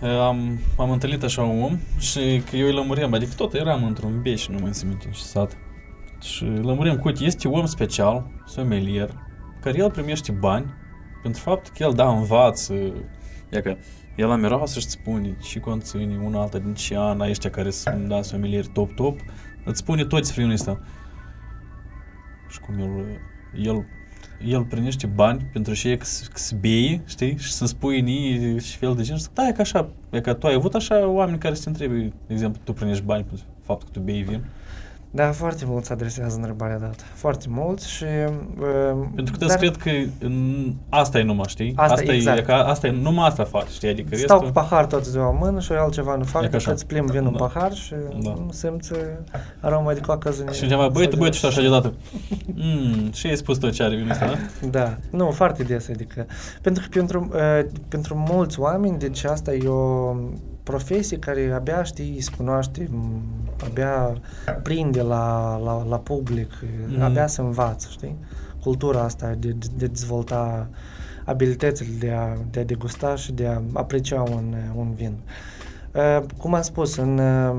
am, 0.02 0.60
am 0.78 0.92
întâlnit 0.92 1.24
așa 1.24 1.42
un 1.42 1.64
om 1.64 1.78
și 2.00 2.42
că 2.50 2.56
eu 2.56 2.66
îi 2.66 2.74
lămuream, 2.74 3.14
adică 3.14 3.32
tot 3.36 3.54
eram 3.54 3.84
într-un 3.84 4.22
beș, 4.22 4.48
nu 4.48 4.58
mai 4.62 4.72
țin 4.72 4.88
minte, 4.88 5.10
și 5.12 5.24
sat. 5.24 5.58
Și 6.22 6.44
lămuream 6.44 6.98
cu 6.98 7.08
uite, 7.08 7.24
este 7.24 7.48
om 7.48 7.66
special, 7.66 8.32
sommelier, 8.46 9.10
care 9.62 9.78
el 9.78 9.92
primește 9.92 10.32
bani 10.32 10.66
pentru 11.22 11.42
faptul 11.42 11.74
că 11.78 11.84
el 11.84 11.94
da 11.94 12.10
învață, 12.10 12.74
ia 13.50 13.62
că 13.62 13.78
El 14.18 14.28
la 14.28 14.36
miroasă 14.36 14.80
și 14.80 14.86
îți 14.86 14.94
spune 14.94 15.38
ce 15.42 15.60
conține, 15.60 16.18
una 16.24 16.42
alta 16.42 16.58
din 16.58 16.74
ce 16.74 16.98
an, 16.98 17.20
ăștia 17.20 17.50
care 17.50 17.70
sunt 17.70 18.08
da, 18.08 18.22
familiari 18.22 18.68
top-top, 18.68 19.20
îți 19.66 19.80
spune 19.80 20.06
tot 20.06 20.20
despre 20.20 20.42
unul 20.42 20.54
ăsta. 20.54 20.80
Și 22.50 22.60
cum 22.60 22.80
el, 22.80 23.20
el, 23.64 23.86
el 24.46 24.64
primește 24.64 25.08
bani 25.08 25.50
pentru 25.54 25.74
și 25.74 25.98
că 25.98 26.06
să 26.34 26.56
bei, 26.60 27.02
știi, 27.06 27.38
și 27.38 27.52
să 27.52 27.66
spui 27.66 28.02
ni 28.02 28.60
și 28.60 28.78
fel 28.78 28.96
de 28.96 29.02
gen, 29.04 29.16
și 29.16 29.22
zic, 29.22 29.34
da, 29.34 29.48
e 29.48 29.52
ca 29.52 29.62
așa, 29.62 29.90
e 30.10 30.22
că 30.22 30.34
tu 30.34 30.48
ai 30.48 30.54
avut 30.54 30.74
așa 30.74 31.08
oameni 31.08 31.38
care 31.38 31.54
să 31.54 31.64
te 31.64 31.70
întrebi, 31.70 32.00
de 32.28 32.34
exemplu, 32.34 32.62
tu 32.64 32.74
primești 32.74 33.04
bani 33.04 33.24
pentru 33.24 33.46
faptul 33.62 33.88
că 33.88 34.00
tu 34.00 34.06
bei 34.06 34.22
vin. 34.22 34.44
Da, 35.12 35.32
foarte 35.32 35.64
mulți 35.68 35.92
adresează 35.92 36.36
întrebarea 36.36 36.80
dată. 36.80 37.04
Foarte 37.14 37.46
mulți 37.50 37.90
și... 37.92 38.04
Uh, 38.04 39.06
Pentru 39.16 39.36
că 39.40 39.46
dar... 39.46 39.58
cred 39.58 39.76
că 39.76 39.90
în, 40.20 40.74
asta 40.90 41.20
e 41.20 41.24
numai, 41.24 41.46
știi? 41.48 41.74
Asta, 41.76 41.94
asta 41.94 42.14
exact. 42.14 42.38
e, 42.38 42.42
că 42.42 42.52
asta 42.54 42.88
e, 42.88 42.92
numai 42.92 43.28
asta 43.28 43.44
faci, 43.44 43.68
știi? 43.70 43.90
Adică 43.90 44.16
Stau 44.16 44.40
restul... 44.40 44.46
cu 44.46 44.52
pahar 44.68 44.86
toată 44.86 45.10
ziua 45.10 45.30
în 45.30 45.38
mână 45.40 45.60
și 45.60 45.72
altceva 45.72 46.16
nu 46.16 46.24
fac 46.24 46.42
E 46.42 46.46
ca 46.46 46.52
decât 46.52 46.56
așa. 46.56 46.72
îți 46.72 46.86
plimb 46.86 47.10
vinul 47.10 47.24
Da. 47.24 47.30
în 47.46 47.50
pahar 47.52 47.74
și 47.74 47.94
Da. 48.22 48.30
nu 48.30 48.48
simți 48.52 48.92
aroma 49.60 49.94
de 49.94 50.00
coacăzânie. 50.00 50.54
Și 50.54 50.62
cineva, 50.62 50.88
băi, 50.88 51.04
tu 51.06 51.10
Sau 51.12 51.20
băi, 51.20 51.30
de- 51.30 51.38
tu 51.42 51.48
așa 51.48 51.62
deodată. 51.62 51.94
Mm, 52.56 53.12
și 53.12 53.28
ai 53.28 53.36
spus 53.38 53.58
tot 53.58 53.72
ce 53.72 53.84
are 53.84 53.96
vinul 53.96 54.12
ăsta, 54.12 54.26
da? 54.26 54.38
Da, 54.80 54.98
nu, 55.10 55.32
foarte 55.32 55.64
des, 55.64 55.90
adică, 55.90 56.26
pentru 56.62 56.84
că 56.84 56.98
pentru, 57.00 57.30
uh, 57.34 57.66
pentru 57.88 58.26
mulți 58.30 58.60
oameni, 58.60 58.98
deci 58.98 59.24
asta 59.24 59.54
e 59.54 59.68
o 59.68 60.16
profesie 60.68 61.18
care 61.20 61.52
abia 61.56 61.84
știi, 61.84 62.22
se 62.22 62.32
cunoaște, 62.38 62.88
m, 62.92 63.22
abia 63.70 64.14
prinde 64.64 65.02
la, 65.02 65.58
la, 65.64 65.86
la 65.90 65.98
public, 66.00 66.52
Mhm. 66.90 67.02
abia 67.02 67.28
se 67.28 67.42
învață, 67.42 67.88
știi? 67.92 68.16
Cultura 68.64 69.02
asta 69.02 69.36
de, 69.40 69.48
de, 69.48 69.68
de 69.78 69.88
dezvolta 69.88 70.68
abilitățile 71.26 71.90
de 72.00 72.12
a, 72.12 72.34
de 72.52 72.60
a 72.60 72.64
degusta 72.64 73.16
și 73.16 73.32
de 73.32 73.48
a 73.48 73.62
aprecia 73.74 74.22
un, 74.22 74.56
un 74.76 74.94
vin. 74.94 75.14
Uh, 75.94 76.24
cum 76.38 76.54
am 76.54 76.62
spus, 76.62 76.96
în, 76.98 77.18
uh, 77.18 77.56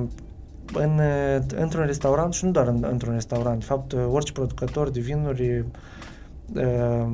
în, 0.74 0.98
uh, 0.98 1.42
într-un 1.56 1.84
restaurant 1.84 2.32
și 2.32 2.44
nu 2.44 2.50
doar 2.50 2.66
în, 2.66 2.86
într-un 2.90 3.12
restaurant, 3.12 3.58
de 3.58 3.64
fapt, 3.64 3.92
uh, 3.92 4.00
orice 4.10 4.32
producător 4.32 4.90
de 4.90 5.00
vinuri 5.00 5.58
uh, 5.58 5.64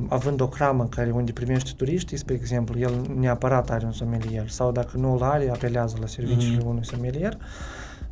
având 0.07 0.41
o 0.41 0.47
cramă 0.47 0.85
care 0.87 1.11
unde 1.11 1.31
primește 1.31 1.71
turiștii, 1.75 2.17
spre 2.17 2.33
exemplu, 2.33 2.79
el 2.79 2.91
neapărat 3.19 3.69
are 3.69 3.85
un 3.85 3.91
sommelier 3.91 4.49
sau 4.49 4.71
dacă 4.71 4.97
nu 4.97 5.13
îl 5.13 5.21
are, 5.23 5.49
apelează 5.49 5.97
la 5.99 6.07
serviciile 6.07 6.57
Mhm. 6.57 6.67
unui 6.67 6.85
sommelier, 6.85 7.37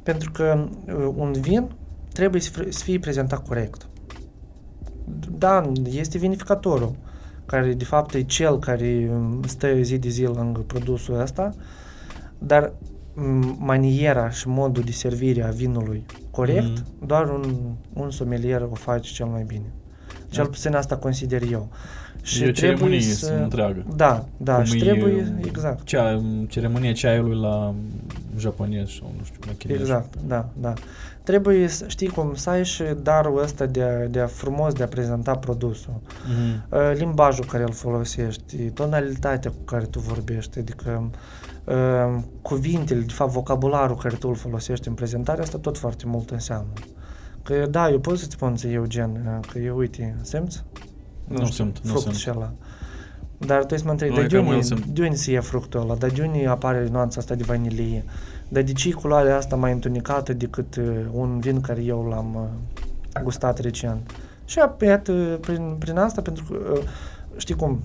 pentru 0.03 0.31
că 0.31 0.67
uh, 0.87 1.13
un 1.15 1.31
vin 1.31 1.69
trebuie 2.13 2.41
să 2.41 2.49
fie- 2.49 2.71
să 2.71 2.83
fie 2.83 2.99
prezentat 2.99 3.47
corect. 3.47 3.87
Da, 5.37 5.71
este 5.83 6.17
vinificatorul, 6.17 6.95
care 7.45 7.73
de 7.73 7.83
fapt 7.83 8.13
e 8.13 8.21
cel 8.23 8.59
care 8.59 9.09
um, 9.13 9.41
stă 9.47 9.81
zi 9.81 9.97
de 9.97 10.09
zi 10.09 10.23
lângă 10.23 10.59
produsul 10.59 11.19
ăsta, 11.19 11.49
dar 12.37 12.73
m, 13.13 13.55
maniera 13.59 14.29
și 14.29 14.47
modul 14.47 14.83
de 14.83 14.91
servire 14.91 15.43
a 15.43 15.49
vinului 15.49 16.05
corect, 16.31 16.79
Mhm. 16.79 17.05
doar 17.07 17.29
un, 17.29 17.55
un 17.93 18.11
sommelier 18.11 18.61
o 18.71 18.75
face 18.75 19.11
cel 19.13 19.25
mai 19.25 19.43
bine. 19.43 19.73
Cel 20.33 20.43
Da. 20.43 20.49
puțin 20.49 20.75
asta 20.75 20.97
consider 20.97 21.41
eu. 21.51 21.69
Și 22.21 22.43
e 22.43 22.47
o 22.47 22.51
ceremonie 22.51 23.01
să... 23.01 23.39
întreagă. 23.41 23.85
Da, 23.95 24.25
da, 24.37 24.55
Cum 24.55 24.63
și 24.63 24.77
e, 24.77 24.83
trebuie, 24.83 25.35
exact. 25.45 25.83
Cea, 25.83 26.21
ceremonia 26.47 26.91
ceaiului 26.93 27.39
la 27.39 27.73
japonez 28.37 28.89
sau 28.89 29.13
nu 29.17 29.23
știu, 29.23 29.39
la 29.45 29.51
chinez. 29.57 29.79
Exact, 29.79 30.13
da, 30.27 30.49
da. 30.61 30.73
Trebuie 31.23 31.67
să 31.67 31.85
știi 31.87 32.07
cum 32.07 32.35
să 32.35 32.49
ai 32.49 32.65
și 32.65 32.83
darul 33.01 33.41
ăsta 33.41 33.65
de 33.65 33.81
a, 33.81 34.07
de 34.07 34.19
a 34.19 34.27
frumos 34.27 34.73
de 34.73 34.83
a 34.83 34.87
prezenta 34.87 35.35
produsul. 35.35 35.93
Mhm. 36.27 36.65
Uh, 36.69 36.97
limbajul 36.97 37.45
care 37.45 37.63
îl 37.63 37.71
folosești, 37.71 38.57
tonalitatea 38.57 39.51
cu 39.51 39.63
care 39.65 39.85
tu 39.85 39.99
vorbești, 39.99 40.59
adică 40.59 41.09
uh, 41.63 42.21
cuvintele, 42.41 42.99
de 42.99 43.13
fapt 43.13 43.31
vocabularul 43.31 43.95
care 43.95 44.15
tu 44.15 44.27
îl 44.27 44.35
folosești 44.35 44.87
în 44.87 44.93
prezentare, 44.93 45.41
asta 45.41 45.57
tot 45.57 45.77
foarte 45.77 46.03
mult 46.07 46.29
înseamnă. 46.29 46.73
Că 47.43 47.65
da, 47.69 47.89
eu 47.89 47.99
pot 47.99 48.17
să-ți 48.17 48.31
spun 48.31 48.55
ție, 48.55 48.71
Eugen, 48.71 49.09
uh, 49.09 49.47
că 49.51 49.59
eu, 49.59 49.77
uite, 49.77 50.15
simți? 50.21 50.63
Nu 51.27 51.45
simt, 51.45 51.79
nu 51.79 51.89
fructul 51.89 52.11
simt. 52.11 52.15
și 52.15 52.29
ăla. 52.29 52.51
Dar 53.37 53.65
tu 53.65 53.77
să 53.77 53.83
mă 53.85 53.91
întrebi, 53.91 54.13
Nu, 54.13 54.17
dar 54.17 54.25
e 54.25 54.27
de 54.27 54.35
cam 54.35 54.45
unde, 54.45 54.57
el 54.57 54.63
simt. 54.63 54.85
de 54.85 55.01
unde 55.01 55.15
se 55.15 55.31
ia 55.31 55.41
fructul 55.41 55.79
ăla? 55.79 55.95
Dar 55.95 56.09
de 56.09 56.21
unde 56.21 56.47
apare 56.47 56.87
nuanța 56.91 57.19
asta 57.19 57.35
de 57.35 57.43
vanilie? 57.43 58.03
Dar 58.47 58.63
de 58.63 58.71
ce 58.71 58.89
e 58.89 58.91
culoarea 58.91 59.37
asta 59.37 59.55
mai 59.55 59.71
întunecată 59.71 60.33
decât 60.33 60.75
uh, 60.75 61.05
un 61.11 61.39
vin 61.39 61.61
care 61.61 61.81
eu 61.81 62.07
l-am 62.09 62.35
uh, 62.35 63.21
gustat 63.21 63.59
recent? 63.59 64.11
Și 64.45 64.59
iată, 64.81 65.37
prin, 65.41 65.75
prin 65.79 65.97
asta, 65.97 66.21
pentru 66.21 66.43
că, 66.43 66.71
uh, 66.73 66.83
știi 67.37 67.55
cum, 67.55 67.81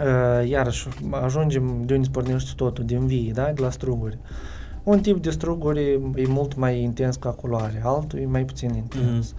uh, 0.00 0.48
iarăși 0.48 0.88
ajungem 1.10 1.82
de 1.84 1.94
unde 1.94 2.08
pornește 2.12 2.50
totul, 2.56 2.84
din 2.84 3.06
vii, 3.06 3.32
da? 3.32 3.52
de 3.54 3.62
la 3.62 3.70
struguri. 3.70 4.18
Un 4.82 5.00
tip 5.00 5.22
de 5.22 5.30
struguri 5.30 5.80
e 6.14 6.26
mult 6.26 6.56
mai 6.56 6.80
intens 6.80 7.16
ca 7.16 7.30
culoare, 7.30 7.80
altul 7.84 8.18
e 8.18 8.26
mai 8.26 8.44
puțin 8.44 8.74
intens. 8.74 9.34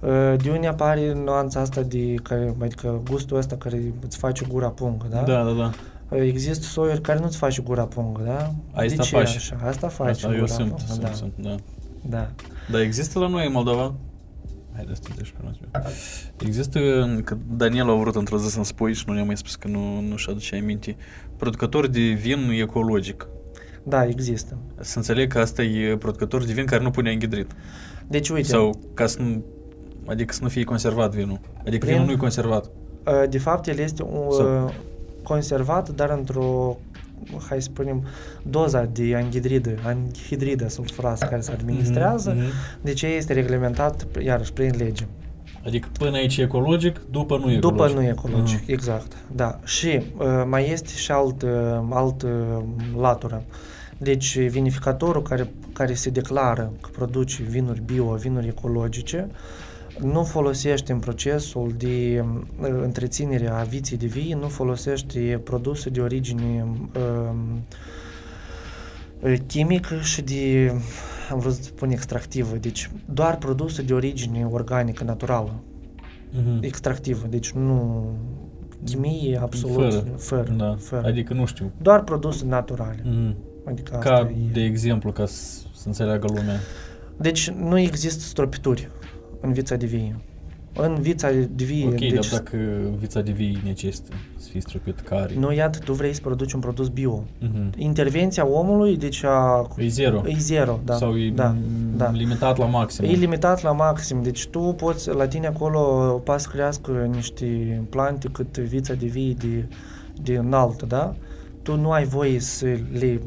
Uh, 0.00 0.34
De 0.42 0.50
unde 0.50 0.66
apare 0.66 1.12
nuanța 1.12 1.60
asta 1.60 1.80
de, 1.82 2.14
care, 2.14 2.54
adică 2.62 3.00
gustul 3.10 3.36
ăsta 3.36 3.56
care 3.56 3.94
îți 4.04 4.16
face 4.16 4.46
gura 4.48 4.68
pungă, 4.68 5.06
da? 5.10 5.22
Da, 5.22 5.44
da, 5.44 5.50
da. 5.50 5.70
Uh, 6.08 6.20
Există 6.22 6.64
soiuri 6.64 7.00
care 7.00 7.18
nu-ți 7.18 7.36
face 7.36 7.62
gura 7.62 7.84
pungă, 7.84 8.22
da? 8.24 8.52
Asta 8.72 8.86
de 8.86 8.94
ce 8.94 9.16
face. 9.16 9.36
așa? 9.36 9.58
Asta 9.64 9.88
face 9.88 10.10
Asta 10.10 10.26
gura 10.26 10.38
eu 10.38 10.46
simt, 10.46 10.68
pungă, 10.68 10.84
simt, 10.88 11.00
da. 11.00 11.12
simt, 11.12 11.32
da. 11.36 11.54
da. 12.08 12.30
Dar 12.70 12.80
există 12.80 13.18
la 13.18 13.26
noi 13.26 13.46
în 13.46 13.52
Moldova? 13.52 13.94
Haideți 14.74 15.00
să 15.02 15.08
te 15.08 15.14
despre 15.16 15.40
Există, 16.38 16.80
că 17.24 17.36
Daniel 17.56 17.90
a 17.90 17.94
vrut 17.94 18.14
într-o 18.14 18.38
zi 18.38 18.50
să-mi 18.50 18.64
spui 18.64 18.94
și 18.94 19.04
nu 19.06 19.12
ne-a 19.14 19.24
mai 19.24 19.36
spus 19.36 19.54
că 19.54 19.68
nu, 19.68 20.00
nu-și 20.00 20.30
aduce 20.30 20.56
aminte, 20.56 20.96
producători 21.36 21.92
de 21.92 22.00
vin 22.00 22.50
ecologic. 22.60 23.26
Da, 23.88 24.04
există. 24.06 24.56
Să 24.80 24.98
înțeleg 24.98 25.32
că 25.32 25.38
asta 25.38 25.62
e 25.62 25.96
producător 25.96 26.44
de 26.44 26.52
vin 26.52 26.64
care 26.64 26.82
nu 26.82 26.90
pune 26.90 27.10
anghidrit. 27.10 27.50
Deci, 28.06 28.28
uite, 28.28 28.48
Sau 28.48 28.78
ca 28.94 29.06
să 29.06 29.22
nu, 29.22 29.44
adică 30.06 30.32
să 30.32 30.38
nu 30.42 30.48
fie 30.48 30.64
conservat 30.64 31.14
vinul. 31.14 31.40
Adică 31.60 31.76
Prin- 31.78 31.90
vinul 31.92 32.06
nu 32.06 32.12
e 32.12 32.16
conservat. 32.16 32.64
uh, 33.06 33.28
de 33.28 33.38
fapt, 33.38 33.66
el 33.66 33.78
este 33.78 34.02
un, 34.02 34.30
Sau- 34.32 34.64
uh, 34.64 34.72
conservat, 35.22 35.88
dar 35.88 36.10
într-o 36.10 36.76
hai 37.48 37.62
să 37.62 37.68
spunem, 37.72 38.04
doza 38.42 38.84
de 38.92 39.12
anghidridă, 39.22 39.70
anhidridă 39.84 40.68
sulfuroasă 40.68 41.24
care 41.24 41.40
se 41.40 41.52
administrează, 41.52 42.30
Mhm, 42.30 42.38
mhm. 42.42 42.52
deci 42.82 43.02
ea 43.02 43.08
este 43.10 43.32
reglementat, 43.32 44.06
iarăși, 44.24 44.52
prin 44.52 44.72
lege. 44.76 45.06
Adică 45.66 45.88
până 45.98 46.16
aici 46.16 46.36
e 46.36 46.42
ecologic, 46.42 47.00
după 47.10 47.36
nu 47.38 47.50
e 47.52 47.58
După 47.58 47.74
ecologic. 47.74 47.96
nu 47.96 48.02
e 48.02 48.08
ecologic, 48.08 48.60
Mhm. 48.60 48.70
exact. 48.72 49.12
Da. 49.34 49.58
Și 49.64 50.02
uh, 50.18 50.26
mai 50.48 50.70
este 50.70 50.90
și 50.94 51.10
alt, 51.12 51.42
uh, 51.42 51.50
alt 51.90 52.22
uh, 52.22 52.30
latură. 52.98 53.42
Deci 53.98 54.38
vinificatorul 54.38 55.22
care, 55.22 55.50
care 55.72 55.94
se 55.94 56.10
declară 56.10 56.72
că 56.80 56.88
produce 56.92 57.42
vinuri 57.42 57.82
bio, 57.84 58.14
vinuri 58.14 58.46
ecologice, 58.48 59.28
nu 60.00 60.24
folosește 60.24 60.92
în 60.92 60.98
procesul 60.98 61.74
de 61.78 62.24
uh, 62.60 62.68
întreținere 62.82 63.48
a 63.50 63.62
viții 63.62 63.96
de 63.96 64.06
vii, 64.06 64.36
nu 64.40 64.46
folosește 64.48 65.40
produse 65.44 65.90
de 65.90 66.00
origine 66.00 66.66
um, 66.66 67.62
uh, 69.20 69.34
chimică 69.46 70.00
și 70.00 70.22
de, 70.22 70.72
am 71.30 71.38
vrut 71.38 71.52
să 71.54 71.62
spun 71.62 71.90
extractivă, 71.90 72.56
deci 72.56 72.90
doar 73.12 73.36
produse 73.38 73.82
de 73.82 73.94
origine 73.94 74.46
organică, 74.50 75.04
naturală 75.04 75.54
Mhm. 76.32 76.58
extractivă, 76.62 77.26
deci 77.30 77.50
nu 77.50 78.04
chimie 78.84 79.38
absolut 79.42 79.74
Fără. 79.92 80.04
fără, 80.16 80.54
Da. 80.56 80.76
fără. 80.78 81.06
Adică 81.06 81.34
nu 81.34 81.44
știu. 81.46 81.70
doar 81.82 82.02
produse 82.04 82.44
naturale. 82.46 83.02
Mhm. 83.04 83.34
Adică 83.68 83.90
Ca 83.98 84.10
asta 84.12 84.30
e. 84.30 84.52
de 84.52 84.60
exemplu, 84.64 85.12
ca 85.12 85.26
să, 85.26 85.60
să 85.74 85.82
înțeleagă 85.86 86.26
lumea. 86.34 86.56
Deci 87.16 87.50
nu 87.50 87.78
există 87.78 88.22
stropituri 88.22 88.88
în 89.40 89.52
vița 89.52 89.76
de 89.76 89.86
vie. 89.86 90.16
În 90.78 90.94
vița 91.00 91.30
de 91.30 91.64
vie, 91.64 91.86
Ok, 91.86 91.94
deci 91.98 92.12
dar 92.30 92.40
dacă 92.40 92.56
vița 92.98 93.20
de 93.20 93.30
vii 93.30 93.58
necesită 93.64 94.12
să 94.36 94.48
fie 94.50 94.60
stropit 94.60 95.00
care? 95.00 95.34
nu 95.38 95.52
iată, 95.52 95.78
tu 95.78 95.92
vrei 95.92 96.12
să 96.14 96.20
produci 96.20 96.52
un 96.52 96.60
produs 96.60 96.88
bio. 96.88 97.24
Mhm. 97.40 97.70
Intervenția 97.76 98.46
omului, 98.46 98.96
deci 98.96 99.24
a, 99.24 99.68
E 99.76 99.88
zero. 99.88 100.22
e 100.26 100.34
zero, 100.38 100.80
da. 100.84 100.94
Sau 100.94 101.16
e 101.18 101.30
da, 101.30 101.48
m, 101.48 101.96
da. 101.96 102.10
limitat 102.10 102.56
la 102.58 102.64
maxim. 102.66 103.04
E 103.04 103.08
limitat 103.08 103.62
la 103.62 103.72
maxim, 103.72 104.22
deci 104.22 104.46
tu 104.46 104.58
poți, 104.58 105.08
la 105.10 105.26
tine 105.28 105.46
acolo 105.46 105.80
poți 106.24 106.42
să 106.42 106.48
crească 106.52 107.08
niște 107.14 107.46
plante 107.90 108.28
cât 108.32 108.58
vița 108.58 108.94
de 108.94 109.06
vie 109.06 109.32
de, 109.38 109.64
de 110.22 110.34
înaltă, 110.36 110.86
da? 110.86 111.14
Tu 111.66 111.76
nu 111.76 111.90
ai 111.90 112.04
voie 112.04 112.38
să 112.40 112.66
le 112.98 113.20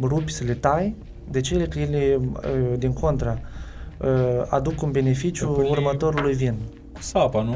rupi, 0.00 0.32
să 0.32 0.44
le 0.44 0.54
tai, 0.54 0.94
de 1.30 1.40
ce 1.40 1.68
că 1.68 1.78
ele, 1.78 2.18
uh, 2.32 2.78
din 2.78 2.92
contra, 2.92 3.38
uh, 3.98 4.08
aduc 4.48 4.82
un 4.82 4.90
beneficiu 4.90 5.48
Că 5.52 5.62
le- 5.62 5.68
următorului 5.68 6.34
vin. 6.34 6.54
Cu 6.92 7.02
sapa, 7.02 7.42
nu? 7.42 7.54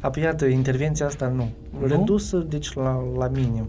Apoi, 0.00 0.22
iată, 0.22 0.44
intervenția 0.44 1.06
asta 1.06 1.28
nu. 1.28 1.48
Nu? 1.80 1.86
Redusă, 1.86 2.36
deci, 2.38 2.72
la, 2.74 3.02
la 3.18 3.28
minim. 3.28 3.66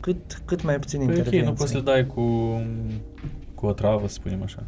Cât, 0.00 0.40
cât 0.44 0.62
mai 0.62 0.78
puțin 0.78 0.98
Păi 0.98 1.08
ok, 1.08 1.16
intervenție. 1.16 1.48
nu 1.48 1.54
poți 1.54 1.70
să 1.70 1.76
le 1.76 1.82
dai 1.82 2.06
cu, 2.06 2.22
cu 3.54 3.66
o 3.66 3.72
travă, 3.72 4.06
să 4.06 4.12
spunem 4.12 4.42
așa. 4.42 4.62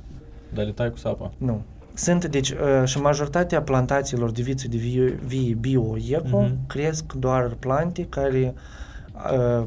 Dar 0.54 0.64
le 0.64 0.70
tai 0.72 0.90
cu 0.90 0.96
sapa. 0.98 1.32
Nu. 1.38 1.62
Sunt, 1.94 2.24
deci, 2.24 2.50
uh, 2.50 2.56
și 2.84 3.00
majoritatea 3.00 3.62
plantațiilor 3.62 4.30
de 4.30 4.42
viță 4.42 4.68
de 4.68 4.76
vie, 4.76 5.18
vie 5.26 5.54
bio-eco 5.54 6.40
Mhm. 6.40 6.66
cresc 6.66 7.12
doar 7.12 7.56
plante 7.58 8.04
care 8.08 8.54
uh, 9.60 9.66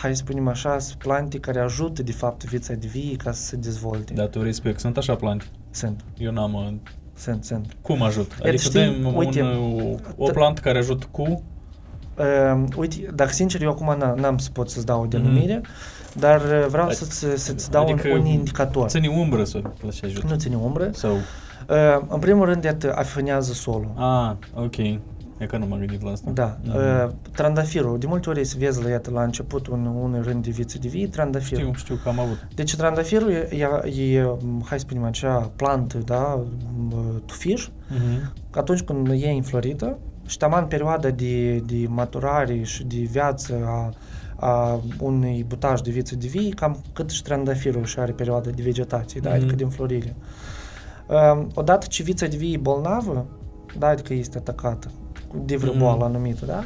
hai 0.00 0.16
să 0.16 0.22
spunem 0.26 0.48
așa, 0.48 0.78
sunt 0.78 0.98
plante 0.98 1.38
care 1.38 1.60
ajută 1.60 2.02
de 2.02 2.12
fapt 2.12 2.44
vița 2.44 2.74
de 2.74 2.86
vie 2.86 3.16
ca 3.16 3.32
să 3.32 3.42
se 3.42 3.56
dezvolte. 3.56 4.12
Dar 4.14 4.26
tu 4.26 4.38
vrei 4.38 4.52
să 4.52 4.58
spui 4.58 4.72
că 4.72 4.78
sunt 4.78 4.96
așa 4.96 5.14
plante? 5.14 5.44
Sunt, 5.70 6.04
Eu 6.18 6.32
n-am... 6.32 6.54
uh, 6.54 6.72
sunt, 7.16 7.44
sunt. 7.44 7.76
Cum 7.82 8.02
ajută? 8.02 8.34
Iar 8.38 8.48
Adică 8.48 8.62
știi, 8.62 8.80
dai 8.80 9.02
un, 9.04 9.14
uite, 9.14 9.42
o, 9.42 9.94
o 10.24 10.30
t- 10.30 10.32
plantă 10.32 10.60
care 10.60 10.78
ajută 10.78 11.06
cu... 11.10 11.42
Uh, 12.18 12.64
uite, 12.76 13.10
dacă 13.14 13.30
sincer, 13.32 13.62
eu 13.62 13.70
acum 13.70 13.96
n- 13.96 14.14
n-am 14.20 14.38
să 14.38 14.50
pot 14.52 14.70
să-ți 14.70 14.86
dau 14.86 15.02
o 15.02 15.06
denumire, 15.06 15.60
dar 16.12 16.40
uh, 16.40 16.66
vreau 16.68 16.88
Ad- 16.88 16.92
să-ți, 16.92 17.26
să-ți 17.44 17.70
dau 17.70 17.82
adică 17.82 18.08
un, 18.08 18.18
un 18.18 18.26
indicator. 18.26 18.88
Ține 18.88 19.08
umbră 19.08 19.44
să 19.44 19.60
la 19.80 19.90
ce 19.90 20.06
ajută. 20.06 20.26
Nu 20.28 20.36
ține 20.36 20.56
umbră. 20.56 20.90
Sau... 20.92 21.12
Uh, 21.14 22.04
în 22.08 22.18
primul 22.18 22.44
rând, 22.46 22.64
iată, 22.64 22.94
afânează 22.96 23.52
solul. 23.52 23.92
Ah, 23.96 24.62
ok. 24.64 24.74
E 25.38 25.46
că 25.46 25.56
nu 25.56 25.66
m-am 25.66 25.78
gândit 25.78 26.02
la 26.02 26.10
asta. 26.10 26.30
Da. 26.30 26.58
Mhm. 26.64 26.76
Uh, 26.76 27.10
trandafirul, 27.32 27.98
de 27.98 28.06
multe 28.06 28.28
ori 28.28 28.44
se 28.44 28.56
vezi 28.58 28.82
la, 28.82 28.88
iată, 28.88 29.10
la 29.10 29.22
început 29.22 29.66
un, 29.66 29.86
un 29.86 30.20
rând 30.22 30.44
de 30.44 30.50
viță 30.50 30.78
de 30.78 30.88
vie, 30.88 31.08
trandafirul. 31.08 31.62
Știu, 31.64 31.74
știu 31.74 31.94
că 32.02 32.08
am 32.08 32.18
avut. 32.20 32.46
Deci 32.54 32.76
trandafirul 32.76 33.30
e, 33.30 33.48
e, 33.86 33.90
e, 34.16 34.28
hai 34.64 34.78
să 34.78 34.84
spunem, 34.88 35.04
acea 35.04 35.50
plantă, 35.56 35.98
da, 35.98 36.44
m, 36.78 37.22
tufiș, 37.26 37.68
Mhm. 37.88 38.32
atunci 38.50 38.82
când 38.82 39.08
e 39.08 39.28
înflorită 39.30 39.98
și 40.26 40.36
taman 40.36 40.66
perioada 40.66 41.10
de, 41.10 41.56
de 41.56 41.86
maturare 41.88 42.62
și 42.62 42.84
de 42.84 42.96
viață 43.10 43.54
a, 43.66 43.92
a 44.46 44.80
unui 45.00 45.44
butaj 45.48 45.80
de 45.80 45.90
viță 45.90 46.16
de 46.16 46.26
vie, 46.26 46.48
cam 46.48 46.82
cât 46.92 47.10
și 47.10 47.22
trandafirul 47.22 47.84
și 47.84 47.98
are 47.98 48.12
perioada 48.12 48.50
de 48.50 48.62
vegetație, 48.62 49.20
da, 49.20 49.28
Mhm. 49.28 49.38
adică 49.38 49.54
de 49.54 49.62
înflorire. 49.64 50.16
Uh, 51.08 51.46
odată 51.54 51.86
ce 51.88 52.02
vița 52.02 52.26
de 52.26 52.36
vie 52.36 52.52
e 52.54 52.56
bolnavă, 52.58 53.26
da, 53.78 53.86
adică 53.86 54.14
este 54.14 54.38
atacată 54.38 54.90
de 55.44 55.56
vreo 55.56 55.70
Mhm. 55.72 55.80
boală 55.80 56.04
anumită, 56.04 56.46
da? 56.46 56.64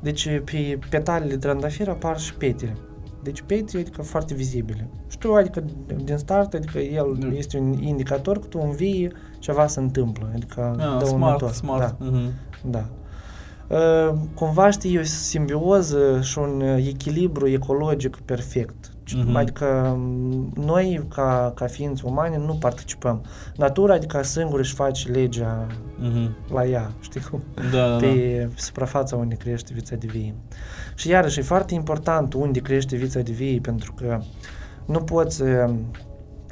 Deci 0.00 0.28
pe 0.44 0.78
petalele 0.90 1.30
de 1.30 1.36
trandafir 1.36 1.88
apar 1.88 2.18
și 2.18 2.34
petele. 2.34 2.76
Deci 3.22 3.42
petele, 3.46 3.82
adică 3.82 4.02
foarte 4.02 4.34
vizibile. 4.34 4.88
Și 5.08 5.18
tu, 5.18 5.34
adică 5.34 5.64
din 6.04 6.16
start, 6.16 6.54
adică 6.54 6.78
el 6.78 7.16
Da. 7.18 7.26
este 7.26 7.58
un 7.58 7.72
indicator 7.82 8.38
că 8.38 8.46
tu 8.46 8.60
învii 8.62 9.12
ceva 9.38 9.66
se 9.66 9.80
întâmplă, 9.80 10.30
adică 10.34 10.76
Ah, 10.78 10.84
dă 10.98 11.04
un 11.04 11.10
smart, 11.10 11.40
motor. 11.40 11.52
smart. 11.52 11.98
Da, 11.98 12.06
Mhm. 12.06 12.30
da. 12.70 12.88
Uh, 13.68 14.14
cumva 14.34 14.70
știi, 14.70 14.94
e 14.94 14.98
o 14.98 15.02
simbioză 15.02 16.20
și 16.22 16.38
un 16.38 16.60
uh, 16.60 16.86
echilibru 16.86 17.48
ecologic 17.48 18.16
perfect. 18.16 18.87
Mhm. 19.16 19.36
Adică 19.36 19.94
m, 19.98 20.52
noi, 20.64 21.02
ca, 21.14 21.52
ca 21.56 21.66
ființe 21.66 22.02
umane, 22.04 22.38
nu 22.38 22.54
participăm. 22.54 23.22
Natura, 23.56 23.94
adică 23.94 24.22
singură 24.22 24.60
își 24.62 24.74
face 24.74 25.08
legea 25.10 25.66
Mhm. 25.98 26.36
la 26.52 26.64
ea, 26.64 26.90
știi 27.00 27.20
cum? 27.30 27.42
Da, 27.54 27.62
da, 27.78 27.88
da. 27.88 27.96
pe 27.96 28.48
suprafața 28.56 29.16
unde 29.16 29.34
crește 29.34 29.72
vița 29.74 29.96
de 29.96 30.06
vie. 30.10 30.34
Și 30.94 31.08
iarăși 31.08 31.38
e 31.38 31.42
foarte 31.42 31.74
important 31.74 32.34
unde 32.34 32.58
crește 32.60 32.96
vița 32.96 33.20
de 33.20 33.32
vie, 33.32 33.58
pentru 33.60 33.92
că 33.96 34.20
nu 34.86 34.98
poți 34.98 35.42
uh, 35.42 35.74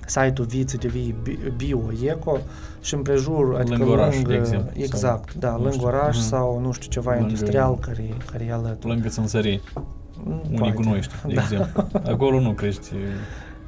să 0.06 0.18
ai 0.18 0.32
tu 0.32 0.42
viță 0.42 0.76
de 0.76 0.88
vie 0.88 1.14
bi- 1.22 1.38
bio, 1.56 1.80
eco 2.04 2.38
și 2.80 2.94
împrejur, 2.94 3.54
adică 3.58 3.76
Lângă 3.76 3.92
oraș, 3.92 4.14
lângă, 4.14 4.28
de 4.30 4.36
exemplu, 4.36 4.70
exact, 4.82 5.28
sau 5.30 5.38
da, 5.40 5.50
nu 5.50 5.56
lângă 5.56 5.72
știu, 5.72 5.86
oraș 5.86 6.16
mhm. 6.16 6.26
sau 6.26 6.60
nu 6.60 6.72
știu 6.72 6.88
ceva 6.90 7.10
Lângă- 7.10 7.26
industrial 7.28 7.78
care, 7.78 8.04
care 8.30 8.44
e 8.44 8.52
alături. 8.52 8.92
Lângă 8.92 9.08
țânțării, 9.08 9.60
Nu 9.74 9.84
unii 10.26 10.58
poate. 10.58 10.74
gunoiești, 10.74 11.14
de 11.26 11.34
Da. 11.34 11.40
exemplu. 11.42 11.86
Acolo 12.12 12.40
nu 12.40 12.52
crești. 12.52 12.92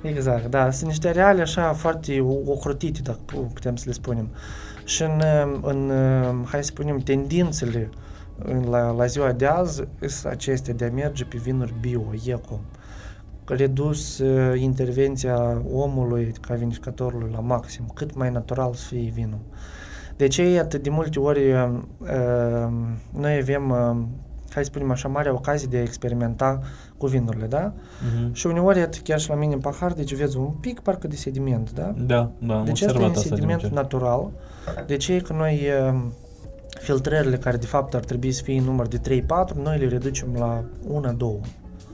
Exact, 0.03 0.47
da. 0.47 0.71
Sunt 0.71 0.89
niște 0.89 1.09
areale 1.09 1.41
așa 1.41 1.73
foarte 1.73 2.21
ocrotite, 2.47 3.01
dacă 3.03 3.19
pu- 3.25 3.51
putem 3.55 3.77
să 3.77 3.85
le 3.87 3.93
spunem. 3.93 4.29
Și 4.85 5.03
în, 5.03 5.23
în 5.63 5.93
hai 6.45 6.61
să 6.65 6.71
spunem, 6.71 6.99
tendințele 6.99 7.89
în, 8.45 8.65
la, 8.69 8.91
la 8.91 9.07
ziua 9.07 9.33
de 9.33 9.47
azi 9.47 9.83
sunt 10.07 10.33
acestea 10.33 10.75
de 10.75 10.85
a 10.85 10.91
merge 10.91 11.25
pe 11.25 11.37
vinuri 11.43 11.75
bio, 11.81 12.03
eco. 12.27 12.61
Redus 13.45 14.19
uh, 14.19 14.61
intervenția 14.61 15.63
omului 15.73 16.33
ca 16.41 16.55
vinificatorului 16.55 17.31
la 17.33 17.41
maxim, 17.41 17.91
cât 17.95 18.15
mai 18.15 18.31
natural 18.31 18.75
să 18.75 18.85
fie 18.87 19.11
vinul. 19.15 19.39
De 20.17 20.27
ce 20.27 20.43
e 20.43 20.59
atât 20.61 20.83
de 20.83 20.91
multe 20.91 21.19
ori 21.21 21.53
uh, 21.53 21.69
uh, 21.99 22.69
noi 23.21 23.37
avem, 23.41 23.71
uh, 23.71 23.97
hai 24.51 24.65
să 24.65 24.71
spunem 24.73 24.91
așa, 24.91 25.09
mare 25.09 25.31
ocazie 25.31 25.69
de 25.71 25.77
a 25.77 25.81
experimenta 25.83 26.59
cu 26.97 27.07
vinurile, 27.07 27.47
da? 27.47 27.73
Mhm. 28.15 28.33
Și 28.35 28.47
uneori, 28.47 28.79
iată, 28.79 28.99
chiar 29.03 29.21
și 29.21 29.29
la 29.29 29.35
mine 29.35 29.55
în 29.55 29.61
pahar, 29.61 29.93
deci 29.93 30.15
vezi 30.15 30.37
un 30.37 30.47
pic 30.61 30.81
parcă 30.81 31.07
de 31.09 31.17
sediment, 31.17 31.73
da? 31.73 31.95
Da, 31.97 32.31
da, 32.39 32.55
am 32.59 32.65
Deci 32.65 32.83
asta 32.83 32.85
e 32.85 32.89
observat 32.89 33.11
un 33.11 33.17
asta 33.17 33.29
de 33.29 33.35
sediment 33.35 33.51
multe 33.61 33.67
ori. 33.67 33.75
natural. 33.75 34.31
De 34.87 34.97
ce 34.97 35.13
e 35.15 35.19
că 35.21 35.33
noi 35.33 35.67
uh, 35.93 36.01
filtrările 36.81 37.37
care 37.37 37.57
de 37.57 37.67
fapt 37.67 37.95
ar 37.95 38.05
trebui 38.05 38.33
să 38.33 38.43
fie 38.43 38.59
în 38.59 38.65
număr 38.65 38.87
de 38.87 39.01
3-4, 39.23 39.55
noi 39.63 39.79
le 39.79 39.89
reducem 39.89 40.29
la 40.39 40.65
1-2. 40.87 41.41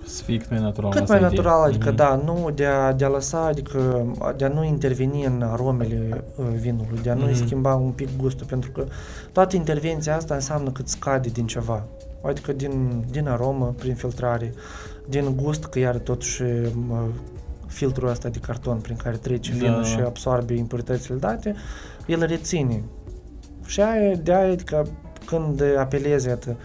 Să 0.07 0.23
fie 0.23 0.37
cât 0.37 0.51
mai 0.51 0.61
natural. 0.61 0.91
Cât 0.91 1.01
asta 1.01 1.15
mai 1.15 1.23
e 1.23 1.27
ideea. 1.27 1.43
natural, 1.43 1.69
adică 1.69 1.89
Mhm. 1.89 1.97
da, 1.97 2.15
nu 2.33 2.51
de 2.55 2.65
a, 2.67 2.93
de 2.93 3.05
a 3.05 3.09
lăsa, 3.09 3.47
adică 3.47 4.07
de 4.37 4.45
a 4.45 4.49
nu 4.49 4.65
interveni 4.65 5.25
în 5.25 5.43
aromele 5.43 6.25
uh, 6.37 6.45
vinului, 6.61 6.99
de 7.03 7.11
a 7.11 7.15
nu-i 7.15 7.31
Mhm. 7.33 7.45
schimba 7.45 7.75
un 7.75 7.91
pic 7.91 8.09
gustul, 8.17 8.47
pentru 8.47 8.71
că 8.71 8.85
toată 9.33 9.57
intervenția 9.57 10.17
asta 10.17 10.35
înseamnă 10.35 10.71
că 10.71 10.81
îți 10.81 10.93
scade 10.93 11.29
din 11.29 11.47
ceva. 11.47 11.85
Adică 12.27 12.53
din, 12.53 13.05
din 13.11 13.29
aromă, 13.29 13.75
prin 13.79 13.95
filtrare, 13.95 14.53
din 15.09 15.37
gust, 15.37 15.65
că 15.65 15.79
iar 15.79 15.99
totuși 15.99 16.43
mă, 16.87 17.07
filtrul 17.67 18.09
ăsta 18.09 18.29
de 18.29 18.39
carton 18.39 18.79
prin 18.79 18.97
care 18.97 19.17
trece 19.17 19.51
Da, 19.53 19.59
vinul 19.59 19.83
da. 19.83 19.87
și 19.87 19.99
absorbe 19.99 20.55
impuritățile 20.55 21.17
date, 21.17 21.55
el 22.07 22.27
reține. 22.27 22.83
Și 23.67 23.81
aia, 23.81 24.15
de 24.15 24.35
aia, 24.35 24.53
adică 24.53 24.87
când 25.27 25.63
apelezi 25.79 26.29
iată, 26.29 26.57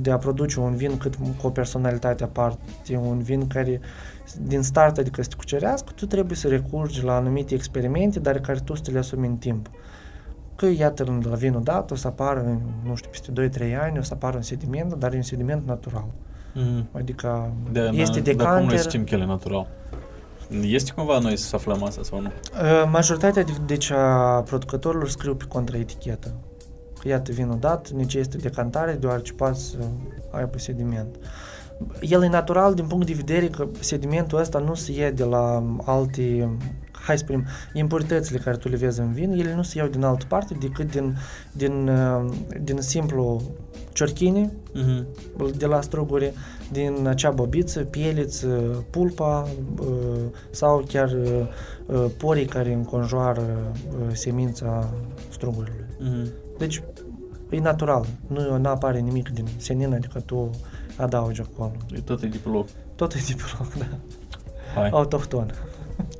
de 0.00 0.10
a 0.10 0.16
produce 0.16 0.60
un 0.60 0.76
vin 0.76 0.96
cât 0.96 1.14
cu 1.14 1.46
o 1.46 1.50
personalitate 1.50 2.24
aparte, 2.24 2.96
un 2.96 3.18
vin 3.18 3.46
care 3.46 3.80
din 4.42 4.62
start, 4.62 4.98
adică 4.98 5.22
să 5.22 5.28
te 5.28 5.36
cucerească, 5.36 5.92
tu 5.94 6.06
trebuie 6.06 6.36
să 6.36 6.48
recurgi 6.48 7.04
la 7.04 7.16
anumite 7.16 7.54
experimente, 7.54 8.20
dar 8.20 8.38
care 8.38 8.58
tu 8.64 8.74
să 8.74 8.82
te 8.82 8.90
le 8.90 8.98
asumi 8.98 9.26
în 9.26 9.36
timp. 9.36 9.70
Că, 10.56 10.66
iată, 10.66 11.18
la 11.22 11.34
vinul 11.34 11.62
dat, 11.62 11.90
o 11.90 11.94
să 11.94 12.06
apară, 12.06 12.60
nu 12.84 12.94
știu, 12.94 13.10
peste 13.10 13.32
2-3 13.32 13.78
ani, 13.80 13.98
o 13.98 14.02
să 14.02 14.14
apară 14.14 14.36
un 14.36 14.42
sediment, 14.42 14.94
dar 14.94 15.12
e 15.12 15.16
un 15.16 15.22
sediment 15.22 15.66
natural. 15.66 16.06
Mhm. 16.54 16.88
Adică 16.92 17.52
Da, 17.72 17.88
este 17.88 18.20
da, 18.20 18.32
Dar 18.32 18.46
cum 18.46 18.54
noi 18.56 18.66
decanter. 18.66 18.78
știm 18.78 19.04
că 19.04 19.14
el 19.14 19.20
e 19.20 19.24
natural? 19.24 19.66
Este 20.62 20.92
cumva 20.92 21.18
noi 21.18 21.36
să 21.36 21.56
aflăm 21.56 21.82
asta 21.84 22.02
sau 22.02 22.20
nu? 22.20 22.26
Uh, 22.26 22.88
Majoritatea 22.90 23.42
de, 23.42 23.52
deci, 23.66 23.90
a 23.90 24.42
producătorilor 24.46 25.08
scriu 25.08 25.34
pe 25.34 25.44
contraetichetă. 25.48 26.34
Că 27.00 27.08
iată 27.08 27.32
vinul 27.32 27.58
dat, 27.58 27.90
necesită 27.90 28.36
decantare, 28.36 28.92
deoarece 28.92 29.32
poate 29.32 29.58
să 29.58 29.76
aibă 30.30 30.58
sediment. 30.58 31.16
El 32.00 32.22
e 32.22 32.28
natural 32.28 32.74
din 32.74 32.86
punct 32.86 33.06
de 33.06 33.12
vedere 33.12 33.46
că 33.48 33.66
sedimentul 33.80 34.38
ăsta 34.38 34.58
nu 34.58 34.74
se 34.74 34.92
ia 34.92 35.10
de 35.10 35.24
la 35.24 35.62
alte, 35.84 36.48
hai 37.06 37.18
să 37.18 37.24
spunem, 37.24 37.46
impuritățile 37.72 38.38
care 38.38 38.56
tu 38.56 38.68
le 38.68 38.76
vezi 38.76 39.00
în 39.00 39.12
vin, 39.12 39.30
ele 39.30 39.54
nu 39.54 39.62
se 39.62 39.78
iau 39.78 39.88
din 39.88 40.02
altă 40.04 40.24
parte 40.28 40.54
decât 40.60 40.90
din, 40.90 41.16
din, 41.52 41.88
uh, 41.88 42.32
din 42.62 42.80
simplu 42.80 43.42
ciorchine, 43.92 44.52
Mhm. 44.74 45.06
de 45.56 45.66
la 45.66 45.80
struguri, 45.80 46.32
din 46.72 47.06
acea 47.06 47.30
bobiță, 47.30 47.80
pieliță, 47.80 48.46
pulpa 48.90 49.48
uh, 49.80 49.86
sau 50.50 50.84
chiar 50.88 51.10
uh, 51.12 51.46
uh, 51.86 52.04
porii 52.18 52.44
care 52.46 52.72
înconjoară 52.72 53.72
uh, 53.88 54.06
semința 54.12 54.88
strugurilor. 55.28 55.86
Mhm. 55.98 56.28
Deci 56.58 56.82
e 57.50 57.60
natural, 57.60 58.06
nu 58.26 58.58
nu 58.58 58.68
apare 58.68 58.98
nimic 58.98 59.28
din 59.28 59.46
senin, 59.56 59.92
adică 59.94 60.20
tu 60.20 60.50
adaugi 60.96 61.40
acolo. 61.40 61.72
E 61.94 62.00
tot 62.00 62.22
e 62.22 62.26
de 62.26 62.38
pe 62.42 62.48
loc. 62.48 62.66
Tot 62.94 63.12
e 63.12 63.18
de 63.26 63.34
pe 63.36 63.42
loc, 63.58 63.74
da. 63.74 63.86
Hai. 64.74 64.88
Autohton. 64.88 65.52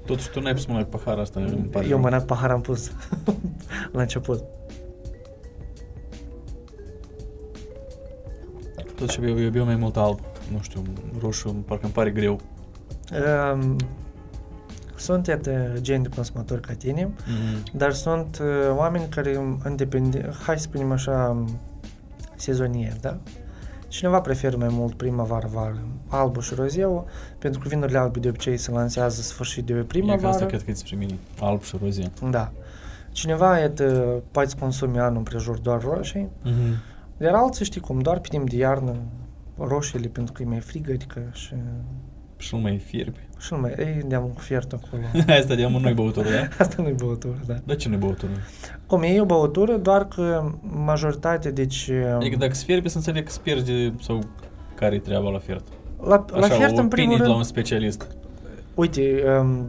Totuși 0.07 0.31
tu 0.31 0.41
n-ai 0.41 0.53
pus 0.55 0.67
mâna 0.67 0.83
pe 0.85 0.97
pahar 0.97 1.19
asta. 1.19 1.41
îmi 1.41 1.69
pare 1.71 1.85
Eu 1.85 1.91
rău. 1.91 2.01
mâna 2.01 2.19
pahar 2.19 2.51
am 2.51 2.61
pus 2.61 2.91
la 3.93 4.01
început. 4.01 4.43
Totuși 8.97 9.21
eu, 9.25 9.41
eu 9.41 9.51
beau 9.51 9.65
mai 9.65 9.77
mult 9.77 9.97
alb. 9.97 10.21
Nu 10.53 10.59
știu, 10.63 10.83
roșu, 11.21 11.49
parcă 11.51 11.85
îmi 11.85 11.93
pare 11.95 12.11
greu. 12.11 12.41
Um, 13.53 13.77
sunt 14.97 15.27
iată 15.27 15.73
geni 15.81 16.03
de 16.03 16.09
consumatori 16.15 16.61
ca 16.61 16.73
tine, 16.73 17.05
Mhm. 17.27 17.77
Dar 17.77 17.93
sunt 17.93 18.39
uh, 18.43 18.77
oameni 18.77 19.05
care 19.09 19.57
independe, 19.69 20.31
hai 20.47 20.57
să 20.59 20.63
spunem 20.63 20.93
așa, 20.93 21.45
sezonieri, 22.35 23.01
da? 23.01 23.19
Cineva 23.89 24.21
preferă 24.21 24.57
mai 24.57 24.69
mult 24.71 24.95
primăvară-vară, 24.95 25.79
albul 26.09 26.43
și 26.43 26.55
rozeu, 26.55 27.07
pentru 27.39 27.61
că 27.61 27.69
vinurile 27.69 27.99
albe 27.99 28.19
de 28.19 28.29
obicei 28.29 28.57
se 28.57 28.71
lansează 28.71 29.21
sfârșit 29.23 29.65
de 29.65 29.73
E 29.73 29.77
că 29.77 29.81
asta 29.83 29.93
primăvară. 29.99 30.45
cred 30.47 30.63
că 30.63 30.71
e 30.71 30.73
despre 30.73 30.97
mine. 30.97 31.19
Alb 31.41 31.63
și 31.63 31.77
rozie. 31.83 32.11
Da. 32.31 32.53
Cineva, 33.13 33.59
iată, 33.59 33.85
poate 34.31 34.49
să 34.49 34.57
consume 34.61 35.01
anul 35.01 35.17
împrejur 35.17 35.59
doar 35.59 35.83
roșii, 35.83 36.29
Mhm. 36.43 36.75
iar 37.21 37.35
alții, 37.35 37.65
știi 37.65 37.81
cum, 37.81 37.99
doar 37.99 38.19
pe 38.19 38.29
timp 38.29 38.51
de 38.51 38.57
iarnă, 38.57 38.95
roșiile 39.59 40.09
pentru 40.09 40.33
că 40.33 40.43
e 40.43 40.47
mai 40.47 40.61
frig, 40.61 40.91
adică 40.91 41.21
și, 41.33 41.55
Și 42.37 42.55
nu 42.55 42.61
mai 42.61 42.79
fierbi. 42.79 43.26
Și 43.39 43.53
nu 43.53 43.61
mai, 43.61 43.75
ei, 43.79 44.03
de-am 44.07 44.31
fiert 44.39 44.73
acolo. 44.73 45.03
Asta 45.41 45.55
de 45.55 45.65
amul 45.65 45.81
nu-i 45.81 45.95
băutură, 45.95 46.29
da? 46.29 46.49
Asta 46.65 46.83
nu-i 46.83 46.93
băutură, 46.93 47.39
da. 47.47 47.55
Dar 47.65 47.77
ce 47.77 47.89
nu-i 47.89 47.99
băutură? 47.99 48.33
Cum 48.87 49.03
e 49.03 49.21
o 49.21 49.25
băutură, 49.25 49.77
doar 49.77 50.09
că 50.09 50.53
majoritatea, 50.85 51.51
deci... 51.51 51.91
Adică 52.19 52.37
dacă 52.37 52.55
se 52.55 52.65
fierbe, 52.65 52.89
să 52.89 52.97
înțeleg 52.97 53.25
că 53.25 53.31
se 53.31 53.41
pierde 53.43 53.95
sau 54.01 54.23
care-i 54.75 55.01
treaba 55.01 55.31
la 55.31 55.39
fiert. 55.39 55.65
La, 56.03 56.25
la 56.33 56.47
Așa, 56.47 56.55
fiert, 56.55 56.79
în 56.79 56.89
primul 56.89 56.91
opinii 56.91 57.17
de 57.17 57.23
la 57.23 57.25
rând, 57.25 57.37
un 57.37 57.43
specialist. 57.43 58.07
uite, 58.75 59.23
um, 59.41 59.67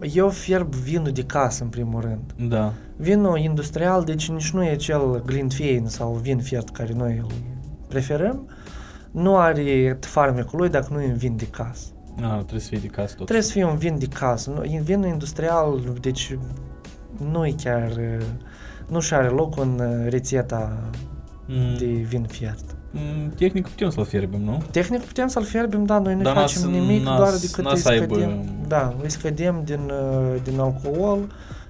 eu 0.00 0.28
fierb 0.28 0.74
vinul 0.74 1.12
de 1.12 1.22
casă, 1.22 1.62
în 1.62 1.68
primul 1.68 2.00
rând. 2.00 2.50
Da. 2.50 2.72
Vinul 2.96 3.38
industrial, 3.38 4.04
deci 4.04 4.30
nici 4.30 4.50
nu 4.50 4.64
e 4.64 4.76
cel 4.76 5.22
Glenfiddich 5.26 5.90
sau 5.90 6.12
vin 6.12 6.38
fiert 6.38 6.68
care 6.68 6.92
noi 6.96 7.16
îl 7.18 7.26
preferăm, 7.88 8.48
nu 9.10 9.36
are 9.36 9.98
farmecul 10.00 10.58
lui 10.58 10.68
dacă 10.68 10.88
nu 10.90 11.00
e 11.00 11.06
un 11.06 11.16
vin 11.16 11.36
de 11.36 11.46
casă. 11.46 11.86
Ah, 12.24 12.36
trebuie 12.38 12.60
să 12.60 12.68
fie 12.68 12.78
de 12.78 12.86
casă 12.86 13.14
tot. 13.16 13.24
Trebuie 13.24 13.46
să 13.46 13.52
fie 13.52 13.64
un 13.64 13.76
vin 13.76 13.98
de 13.98 14.06
casă. 14.06 14.50
Nu- 14.50 14.80
Vinul 14.82 15.06
industrial, 15.06 15.80
deci 16.00 16.38
nu 17.30 17.46
e 17.46 17.54
chiar, 17.62 17.90
uh, 17.90 18.24
nu 18.88 19.00
și 19.00 19.14
are 19.14 19.28
loc 19.28 19.60
în 19.60 19.78
uh, 19.80 20.10
rețeta 20.10 20.76
Mm. 21.46 21.76
de 21.78 21.86
vin 21.86 22.22
fiert. 22.24 22.64
Mm, 22.92 23.28
Tehnic 23.36 23.68
putem 23.68 23.90
să-l 23.90 24.04
fierbem, 24.04 24.40
nu? 24.42 24.62
Tehnic 24.70 25.00
putem 25.00 25.28
să-l 25.28 25.44
fierbem, 25.44 25.84
da, 25.84 25.98
noi 25.98 26.14
nu 26.14 26.22
Dar 26.22 26.36
facem 26.36 26.62
n-as- 26.62 26.70
nimic, 26.80 27.04
n-as- 27.04 27.16
doar 27.16 27.32
decât 27.40 27.64
n-as 27.64 27.72
îi 27.72 27.78
să 27.80 27.88
aibă- 27.88 28.14
scădem, 28.14 28.44
da, 28.68 28.94
îi 29.02 29.10
scădem 29.10 29.62
din, 29.64 29.80
uh, 29.90 30.34
din 30.44 30.58
alcool 30.60 31.18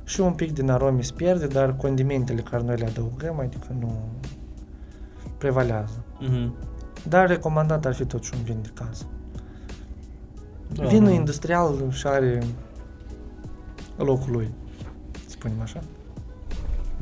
și 0.04 0.20
un 0.20 0.32
pic 0.32 0.52
din 0.52 0.70
arome 0.70 1.02
se 1.02 1.12
pierde, 1.16 1.46
dar 1.46 1.76
condimentele 1.76 2.40
care 2.40 2.62
noi 2.62 2.76
le 2.76 2.86
adăugăm, 2.86 3.38
adică 3.40 3.66
nu 3.78 3.92
prevalează. 5.38 6.04
Mhm. 6.20 6.54
Dar 7.08 7.28
recomandat 7.28 7.86
ar 7.86 7.94
fi 7.94 8.04
totuși 8.04 8.32
un 8.36 8.42
vin 8.42 8.58
de 8.62 8.70
casă. 8.74 9.04
Da, 10.80 10.86
Vinul 10.86 11.08
nu. 11.08 11.14
industrial 11.14 11.74
și 11.90 11.98
șare 11.98 12.42
locul 13.96 14.32
lui, 14.32 14.50
spunem 15.26 15.60
așa. 15.62 15.80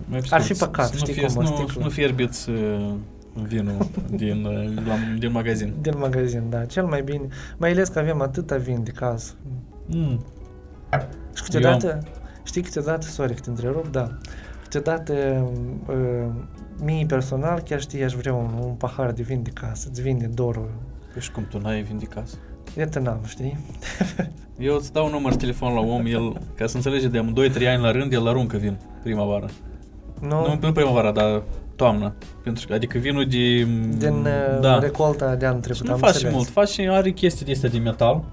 Mai 0.09 0.21
Ar 0.31 0.41
fi 0.41 0.55
scurt, 0.55 0.71
păcat, 0.71 0.87
să 0.87 0.93
nu 0.93 0.99
știi 0.99 1.13
fie- 1.13 1.27
cum, 1.27 1.37
o 1.37 1.43
să 1.45 1.51
nu, 1.51 1.57
sticlă. 1.57 1.73
să 1.73 1.79
nu 1.79 1.89
fierbiți 1.89 2.51
uh, 2.51 2.95
vinul 3.43 3.87
din, 4.11 4.45
uh, 4.45 4.87
la, 4.87 4.95
din 5.19 5.33
magazin. 5.33 5.75
Din 5.81 5.95
magazin, 5.99 6.43
da, 6.49 6.65
cel 6.65 6.85
mai 6.85 7.03
bine. 7.03 7.27
Mai 7.57 7.71
ales 7.71 7.89
că 7.89 7.99
avem 7.99 8.21
atâta 8.21 8.57
vin 8.57 8.83
de 8.85 8.91
casă. 8.91 9.33
Mm. 9.87 10.25
Și 11.35 11.43
câteodată, 11.43 12.03
știi, 12.43 12.63
câteodată, 12.63 13.07
sorry 13.07 13.35
că 13.35 13.41
te 13.41 13.51
întrerup, 13.51 13.89
da, 13.93 14.19
câteodată 14.63 15.13
uh, 15.89 16.27
mie 16.83 17.07
personal 17.07 17.61
chiar 17.61 17.81
știi, 17.81 18.03
aș 18.05 18.13
vrea 18.15 18.35
un, 18.35 18.51
un 18.63 18.73
pahar 18.75 19.13
de 19.13 19.23
vin 19.23 19.43
de 19.43 19.51
casă, 19.51 19.89
îți 19.91 20.03
vine 20.03 20.27
dorul. 20.27 20.71
Păi 21.13 21.23
și 21.23 21.31
cum 21.31 21.47
tu 21.51 21.59
n-ai 21.59 21.83
vin 21.83 21.99
de 21.99 22.05
casă? 22.05 22.37
Iată 22.77 22.99
n-am, 22.99 23.20
știi? 23.27 23.59
Eu 24.59 24.74
îți 24.74 24.93
dau 24.93 25.05
un 25.05 25.11
număr 25.11 25.31
de 25.31 25.36
telefon 25.36 25.74
la 25.74 25.81
om, 25.81 26.07
el, 26.07 26.40
ca 26.55 26.66
să 26.66 26.77
înțelege, 26.77 27.09
de 27.09 27.20
2-3 27.20 27.69
ani 27.69 27.82
la 27.82 27.90
rând, 27.90 28.12
el 28.12 28.28
aruncă 28.28 28.57
vin 28.57 28.78
primăvară. 29.03 29.49
Nu? 30.20 30.47
Nu, 30.47 30.59
nu 30.61 30.73
primăvara, 30.73 31.12
dar 31.12 31.43
toamnă. 31.77 32.15
Pentru 32.43 32.66
că, 32.66 32.74
adică 32.74 32.99
vinul 32.99 33.27
de... 33.27 33.62
Din 33.99 34.15
uh, 34.15 34.61
da. 34.61 34.78
recolta 34.78 35.35
de 35.35 35.47
anul 35.47 35.61
Și 35.61 35.65
trecut, 35.65 35.86
nu 35.86 35.93
am 35.93 35.99
face 35.99 36.12
înțeles. 36.12 36.35
mult, 36.35 36.49
face, 36.49 36.89
are 36.89 37.11
chestii 37.11 37.47
de 37.47 37.53
astea 37.53 37.69
de 37.69 37.78
metal, 37.78 38.24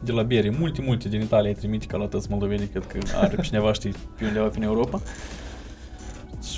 de 0.00 0.12
la 0.12 0.22
bere, 0.22 0.54
multe, 0.58 0.82
multe 0.86 1.08
din 1.08 1.20
Italia 1.20 1.48
îi 1.48 1.56
trimite 1.56 1.86
ca 1.86 1.96
la 1.96 2.06
toți 2.06 2.30
moldovenii, 2.30 2.66
cred 2.66 2.86
că 2.86 2.98
are 3.16 3.36
cineva, 3.42 3.72
știi, 3.72 3.94
pe 4.18 4.24
undeva 4.24 4.46
prin 4.46 4.62
Europa. 4.62 5.00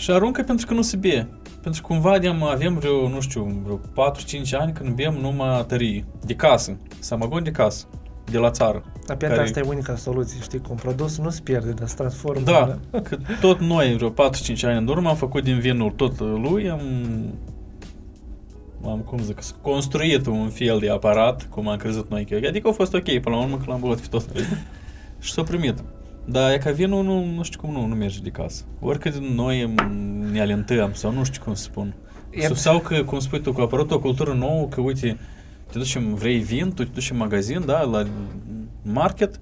Și 0.01 0.11
aruncă 0.11 0.43
pentru 0.43 0.67
că 0.67 0.75
nu 0.75 0.83
se 0.83 0.97
bie. 0.97 1.29
Pentru 1.63 1.83
că 1.83 1.87
cumva 1.87 2.19
de 2.19 2.29
avem 2.41 2.75
vreo, 2.75 3.09
nu 3.09 3.21
știu, 3.21 3.63
vreo 3.65 3.81
4-5 4.11 4.51
ani 4.53 4.73
când 4.73 4.95
bem 4.95 5.15
numai 5.21 5.65
tărie, 5.67 6.05
de 6.25 6.35
casă, 6.35 6.77
samagon 6.99 7.43
de 7.43 7.51
casă, 7.51 7.87
de 8.31 8.39
la 8.39 8.51
țară. 8.51 8.83
Dar 9.07 9.17
pentru 9.17 9.37
care- 9.37 9.49
asta 9.49 9.61
e 9.61 9.69
unica 9.69 9.97
soluție, 9.97 10.41
știi, 10.41 10.61
cum 10.61 10.77
produsul 10.77 11.25
nu 11.25 11.31
se 11.31 11.41
pierde, 11.43 11.71
dar 11.71 11.89
se 11.89 11.95
transformă. 11.95 12.45
Da, 12.45 12.79
că 13.09 13.17
tot 13.41 13.61
noi, 13.61 13.95
vreo 13.97 14.11
4-5 14.11 14.15
ani 14.63 14.79
în 14.79 14.87
urmă, 14.87 15.09
am 15.09 15.17
făcut 15.17 15.43
din 15.43 15.59
vinul 15.59 15.91
tot 15.91 16.21
lui, 16.21 16.71
am, 16.71 16.81
am 18.85 18.99
cum 18.99 19.19
zic, 19.19 19.41
construit 19.61 20.27
un 20.27 20.49
fel 20.49 20.79
de 20.79 20.91
aparat, 20.91 21.47
cum 21.51 21.69
am 21.69 21.77
crezut 21.77 22.11
noi 22.11 22.25
că 22.25 22.47
Adică 22.47 22.69
a 22.69 22.73
fost 22.73 22.95
ok 22.95 23.19
până 23.19 23.37
la 23.37 23.43
urmă 23.43 23.57
că 23.57 23.65
l-am 23.67 23.81
băut 23.81 24.01
pe 24.01 24.07
tot. 24.11 24.25
și 25.21 25.33
s-a 25.33 25.43
primit. 25.43 25.83
Dar 26.25 26.53
e 26.53 26.59
ca 26.59 26.71
vinul 26.71 27.05
nu, 27.05 27.25
nu 27.25 27.43
știu 27.43 27.61
cum 27.61 27.73
nu, 27.73 27.87
nu 27.87 27.95
merge 27.95 28.19
de 28.23 28.29
casă. 28.31 28.65
Oricât 28.81 29.15
noi 29.17 29.75
m- 29.79 30.31
ne 30.33 30.41
alentăm 30.41 30.93
sau 30.93 31.13
nu 31.13 31.25
știu 31.25 31.43
cum 31.45 31.55
să 31.55 31.63
spun. 31.63 31.95
E- 32.31 32.41
Sau, 32.41 32.55
sau 32.55 32.79
că, 32.79 33.03
cum 33.05 33.19
spui 33.19 33.41
tu, 33.41 33.53
că 33.53 33.61
a 33.61 33.65
apărut 33.65 33.91
o 33.91 33.99
cultură 33.99 34.33
nouă, 34.33 34.67
că 34.67 34.81
uite, 34.81 35.19
te 35.73 35.79
duci 35.79 35.95
în, 35.95 36.15
vrei 36.15 36.39
vin, 36.39 36.73
tu 36.75 36.85
te 36.85 36.91
duci 36.95 37.11
în 37.11 37.17
magazin, 37.17 37.63
da, 37.67 37.83
la 37.83 38.07
market, 38.83 39.41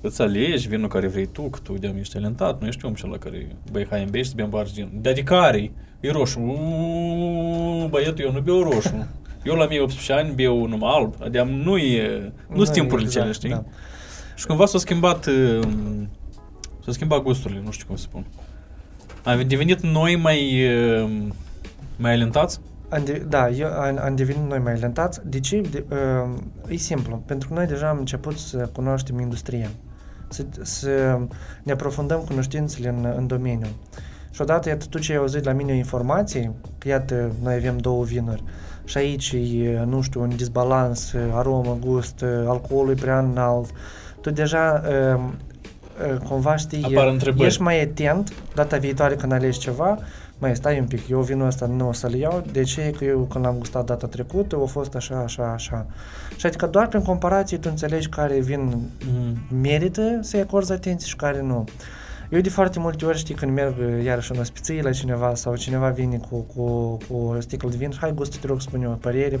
îți 0.00 0.22
alegi 0.22 0.68
vinul 0.68 0.88
care 0.88 1.06
vrei 1.06 1.26
tu, 1.26 1.42
că 1.42 1.58
tu 1.62 1.72
de 1.78 1.94
ești 1.98 2.12
talentat, 2.14 2.60
nu 2.60 2.66
ești 2.66 2.84
om 2.84 2.94
cel 2.94 3.18
care, 3.18 3.56
băi, 3.72 3.86
hai 3.90 4.02
în 4.02 4.10
bei 4.10 4.22
și 4.22 4.28
să 4.28 4.34
bem 4.36 4.50
bargin. 4.50 4.88
Dar 5.00 5.12
de 5.12 5.22
care 5.22 5.72
e 6.00 6.10
roșu? 6.10 6.40
Uuu, 6.40 7.86
băietul, 7.88 8.24
eu 8.24 8.32
nu 8.32 8.40
beau 8.40 8.62
roșu. 8.62 9.06
Eu 9.44 9.54
la 9.54 9.66
mie 9.66 9.80
18 9.80 10.12
ani 10.12 10.34
beau 10.34 10.66
numai 10.66 10.90
alb, 10.94 11.14
adică 11.22 11.42
nu 11.42 11.76
e, 11.76 12.32
nu 12.48 12.64
sunt 12.64 12.76
e 12.76 12.80
timpurile 12.80 13.06
exact, 13.06 13.24
cele, 13.24 13.32
știi? 13.32 13.48
Da. 13.50 13.64
Și 14.34 14.46
cumva 14.46 14.66
s-au 14.66 14.80
schimbat, 14.80 15.26
uh, 15.26 15.60
s-au 16.84 16.92
schimbat 16.92 17.22
gusturile, 17.22 17.60
nu 17.64 17.70
știu 17.70 17.86
cum 17.86 17.96
să 17.96 18.02
spun. 18.02 18.26
Am 19.24 19.42
devenit 19.46 19.80
noi 19.80 20.16
mai, 20.16 20.66
uh, 21.02 21.10
mai 21.96 22.12
alentați? 22.12 22.60
Am 22.88 23.04
de, 23.04 23.24
da, 23.28 23.48
eu 23.48 23.66
am, 23.66 23.98
am 24.04 24.14
devenit 24.14 24.48
noi 24.48 24.58
mai 24.58 24.78
lentați. 24.78 25.20
De 25.24 25.40
ce? 25.40 25.60
De, 25.60 25.84
uh, 25.90 26.38
e 26.68 26.76
simplu. 26.76 27.22
Pentru 27.26 27.48
că 27.48 27.54
noi 27.54 27.66
deja 27.66 27.88
am 27.88 27.98
început 27.98 28.38
să 28.38 28.68
cunoaștem 28.72 29.20
industria. 29.20 29.70
Să, 30.28 30.44
să 30.62 31.18
ne 31.62 31.72
aprofundăm 31.72 32.20
cunoștințele 32.20 32.88
în, 32.88 33.14
în 33.16 33.26
domeniu. 33.26 33.68
Și 34.30 34.40
odată, 34.40 34.68
iată, 34.68 34.86
tu 34.88 34.98
ce 34.98 35.12
ai 35.12 35.18
auzit 35.18 35.44
la 35.44 35.52
mine 35.52 35.72
o 35.72 35.74
informație, 35.74 36.52
că 36.78 36.88
iată, 36.88 37.32
noi 37.42 37.54
avem 37.54 37.78
două 37.78 38.04
vinuri 38.04 38.42
și 38.84 38.98
aici 38.98 39.32
e, 39.32 39.84
nu 39.86 40.00
știu, 40.00 40.20
un 40.20 40.36
disbalans, 40.36 41.14
aromă, 41.32 41.78
gust, 41.80 42.24
alcoolul 42.46 42.90
e 42.90 43.00
prea 43.00 43.18
înalt. 43.18 43.70
Tu 44.24 44.30
deja 44.30 44.82
uh, 44.88 45.20
uh, 46.12 46.18
cumva 46.28 46.56
știi, 46.56 46.82
Apar 46.84 47.06
întrebări. 47.06 47.46
ești 47.46 47.62
mai 47.62 47.82
atent 47.82 48.32
data 48.54 48.76
viitoare 48.76 49.14
când 49.14 49.32
alegi 49.32 49.58
ceva, 49.58 49.98
mai 50.38 50.56
stai 50.56 50.78
un 50.78 50.86
pic, 50.86 51.08
eu 51.08 51.20
vinul 51.20 51.46
ăsta 51.46 51.66
nu 51.66 51.88
o 51.88 51.92
să-l 51.92 52.14
iau, 52.14 52.44
de 52.52 52.62
ce? 52.62 52.94
Că 52.98 53.04
eu 53.04 53.18
când 53.18 53.44
l-am 53.44 53.54
gustat 53.58 53.84
data 53.84 54.06
trecută, 54.06 54.58
a 54.62 54.66
fost 54.66 54.94
așa, 54.94 55.16
așa, 55.18 55.52
așa. 55.52 55.86
Și 56.36 56.46
adică 56.46 56.66
doar 56.66 56.86
prin 56.88 57.02
comparație 57.02 57.56
tu 57.58 57.68
înțelegi 57.70 58.08
care 58.08 58.40
vin 58.40 58.60
Mm. 58.60 59.58
merită 59.60 60.18
să-i 60.20 60.40
acorzi 60.40 60.72
atenție 60.72 61.08
și 61.08 61.16
care 61.16 61.42
nu. 61.42 61.64
Eu 62.30 62.40
de 62.40 62.48
foarte 62.48 62.78
multe 62.78 63.04
ori, 63.04 63.18
știi, 63.18 63.34
când 63.34 63.52
merg 63.52 63.74
uh, 63.78 64.04
iarăși 64.04 64.32
în 64.32 64.38
ospiție 64.40 64.82
la 64.82 64.90
cineva 64.90 65.34
sau 65.34 65.56
cineva 65.56 65.88
vine 65.88 66.16
cu, 66.16 66.36
cu, 66.36 66.96
cu 67.08 67.14
o 67.16 67.40
sticlă 67.40 67.68
de 67.70 67.76
vin, 67.76 67.92
hai 68.00 68.12
gustă, 68.14 68.36
te 68.40 68.46
rog, 68.46 68.60
spune 68.60 68.86
o 68.86 68.90
părere. 68.90 69.34
Uh, 69.34 69.40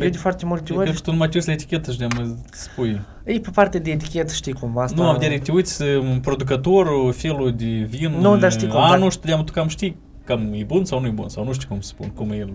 eu 0.00 0.08
de 0.08 0.18
foarte 0.18 0.46
multe 0.46 0.72
Eu 0.72 0.78
ori, 0.78 0.86
cred 0.86 0.96
că 0.96 1.02
tu 1.04 1.10
nu 1.10 1.16
mai 1.16 1.28
te 1.28 1.32
uiți 1.34 1.46
la 1.48 1.52
etichetă 1.54 1.90
și 1.92 1.98
de 1.98 2.06
mă 2.16 2.34
spui. 2.50 3.00
e 3.24 3.40
pe 3.40 3.50
partea 3.54 3.80
de 3.80 3.90
etichetă, 3.90 4.32
știi 4.32 4.52
cum, 4.52 4.78
asta... 4.78 5.02
Nu, 5.02 5.08
am 5.08 5.18
direct, 5.18 5.44
te 5.44 5.52
uiți 5.52 5.82
um, 5.82 6.20
producătorul, 6.20 7.12
felul 7.12 7.52
de 7.56 7.86
vin, 7.88 8.10
Nu, 8.20 8.36
dar 8.36 8.52
știi 8.52 8.68
cum, 8.68 8.80
anul 8.80 8.98
dacă- 8.98 9.10
și 9.10 9.36
de 9.36 9.42
tu 9.44 9.52
cam 9.52 9.68
știi 9.68 9.96
cam 10.24 10.52
e 10.52 10.64
bun 10.64 10.84
sau 10.84 11.00
nu 11.00 11.06
e 11.06 11.10
bun, 11.10 11.28
sau 11.28 11.44
nu 11.44 11.52
știu 11.52 11.68
cum 11.68 11.80
să 11.80 11.88
spun, 11.88 12.08
cum 12.08 12.30
e 12.30 12.36
el. 12.36 12.50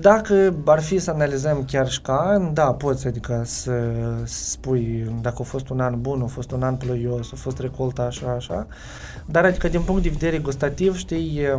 Dacă 0.00 0.54
ar 0.64 0.80
fi 0.82 0.98
să 0.98 1.10
analizăm 1.10 1.64
chiar 1.64 1.88
și 1.88 2.00
ca 2.00 2.12
an, 2.16 2.54
da, 2.54 2.72
poți, 2.72 3.06
adică 3.06 3.42
să 3.44 3.72
spui 4.24 5.10
dacă 5.22 5.36
a 5.40 5.42
fost 5.44 5.68
un 5.68 5.80
an 5.80 6.00
bun, 6.00 6.22
a 6.22 6.26
fost 6.26 6.50
un 6.50 6.62
an 6.62 6.74
ploios, 6.76 7.32
a 7.32 7.36
fost 7.36 7.58
recolta 7.58 8.02
așa, 8.02 8.30
așa, 8.30 8.66
dar 9.26 9.44
adică 9.44 9.68
din 9.68 9.80
punct 9.80 10.02
de 10.02 10.08
vedere 10.08 10.38
gustativ, 10.38 10.96
știi, 10.96 11.38
e, 11.38 11.58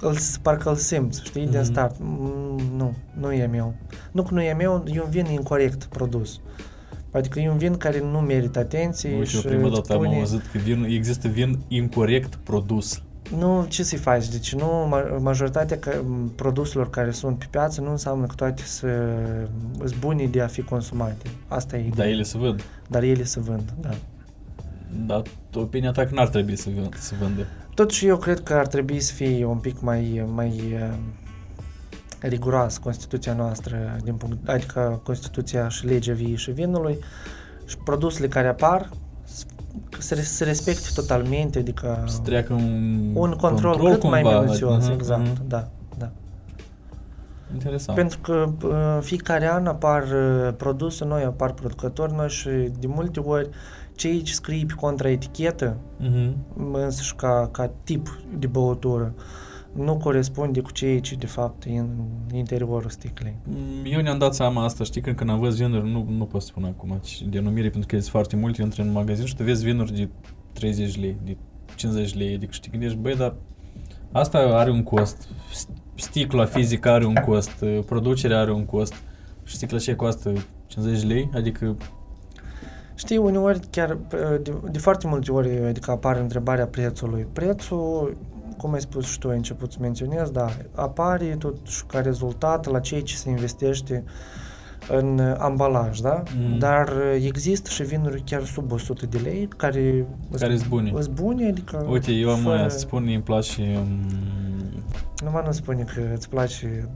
îl, 0.00 0.16
parcă 0.42 0.68
îl 0.68 0.76
simți, 0.76 1.24
știi, 1.24 1.46
din 1.46 1.58
Mhm. 1.58 1.70
start. 1.70 1.94
Mm, 2.00 2.60
Nu, 2.76 2.94
nu 3.20 3.32
e 3.32 3.46
meu. 3.46 3.74
Nu 4.12 4.22
că 4.22 4.34
nu 4.34 4.42
e 4.42 4.52
meu, 4.52 4.84
e 4.92 5.00
un 5.00 5.10
vin 5.10 5.26
incorrect 5.26 5.84
produs. 5.84 6.40
Adică 7.10 7.40
e 7.40 7.50
un 7.50 7.56
vin 7.58 7.76
care 7.76 8.00
nu 8.12 8.18
merită 8.18 8.58
atenție 8.58 9.12
Uite, 9.12 9.24
și 9.24 9.36
eu 9.36 9.42
prima 9.42 9.66
îți 9.66 9.74
dată 9.74 9.92
am 9.92 9.98
pune- 9.98 10.16
auzit 10.18 10.40
că 10.52 10.58
vin, 10.58 10.84
există 10.88 11.28
vin 11.28 11.58
incorrect 11.68 12.34
produs. 12.34 13.02
Nu, 13.38 13.66
ce 13.68 13.82
să-i 13.82 13.98
faci? 13.98 14.28
Deci 14.28 14.54
nu, 14.54 14.88
ma- 14.94 15.18
majoritatea 15.20 15.78
că, 15.78 16.00
m, 16.04 16.28
produselor 16.36 16.90
care 16.90 17.10
sunt 17.10 17.38
pe 17.38 17.46
piață 17.50 17.80
nu 17.80 17.90
înseamnă 17.90 18.26
că 18.26 18.34
toate 18.34 18.62
să 18.62 18.88
sunt 19.78 19.98
bune 19.98 20.24
de 20.26 20.40
a 20.40 20.46
fi 20.46 20.62
consumate. 20.62 21.30
Asta 21.48 21.76
e 21.76 21.80
Dar 21.80 21.88
ideea. 21.92 22.08
ele 22.08 22.22
se 22.22 22.38
vând. 22.38 22.62
Dar 22.88 23.02
ele 23.02 23.24
se 23.24 23.40
vând, 23.40 23.72
da. 23.80 23.90
Dar 25.06 25.22
opinia 25.54 25.90
ta 25.92 26.04
că 26.04 26.14
n-ar 26.14 26.28
trebui 26.28 26.56
să, 26.56 26.68
vând, 26.74 26.94
să 26.98 27.14
vândă. 27.20 27.46
Totuși 27.74 28.06
eu 28.06 28.16
cred 28.16 28.40
că 28.40 28.54
ar 28.54 28.66
trebui 28.66 29.00
să 29.00 29.12
fie 29.12 29.44
un 29.44 29.58
pic 29.58 29.80
mai, 29.80 30.24
mai 30.34 30.48
uh, 30.72 30.94
riguroasă 32.20 32.80
Constituția 32.82 33.32
noastră, 33.34 33.96
din 34.04 34.14
punct, 34.14 34.48
adică 34.48 35.00
Constituția 35.04 35.68
și 35.68 35.86
legea 35.86 36.12
viei 36.12 36.36
și 36.36 36.50
vinului 36.50 36.98
și 37.64 37.76
produsele 37.84 38.28
care 38.28 38.48
apar 38.48 38.88
s- 39.98 40.04
să, 40.06 40.14
re- 40.14 40.22
să 40.22 40.44
respecte 40.44 40.88
totalmente, 40.94 41.58
adică 41.58 42.04
Să 42.06 42.18
treacă 42.18 42.52
un, 42.52 43.10
un 43.14 43.30
control, 43.30 43.76
cât 43.90 44.02
mai 44.02 44.22
cumva. 44.22 44.40
minuțios, 44.40 44.84
Mhm, 44.84 44.92
exact, 44.92 45.20
mhm. 45.26 45.48
da, 45.48 45.68
da. 45.98 46.10
Interesant. 47.52 47.98
Pentru 47.98 48.18
că 48.18 48.48
uh, 48.66 48.98
fiecare 49.00 49.46
an 49.52 49.66
apar 49.66 50.02
uh, 50.02 50.52
produse 50.56 51.04
noi, 51.04 51.22
apar 51.22 51.52
producători 51.52 52.14
noi 52.14 52.28
și 52.28 52.48
de 52.78 52.86
multe 52.86 53.20
ori 53.20 53.48
cei 53.94 54.22
ce 54.22 54.32
scrie 54.32 54.64
pe 54.66 54.74
contraetichetă, 54.74 55.76
Mhm. 55.98 56.36
însăși 56.72 57.14
ca, 57.14 57.48
ca 57.52 57.70
tip 57.84 58.18
de 58.38 58.46
băutură, 58.46 59.14
nu 59.72 59.96
corespunde 59.96 60.60
cu 60.60 60.72
ceea 60.72 61.00
ce 61.00 61.14
de 61.14 61.26
fapt 61.26 61.64
e 61.64 61.78
în 61.78 61.88
interiorul 62.34 62.90
sticlei. 62.90 63.36
Mm, 63.44 63.56
Eu 63.84 64.00
ne-am 64.00 64.18
dat 64.18 64.34
seama 64.34 64.64
asta, 64.64 64.84
știi, 64.84 65.00
când, 65.00 65.16
când 65.16 65.30
am 65.30 65.38
văzut 65.38 65.66
vinuri, 65.66 65.90
nu, 65.90 66.06
nu 66.16 66.24
pot 66.24 66.42
spune 66.42 66.66
acum 66.66 66.98
ce 67.02 67.24
denumire, 67.24 67.68
pentru 67.70 67.88
că 67.88 67.96
sunt 67.98 68.10
foarte 68.10 68.36
multe, 68.36 68.62
intri 68.62 68.80
în 68.80 68.92
magazin 68.92 69.24
și 69.26 69.36
tu 69.36 69.42
vezi 69.42 69.64
vinuri 69.64 69.94
de 69.94 70.08
30 70.52 71.00
lei, 71.00 71.16
de 71.24 71.36
50 71.74 72.14
lei, 72.14 72.34
adică 72.34 72.52
și 72.52 72.60
te 72.60 72.68
gândești, 72.70 72.96
băi, 72.96 73.16
dar 73.16 73.34
asta 74.12 74.38
are 74.38 74.70
un 74.70 74.82
cost, 74.82 75.28
S- 75.52 75.66
sticla 75.94 76.44
fizică 76.44 76.90
are 76.90 77.04
un 77.06 77.14
cost, 77.14 77.60
uh, 77.60 77.78
producerea 77.86 78.38
are 78.40 78.52
un 78.52 78.64
cost 78.64 78.94
și 79.44 79.54
sticla 79.54 79.78
ce 79.78 79.94
costă 79.94 80.32
50 80.66 81.02
lei, 81.04 81.30
adică 81.34 81.76
Știi, 82.94 83.16
uneori 83.16 83.60
chiar 83.70 83.98
de, 84.42 84.52
de 84.70 84.78
foarte 84.78 85.06
multe 85.06 85.32
ori 85.32 85.64
adică 85.64 85.90
apare 85.90 86.20
întrebarea 86.20 86.66
prețului. 86.66 87.26
Prețul, 87.32 88.16
cum 88.56 88.72
ai 88.72 88.80
spus 88.80 89.06
și 89.06 89.18
tu 89.18 89.28
ai 89.28 89.36
început 89.36 89.72
să 89.72 89.78
menționezi, 89.80 90.32
da, 90.32 90.48
apare 90.74 91.24
totuși 91.38 91.84
ca 91.86 92.00
rezultat 92.00 92.70
la 92.70 92.80
ceea 92.80 93.02
ce 93.02 93.16
se 93.16 93.30
investește 93.30 94.04
în 94.88 95.36
ambalaj, 95.38 95.98
da? 95.98 96.22
Mm. 96.36 96.58
Dar 96.58 96.92
există 97.24 97.70
și 97.70 97.82
vinuri 97.82 98.22
chiar 98.26 98.44
sub 98.44 98.72
100 98.72 99.06
de 99.06 99.18
lei 99.18 99.48
care 99.56 100.06
Care 100.38 100.56
sunt 100.56 100.68
bune. 100.68 100.92
Sunt 101.00 101.14
bune, 101.14 101.46
adică 101.48 101.86
Uite, 101.90 102.12
eu 102.12 102.30
am 102.30 102.38
fără- 102.38 102.62
uh, 102.64 102.70
spun, 102.70 103.02
îmi 103.06 103.22
place 103.22 103.62
um, 103.80 104.00
Numai 105.24 105.42
nu 105.46 105.52
spune 105.52 105.82
că 105.94 106.00
îți 106.14 106.28
place 106.28 106.88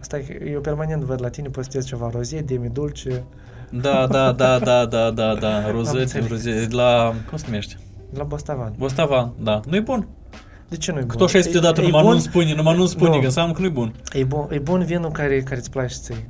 Stai, 0.00 0.22
că 0.22 0.44
eu 0.44 0.60
permanent 0.60 1.02
văd 1.02 1.20
la 1.22 1.28
tine 1.28 1.48
postezi 1.48 1.86
ceva 1.86 2.10
rozie, 2.12 2.40
demi 2.40 2.68
dulce, 2.68 3.24
Da, 3.70 4.06
da, 4.06 4.32
da, 4.32 4.58
da, 4.68 4.86
da, 4.86 5.10
da, 5.10 5.34
da, 5.34 5.64
Am 5.64 5.70
rozete, 5.70 6.00
înțeles. 6.00 6.28
rozete, 6.28 6.74
la, 6.74 7.12
cum 7.28 7.38
se 7.38 7.44
numește? 7.46 7.76
la 8.14 8.24
Bostavan. 8.24 8.72
Bostavan, 8.78 9.32
da. 9.42 9.60
Nu-i 9.68 9.80
bun. 9.80 10.06
De 10.70 10.76
ce 10.76 10.92
nu 10.92 10.98
e 10.98 11.00
bun? 11.00 11.10
Că 11.10 11.16
tot 11.16 11.26
așa 11.26 11.38
este 11.38 11.58
dată, 11.58 11.80
numai 11.80 12.02
nu 12.02 12.18
spune, 12.18 12.54
numai 12.54 12.76
nu 12.76 12.86
spune, 12.86 13.18
că 13.18 13.24
înseamnă 13.24 13.52
că 13.52 13.60
nu-i 13.60 13.70
bun. 13.70 13.94
E 14.12 14.24
bun, 14.24 14.46
e 14.50 14.58
bun 14.58 14.84
vinul 14.84 15.10
care, 15.10 15.42
care 15.42 15.56
îți 15.56 15.70
place 15.70 15.94
ție. 15.94 16.28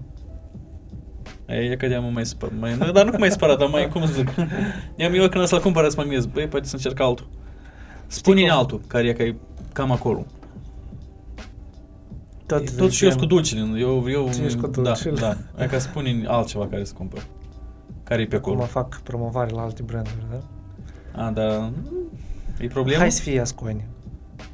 E 1.47 1.77
că 1.77 1.87
de 1.87 1.97
mai 1.97 2.27
spărat, 2.27 2.55
mai, 2.59 2.93
dar 2.93 3.05
nu 3.05 3.19
mai 3.19 3.31
spărat, 3.31 3.59
dar 3.59 3.69
mai, 3.69 3.89
cum 3.89 4.07
să 4.07 4.13
zic, 4.13 4.35
i-am 4.97 5.15
eu 5.15 5.29
când 5.29 5.47
să-l 5.47 5.61
cumpăr, 5.61 5.89
să 5.89 5.95
mă 5.97 6.03
gândesc, 6.03 6.29
băi, 6.29 6.47
poate 6.49 6.67
să 6.67 6.75
încerc 6.75 7.01
altul. 7.01 7.29
Spune-ne 8.07 8.51
altul, 8.51 8.81
care 8.87 9.09
e, 9.09 9.13
că 9.13 9.23
e 9.23 9.37
cam 9.73 9.91
acolo. 9.91 10.27
Tot, 12.47 12.69
e, 12.69 12.73
tot 12.77 12.91
și 12.91 13.05
eu 13.05 13.17
cu 13.17 13.25
dulcele, 13.25 13.61
eu, 13.79 14.05
eu, 14.09 14.31
cu 14.61 14.67
dulcele. 14.67 15.15
da, 15.21 15.37
da, 15.57 15.65
e 15.65 15.67
ca 15.67 15.79
spune 15.79 16.25
altceva 16.27 16.67
care 16.67 16.85
se 16.85 16.93
cumpăr, 16.95 17.27
care 18.05 18.23
e 18.23 18.27
pe 18.27 18.37
acolo. 18.37 18.57
Cum 18.57 18.67
fac 18.67 19.01
promovare 19.01 19.51
la 19.51 19.63
alte 19.63 19.83
branduri, 19.83 20.27
da? 20.31 20.41
A, 21.25 21.31
da, 21.31 21.71
e 22.59 22.67
problemă? 22.67 23.01
Hai 23.01 23.13
să 23.13 23.23
fie 23.23 23.41
ascoane. 23.41 23.89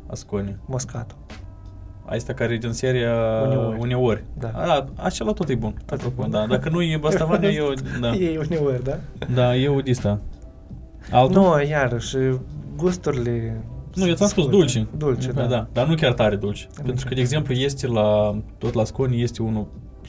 Asconi. 0.07 0.57
Moscato. 0.67 1.15
Asta 2.05 2.33
care 2.33 2.55
e 2.55 2.57
din 2.59 2.73
seria 2.73 3.13
Uneori. 3.47 3.79
uneori. 3.81 4.25
Da. 4.39 4.49
A, 4.55 4.89
acela 4.97 5.33
tot 5.33 5.49
e 5.49 5.55
bun. 5.55 5.71
Tot 5.73 5.91
e 5.91 5.95
Apropo, 5.95 6.23
bun. 6.23 6.31
Da. 6.31 6.47
Dacă 6.47 6.69
nu 6.69 6.83
e 6.83 6.97
Bastavania, 7.01 7.49
eu... 7.51 7.73
Da, 8.01 8.15
E 8.15 8.39
uneori, 8.39 8.85
da? 8.85 8.99
da 9.35 9.57
eu 9.57 9.81
de 9.81 9.91
asta. 9.91 10.21
Altul? 11.11 11.43
Nu, 11.43 11.63
iarăși, 11.63 12.17
gusturile... 12.77 13.61
Nu, 13.95 14.07
eu 14.07 14.15
ți-am 14.15 14.29
spus 14.29 14.43
scurte. 14.43 14.59
dulce. 14.59 14.87
Dulce, 14.97 15.33
da. 15.33 15.47
da. 15.47 15.69
Dar 15.73 15.87
nu 15.87 15.95
chiar 15.95 16.13
tare 16.13 16.37
dulce. 16.37 16.67
Nu 16.77 16.83
Pentru 16.83 16.95
că, 16.95 17.03
chiar. 17.03 17.15
de 17.15 17.21
exemplu, 17.21 17.55
este 17.55 17.87
la... 17.87 18.39
Tot 18.59 18.75
la 18.75 18.85
Sconi 18.85 19.23
este 19.23 19.43
unul 19.43 19.67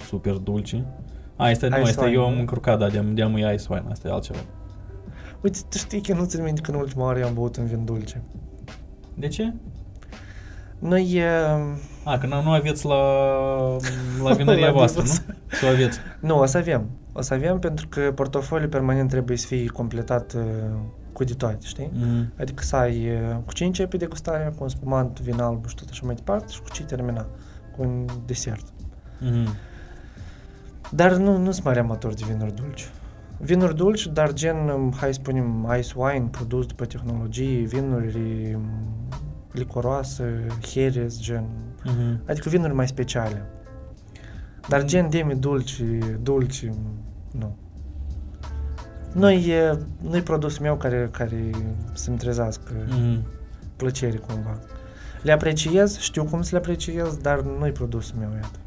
super 0.07 0.34
dulce. 0.34 0.86
A, 1.36 1.49
este, 1.49 1.68
nu, 1.68 1.78
Ice 1.80 1.88
este, 1.90 2.03
wine, 2.03 2.15
eu 2.15 2.26
am 2.26 2.34
da? 2.34 2.40
încurcat, 2.40 2.80
da, 2.80 2.90
de-am, 2.90 3.14
de-am 3.15 3.38
ice 3.38 3.65
wine, 3.69 3.86
asta 3.91 4.07
e 4.07 4.11
altceva. 4.11 4.40
Uite, 5.41 5.60
tu 5.69 5.78
știi 5.78 6.02
că 6.02 6.14
nu 6.14 6.26
ți 6.26 6.41
minte 6.41 6.61
că 6.61 6.72
în 6.72 6.78
ultima 6.78 7.03
oară 7.03 7.19
eu 7.19 7.28
am 7.28 7.34
băut 7.34 7.57
un 7.57 7.65
vin 7.65 7.86
dulce. 7.86 8.22
De 9.15 9.28
ce? 9.28 9.53
Noi, 10.80 11.12
e, 11.14 11.28
A, 12.04 12.18
că 12.18 12.28
nu 12.28 12.41
nu 12.41 12.52
aveți 12.52 12.86
la, 12.86 12.95
la 14.24 14.34
vinăria 14.34 14.66
La 14.72 14.72
voastră, 14.72 15.02
Bibus. 15.02 15.24
nu? 15.28 15.34
Sau 15.48 15.70
aveți? 15.70 15.99
nu, 16.20 16.40
o 16.40 16.45
să 16.45 16.58
avem. 16.58 16.90
O 17.14 17.22
să 17.22 17.34
avem 17.34 17.60
pentru 17.60 17.88
că 17.88 18.12
portofoliul 18.16 18.70
permanent 18.70 19.10
trebuie 19.10 19.38
să 19.38 19.48
fie 19.48 19.66
completat 19.66 20.34
uh, 20.34 20.41
cu 21.14 21.24
de 21.24 21.34
toate, 21.34 21.58
știi? 21.66 21.91
Mm. 21.94 22.34
Adică 22.40 22.64
să 22.64 22.76
ai 22.76 23.10
uh, 23.10 23.38
cu 23.45 23.54
ce 23.54 23.66
începe 23.66 23.98
degustarea, 23.98 24.49
cu 24.49 24.64
un 24.64 24.70
spumant, 24.70 25.20
vin 25.20 25.40
alb 25.40 25.68
și 25.68 25.76
tot 25.76 25.88
așa 25.90 26.02
mai 26.06 26.16
departe 26.16 26.52
și 26.52 26.62
cu 26.62 26.70
ce 26.70 26.84
termina, 26.84 27.26
cu 27.76 27.82
un 27.82 28.06
desert. 28.26 28.66
Mm. 29.20 29.48
Dar 30.91 31.14
nu, 31.14 31.38
nu 31.38 31.52
sunt 31.52 31.66
mare 31.66 31.80
amator 31.80 32.14
de 32.14 32.24
vinuri 32.28 32.56
dulci. 32.56 32.90
Vinuri 33.38 33.76
dulci, 33.76 34.08
dar 34.08 34.34
gen, 34.34 34.70
um, 34.70 34.94
hai 34.99 35.14
să 35.14 35.20
spunem, 35.22 35.76
ice 35.80 35.94
wine, 35.95 36.28
produs 36.32 36.66
după 36.66 36.86
tehnologie, 36.86 37.60
vinuri 37.60 38.58
um, 39.58 39.64
licoroase, 39.64 40.48
heres, 40.74 41.20
gen, 41.22 41.46
Mm. 41.84 42.20
adică 42.28 42.50
vinuri 42.50 42.74
mai 42.74 42.88
speciale. 42.88 43.46
Dar 44.68 44.82
Mm. 44.82 44.88
gen 44.88 45.10
demi 45.10 45.36
dulci, 45.36 45.82
dulci, 46.22 46.72
nu. 47.32 47.56
Nu 49.14 49.30
e, 49.30 49.78
nu-i 50.02 50.22
produsul 50.22 50.62
meu 50.64 50.76
care, 50.78 51.10
care 51.12 51.50
să-mi 51.94 52.18
trezească 52.18 52.72
Mm. 52.90 53.24
plăcere 53.76 54.18
cumva. 54.18 54.60
Le 55.22 55.32
apreciez, 55.32 55.98
știu 55.98 56.24
cum 56.24 56.42
să 56.42 56.50
le 56.52 56.58
apreciez, 56.58 57.18
dar 57.18 57.42
nu-i 57.42 57.72
produsul 57.72 58.16
meu, 58.20 58.30
iată. 58.34 58.60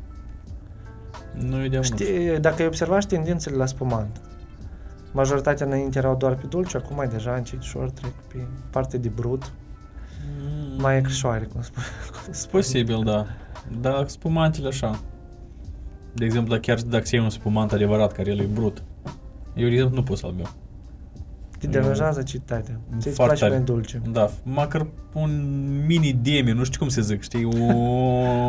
Nu 1.35 1.65
e 1.65 1.69
de 1.69 1.81
Știi, 1.81 2.39
dacă 2.41 2.63
ai 2.63 2.67
observat 2.67 3.05
tendințele 3.05 3.57
la 3.57 3.67
spumant, 3.67 4.21
majoritatea 5.13 5.67
înainte 5.67 5.99
erau 5.99 6.17
doar 6.17 6.35
pe 6.35 6.47
dulce, 6.47 6.77
acum 6.77 6.97
mai 6.97 7.09
deja 7.09 7.35
încet 7.35 7.61
și 7.63 7.77
ori 7.77 7.91
trec 7.91 8.13
pe 8.13 8.47
parte 8.71 8.99
de 8.99 9.09
brut, 9.09 9.43
Mm. 9.45 9.59
Mai 10.81 10.97
ecșoare, 10.97 11.45
cum 11.53 11.63
spune. 11.63 11.85
cum 12.25 12.33
spune. 12.43 12.63
Posibil, 12.63 13.03
da. 13.05 13.27
Dar 13.81 14.09
spumantele 14.09 14.69
așa. 14.69 15.01
De 16.15 16.25
exemplu, 16.25 16.51
dacă 16.51 16.61
chiar 16.67 16.81
dacă 16.81 17.03
ți 17.05 17.15
iei 17.15 17.23
un 17.23 17.31
spumant 17.31 17.73
adevărat 17.73 18.13
care 18.13 18.31
el 18.31 18.39
e 18.39 18.49
brut, 18.55 18.83
eu, 19.55 19.67
de 19.69 19.73
exemplu, 19.75 19.97
nu 19.97 20.03
pot 20.03 20.19
să-l 20.19 20.33
beau. 20.37 20.51
Te 21.59 21.67
deranjează 21.67 22.23
citatea. 22.23 22.81
Ți-ți 22.99 23.15
Foarte 23.15 23.35
place 23.35 23.41
tare. 23.41 23.55
mai 23.55 23.63
dulce. 23.65 24.03
Da, 24.13 24.31
măcar 24.43 24.87
un 25.13 25.31
mini 25.87 26.19
demi, 26.23 26.51
nu 26.51 26.65
știu 26.65 26.79
cum 26.79 26.89
se 26.89 27.01
zic, 27.01 27.23
știi, 27.23 27.45
un... 27.45 27.61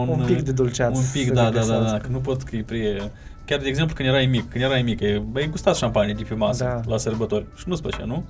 Un 0.18 0.24
pic 0.26 0.42
de 0.42 0.52
dulceață 0.52 0.98
Un 1.00 1.06
pic, 1.14 1.28
să 1.28 1.34
da, 1.34 1.44
le 1.50 1.50
da, 1.50 1.60
da, 1.60 1.66
da, 1.74 1.78
găsească. 1.80 1.98
că 1.98 2.08
nu 2.12 2.18
pot 2.20 2.42
că 2.44 2.56
e 2.56 2.64
prea... 2.64 3.12
Chiar, 3.46 3.60
de 3.60 3.68
exemplu, 3.68 3.96
când 3.96 4.08
erai 4.10 4.26
mic, 4.26 4.50
când 4.50 4.64
erai 4.64 4.82
mic, 4.82 5.00
e- 5.00 5.24
ai 5.36 5.48
gustat 5.50 5.76
șampanie 5.76 6.14
de 6.14 6.24
pe 6.28 6.34
masă 6.34 6.64
Da. 6.64 6.82
la 6.92 6.98
sărbători 6.98 7.46
și 7.56 7.64
nu-ți 7.68 7.82
plăcea, 7.82 8.06
nu? 8.06 8.24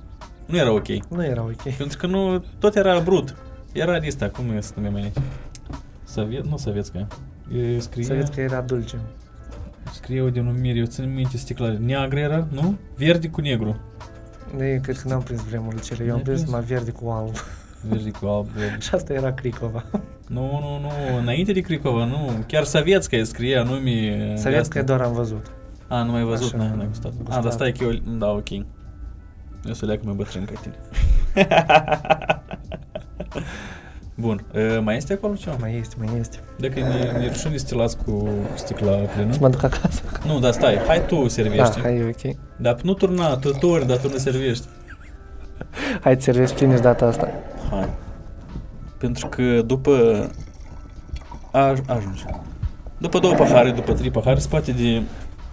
Nu 0.45 0.57
era 0.57 0.71
ok. 0.71 0.87
Nu 1.09 1.23
era 1.25 1.41
ok. 1.41 1.61
Pentru 1.77 1.97
că 1.97 2.07
nu, 2.07 2.43
tot 2.59 2.75
era 2.75 2.99
brut. 2.99 3.35
Era 3.73 3.99
de 3.99 4.07
asta, 4.07 4.29
cum 4.29 4.51
e 4.51 4.61
să 4.61 4.71
numim 4.75 4.95
aici? 4.95 5.13
Soviet, 6.03 6.45
nu 6.47 6.57
sovietska. 6.57 7.07
E, 7.55 7.79
scrie, 7.79 8.03
Să 8.03 8.13
vezi 8.13 8.31
că 8.31 8.41
era 8.41 8.61
dulce. 8.61 8.97
scrie 9.93 10.21
o 10.21 10.29
denumire, 10.29 10.77
eu 10.79 10.85
țin 10.85 11.13
minte 11.13 11.37
sticla 11.37 11.75
neagră 11.79 12.19
era, 12.19 12.47
nu? 12.51 12.77
Verde 12.95 13.29
cu 13.29 13.41
negru. 13.41 13.79
Noi 14.57 14.79
cred 14.79 14.97
că 14.97 15.07
n-am 15.07 15.21
prins 15.21 15.41
vremurile 15.43 15.81
cele. 15.81 16.03
Eu 16.03 16.09
am 16.09 16.15
N-ai 16.15 16.21
prins 16.23 16.37
prins? 16.41 16.51
numai 16.51 16.65
verde 16.67 16.91
cu 16.91 17.09
alb. 17.09 17.35
Verde 17.89 18.11
cu 18.11 18.25
alb, 18.25 18.45
verde. 18.47 18.77
Și 18.79 18.89
asta 18.95 19.13
era 19.13 19.33
Cricova. 19.33 19.83
Nu, 20.27 20.41
nu, 20.59 20.79
nu, 20.79 21.17
înainte 21.19 21.51
de 21.51 21.59
Cricova, 21.59 22.05
nu. 22.05 22.29
Chiar 22.47 22.63
sovietska 22.63 23.23
scria 23.23 23.63
nume. 23.63 24.33
Să 24.37 24.49
vezi 24.49 24.69
că 24.69 24.83
doar 24.83 25.01
am 25.01 25.13
văzut. 25.13 25.45
A, 25.87 26.03
nu 26.03 26.11
mai 26.11 26.23
văzut, 26.23 26.53
Așa, 26.53 26.57
n-ai, 26.63 26.75
n-ai 26.77 26.87
gustat. 26.87 27.11
A, 27.11 27.15
gustat. 27.23 27.43
dar 27.43 27.51
stai 27.51 27.71
că 27.71 27.83
eu, 27.83 27.91
da, 28.17 28.29
ok. 28.31 28.49
Eu 29.65 29.73
să 29.73 29.85
leac 29.85 30.03
mai 30.03 30.13
bătrân 30.13 30.45
ca 30.45 30.53
tine. 30.61 30.75
Bun, 34.15 34.43
uh, 34.53 34.79
mai 34.83 34.95
este 34.97 35.13
acolo 35.13 35.33
ceva? 35.33 35.55
Mai 35.59 35.77
este, 35.79 35.95
mai 35.99 36.19
este. 36.19 36.37
Dacă 36.59 36.79
ne, 36.79 37.19
ne 37.19 37.27
rușine 37.27 37.57
să 37.57 37.65
te 37.65 37.75
las 37.75 37.93
cu 38.05 38.29
sticla 38.53 38.91
plină. 38.91 39.31
Să 39.33 39.37
mă 39.41 39.49
duc 39.49 39.63
acasă. 39.63 40.01
Nu, 40.25 40.39
dar 40.39 40.51
stai, 40.51 40.77
hai 40.87 41.05
tu 41.05 41.21
Da, 41.21 41.27
servești. 41.27 41.79
hai, 41.81 41.95
e 41.97 42.15
ok. 42.27 42.35
Dar 42.57 42.75
nu 42.83 42.93
turna, 42.93 43.35
tu 43.35 43.49
tori, 43.51 43.87
dar 43.87 43.97
tu 43.97 44.09
nu 44.09 44.17
servești. 44.17 44.65
Hai, 46.01 46.15
ți 46.15 46.23
servezi 46.23 46.53
pline 46.53 46.75
și 46.75 46.81
data 46.81 47.05
asta. 47.05 47.29
Hai. 47.69 47.89
Pentru 48.97 49.27
că 49.27 49.61
după... 49.65 50.27
A, 51.51 51.59
ajunge. 51.87 52.23
După 52.97 53.19
două 53.19 53.33
pahare, 53.33 53.71
după 53.71 53.93
trei 53.93 54.11
pahare, 54.11 54.39
se 54.39 54.47
poate 54.49 54.71
de, 54.71 55.01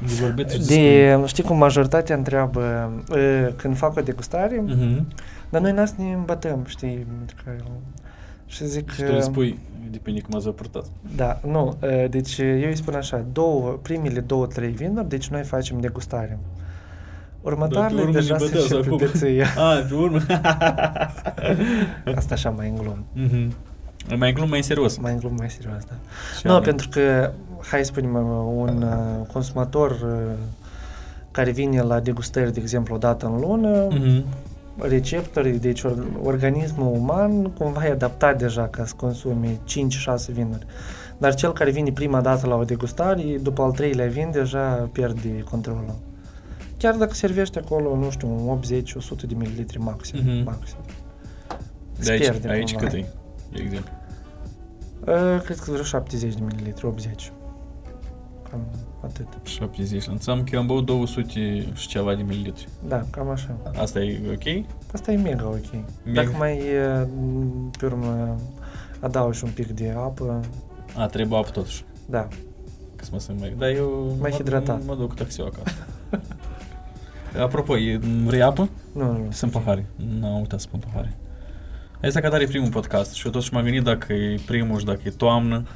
de 0.07 0.13
vorbit 0.21 0.51
și 0.51 0.59
de... 0.59 0.75
De, 0.75 1.23
știi 1.27 1.43
cum 1.43 1.57
majoritatea 1.57 2.17
întreabă 2.17 2.93
uh, 3.11 3.49
când 3.57 3.77
fac 3.77 3.97
o 3.97 4.01
degustare, 4.01 4.63
Mhm. 4.67 5.07
Dar 5.51 5.61
noi 5.61 5.73
n-ați 5.73 5.95
ne 6.01 6.13
îmbătăm, 6.13 6.65
știi? 6.67 7.07
pentru 7.19 7.37
că- 7.45 7.53
Și 8.47 8.67
zic 8.67 8.91
Și 8.91 9.03
tu 9.03 9.13
îi 9.15 9.23
spui, 9.23 9.59
depinde 9.91 10.21
cum 10.21 10.35
ați 10.37 10.49
purtat. 10.49 10.85
Da, 11.17 11.41
nu, 11.47 11.77
uh, 11.83 12.09
deci 12.11 12.39
eu 12.39 12.69
îi 12.69 12.77
spun 12.77 12.95
așa, 12.95 13.25
două, 13.33 13.79
primele 13.83 14.21
două, 14.21 14.47
trei 14.47 14.71
vinuri, 14.71 15.09
deci 15.09 15.29
noi 15.29 15.43
facem 15.43 15.81
degustare. 15.81 16.39
Următoarele 17.41 18.01
urmă 18.01 18.13
deja 18.13 18.33
ne 18.35 18.39
se 18.39 18.45
bătează 18.45 18.75
începe 18.77 18.95
acum. 18.95 18.97
bețâia. 19.13 19.47
A, 19.57 19.75
pe 19.89 19.95
urmă. 19.95 20.21
Asta 22.17 22.35
așa 22.35 22.51
mai 22.51 22.69
în 22.69 22.75
glumă. 22.77 23.05
Mhm. 23.13 23.55
Mai 24.17 24.29
în 24.29 24.35
glumă, 24.35 24.49
mai 24.49 24.59
în 24.59 24.65
serios. 24.65 24.97
Mai 24.99 25.13
în 25.13 25.19
glumă, 25.19 25.35
mai 25.39 25.51
serios, 25.51 25.85
da. 25.85 25.95
Și 26.39 26.47
Nu, 26.47 26.51
anume. 26.51 26.67
pentru 26.67 26.89
că, 26.89 27.31
hai 27.71 27.79
să 27.85 27.85
spunem, 27.85 28.15
uh, 28.15 28.53
un 28.55 28.83
uh, 28.83 29.27
consumator 29.33 29.91
uh, 29.91 30.33
care 31.31 31.51
vine 31.51 31.81
la 31.83 32.01
degustări, 32.01 32.53
de 32.53 32.61
exemplu, 32.61 32.95
o 32.95 32.99
dată 32.99 33.27
în 33.27 33.41
lună, 33.41 33.87
Mhm. 33.91 34.25
Receptorii, 34.79 35.59
deci 35.59 35.83
or, 35.83 36.07
organismul 36.23 36.97
uman 36.97 37.43
cumva 37.43 37.87
e 37.87 37.91
adaptat 37.91 38.39
deja 38.39 38.69
ca 38.69 38.85
să 38.85 38.95
consume 38.97 39.59
5-6 39.65 40.33
vinuri. 40.33 40.67
Dar 41.19 41.35
cel 41.35 41.53
care 41.53 41.71
vine 41.71 41.93
prima 41.93 42.21
dată 42.21 42.47
la 42.47 42.55
o 42.55 42.65
degustare, 42.65 43.23
după 43.41 43.63
al 43.63 43.71
treilea 43.71 44.07
vin, 44.07 44.31
deja 44.31 44.89
pierde 44.93 45.45
controlul. 45.51 45.99
Chiar 46.77 46.95
dacă 46.95 47.15
servește 47.15 47.59
acolo, 47.59 47.97
nu 47.97 48.11
știu, 48.11 48.61
80-100 48.61 49.27
de 49.27 49.35
mililitri 49.35 49.79
maxim. 49.79 50.19
Mhm. 50.19 50.45
maxim. 50.45 50.79
De 52.01 52.11
aici, 52.11 52.21
pierde 52.21 52.49
aici 52.49 52.73
cumva. 52.73 52.89
cât 52.89 52.99
e? 52.99 53.07
De 53.53 53.61
exemplu. 53.63 53.93
Uh, 55.01 55.41
cred 55.45 55.59
că 55.59 55.71
vreo 55.71 55.85
70 55.85 56.35
de 56.35 56.41
mililitri, 56.45 56.87
80. 56.87 57.33
Cam 58.51 58.61
atât. 59.05 59.27
70. 59.43 60.07
Înseamnă 60.07 60.43
că 60.43 60.51
eu 60.53 60.61
am 60.61 60.67
băut 60.67 60.87
200 60.87 61.67
și 61.75 61.89
ceva 61.89 62.15
de 62.15 62.23
mililitri. 62.23 62.69
Da, 62.89 63.05
cam 63.11 63.29
așa. 63.29 63.57
Asta 63.81 64.01
e 64.01 64.21
ok? 64.33 64.65
Asta 64.93 65.13
e 65.13 65.17
mega 65.17 65.47
ok. 65.49 65.73
Mega. 66.05 66.23
Dacă 66.23 66.37
mai 66.37 66.59
uh, 66.59 67.07
pe 67.79 67.87
urmă 67.87 68.37
adaugi 69.01 69.45
un 69.45 69.51
pic 69.51 69.67
de 69.67 69.95
apă, 69.97 70.41
A, 70.97 71.07
trebuie 71.07 71.39
apă 71.39 71.51
totuși. 71.51 71.85
da. 72.07 72.29
Că 72.97 73.05
să 73.05 73.11
mă 73.13 73.19
simt 73.19 73.41
mai... 73.41 73.55
Dar 73.59 73.69
eu 73.69 74.17
Mai 74.21 74.31
mă, 74.31 74.37
hidratat. 74.37 74.85
mă 74.85 74.95
duc 74.95 75.09
cu 75.09 75.15
taxiul 75.15 75.47
acasă. 75.47 75.77
Apropo, 77.45 77.79
e, 77.79 77.99
vrei 78.25 78.43
apă? 78.43 78.69
Nu, 78.95 79.05
nu, 79.13 79.19
nu. 79.25 79.31
Sunt 79.31 79.51
pahare. 79.53 79.87
N-am 80.21 80.37
uitat 80.39 80.61
să 80.61 80.67
pun 80.71 80.81
pahare. 80.87 81.17
Asta 82.03 82.21
că 82.21 82.29
tare 82.29 82.43
e 82.43 82.47
primul 82.47 82.69
podcast 82.69 83.13
și 83.15 83.27
eu 83.27 83.33
tot 83.33 83.43
și 83.43 83.53
m-am 83.53 83.63
gândit 83.63 83.83
dacă 83.83 84.13
e 84.13 84.39
primul 84.47 84.79
și 84.79 84.85
dacă 84.85 85.01
e 85.05 85.11
toamnă. 85.11 85.67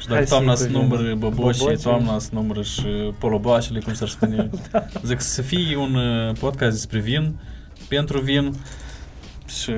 Și 0.00 0.06
dacă 0.06 0.14
Hai 0.14 0.24
toamna 0.24 0.54
sigur, 0.54 0.72
să 0.72 0.78
numără 0.78 1.14
boboșii, 1.14 1.64
boboci. 1.64 1.82
toamna 1.82 2.18
să 2.18 2.28
numără 2.32 2.62
și 2.62 2.86
poloboașele, 3.18 3.80
cum 3.80 3.94
s-ar 3.94 4.08
spune. 4.08 4.50
Zic 5.04 5.20
să 5.20 5.42
fie 5.42 5.76
un 5.76 5.94
uh, 5.94 6.34
podcast 6.38 6.72
despre 6.72 6.98
vin, 7.00 7.34
pentru 7.88 8.20
vin 8.20 8.54
și 9.46 9.72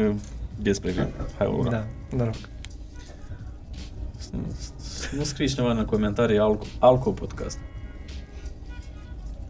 despre 0.59 0.91
vin. 0.91 1.09
Hai, 1.39 1.47
ura. 1.59 1.71
Da, 1.71 1.87
noroc. 2.17 2.35
Să 4.17 4.29
nu- 4.33 4.53
să 4.77 5.09
Nu 5.17 5.23
scrie 5.25 5.47
cineva 5.47 5.71
în 5.71 5.85
comentarii 5.85 6.39
alco, 6.39 6.67
alco 6.79 7.11
podcast. 7.11 7.59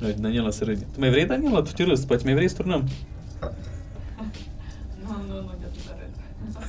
Uite, 0.02 0.20
Daniela 0.20 0.50
se 0.50 0.64
râde. 0.64 0.86
Tu 0.92 1.00
mai 1.00 1.10
vrei, 1.10 1.26
Daniela? 1.26 1.62
Tu 1.62 1.70
te 1.72 1.84
râzi, 1.84 2.06
poate 2.06 2.22
mai 2.24 2.34
vrei 2.34 2.48
să 2.48 2.54
turnăm. 2.56 2.88
Nu, 5.06 5.16
nu, 5.28 5.34
nu, 5.34 5.54
de 5.60 5.64
atâta 5.66 5.96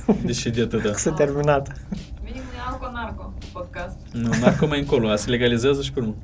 râd. 0.06 0.22
Deși 0.24 0.50
de 0.50 0.60
atât, 0.62 0.82
da. 0.82 0.92
S-a 0.92 1.10
terminat. 1.12 1.80
Vine 2.24 2.38
cu 2.38 2.44
Alco-Narco 2.70 3.32
podcast. 3.56 3.96
Nu, 4.12 4.28
narco 4.40 4.66
mai 4.66 4.78
încolo, 4.78 5.08
a 5.08 5.16
se 5.16 5.30
legalizează 5.30 5.82
și 5.82 5.92
pe 5.92 6.00
urmă. 6.00 6.14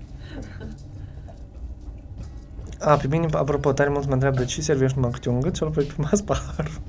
A, 2.80 2.96
pe 2.96 3.06
mine, 3.06 3.26
apropo, 3.32 3.72
tare 3.72 3.90
mult 3.90 4.06
mă 4.06 4.12
întreabă 4.12 4.36
de 4.38 4.44
ce 4.44 4.60
servești 4.60 4.96
numai 4.96 5.10
câte 5.12 5.28
un 5.28 5.40
gât 5.40 5.56
și 5.56 5.62
apoi 5.62 5.84
pe 5.84 5.92
masă 5.96 6.22
paharul. 6.22 6.80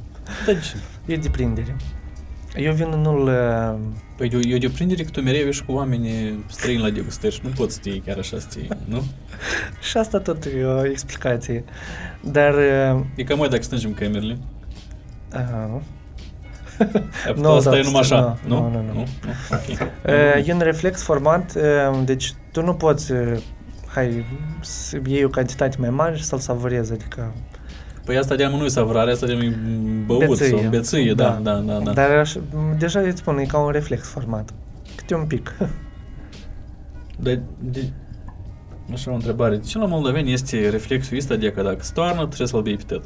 Deci, 0.46 0.76
E 1.06 1.16
de 1.18 1.30
prindere. 1.30 1.76
Eu 2.56 2.74
vin 2.74 2.90
nu-l... 2.90 3.28
uh, 3.28 3.80
păi 4.18 4.30
eu, 4.34 4.40
eu 4.52 4.58
de 4.58 4.70
prindere 4.70 5.04
că 5.04 5.10
tu 5.10 5.22
mereu 5.22 5.48
ești 5.48 5.66
cu 5.66 5.72
oameni 5.72 6.10
străini 6.48 6.82
la 6.82 6.90
degustări 6.90 7.34
și 7.34 7.42
nu 7.44 7.50
poți 7.50 7.74
să 7.74 7.80
te 7.80 7.90
iei 7.90 8.00
chiar 8.06 8.18
așa 8.18 8.40
să 8.40 8.48
te 8.54 8.60
iei, 8.60 8.70
nu? 8.86 9.04
Și 9.90 9.98
asta 9.98 10.20
tot 10.20 10.46
e 10.46 10.64
o 10.66 10.86
explicație. 10.86 11.64
Dar... 12.22 12.54
uh, 12.54 13.02
E 13.16 13.24
ca 13.24 13.36
mai 13.36 13.50
dacă 13.50 13.62
strângem 13.62 13.94
camerele. 13.94 14.38
uh, 15.34 15.40
Ai 15.40 15.82
Nu, 17.28 17.34
putea 17.34 17.34
să 17.34 17.52
da, 17.52 17.60
stai 17.60 17.82
numai 17.84 18.02
așa, 18.02 18.38
nu, 18.48 18.56
nu? 18.56 18.70
nu, 18.70 18.70
nu, 18.70 18.82
nu. 18.82 18.94
nu? 18.94 19.06
Ok. 19.52 19.90
Uh, 20.40 20.48
e 20.48 20.54
un 20.54 20.60
reflex 20.60 21.02
format, 21.02 21.56
uh, 21.56 22.00
deci 22.06 22.34
tu 22.52 22.62
nu 22.62 22.74
poți, 22.74 23.12
uh, 23.12 23.38
hai, 23.88 24.26
să 24.62 25.00
iei 25.06 25.24
o 25.24 25.30
cantitate 25.30 25.78
mai 25.80 25.90
mare 25.90 26.16
și 26.16 26.24
să-l 26.24 26.40
savurezi, 26.40 26.94
adică... 26.94 27.34
Păi 28.06 28.18
asta 28.18 28.36
de 28.36 28.48
nu 28.48 28.66
e 28.66 28.68
savurare, 28.68 29.12
asta 29.12 29.26
de 29.26 29.54
băut 30.06 30.28
Bețâie. 30.28 30.50
sau 30.50 30.70
bețâie, 30.70 31.14
da, 31.14 31.40
da, 31.42 31.54
da. 31.54 31.80
da. 31.80 31.92
Dar 31.92 32.12
aș, 32.12 32.36
deja 32.78 33.00
îți 33.00 33.18
spun, 33.18 33.38
e 33.38 33.44
ca 33.44 33.58
un 33.58 33.72
reflex 33.72 34.08
format. 34.08 34.50
Câte 34.96 35.16
un 35.16 35.26
pic. 35.26 35.56
Dar 37.24 37.40
de, 37.60 37.90
așa 38.92 39.12
o 39.12 39.14
întrebare. 39.14 39.56
De 39.56 39.68
ce 39.68 39.78
la 39.78 39.86
moldoveni 39.86 40.34
este 40.34 40.70
reflexul 40.70 41.18
ăsta 41.18 41.36
de 41.36 41.52
că 41.52 41.62
dacă 41.62 41.78
stoarnă, 41.80 42.26
trebuie 42.26 42.48
să-l 42.48 42.62
bei 42.62 42.76
pe 42.76 42.84
tot? 42.88 43.04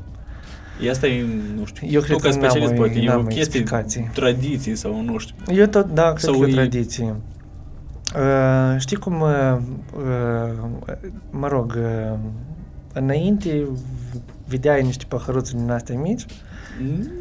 E 0.84 0.90
asta 0.90 1.08
e, 1.08 1.26
nu 1.56 1.66
știu, 1.66 1.88
Eu 1.92 2.02
cred 2.02 2.18
tu 2.18 2.22
ca 2.24 2.30
că 2.30 2.36
n-am 2.36 2.44
specialist, 2.44 2.74
o- 2.74 2.76
poate 2.76 3.00
e 3.00 3.06
n-am 3.06 3.18
o 3.18 3.22
o 3.22 3.24
chestie, 3.24 3.42
explicație. 3.60 4.12
tradiții 4.14 4.76
sau 4.76 5.02
nu 5.02 5.18
știu. 5.18 5.36
Eu 5.54 5.66
tot, 5.66 5.86
da, 5.94 6.08
cred 6.08 6.20
Sau 6.20 6.34
că 6.34 6.40
e 6.40 6.44
o 6.44 6.48
e- 6.48 6.54
tradiție. 6.54 7.16
Uh, 8.16 8.76
știi 8.80 8.98
cum, 8.98 9.22
uh, 9.22 9.58
uh, 9.98 10.54
mă 11.30 11.48
rog, 11.48 11.78
uh, 11.78 12.18
înainte 12.94 13.68
vedeai 14.48 14.84
niște 14.84 15.06
păhăruți 15.08 15.56
din 15.56 15.72
astea 15.72 15.96
mici 15.98 16.26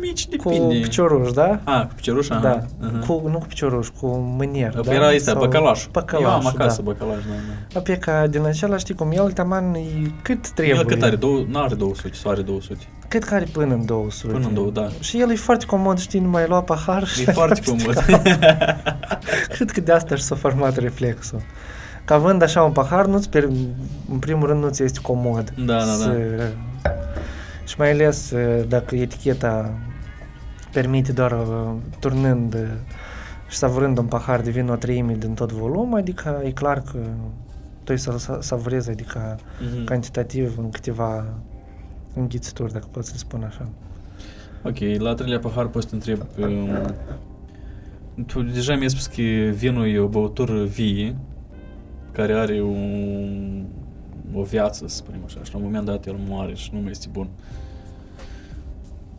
Mici 0.00 0.26
cu 0.36 0.48
depinde. 0.48 0.74
picioruș, 0.74 1.30
da? 1.30 1.60
A, 1.64 1.86
cu 1.86 1.94
picioruș, 1.94 2.30
aha. 2.30 2.40
Da, 2.40 2.62
aha. 2.86 2.98
cu, 3.06 3.28
nu 3.30 3.38
cu 3.38 3.46
picioruș, 3.46 3.88
cu 4.00 4.06
mânier, 4.36 4.70
Păi 4.72 4.82
da? 4.84 4.92
Era 4.94 5.14
ăsta, 5.14 5.30
Sau- 5.30 5.40
băcălaș. 5.40 5.86
Băcălaș, 5.92 6.24
Eu 6.24 6.30
am 6.30 6.46
acasă 6.46 6.82
da. 6.82 6.90
băcălaș, 6.92 7.16
da, 7.24 7.32
da. 7.72 7.78
Apoi 7.78 7.98
ca 7.98 8.26
din 8.26 8.44
acela, 8.44 8.76
știi 8.76 8.94
cum, 8.94 9.10
el 9.10 9.32
taman 9.32 9.74
e 9.74 10.10
cât 10.22 10.50
trebuie. 10.50 10.74
El 10.76 10.84
cât 10.84 11.02
are? 11.02 11.16
Două, 11.16 11.44
n-are 11.48 11.74
200, 11.74 12.14
sau 12.14 12.30
are 12.30 12.42
200. 12.42 12.84
Cât 13.08 13.24
că 13.24 13.34
are 13.34 13.46
până 13.52 13.74
în 13.74 13.86
200. 13.86 14.32
Până 14.32 14.46
în 14.46 14.54
două, 14.54 14.70
da. 14.70 14.88
Și 15.00 15.20
el 15.20 15.30
e 15.30 15.34
foarte 15.34 15.66
comod, 15.66 15.98
știi, 15.98 16.20
nu 16.20 16.28
mai 16.28 16.44
lua 16.48 16.62
pahar 16.62 17.06
și 17.06 17.22
E 17.22 17.32
foarte 17.32 17.60
comod. 17.66 18.04
Cred 19.48 19.70
că 19.70 19.80
de 19.86 19.92
asta 19.92 20.14
și 20.14 20.22
s-a 20.22 20.34
format 20.34 20.76
reflexul. 20.76 21.40
Că 22.04 22.12
având 22.14 22.42
așa 22.42 22.62
un 22.62 22.72
pahar, 22.72 23.06
nu-ți 23.06 23.30
per... 23.30 23.44
în 24.10 24.18
primul 24.20 24.46
rând 24.46 24.62
nu-ți 24.62 24.82
este 24.82 24.98
comod. 25.02 25.52
Da, 25.64 25.78
da, 25.78 25.84
da. 26.06 26.12
Să... 27.66 27.72
Și 27.72 27.74
mai 27.78 27.90
ales 27.90 28.30
uh, 28.30 28.64
dacă 28.68 28.94
eticheta 28.96 29.78
permite 30.72 31.12
doar 31.12 31.32
uh, 31.32 31.72
turnând 32.00 32.54
uh, 32.54 32.60
și 33.48 33.56
savurând 33.56 33.98
un 33.98 34.06
pahar 34.06 34.40
de 34.40 34.50
vin 34.50 34.68
o 34.68 34.76
treime 34.76 35.14
din 35.18 35.34
tot 35.34 35.52
volum, 35.52 35.94
adică 35.94 36.42
e 36.44 36.50
clar 36.50 36.80
că 36.82 36.98
tu 37.84 37.96
să 37.96 38.18
să 38.18 38.38
savurezi, 38.40 38.90
adică 38.90 39.38
Mhm. 39.60 39.84
cantitativ 39.84 40.54
în 40.58 40.70
câteva 40.70 41.24
înghițituri, 42.14 42.72
dacă 42.72 42.86
pot 42.90 43.04
să 43.04 43.16
spun 43.16 43.42
așa. 43.42 43.68
Ok, 44.62 44.76
la 44.98 45.08
al 45.08 45.14
treilea 45.14 45.38
pahar 45.38 45.66
poți 45.66 45.88
să 45.88 45.88
te 45.90 45.94
întreb... 45.94 46.26
Um, 46.46 46.68
tu 48.26 48.42
deja 48.42 48.74
mi-ai 48.76 48.90
spus 48.90 49.06
că 49.06 49.22
vinul 49.54 49.86
e 49.88 49.98
o 49.98 50.06
băutură 50.06 50.64
vie, 50.64 51.16
care 52.12 52.32
are 52.32 52.62
un, 52.62 53.45
o 54.34 54.42
viață, 54.42 54.84
să 54.88 54.96
spunem 54.96 55.20
așa, 55.24 55.42
și 55.42 55.52
la 55.52 55.58
un 55.58 55.64
moment 55.64 55.84
dat 55.84 56.06
el 56.06 56.16
moare 56.28 56.54
și 56.54 56.70
nu 56.72 56.80
mai 56.80 56.90
este 56.90 57.08
bun. 57.12 57.28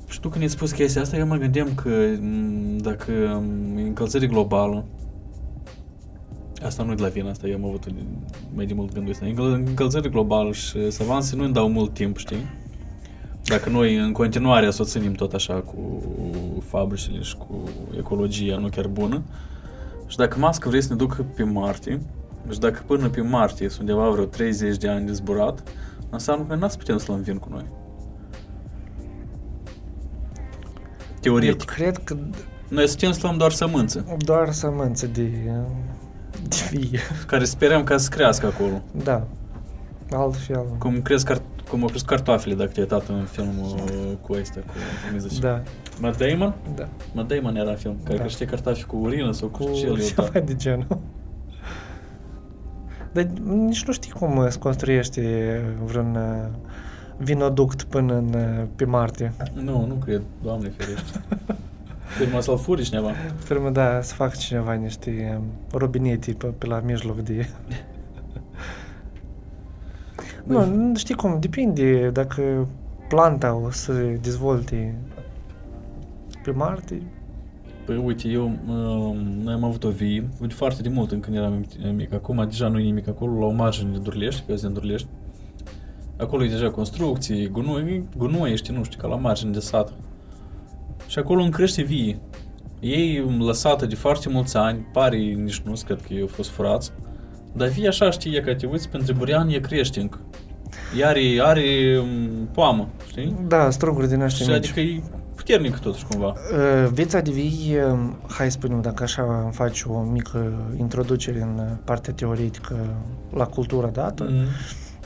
Și 0.08 0.20
tu 0.20 0.30
când 0.30 0.44
ai 0.44 0.50
spus 0.50 0.72
chestia 0.72 1.02
asta, 1.02 1.18
eu 1.18 1.28
mă 1.28 1.36
gândeam 1.36 1.74
că 1.76 1.90
m, 2.20 2.78
dacă 2.78 3.12
m, 3.72 3.78
e 3.78 3.82
încălzire 3.82 4.28
globală, 4.28 4.86
asta 6.64 6.84
nu 6.84 6.92
e 6.92 6.96
de 6.96 7.02
la 7.02 7.08
vin, 7.08 7.26
asta 7.26 7.48
eu 7.48 7.56
am 7.56 7.66
avut 7.66 7.88
mai 8.56 8.66
de 8.66 8.74
mult 8.74 8.94
gândul 8.94 9.12
ăsta, 9.12 9.26
Încăl- 9.26 9.64
încălzire 9.66 10.10
globală 10.10 10.52
și 10.52 10.92
savanții 10.92 11.38
nu 11.38 11.44
îmi 11.44 11.54
dau 11.54 11.70
mult 11.70 11.94
timp, 11.94 12.18
știi? 12.18 12.46
Dacă 13.44 13.70
noi 13.70 13.96
în 13.96 14.12
continuare 14.12 14.72
să 14.72 14.82
o 14.82 14.86
ținem 14.86 15.14
tot 15.14 15.34
așa 15.34 15.54
cu 15.54 16.02
fabricile 16.66 17.22
și 17.22 17.38
cu 17.38 17.64
ecologia 17.98 18.58
nu 18.58 18.68
chiar 18.68 18.88
bună, 18.88 19.22
și 20.08 20.18
dacă 20.18 20.40
mască 20.40 20.70
vrei 20.70 20.82
să 20.82 20.90
ne 20.90 20.96
ducă 20.96 21.26
pe 21.36 21.44
Marte, 21.44 22.00
și 22.52 22.60
dacă 22.60 22.82
până 22.86 23.10
pe 23.10 23.22
Marte 23.22 23.68
sunt 23.68 23.80
undeva 23.90 24.10
vreo 24.10 24.26
30 24.26 24.78
de 24.78 24.90
ani 24.90 25.06
de 25.06 25.12
zburat, 25.14 25.64
înseamnă 26.10 26.46
că 26.46 26.56
n-ați 26.56 26.78
putem 26.78 26.98
să 26.98 27.06
luăm 27.08 27.22
vin 27.22 27.38
cu 27.38 27.48
noi. 27.52 27.66
Eu 31.24 31.34
Teoretic. 31.40 31.70
cred 31.70 31.98
că 32.04 32.16
Noi 32.68 32.86
putem 32.86 33.12
să 33.12 33.20
luăm 33.22 33.38
doar 33.38 33.52
sămânță, 33.52 34.18
doar 34.18 34.52
sămânță 34.52 35.06
de, 35.08 35.24
de 36.48 36.56
vie. 36.72 37.00
care 37.28 37.44
sperăm 37.44 37.84
ca 37.84 37.98
să 37.98 38.10
crească 38.10 38.46
acolo. 38.46 38.82
Da. 39.04 39.28
Altfel. 40.12 40.66
Cum 40.80 41.02
cresc 41.02 41.34
car- 41.34 41.42
cum 41.70 41.82
au 41.82 41.88
crescut 41.88 42.10
cartoafele, 42.10 42.56
dacă 42.56 42.70
te-ai 42.74 42.88
uitat 42.92 43.08
în 43.10 43.24
filmul 43.32 43.76
cu 44.22 44.34
ăsta, 44.42 44.60
cu 44.60 44.66
cum 45.08 45.14
îi 45.14 45.20
zice? 45.20 45.40
Da, 45.42 45.62
Matt 46.00 46.18
Damon? 46.18 46.54
da. 46.76 46.88
Matt 47.14 47.28
Damon 47.34 47.56
era 47.56 47.70
în 47.70 47.76
film, 47.76 47.96
care 48.04 48.16
Da. 48.18 48.22
crește 48.24 48.46
cartofi 48.46 48.84
cu 48.86 48.96
urină 48.98 49.32
sau 49.32 49.48
cu, 49.48 49.64
Cu 49.64 49.72
ce 49.74 49.86
el 49.86 50.02
ceva 50.02 50.24
iuta. 50.26 50.40
de 50.40 50.56
genul. 50.56 50.88
Dar 53.18 53.26
nici 53.44 53.86
nu 53.86 53.94
știi 53.94 54.12
cum 54.12 54.50
se 54.50 54.60
construiește 54.60 55.62
vreun 55.84 56.16
uh, 56.16 56.48
vinoduct 57.18 57.84
până 57.84 58.14
în, 58.14 58.34
uh, 58.34 58.66
pe 58.76 58.86
Marte. 58.86 59.34
Nu, 59.54 59.86
nu 59.86 59.94
cred, 59.94 60.22
doamne 60.44 60.70
ferește. 60.70 61.22
Urma 62.22 62.40
să-l 62.40 62.58
furi 62.58 62.84
cineva. 62.84 63.12
Trebuie, 63.46 63.72
da, 63.72 64.02
să 64.02 64.14
fac 64.14 64.36
cineva 64.36 64.74
niște 64.74 65.38
um, 65.38 65.44
robinete 65.80 66.32
pe, 66.32 66.46
pe 66.46 66.66
la 66.66 66.80
mijloc 66.80 67.20
de... 67.20 67.50
nu, 70.44 70.66
nu 70.66 70.96
știi 70.96 71.16
cum, 71.16 71.38
depinde 71.40 72.10
dacă 72.10 72.68
planta 73.10 73.54
o 73.56 73.70
să 73.70 73.94
dezvolte 74.22 74.96
pe 76.44 76.52
Marte. 76.52 77.02
Păi 77.88 78.02
uite, 78.06 78.28
eu, 78.28 78.44
um, 78.68 79.18
noi 79.44 79.54
am 79.54 79.64
avut 79.64 79.84
o 79.84 79.90
vie, 79.90 80.30
uite, 80.42 80.54
foarte 80.54 80.82
de 80.82 80.90
mult 80.90 81.12
încă 81.12 81.26
când 81.30 81.38
eram 81.38 81.66
mic, 81.96 82.14
acum 82.14 82.46
deja 82.50 82.68
nu 82.68 82.80
e 82.80 82.84
nimic 82.84 83.08
acolo, 83.08 83.40
la 83.40 83.46
o 83.46 83.52
margine 83.52 83.92
de 83.92 83.98
Durlești, 83.98 84.40
că 84.40 84.52
eu 84.52 84.58
sunt 84.58 84.72
din 84.74 84.82
Durlești, 84.82 85.08
Acolo 86.18 86.44
e 86.44 86.50
deja 86.50 86.70
construcții, 86.70 87.48
gunoi, 87.48 88.04
gunoi, 88.18 88.56
știi, 88.56 88.74
nu 88.74 88.84
știu, 88.84 89.00
ca 89.02 89.08
la 89.08 89.16
margine 89.16 89.52
de 89.52 89.60
sat. 89.60 89.94
Și 91.08 91.20
acolo 91.20 91.44
în 91.44 91.50
crește 91.50 91.82
vie. 91.82 92.20
Ei 92.80 93.26
lăsată 93.40 93.86
de 93.86 93.96
foarte 93.96 94.30
mulți 94.30 94.58
ani, 94.58 94.88
pare 94.94 95.18
nici 95.18 95.60
nu 95.60 95.74
cred 95.86 96.02
că 96.02 96.14
eu 96.14 96.28
fost 96.28 96.50
furați, 96.50 96.92
dar 97.54 97.68
vie 97.68 97.88
așa 97.88 98.10
știi, 98.10 98.36
e 98.36 98.40
că 98.40 98.54
te 98.54 98.66
uiți, 98.66 98.90
pentru 98.90 99.14
burian 99.14 99.50
e 99.50 99.60
crește 99.60 100.00
încă. 100.00 100.20
Ea 101.00 101.08
are, 101.08 101.22
are 101.42 102.00
um, 102.00 102.48
poamă, 102.52 102.90
știi? 103.08 103.36
Da, 103.48 103.70
struguri 103.70 104.08
din 104.08 104.22
ăștia 104.22 104.46
Și 104.46 104.52
mici. 104.52 104.60
adică 104.60 104.80
e 104.80 105.02
puternic 105.48 105.78
totuși 105.80 106.06
cumva. 106.06 106.28
Uh, 106.28 106.90
Vița 106.92 107.20
de 107.20 107.32
vii, 107.32 107.76
uh, 107.92 108.00
hai 108.28 108.52
să 108.52 108.58
spunem, 108.60 108.82
dacă 108.82 109.04
așa 109.04 109.42
îmi 109.44 109.52
faci 109.54 109.84
o 109.90 110.00
mică 110.02 110.52
introducere 110.78 111.42
în 111.42 111.58
uh, 111.60 111.72
partea 111.84 112.14
teoretică 112.14 112.76
la 113.34 113.46
cultura 113.46 113.88
dată, 113.88 114.26
Mm. 114.30 114.44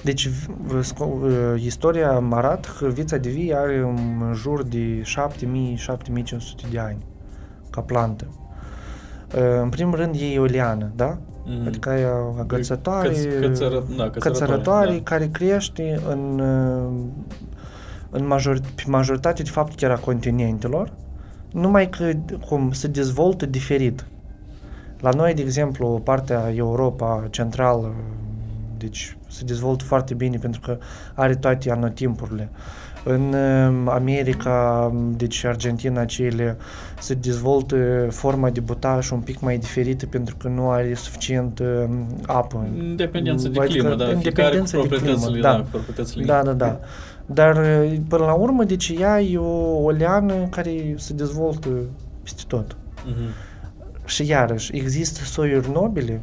deci 0.03 0.27
v- 0.27 0.84
sco- 0.93 1.22
uh, 1.23 1.61
istoria 1.63 2.19
mă 2.19 2.35
arată 2.35 2.68
că 2.80 2.88
vița 2.88 3.18
de 3.18 3.30
vii 3.30 3.55
are 3.55 3.77
în 3.77 4.34
jur 4.35 4.63
de 4.63 5.01
7000-7500 5.01 6.69
de 6.72 6.80
ani 6.80 6.97
ca 7.69 7.81
plantă. 7.81 8.26
Uh, 9.35 9.41
În 9.61 9.69
primul 9.69 9.95
rând 9.95 10.15
e 10.34 10.39
o 10.39 10.43
liană, 10.43 10.91
da? 10.95 11.18
Mm. 11.45 11.68
Adică 11.68 11.89
e 11.89 12.07
agățătoare, 12.39 13.09
Căț- 13.09 13.39
cățără- 13.41 13.84
da, 13.97 14.09
cățărătoare, 14.09 14.09
cățărătoare 14.19 14.91
da. 14.93 15.01
care 15.03 15.27
crește 15.31 15.99
în, 16.09 16.39
uh, 16.39 17.03
în 18.12 18.28
major, 18.28 18.60
pe 18.76 18.84
majoritate 18.88 19.44
de 19.44 19.50
fapt 19.50 19.76
chiar 19.76 19.92
a 19.92 19.98
continentelor, 19.98 20.94
numai 21.52 21.90
că 21.90 22.12
cum 22.48 22.72
se 22.72 22.88
dezvoltă 22.88 23.46
diferit. 23.46 24.06
La 25.00 25.10
noi, 25.10 25.34
de 25.34 25.42
exemplu, 25.42 26.02
partea 26.04 26.52
Europa 26.56 27.28
centrală, 27.30 27.94
deci 28.78 29.18
se 29.28 29.44
dezvoltă 29.46 29.84
foarte 29.84 30.14
bine 30.14 30.38
pentru 30.38 30.62
că 30.62 30.78
are 31.14 31.36
toate 31.36 31.72
anotimpurile. 31.72 32.50
În 33.04 33.34
uh, 33.34 33.92
America, 33.94 34.92
deci 35.18 35.44
Argentina, 35.44 36.06
Chile, 36.06 36.58
se 37.00 37.14
dezvoltă 37.14 38.08
forma 38.10 38.50
de 38.50 38.60
butaș 38.60 39.10
un 39.10 39.20
pic 39.20 39.40
mai 39.40 39.58
diferită 39.58 40.06
pentru 40.06 40.36
că 40.38 40.48
nu 40.48 40.70
are 40.70 40.94
suficient 40.94 41.60
uh, 41.60 41.68
apă. 42.26 42.68
În 42.80 42.96
dependență 42.96 43.48
de 43.48 43.60
Adică 43.60 43.74
climă, 43.74 43.96
da, 43.96 44.06
în 44.06 44.20
fiecare 44.20 44.58
cu 44.58 44.64
dependență 44.64 44.78
de 44.78 44.88
proprietățile, 44.88 45.32
climă, 45.32 45.42
da, 45.42 45.52
da. 45.52 45.62
cu 45.62 45.68
proprietățile. 45.72 46.26
Da, 46.26 46.44
da, 46.44 46.54
da. 46.54 46.80
Dar 47.26 47.56
uh, 47.57 47.98
până 48.07 48.26
la 48.26 48.34
urmă, 48.34 48.64
deci 48.64 48.93
ea 48.99 49.22
e 49.22 49.38
o, 49.38 49.84
o 49.84 49.89
leană 49.89 50.34
care 50.49 50.95
se 50.98 51.14
dezvoltă 51.14 51.69
peste 52.23 52.41
tot. 52.48 52.76
Mhm. 53.06 53.30
Și 54.06 54.27
iarăși, 54.30 54.76
există 54.76 55.23
soiuri 55.23 55.72
nobile 55.72 56.22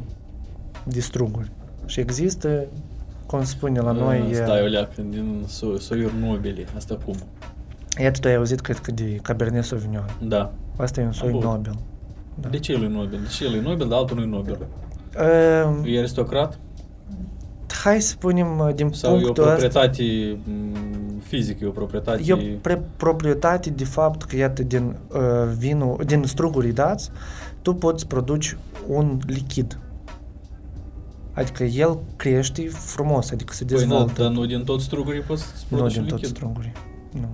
de 0.83 0.99
struguri 0.99 1.51
și 1.85 1.99
există, 1.99 2.65
cum 3.25 3.39
se 3.39 3.45
spune 3.45 3.79
la 3.79 3.91
noi, 3.91 4.17
Ah, 4.19 4.29
e- 4.29 4.33
Stai 4.33 4.61
o 4.63 4.65
leacă, 4.65 5.01
din 5.09 5.45
so- 5.47 5.79
soiuri 5.79 6.13
nobile, 6.21 6.65
asta 6.75 6.97
cum? 7.05 7.15
iată 8.01 8.19
tu 8.19 8.27
ai 8.27 8.35
auzit, 8.35 8.59
cred 8.59 8.77
că 8.77 8.91
de 8.91 9.15
Cabernet 9.21 9.63
Sauvignon. 9.63 10.05
Da. 10.21 10.51
Asta 10.77 11.01
e 11.01 11.05
un 11.05 11.11
soi 11.11 11.31
Bun. 11.31 11.39
nobil. 11.43 11.79
Da. 12.35 12.47
De 12.49 12.59
ce 12.59 12.71
el 12.71 12.83
e 12.83 12.87
nobil? 12.87 13.19
De 13.21 13.27
ce 13.27 13.45
el 13.45 13.53
e 13.53 13.61
nobil, 13.61 13.87
dar 13.87 13.97
altul 13.97 14.17
nu 14.17 14.23
e 14.23 14.25
nobil? 14.25 14.57
Uh, 15.17 15.91
E 15.93 15.97
aristocrat? 15.97 16.59
Hai 17.83 18.01
să 18.01 18.07
spunem 18.07 18.59
uh, 18.59 18.73
din 18.75 18.89
Sau 18.91 19.11
e 19.11 19.17
o 19.17 19.19
punctul 19.21 19.43
ăsta, 19.43 19.57
proprietate 19.59 20.37
m, 20.45 21.19
fizică, 21.23 21.63
e 21.63 21.67
o 21.67 21.71
proprietate... 21.71 22.21
e 22.25 22.33
o 22.33 22.37
pre- 22.61 22.83
proprietate 22.97 23.69
de 23.69 23.83
fapt 23.83 24.23
că, 24.23 24.35
iată, 24.35 24.63
din 24.63 24.95
uh, 25.07 25.19
vinul, 25.57 26.01
din 26.05 26.23
strugurii 26.23 26.73
dați, 26.73 27.11
tu 27.61 27.73
poți 27.73 28.07
produci 28.07 28.57
un 28.87 29.19
lichid. 29.27 29.79
Adică 31.33 31.63
el 31.63 31.99
crește 32.15 32.67
frumos, 32.67 33.31
adică 33.31 33.53
se 33.53 33.65
Păi, 33.65 33.73
na, 33.75 33.79
dezvoltă. 33.81 34.21
dar 34.21 34.31
nu 34.31 34.45
din 34.45 34.63
tot 34.63 34.81
strugurii 34.81 35.21
poți 35.21 35.41
să 35.43 35.49
nu 35.67 35.77
produci 35.77 35.93
din 35.93 36.01
un 36.01 36.07
toți 36.07 36.21
lichid. 36.21 36.37
strugurii. 36.37 36.71
Nu. 37.11 37.29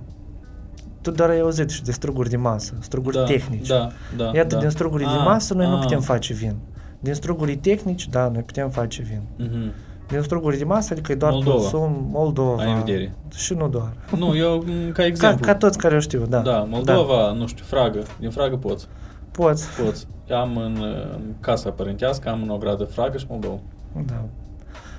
Tu 1.00 1.10
doar 1.10 1.28
ai 1.30 1.40
auzit 1.40 1.70
și 1.70 1.82
de 1.82 1.92
struguri 1.92 2.28
de 2.30 2.36
masă, 2.36 2.74
struguri 2.80 3.16
da, 3.16 3.24
tehnici. 3.24 3.66
Da, 3.68 3.88
da, 4.16 4.30
Iată, 4.34 4.54
da. 4.54 4.60
din 4.60 4.70
strugurii 4.70 5.06
de 5.06 5.12
Ah, 5.12 5.24
masă 5.24 5.54
noi 5.54 5.66
nu 5.66 5.74
ah. 5.76 5.82
putem 5.82 6.00
face 6.00 6.32
vin. 6.34 6.56
Din 7.00 7.14
strugurii 7.14 7.56
tehnici, 7.56 8.08
da, 8.08 8.28
noi 8.28 8.42
putem 8.42 8.70
face 8.70 9.02
vin. 9.02 9.20
Mhm. 9.36 9.72
Din 10.08 10.22
struguri 10.22 10.58
de 10.58 10.64
masă, 10.64 10.88
adică 10.92 11.12
e 11.12 11.14
doar 11.14 11.32
Moldova. 11.32 11.56
consum, 11.56 12.06
Moldova. 12.10 12.62
Ai 12.62 12.72
în 12.72 12.78
vedere. 12.78 13.14
Și 13.34 13.54
nu 13.54 13.68
doar. 13.68 13.92
Nu, 14.16 14.36
eu 14.36 14.56
m, 14.56 14.62
ca 14.86 14.92
Ca, 14.92 15.04
exemplu. 15.04 15.46
ca 15.46 15.54
toți 15.54 15.78
care 15.78 15.96
o 15.96 16.00
știu, 16.00 16.26
da. 16.28 16.38
Da, 16.38 16.66
Moldova, 16.70 17.32
nu 17.32 17.46
știu, 17.46 17.64
Fragă. 17.64 18.02
Din 18.20 18.30
Fragă 18.30 18.56
poți. 18.56 18.86
Poți. 19.30 19.66
Poți. 19.84 20.06
Am 20.40 20.56
în, 20.56 20.76
în 21.16 21.22
casa 21.40 21.70
părintească, 21.70 22.28
am 22.28 22.42
în 22.42 22.48
o 22.48 22.56
gradă 22.56 22.84
Fragă 22.84 23.16
și 23.18 23.26
Moldova. 23.28 23.58
Da. 24.06 24.22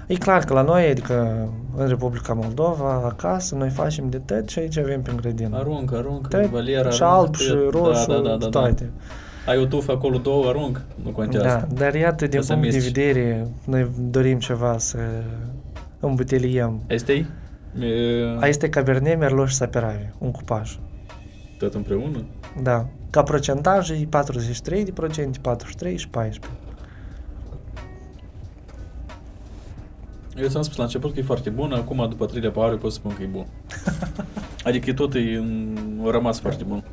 E 0.08 0.16
clar 0.16 0.44
că 0.44 0.54
la 0.54 0.62
noi, 0.62 0.90
adică 0.90 1.48
în 1.78 1.88
Republica 1.88 2.34
Moldova, 2.34 2.92
acasă, 3.06 3.56
noi 3.56 3.70
facem 3.70 4.10
de 4.10 4.18
tot 4.18 4.48
și 4.50 4.60
aici 4.60 4.78
avem 4.78 5.02
pe 5.02 5.12
grădină. 5.16 5.58
Aruncă, 5.58 5.96
aruncă, 5.98 6.38
Tot, 6.38 6.50
Valera, 6.50 6.90
și 6.90 7.04
aruncă 7.04 7.22
alb, 7.26 7.36
și 7.36 7.50
tot. 7.50 7.72
roșu, 7.74 8.08
da, 8.08 8.14
da, 8.16 8.36
da, 8.36 8.48
da, 8.50 8.70
da. 8.70 8.70
Toate. 9.48 9.60
Ai 9.60 9.66
o 9.66 9.66
tufă 9.66 9.92
acolo, 9.92 10.18
două, 10.18 10.48
arunc, 10.48 10.82
nu 11.04 11.10
contează. 11.10 11.46
Da, 11.48 11.76
dar 11.76 11.96
iată, 11.96 12.28
din 12.28 12.42
să 12.42 12.54
punct 12.54 12.70
de 12.70 12.76
miști. 12.76 12.92
vedere, 12.92 13.48
noi 13.66 13.90
dorim 14.00 14.40
ceva 14.40 14.78
să 14.78 14.98
îmbuteliem. 16.00 16.82
Este 16.88 17.14
e? 17.14 17.26
A 18.40 18.48
este 18.48 18.70
Cabernet, 18.70 19.20
Merlot 19.20 19.48
și 19.48 19.56
Saperavi, 19.56 20.10
un 20.18 20.32
cupaj. 20.32 20.78
Tot 21.58 21.74
împreună? 21.74 22.26
Da. 22.62 22.88
Ca 23.10 23.24
procentaj 23.24 23.90
e 23.90 24.08
43 24.10 24.84
de 24.86 24.92
procente, 24.92 25.40
43 25.42 25.98
și 25.98 26.10
14. 26.10 26.60
Eu 30.42 30.48
ți-am 30.48 30.62
spus 30.62 30.78
la 30.78 30.84
început 30.84 31.14
că 31.14 31.20
e 31.20 31.24
foarte 31.24 31.50
bun, 31.50 31.72
acum 31.72 32.06
după 32.10 32.26
treilea 32.26 32.52
pahar 32.52 32.72
eu 32.72 32.78
pot 32.78 32.92
să 32.92 32.98
spun 32.98 33.16
că 33.16 33.24
e 33.24 33.26
bun. 33.26 33.46
adică 34.68 34.94
tot 34.94 35.14
e 35.14 35.20
în... 35.20 35.78
a 36.06 36.12
rămas 36.12 36.40
foarte 36.40 36.64
bun. 36.64 36.84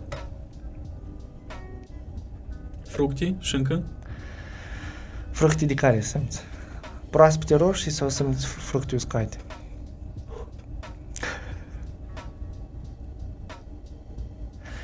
Fructii 2.95 3.37
și 3.41 3.55
încă? 3.55 3.83
Fructe 5.31 5.65
de 5.65 5.75
care 5.75 6.01
simți? 6.01 6.43
Proaspete 7.11 7.55
roșii 7.55 7.91
sau 7.91 8.09
simți 8.09 8.47
fructe 8.47 8.95
uscate? 8.95 9.37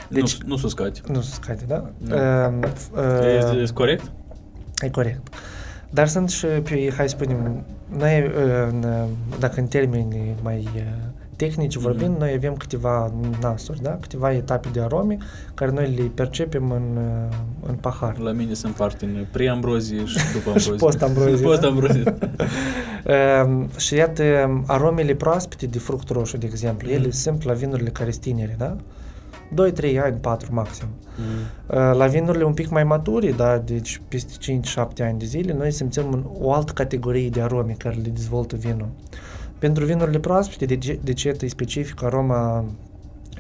Deci- 0.09 0.39
nu, 0.43 0.49
nu 0.49 0.57
sunt 0.57 0.63
uscate. 0.73 1.01
Nu 1.07 1.21
sunt 1.21 1.25
uscate, 1.41 1.65
da? 1.67 1.91
Nu. 1.99 2.15
Uh, 2.17 3.03
E, 3.23 3.45
uh, 3.53 3.69
e 3.69 3.73
corect? 3.75 4.13
e 4.83 4.91
corect. 4.91 5.29
Dar 5.91 6.09
sunt 6.09 6.31
și, 6.31 6.47
pe, 6.47 6.93
hai 6.97 7.09
să 7.09 7.17
spunem, 7.19 7.65
noi, 7.89 8.23
uh, 8.23 8.33
în, 8.69 8.83
uh, 8.83 9.09
dacă 9.39 9.61
în 9.61 9.67
termeni 9.67 10.35
mai 10.43 10.69
uh, 10.75 10.83
tehnici 11.47 11.77
vorbind, 11.77 12.11
Mhm. 12.11 12.19
noi 12.19 12.33
avem 12.37 12.55
câteva 12.55 13.13
nasuri, 13.41 13.83
da? 13.83 13.91
Câteva 14.01 14.33
etape 14.33 14.69
de 14.73 14.81
arome 14.81 15.17
care 15.55 15.71
noi 15.71 15.95
le 15.97 16.03
percepem 16.15 16.71
în, 16.71 16.97
uh, 16.97 17.37
în 17.69 17.75
pahar. 17.75 18.19
La 18.19 18.31
mine 18.33 18.53
se 18.53 18.67
împart 18.67 19.01
în 19.01 19.27
pre-ambrozie 19.33 20.05
și 20.05 20.17
după 20.33 20.59
Și 20.59 20.69
ambrozie. 20.69 20.73
post-ambrozie, 20.87 21.47
post 21.47 21.61
da? 21.65 21.67
ambrozie. 21.69 22.03
Uh, 23.07 23.65
și 23.85 23.95
iată, 23.95 24.23
aromele 24.67 25.15
proaspete 25.15 25.67
de 25.67 25.79
fruct 25.79 26.09
roșu, 26.09 26.37
de 26.37 26.47
exemplu, 26.47 26.89
Mhm. 26.89 26.97
ele 26.97 27.11
sunt 27.11 27.45
la 27.45 27.53
vinurile 27.53 27.89
care 27.91 28.11
sunt 28.11 28.23
tinere, 28.23 28.55
da? 28.59 28.77
2-3 29.55 29.99
ani, 30.01 30.17
4 30.21 30.49
maxim. 30.55 30.87
Mm. 31.19 31.25
Uh, 31.67 31.97
La 31.97 32.07
vinurile 32.07 32.45
un 32.45 32.55
pic 32.55 32.69
mai 32.69 32.85
mature, 32.85 33.33
da, 33.33 33.59
deci 33.59 34.01
peste 34.09 34.33
5-7 34.39 35.03
ani 35.03 35.19
de 35.19 35.25
zile, 35.25 35.53
noi 35.59 35.71
simțim 35.71 36.05
un- 36.13 36.25
o 36.41 36.53
altă 36.53 36.73
categorie 36.73 37.29
de 37.29 37.41
arome 37.41 37.75
care 37.79 37.95
le 38.03 38.09
dezvoltă 38.11 38.57
vinul. 38.57 38.89
Pentru 39.61 39.85
vinurile 39.85 40.19
proaspete, 40.19 40.65
de, 40.65 40.77
ce- 40.77 40.99
de 41.03 41.13
ce 41.13 41.37
e 41.41 41.47
specific 41.49 42.03
aroma 42.03 42.65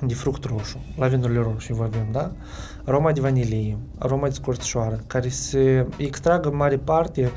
de 0.06 0.14
fruct 0.14 0.44
roșu, 0.44 0.84
la 0.96 1.06
vinurile 1.06 1.40
roșii 1.52 1.74
vorbim, 1.74 2.06
da? 2.12 2.32
Aroma 2.84 3.12
de 3.12 3.20
vanilie, 3.20 3.76
aroma 3.98 4.26
de 4.26 4.34
scorțișoară, 4.34 5.00
care 5.06 5.28
se 5.28 5.86
extragă 5.96 6.48
în 6.48 6.56
mare 6.56 6.76
parte 6.76 7.30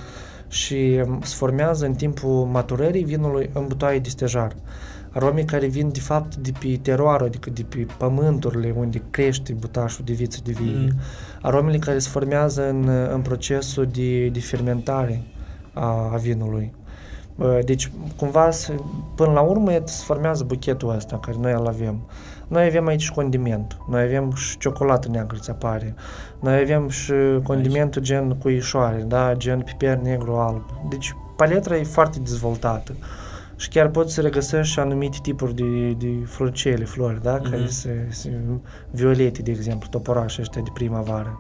și 0.48 1.02
um, 1.08 1.20
se 1.24 1.36
formează 1.36 1.86
în 1.86 1.94
timpul 1.94 2.46
maturării 2.46 3.04
vinului 3.04 3.50
în 3.54 3.66
butoaie 3.68 4.00
de 4.00 4.10
stejar. 4.10 4.56
Arome 5.10 5.42
care 5.44 5.68
vin 5.68 5.92
de 5.92 6.00
fapt 6.00 6.36
de 6.36 6.52
pe 6.60 6.80
teroară, 6.82 7.24
adică 7.24 7.50
de 7.50 7.64
pe 7.64 7.88
pământurile 7.98 8.74
unde 8.78 9.02
crește 9.10 9.54
butașul 9.54 10.06
de 10.06 10.14
viță 10.14 10.40
de 10.44 10.52
vie. 10.52 10.76
Mm. 10.78 10.90
Aromele 11.42 11.78
care 11.78 12.00
se 12.00 12.10
formează 12.10 12.70
în, 12.70 12.88
în 13.14 13.22
procesul 13.22 13.88
de, 13.94 14.28
de 14.28 14.40
fermentare 14.40 15.24
a, 15.74 16.10
a 16.12 16.16
vinului. 16.16 16.74
Uh, 17.36 17.60
Deci, 17.66 17.92
cumva, 18.18 18.52
se- 18.52 18.76
până 19.16 19.32
la 19.32 19.42
urmă, 19.42 19.72
iată, 19.72 19.92
se 19.92 20.04
formează 20.06 20.44
buchetul 20.44 20.90
ăsta 20.96 21.18
care 21.20 21.38
noi 21.40 21.52
îl 21.52 21.68
avem. 21.68 22.00
Noi 22.48 22.66
avem 22.66 22.88
aici 22.88 23.02
și 23.02 23.12
condiment, 23.12 23.78
noi 23.90 24.04
avem 24.04 24.34
și 24.34 24.58
ciocolată 24.58 25.08
neagră 25.08 25.38
ți 25.40 25.50
apare, 25.50 25.96
noi 26.40 26.60
avem 26.60 26.90
și 26.90 27.14
condimentul 27.44 28.02
gen 28.02 28.36
cu 28.36 28.50
ișoare, 28.50 29.04
da, 29.08 29.34
gen 29.36 29.60
piper 29.60 29.98
negru 29.98 30.36
alb. 30.36 30.62
Deci, 30.90 31.16
paletra 31.36 31.76
e 31.78 31.84
foarte 31.84 32.20
dezvoltată. 32.20 32.94
Și 33.56 33.70
chiar 33.70 33.88
poți 33.88 34.14
să 34.14 34.22
regăsești 34.22 34.74
și 34.74 34.80
anumite 34.80 35.18
tipuri 35.22 35.56
de, 35.56 35.92
de 35.92 36.26
floricele, 36.26 36.84
flori, 36.86 37.22
da, 37.22 37.40
care 37.40 37.58
Mhm. 37.58 37.68
se, 37.68 38.08
se, 38.10 38.40
violete, 38.92 39.42
de 39.42 39.52
exemplu, 39.52 39.88
toporașe 39.90 40.42
ăștia 40.42 40.62
de 40.62 40.70
primăvară. 40.74 41.40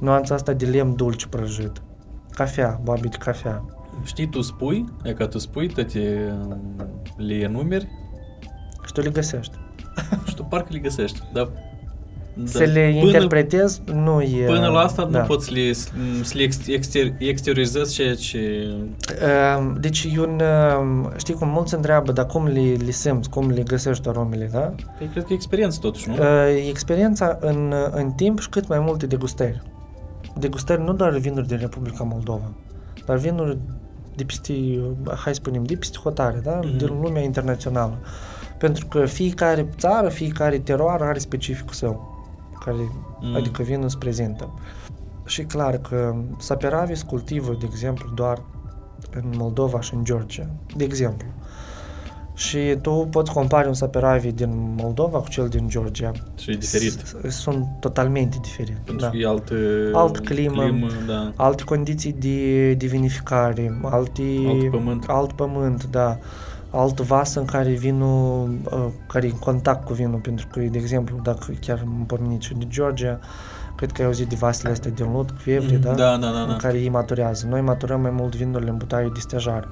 Nuanța 0.00 0.34
asta 0.34 0.52
de 0.52 0.64
lemn 0.66 0.94
dulce 0.96 1.26
prăjit. 1.26 1.82
Cafea, 2.30 2.80
boabe 2.82 3.08
de 3.08 3.16
cafea. 3.18 3.64
Știi, 4.02 4.26
tu 4.26 4.40
spui, 4.40 4.84
e 5.02 5.12
ca 5.12 5.26
tu 5.26 5.38
spui, 5.38 5.68
toate 5.68 6.32
um, 6.48 6.60
le 7.16 7.34
enumeri 7.34 7.88
Și 8.86 8.92
tu 8.92 9.00
le 9.00 9.10
găsești. 9.10 9.56
și 10.28 10.34
tu 10.34 10.42
parcă 10.42 10.68
le 10.70 10.78
găsești. 10.78 11.22
Dar 11.32 11.48
Să 12.44 12.62
le 12.64 12.88
până, 12.92 13.06
interpretezi 13.06 13.80
nu 13.92 14.20
e... 14.20 14.44
Până 14.46 14.66
la 14.66 14.78
asta 14.80 15.04
da. 15.04 15.18
nu 15.18 15.24
poți 15.26 15.46
să 15.46 15.52
le, 15.52 15.72
să 16.22 16.32
le 16.32 16.42
ex- 16.42 16.66
exter, 16.66 17.12
exteriorizezi 17.18 17.94
ceea 17.94 18.14
ce... 18.14 18.38
Ehm, 19.20 19.80
Deci, 19.80 20.08
e 20.14 20.20
un, 20.20 20.40
ehm, 20.40 21.12
știi 21.16 21.34
cum 21.34 21.48
mulți 21.48 21.74
întreabă, 21.74 22.12
dar 22.12 22.26
cum 22.26 22.46
le, 22.46 22.76
le 22.84 22.90
simți, 22.90 23.30
cum 23.30 23.50
le 23.50 23.62
găsești 23.62 24.08
aromele, 24.08 24.48
da? 24.52 24.74
Păi 24.98 25.06
cred 25.06 25.24
că 25.24 25.32
e 25.32 25.34
experiență 25.34 25.78
totuși, 25.80 26.08
nu? 26.08 26.14
Uh, 26.14 26.66
experiența 26.68 27.38
în, 27.40 27.74
în 27.90 28.10
timp 28.10 28.40
și 28.40 28.48
cât 28.48 28.68
mai 28.68 28.78
multe 28.78 29.06
degustări. 29.06 29.62
Degustări 30.38 30.82
nu 30.82 30.92
doar 30.92 31.18
vinuri 31.18 31.46
din 31.46 31.58
Republica 31.58 32.04
Moldova, 32.04 32.52
dar 33.06 33.16
vinuri 33.16 33.58
de 34.16 34.24
peste, 34.24 34.52
hai 35.06 35.34
să 35.34 35.40
spunem, 35.42 35.64
de 35.64 35.74
peste 35.76 35.98
hotare, 35.98 36.38
da? 36.42 36.60
Mhm. 36.62 36.76
din 36.76 37.00
lumea 37.02 37.22
internațională. 37.22 37.98
Pentru 38.58 38.86
că 38.86 39.06
fiecare 39.06 39.68
țară, 39.78 40.08
fiecare 40.08 40.58
teroar 40.58 41.02
are 41.02 41.18
specificul 41.18 41.74
său, 41.74 42.24
care, 42.64 42.76
Mm. 43.20 43.34
adică 43.34 43.62
vinul 43.62 43.84
îți 43.84 43.98
prezintă. 43.98 44.54
Și 45.26 45.42
clar 45.42 45.76
că 45.76 46.14
saperavis 46.38 47.02
cultivă, 47.02 47.56
de 47.60 47.66
exemplu, 47.70 48.10
doar 48.14 48.42
în 49.14 49.32
Moldova 49.36 49.80
și 49.80 49.94
în 49.94 50.04
Georgia, 50.04 50.46
de 50.76 50.84
exemplu. 50.84 51.26
Și 52.36 52.58
tu 52.82 52.90
poți 53.10 53.32
compari 53.32 53.68
un 53.68 53.74
saperavi 53.74 54.32
din 54.32 54.74
Moldova 54.80 55.18
cu 55.18 55.28
cel 55.28 55.48
din 55.48 55.68
Georgia. 55.68 56.12
Și 56.38 56.50
e 56.50 56.54
diferit. 56.56 56.92
S- 56.92 57.34
Sunt 57.36 57.66
totalmente 57.80 58.36
diferite. 58.42 58.80
Pentru 58.84 59.04
Da. 59.04 59.10
că 59.10 59.16
e 59.16 59.26
altă, 59.26 59.54
Altă 59.92 60.20
climă. 60.20 60.62
climă 60.62 60.86
da. 61.06 61.32
Alte 61.36 61.62
condiții 61.64 62.12
de, 62.12 62.72
de 62.74 62.86
vinificare, 62.86 63.78
alte, 63.82 64.22
Alt 64.48 64.70
pământ. 64.70 65.04
alt 65.08 65.32
pământ, 65.32 65.84
da. 65.84 66.18
Alt 66.70 67.00
vas 67.00 67.34
în 67.34 67.44
care 67.44 67.70
vinul, 67.70 68.58
uh, 68.72 68.86
care 69.08 69.26
e 69.26 69.30
în 69.30 69.38
contact 69.38 69.84
cu 69.84 69.92
vinul, 69.92 70.18
pentru 70.18 70.46
că, 70.50 70.60
de 70.60 70.78
exemplu, 70.78 71.20
dacă 71.22 71.46
chiar 71.60 71.82
îmi 71.84 72.04
pomeni 72.06 72.40
și 72.40 72.54
de 72.54 72.64
Georgia, 72.68 73.18
cred 73.76 73.92
că 73.92 74.00
ai 74.00 74.06
auzit 74.06 74.28
de 74.28 74.36
vasele 74.38 74.72
astea 74.72 74.90
din 74.90 75.12
lut, 75.12 75.30
cu 75.30 75.50
evre, 75.50 75.76
da? 75.76 75.92
Da, 75.92 76.16
da, 76.16 76.30
da, 76.30 76.40
În 76.40 76.48
da. 76.48 76.56
care 76.56 76.78
ei 76.78 76.88
maturează. 76.88 77.46
Noi 77.48 77.60
maturăm 77.60 78.00
mai 78.00 78.10
mult 78.10 78.34
vinurile 78.36 78.70
în 78.70 78.76
butaie 78.76 79.10
de 79.14 79.20
stejar. 79.20 79.68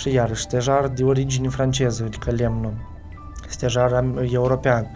Și 0.00 0.12
iarăși, 0.12 0.42
stejar 0.42 0.88
de 0.88 1.04
origine 1.04 1.48
franceză, 1.48 2.02
adică 2.06 2.30
lemnul. 2.30 2.72
Stejar 3.48 3.92
am- 3.92 4.28
european. 4.32 4.86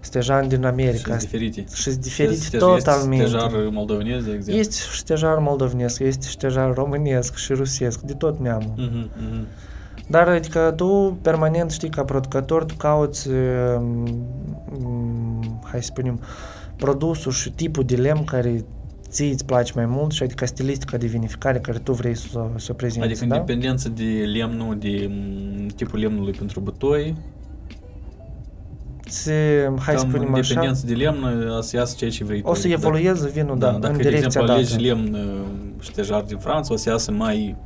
Stejar 0.00 0.44
din 0.46 0.60
Și 0.60 0.64
America. 0.66 1.08
sunt 1.18 1.18
diferite. 1.30 1.64
Și 1.74 1.82
sunt 1.82 1.96
diferite 1.96 2.34
Este- 2.34 2.56
totalmente. 2.56 3.24
Este 3.24 3.36
stejar 3.38 3.68
moldovenez, 3.70 4.24
de 4.24 4.32
exemplu. 4.32 4.60
Este 4.60 4.76
stejar 4.92 5.38
moldovenesc, 5.38 6.00
este 6.00 6.26
stejar 6.26 6.74
românesc 6.74 7.36
și 7.36 7.52
rusesc, 7.52 8.00
de 8.00 8.12
tot 8.12 8.38
neamul. 8.38 8.72
Mhm, 8.76 9.10
mhm. 9.16 9.46
Dar 10.06 10.28
adică 10.28 10.72
tu 10.76 11.18
permanent 11.22 11.70
știi 11.70 11.88
ca 11.88 12.04
producător, 12.04 12.64
tu 12.64 12.74
cauți, 12.74 13.28
um, 13.28 14.26
um, 14.84 15.60
hai 15.64 15.80
să 15.82 15.86
spunem, 15.86 16.20
produsul 16.76 17.32
și 17.32 17.50
tipul 17.50 17.84
de 17.84 17.96
lemn 17.96 18.24
care 18.24 18.64
ție 19.12 19.32
îți 19.32 19.44
place 19.44 19.72
mai 19.74 19.86
mult 19.86 20.12
și 20.12 20.22
adică 20.22 20.46
stilistica 20.46 20.96
de 20.96 21.06
vinificare 21.06 21.58
care 21.58 21.78
tu 21.78 21.92
vrei 21.92 22.14
să, 22.16 22.38
o- 22.38 22.58
să 22.58 22.68
o 22.70 22.74
prezinți, 22.74 23.06
Adică 23.06 23.22
în 23.22 23.28
da? 23.28 23.36
dependență 23.36 23.88
de 23.88 24.24
lemnul, 24.34 24.76
de 24.78 25.10
m, 25.10 25.66
tipul 25.66 25.98
lemnului 25.98 26.32
pentru 26.32 26.60
butoi, 26.60 27.16
Se, 29.06 29.68
hai 29.78 29.94
să 29.96 30.00
cam 30.02 30.04
în 30.04 30.10
spunem 30.14 30.34
așa, 30.34 30.48
dependență 30.54 30.86
de 30.86 30.94
lemn 30.94 31.48
o 31.58 31.60
să 31.60 31.76
iasă 31.76 31.94
ceea 31.98 32.10
ce 32.10 32.24
vrei 32.24 32.40
o 32.44 32.52
tu. 32.52 32.58
să 32.58 32.68
evolueze 32.68 33.28
vinul, 33.28 33.58
da, 33.58 33.70
da, 33.70 33.78
dacă, 33.78 33.86
în 33.92 33.96
de 33.96 34.02
direcția 34.02 34.26
exemplu, 34.26 34.48
dată. 34.54 34.58
alegi 34.60 34.86
lemn 34.86 35.14
uh, 35.14 35.46
ștejar 35.82 36.22
din 36.22 36.38
Franța, 36.38 36.72
o 36.74 36.76
să 36.76 36.88
iasă 36.90 37.10
mai, 37.12 37.56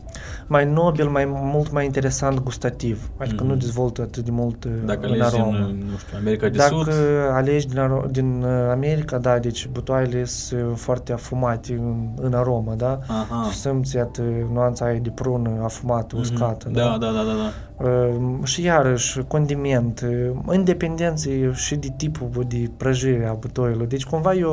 Mai 0.47 0.65
nobil, 0.65 1.09
mai 1.09 1.25
mult 1.29 1.71
mai 1.73 1.85
interesant 1.85 2.39
gustativ, 2.39 3.11
adică 3.19 3.43
Mhm. 3.43 3.53
nu 3.53 3.57
dezvoltă 3.59 4.03
atât 4.03 4.25
de 4.25 4.31
mult 4.31 4.65
uh, 4.65 4.71
dacă 4.85 5.07
în 5.07 5.13
alegi 5.13 5.31
din, 5.31 5.41
aromă. 5.41 5.57
uh, 5.67 5.73
nu 5.91 5.97
știu, 5.99 6.17
America 6.17 6.49
de 6.49 6.57
Dacă 6.57 6.75
Sud, 6.75 6.89
alegi 7.33 7.67
din, 7.67 7.79
aro- 7.79 8.11
din 8.11 8.43
uh, 8.43 8.51
America, 8.71 9.19
da, 9.19 9.39
deci 9.39 9.69
butoaiele 9.73 10.25
sunt 10.25 10.79
foarte 10.79 11.13
afumate 11.13 11.73
în, 11.73 12.09
în 12.17 12.35
aromă, 12.35 12.75
da? 12.77 12.99
aha, 13.07 13.51
Simți 13.53 13.97
iată, 13.97 14.23
nuanța 14.53 14.85
aia 14.85 14.99
de 14.99 15.11
prună 15.11 15.51
afumată, 15.63 16.15
Mhm. 16.19 16.21
uscată, 16.25 16.69
da, 16.69 16.83
da, 16.83 16.97
da, 16.97 17.11
da, 17.13 17.23
da. 17.23 17.85
Uh, 17.89 18.45
și 18.45 18.63
iarăși 18.63 19.21
condiment, 19.29 20.05
uh, 20.09 20.31
în 20.47 20.65
dependență 20.65 21.31
și 21.53 21.77
de 21.77 21.89
tipul 21.97 22.45
de 22.49 22.71
prăjire 22.77 23.27
a 23.27 23.33
butoiului. 23.33 23.87
Deci 23.87 24.05
cumva 24.05 24.33
e 24.35 24.45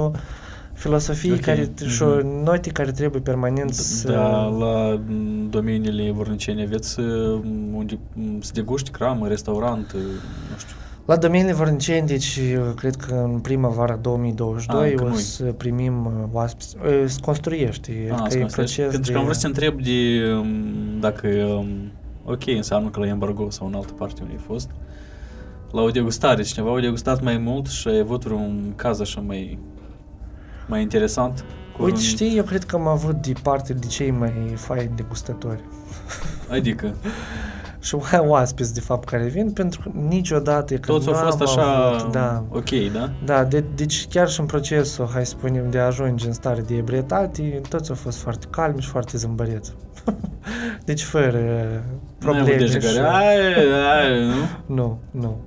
o 0.73 0.75
filosofie 0.75 1.33
Ok, 1.33 1.39
care, 1.39 1.71
și 1.87 2.01
o 2.01 2.15
mhm. 2.15 2.43
note 2.43 2.69
care 2.69 2.91
trebuie 2.91 3.21
permanent 3.21 3.73
să... 3.73 4.11
Da, 4.11 4.43
la 4.43 5.01
m, 5.07 5.49
domeniile 5.49 6.11
vornicene 6.11 6.63
aveți 6.63 6.99
uh, 6.99 7.39
unde 7.73 7.99
m, 8.13 8.41
să 8.41 8.51
deguști 8.53 8.89
cramă, 8.91 9.27
restaurant, 9.27 9.91
uh, 9.91 10.01
nu 10.51 10.57
știu. 10.57 10.75
La 11.05 11.15
domeniile 11.15 11.53
vorniceni, 11.53 12.07
deci 12.07 12.35
uh, 12.35 12.73
cred 12.75 12.95
că 12.95 13.13
în 13.33 13.39
primăvara 13.39 13.95
2022 13.95 14.89
încă 14.91 15.03
o 15.03 15.07
nu-i. 15.07 15.17
să 15.17 15.43
primim 15.43 16.05
uh, 16.05 16.11
oaspeți. 16.31 16.75
Uh, 16.85 17.03
Se 17.05 17.19
construiește, 17.21 18.09
Ah, 18.11 18.19
adică 18.23 18.39
e 18.39 18.43
asta 18.43 18.61
proces 18.61 18.91
Pentru 18.91 19.01
de... 19.01 19.11
că 19.11 19.17
am 19.17 19.23
vrut 19.23 19.35
să 19.35 19.41
te 19.41 19.47
întreb 19.47 19.81
de 19.81 20.23
um, 20.39 20.99
dacă, 20.99 21.27
um, 21.27 21.91
ok, 22.25 22.47
înseamnă 22.47 22.89
că 22.89 22.99
la 22.99 23.07
embargo 23.07 23.49
sau 23.49 23.67
în 23.67 23.73
altă 23.73 23.93
parte 23.93 24.21
unde 24.21 24.33
ai 24.33 24.43
fost, 24.45 24.69
la 25.71 25.81
o 25.81 25.89
degustare, 25.89 26.41
cineva 26.41 26.77
a 26.77 26.79
degustat 26.79 27.21
mai 27.23 27.37
mult 27.37 27.67
și 27.67 27.87
ai 27.87 27.99
avut 27.99 28.25
un 28.25 28.73
caz 28.75 28.99
așa 28.99 29.21
mai, 29.21 29.59
mai 30.67 30.81
interesant? 30.81 31.45
Cu 31.77 31.83
Uite, 31.83 31.95
un, 31.95 32.01
știi, 32.01 32.37
eu 32.37 32.43
cred 32.43 32.63
că 32.63 32.75
am 32.75 32.87
avut 32.87 33.15
de 33.15 33.33
parte 33.43 33.73
de 33.73 33.87
cei 33.87 34.11
mai 34.11 34.53
faini 34.55 34.91
degustători. 34.95 35.59
Adică, 36.49 36.93
Și 37.79 37.95
mai 37.95 38.19
oaspeți, 38.27 38.73
de 38.73 38.79
fapt, 38.79 39.07
care 39.09 39.23
vin, 39.23 39.51
pentru 39.51 39.79
că 39.81 39.89
niciodată... 40.07 40.73
că 40.73 40.91
toți 40.91 41.07
au 41.07 41.13
nu 41.13 41.19
fost 41.19 41.41
am 41.41 41.47
așa 41.47 41.87
Avut, 41.87 42.11
da, 42.11 42.43
ok, 42.49 42.69
da? 42.93 43.11
da 43.25 43.43
de, 43.43 43.63
deci 43.75 44.07
chiar 44.07 44.29
și 44.29 44.39
în 44.39 44.45
procesul, 44.45 45.09
hai 45.13 45.25
să 45.25 45.35
spunem, 45.37 45.69
de 45.69 45.79
a 45.79 45.85
ajunge 45.85 46.27
în 46.27 46.33
stare 46.33 46.61
de 46.61 46.75
ebrietate, 46.75 47.61
toți 47.69 47.89
au 47.89 47.95
fost 47.95 48.17
foarte 48.17 48.45
calmi 48.49 48.81
și 48.81 48.87
foarte 48.87 49.17
zâmbăreți. 49.17 49.73
deci 50.85 51.03
fără 51.03 51.37
Nu 51.39 51.49
ai 51.49 51.59
avut 51.59 52.19
probleme. 52.19 52.55
deja 52.55 52.79
și- 52.79 52.95
care, 52.95 53.07
ai, 53.07 53.37
ai, 54.01 54.25
nu? 54.65 54.75
Nu, 54.75 54.99
nu. 55.11 55.37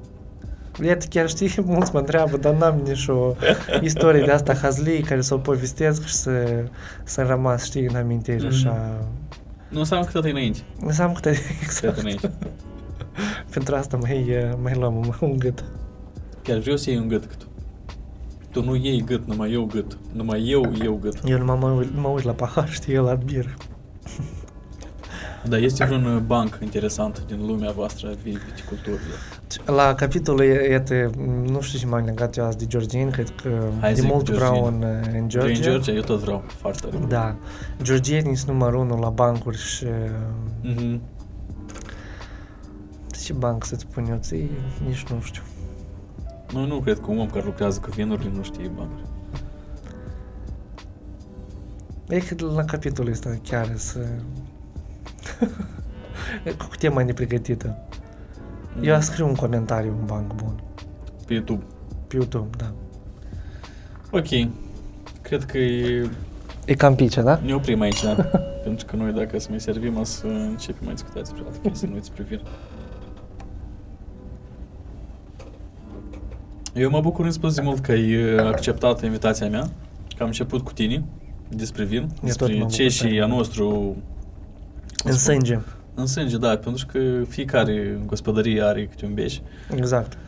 Iată, 0.84 1.06
chiar 1.10 1.28
știi, 1.28 1.50
mulți 1.64 1.90
mă 1.92 1.98
întreabă, 1.98 2.36
dar 2.36 2.54
n-am 2.54 2.80
nici 2.84 3.06
o 3.08 3.34
istorie 3.80 4.24
de 4.24 4.30
asta 4.30 4.54
hazlii 4.54 5.02
care 5.02 5.20
să 5.20 5.34
o 5.34 5.38
povestesc 5.38 6.04
și 6.06 6.14
să, 6.14 6.64
să 7.04 7.22
rămas, 7.22 7.64
știi, 7.64 7.86
în 7.86 7.94
amintire, 7.96 8.36
Mhm. 8.36 8.46
așa. 8.46 8.98
Nu 9.68 9.78
înseamnă 9.78 10.06
că 10.06 10.12
tot 10.12 10.24
e 10.24 10.30
înainte. 10.30 10.58
Înseamnă 10.80 11.14
că 11.14 11.20
te, 11.20 11.30
Tot 11.30 11.38
e 11.38 11.52
exact. 11.62 11.98
înainte. 11.98 12.30
Pentru 13.54 13.74
asta 13.74 13.96
mai, 13.96 14.26
eh, 14.28 14.50
mai 14.62 14.74
luăm 14.74 14.96
un, 14.96 15.12
un 15.20 15.38
gât. 15.38 15.64
Chiar 16.42 16.58
vreau 16.58 16.76
să 16.76 16.90
iei 16.90 16.98
un 16.98 17.08
gât 17.08 17.24
cât 17.24 17.36
tu. 17.38 17.46
Tu 18.50 18.64
nu 18.64 18.74
iei 18.74 19.04
gât, 19.04 19.26
numai 19.26 19.52
eu 19.52 19.64
gât. 19.64 19.98
Numai 20.12 20.48
eu 20.48 20.72
iau 20.82 20.98
gât. 21.02 21.18
Eu 21.24 21.38
numai 21.38 21.56
mă, 21.60 21.70
uit- 21.70 21.94
mă 21.96 22.08
uit 22.08 22.24
la 22.24 22.32
pahar, 22.32 22.68
știi, 22.70 22.94
el 22.94 23.02
la 23.02 23.14
biră. 23.14 23.54
Dar 25.44 25.58
este 25.58 25.84
vreun 25.84 26.04
uh, 26.04 26.20
banc 26.20 26.58
interesant 26.62 27.22
din 27.26 27.46
lumea 27.46 27.70
voastră 27.70 28.08
a 28.08 28.12
vi- 28.22 28.38
viticulturii? 28.46 28.98
La 29.64 29.94
capitolul, 29.94 30.44
iată, 30.44 31.10
nu 31.44 31.60
știu 31.60 31.78
ce 31.78 31.86
m-am 31.86 32.05
legat 32.05 32.36
eu 32.36 32.44
azi 32.44 32.56
de 32.59 32.66
georgieni, 32.66 33.10
cred 33.10 33.32
că 33.43 33.68
Hai 33.81 33.94
de 33.94 34.01
zic 34.01 34.10
mult 34.10 34.28
vreau 34.31 34.55
georgieni. 34.55 34.85
în, 34.85 35.20
în 35.20 35.28
Georgia. 35.28 35.52
Georgia. 35.52 35.70
În 35.70 35.73
Georgia 35.73 35.93
eu 35.93 36.02
tot 36.02 36.20
vreau 36.20 36.44
foarte 36.47 36.86
tare. 36.86 37.05
Da. 37.09 37.36
Georgienii 37.82 38.36
sunt 38.36 38.51
numărul 38.51 38.81
unu 38.81 38.98
la 38.98 39.09
bancuri 39.09 39.59
și... 39.59 39.86
Mhm. 40.62 41.01
Ce 43.24 43.32
banc 43.32 43.64
să-ți 43.64 43.86
spun 43.90 44.06
eu 44.10 44.18
ție? 44.20 44.51
Nici 44.86 45.05
nu 45.05 45.20
știu. 45.20 45.43
Nu, 46.52 46.66
nu 46.66 46.78
cred 46.81 47.01
că 47.01 47.06
un 47.10 47.18
om 47.18 47.31
care 47.31 47.44
lucrează 47.44 47.81
cu 47.81 47.90
vinurile 47.90 48.31
nu 48.36 48.43
știe 48.43 48.70
bancuri. 48.77 49.05
E 52.09 52.18
că 52.18 52.44
la 52.55 52.64
capitolul 52.64 53.12
ăsta 53.12 53.39
chiar 53.43 53.73
să... 53.77 53.98
cu 56.68 56.77
tema 56.78 57.02
nepregătită. 57.02 57.78
Eu 58.82 58.94
Mm. 58.94 59.00
scriu 59.00 59.26
un 59.26 59.34
comentariu 59.34 59.94
un 60.00 60.06
banc 60.06 60.34
bun. 60.34 60.60
Pe 61.26 61.32
YouTube. 61.32 61.64
Pe 62.06 62.16
YouTube, 62.16 62.56
da. 62.56 62.72
Ok. 64.10 64.48
Cred 65.22 65.44
că 65.44 65.58
e... 65.58 66.08
E 66.64 66.74
cam 66.74 66.94
pice, 66.94 67.22
da? 67.22 67.40
ne 67.44 67.54
oprim 67.54 67.80
aici, 67.80 68.02
da? 68.02 68.14
Pentru 68.64 68.86
că 68.86 68.96
noi 68.96 69.12
dacă 69.12 69.38
să 69.38 69.46
mai 69.50 69.60
servim, 69.60 69.98
o 69.98 70.04
să 70.04 70.26
începem 70.26 70.84
mai 70.84 70.92
discuta 70.92 71.18
despre 71.18 71.42
alte 71.46 71.68
chestii, 71.68 71.88
nu 71.88 71.94
despre 71.94 72.22
vin. 72.28 72.40
Eu 76.74 76.90
mă 76.90 77.00
bucur 77.00 77.24
în 77.24 77.30
spus 77.30 77.54
de 77.54 77.60
mult 77.60 77.78
că 77.80 77.92
ai 77.92 78.36
acceptat 78.36 79.02
invitația 79.04 79.48
mea, 79.48 79.60
că 80.16 80.22
am 80.22 80.26
început 80.26 80.60
cu 80.64 80.72
tine 80.72 81.04
despre 81.48 81.84
vin, 81.84 82.00
tot 82.00 82.20
mă 82.20 82.26
despre 82.26 82.52
bucur 82.54 82.70
ce 82.72 82.88
și 82.88 83.02
tare 83.02 83.20
a 83.20 83.26
mult. 83.26 83.36
nostru 83.38 83.64
cum 83.68 85.10
În 85.10 85.12
spun, 85.12 85.34
sânge. 85.34 85.58
În 85.98 86.06
sânge, 86.06 86.36
da, 86.36 86.56
pentru 86.56 86.86
că 86.93 86.98
fiecare 87.28 88.01
gospodărie 88.06 88.62
are 88.62 88.86
câte 88.86 89.06
un 89.06 89.14
beș. 89.14 89.39
Exact. 89.74 90.18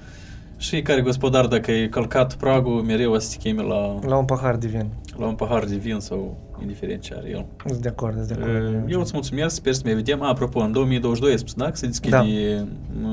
Și 0.57 0.83
care 0.83 1.01
gospodar, 1.01 1.47
dacă 1.47 1.71
e 1.71 1.89
călcat 1.89 2.35
pragul, 2.35 2.83
mereu 2.83 3.13
o 3.13 3.19
să 3.19 3.31
te 3.31 3.37
cheme 3.37 3.63
la, 3.63 3.99
La 4.07 4.17
un 4.17 4.25
pahar 4.25 4.57
de 4.57 4.67
vin. 4.67 4.87
la 5.19 5.27
un 5.27 5.35
pahar 5.35 5.65
de 5.65 5.77
vin 5.77 5.99
sau 5.99 6.37
indiferent 6.61 7.01
ce 7.03 7.15
are 7.19 7.31
el. 7.31 7.47
Sunt 7.67 7.81
de 7.81 7.89
acord, 7.89 8.15
sunt 8.15 8.27
de 8.27 8.35
acord. 8.43 8.75
Uh, 8.75 8.81
Eu 8.93 9.01
îți 9.01 9.11
mulțumesc, 9.15 9.55
sper 9.55 9.73
să 9.73 9.81
mai 9.85 9.95
vedem. 9.95 10.23
A, 10.23 10.29
apropo, 10.29 10.61
în 10.61 10.73
2022 10.73 11.31
ai 11.31 11.39
spus, 11.39 11.55
da? 11.55 11.71
Că 11.71 11.77
se 11.77 11.87
deschide 11.87 12.17
da. 12.17 12.25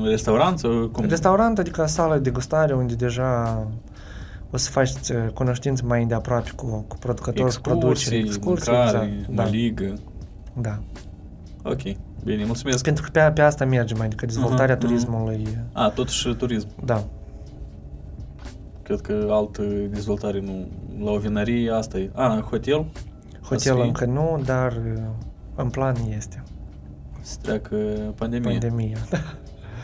restaurant 0.08 0.58
sau 0.58 0.88
cum? 0.92 1.04
Restaurant, 1.08 1.58
adică 1.58 1.86
sală 1.86 2.16
de 2.18 2.30
gustare 2.30 2.74
unde 2.74 2.94
deja 2.94 3.66
o 4.50 4.56
să 4.56 4.70
faci 4.70 4.90
uh, 4.90 5.16
cunoștință 5.34 5.82
mai 5.86 6.04
de 6.04 6.14
aproape 6.14 6.50
cu, 6.56 6.84
cu 6.88 6.96
producători, 6.98 7.54
cu 7.54 7.60
produceri, 7.60 7.90
Excursii, 7.90 8.18
excursii, 8.18 8.72
mâncare, 8.72 9.12
exact. 9.18 9.34
da. 9.34 9.42
Da, 9.42 9.48
ligă. 9.48 9.94
da. 10.60 10.78
Ok, 11.62 11.80
bine, 12.26 12.44
mulțumesc. 12.44 12.82
Pentru 12.84 13.02
că 13.04 13.10
pe, 13.12 13.30
pe 13.34 13.40
asta 13.42 13.64
mergem, 13.64 14.00
adică 14.00 14.26
dezvoltarea 14.26 14.74
Mhm, 14.74 14.84
mhm. 14.84 14.92
turismului. 14.94 15.46
A, 15.72 15.88
totuși 15.88 16.34
turism. 16.34 16.68
Da. 16.84 17.04
Cred 18.82 19.00
că 19.00 19.26
altă 19.30 19.62
dezvoltare 19.90 20.40
nu. 20.40 20.66
La 21.04 21.10
o 21.10 21.18
vinărie, 21.18 21.70
asta 21.70 21.98
e. 21.98 22.10
A, 22.14 22.44
hotel, 22.50 22.86
Hotel 23.42 23.74
fi? 23.74 23.80
încă 23.80 24.04
nu, 24.04 24.42
dar 24.44 24.72
uh, 24.72 25.02
în 25.54 25.70
plan 25.70 25.96
este. 26.16 26.42
să 27.20 27.36
treacă 27.42 27.76
pandemia. 28.16 28.50
Pandemia. 28.50 28.96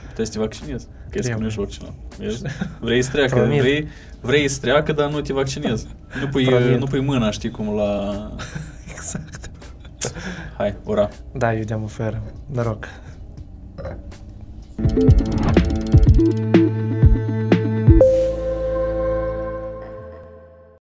Puteai 0.08 0.26
să 0.26 0.32
te 0.32 0.38
vaccinezi. 0.38 0.86
Că 0.86 1.18
ai 1.18 1.20
Trebuie. 1.20 1.32
că 1.32 1.38
nu 1.40 1.46
ești 1.46 1.58
vaccinat. 1.58 1.92
Vezi? 2.18 2.42
Vrei 2.80 3.02
să 3.02 3.10
treacă, 3.10 3.34
Promit. 3.34 3.60
vrei, 3.60 3.88
vrei 4.20 4.48
să 4.48 4.60
treacă, 4.60 4.92
dar 4.92 5.10
nu 5.10 5.20
te 5.20 5.32
vaccinezi. 5.32 5.86
Nu 6.20 6.28
pui, 6.28 6.44
Promit. 6.44 6.78
nu 6.78 6.84
pui 6.86 7.00
mâna, 7.00 7.30
știi 7.30 7.50
cum 7.50 7.74
la... 7.74 8.12
exact. 8.94 9.50
Hai, 10.58 10.74
ura! 10.84 11.08
Da, 11.32 11.54
eu 11.54 11.64
de-am 11.64 11.82
oferă. 11.82 12.22
Noroc. 12.46 12.88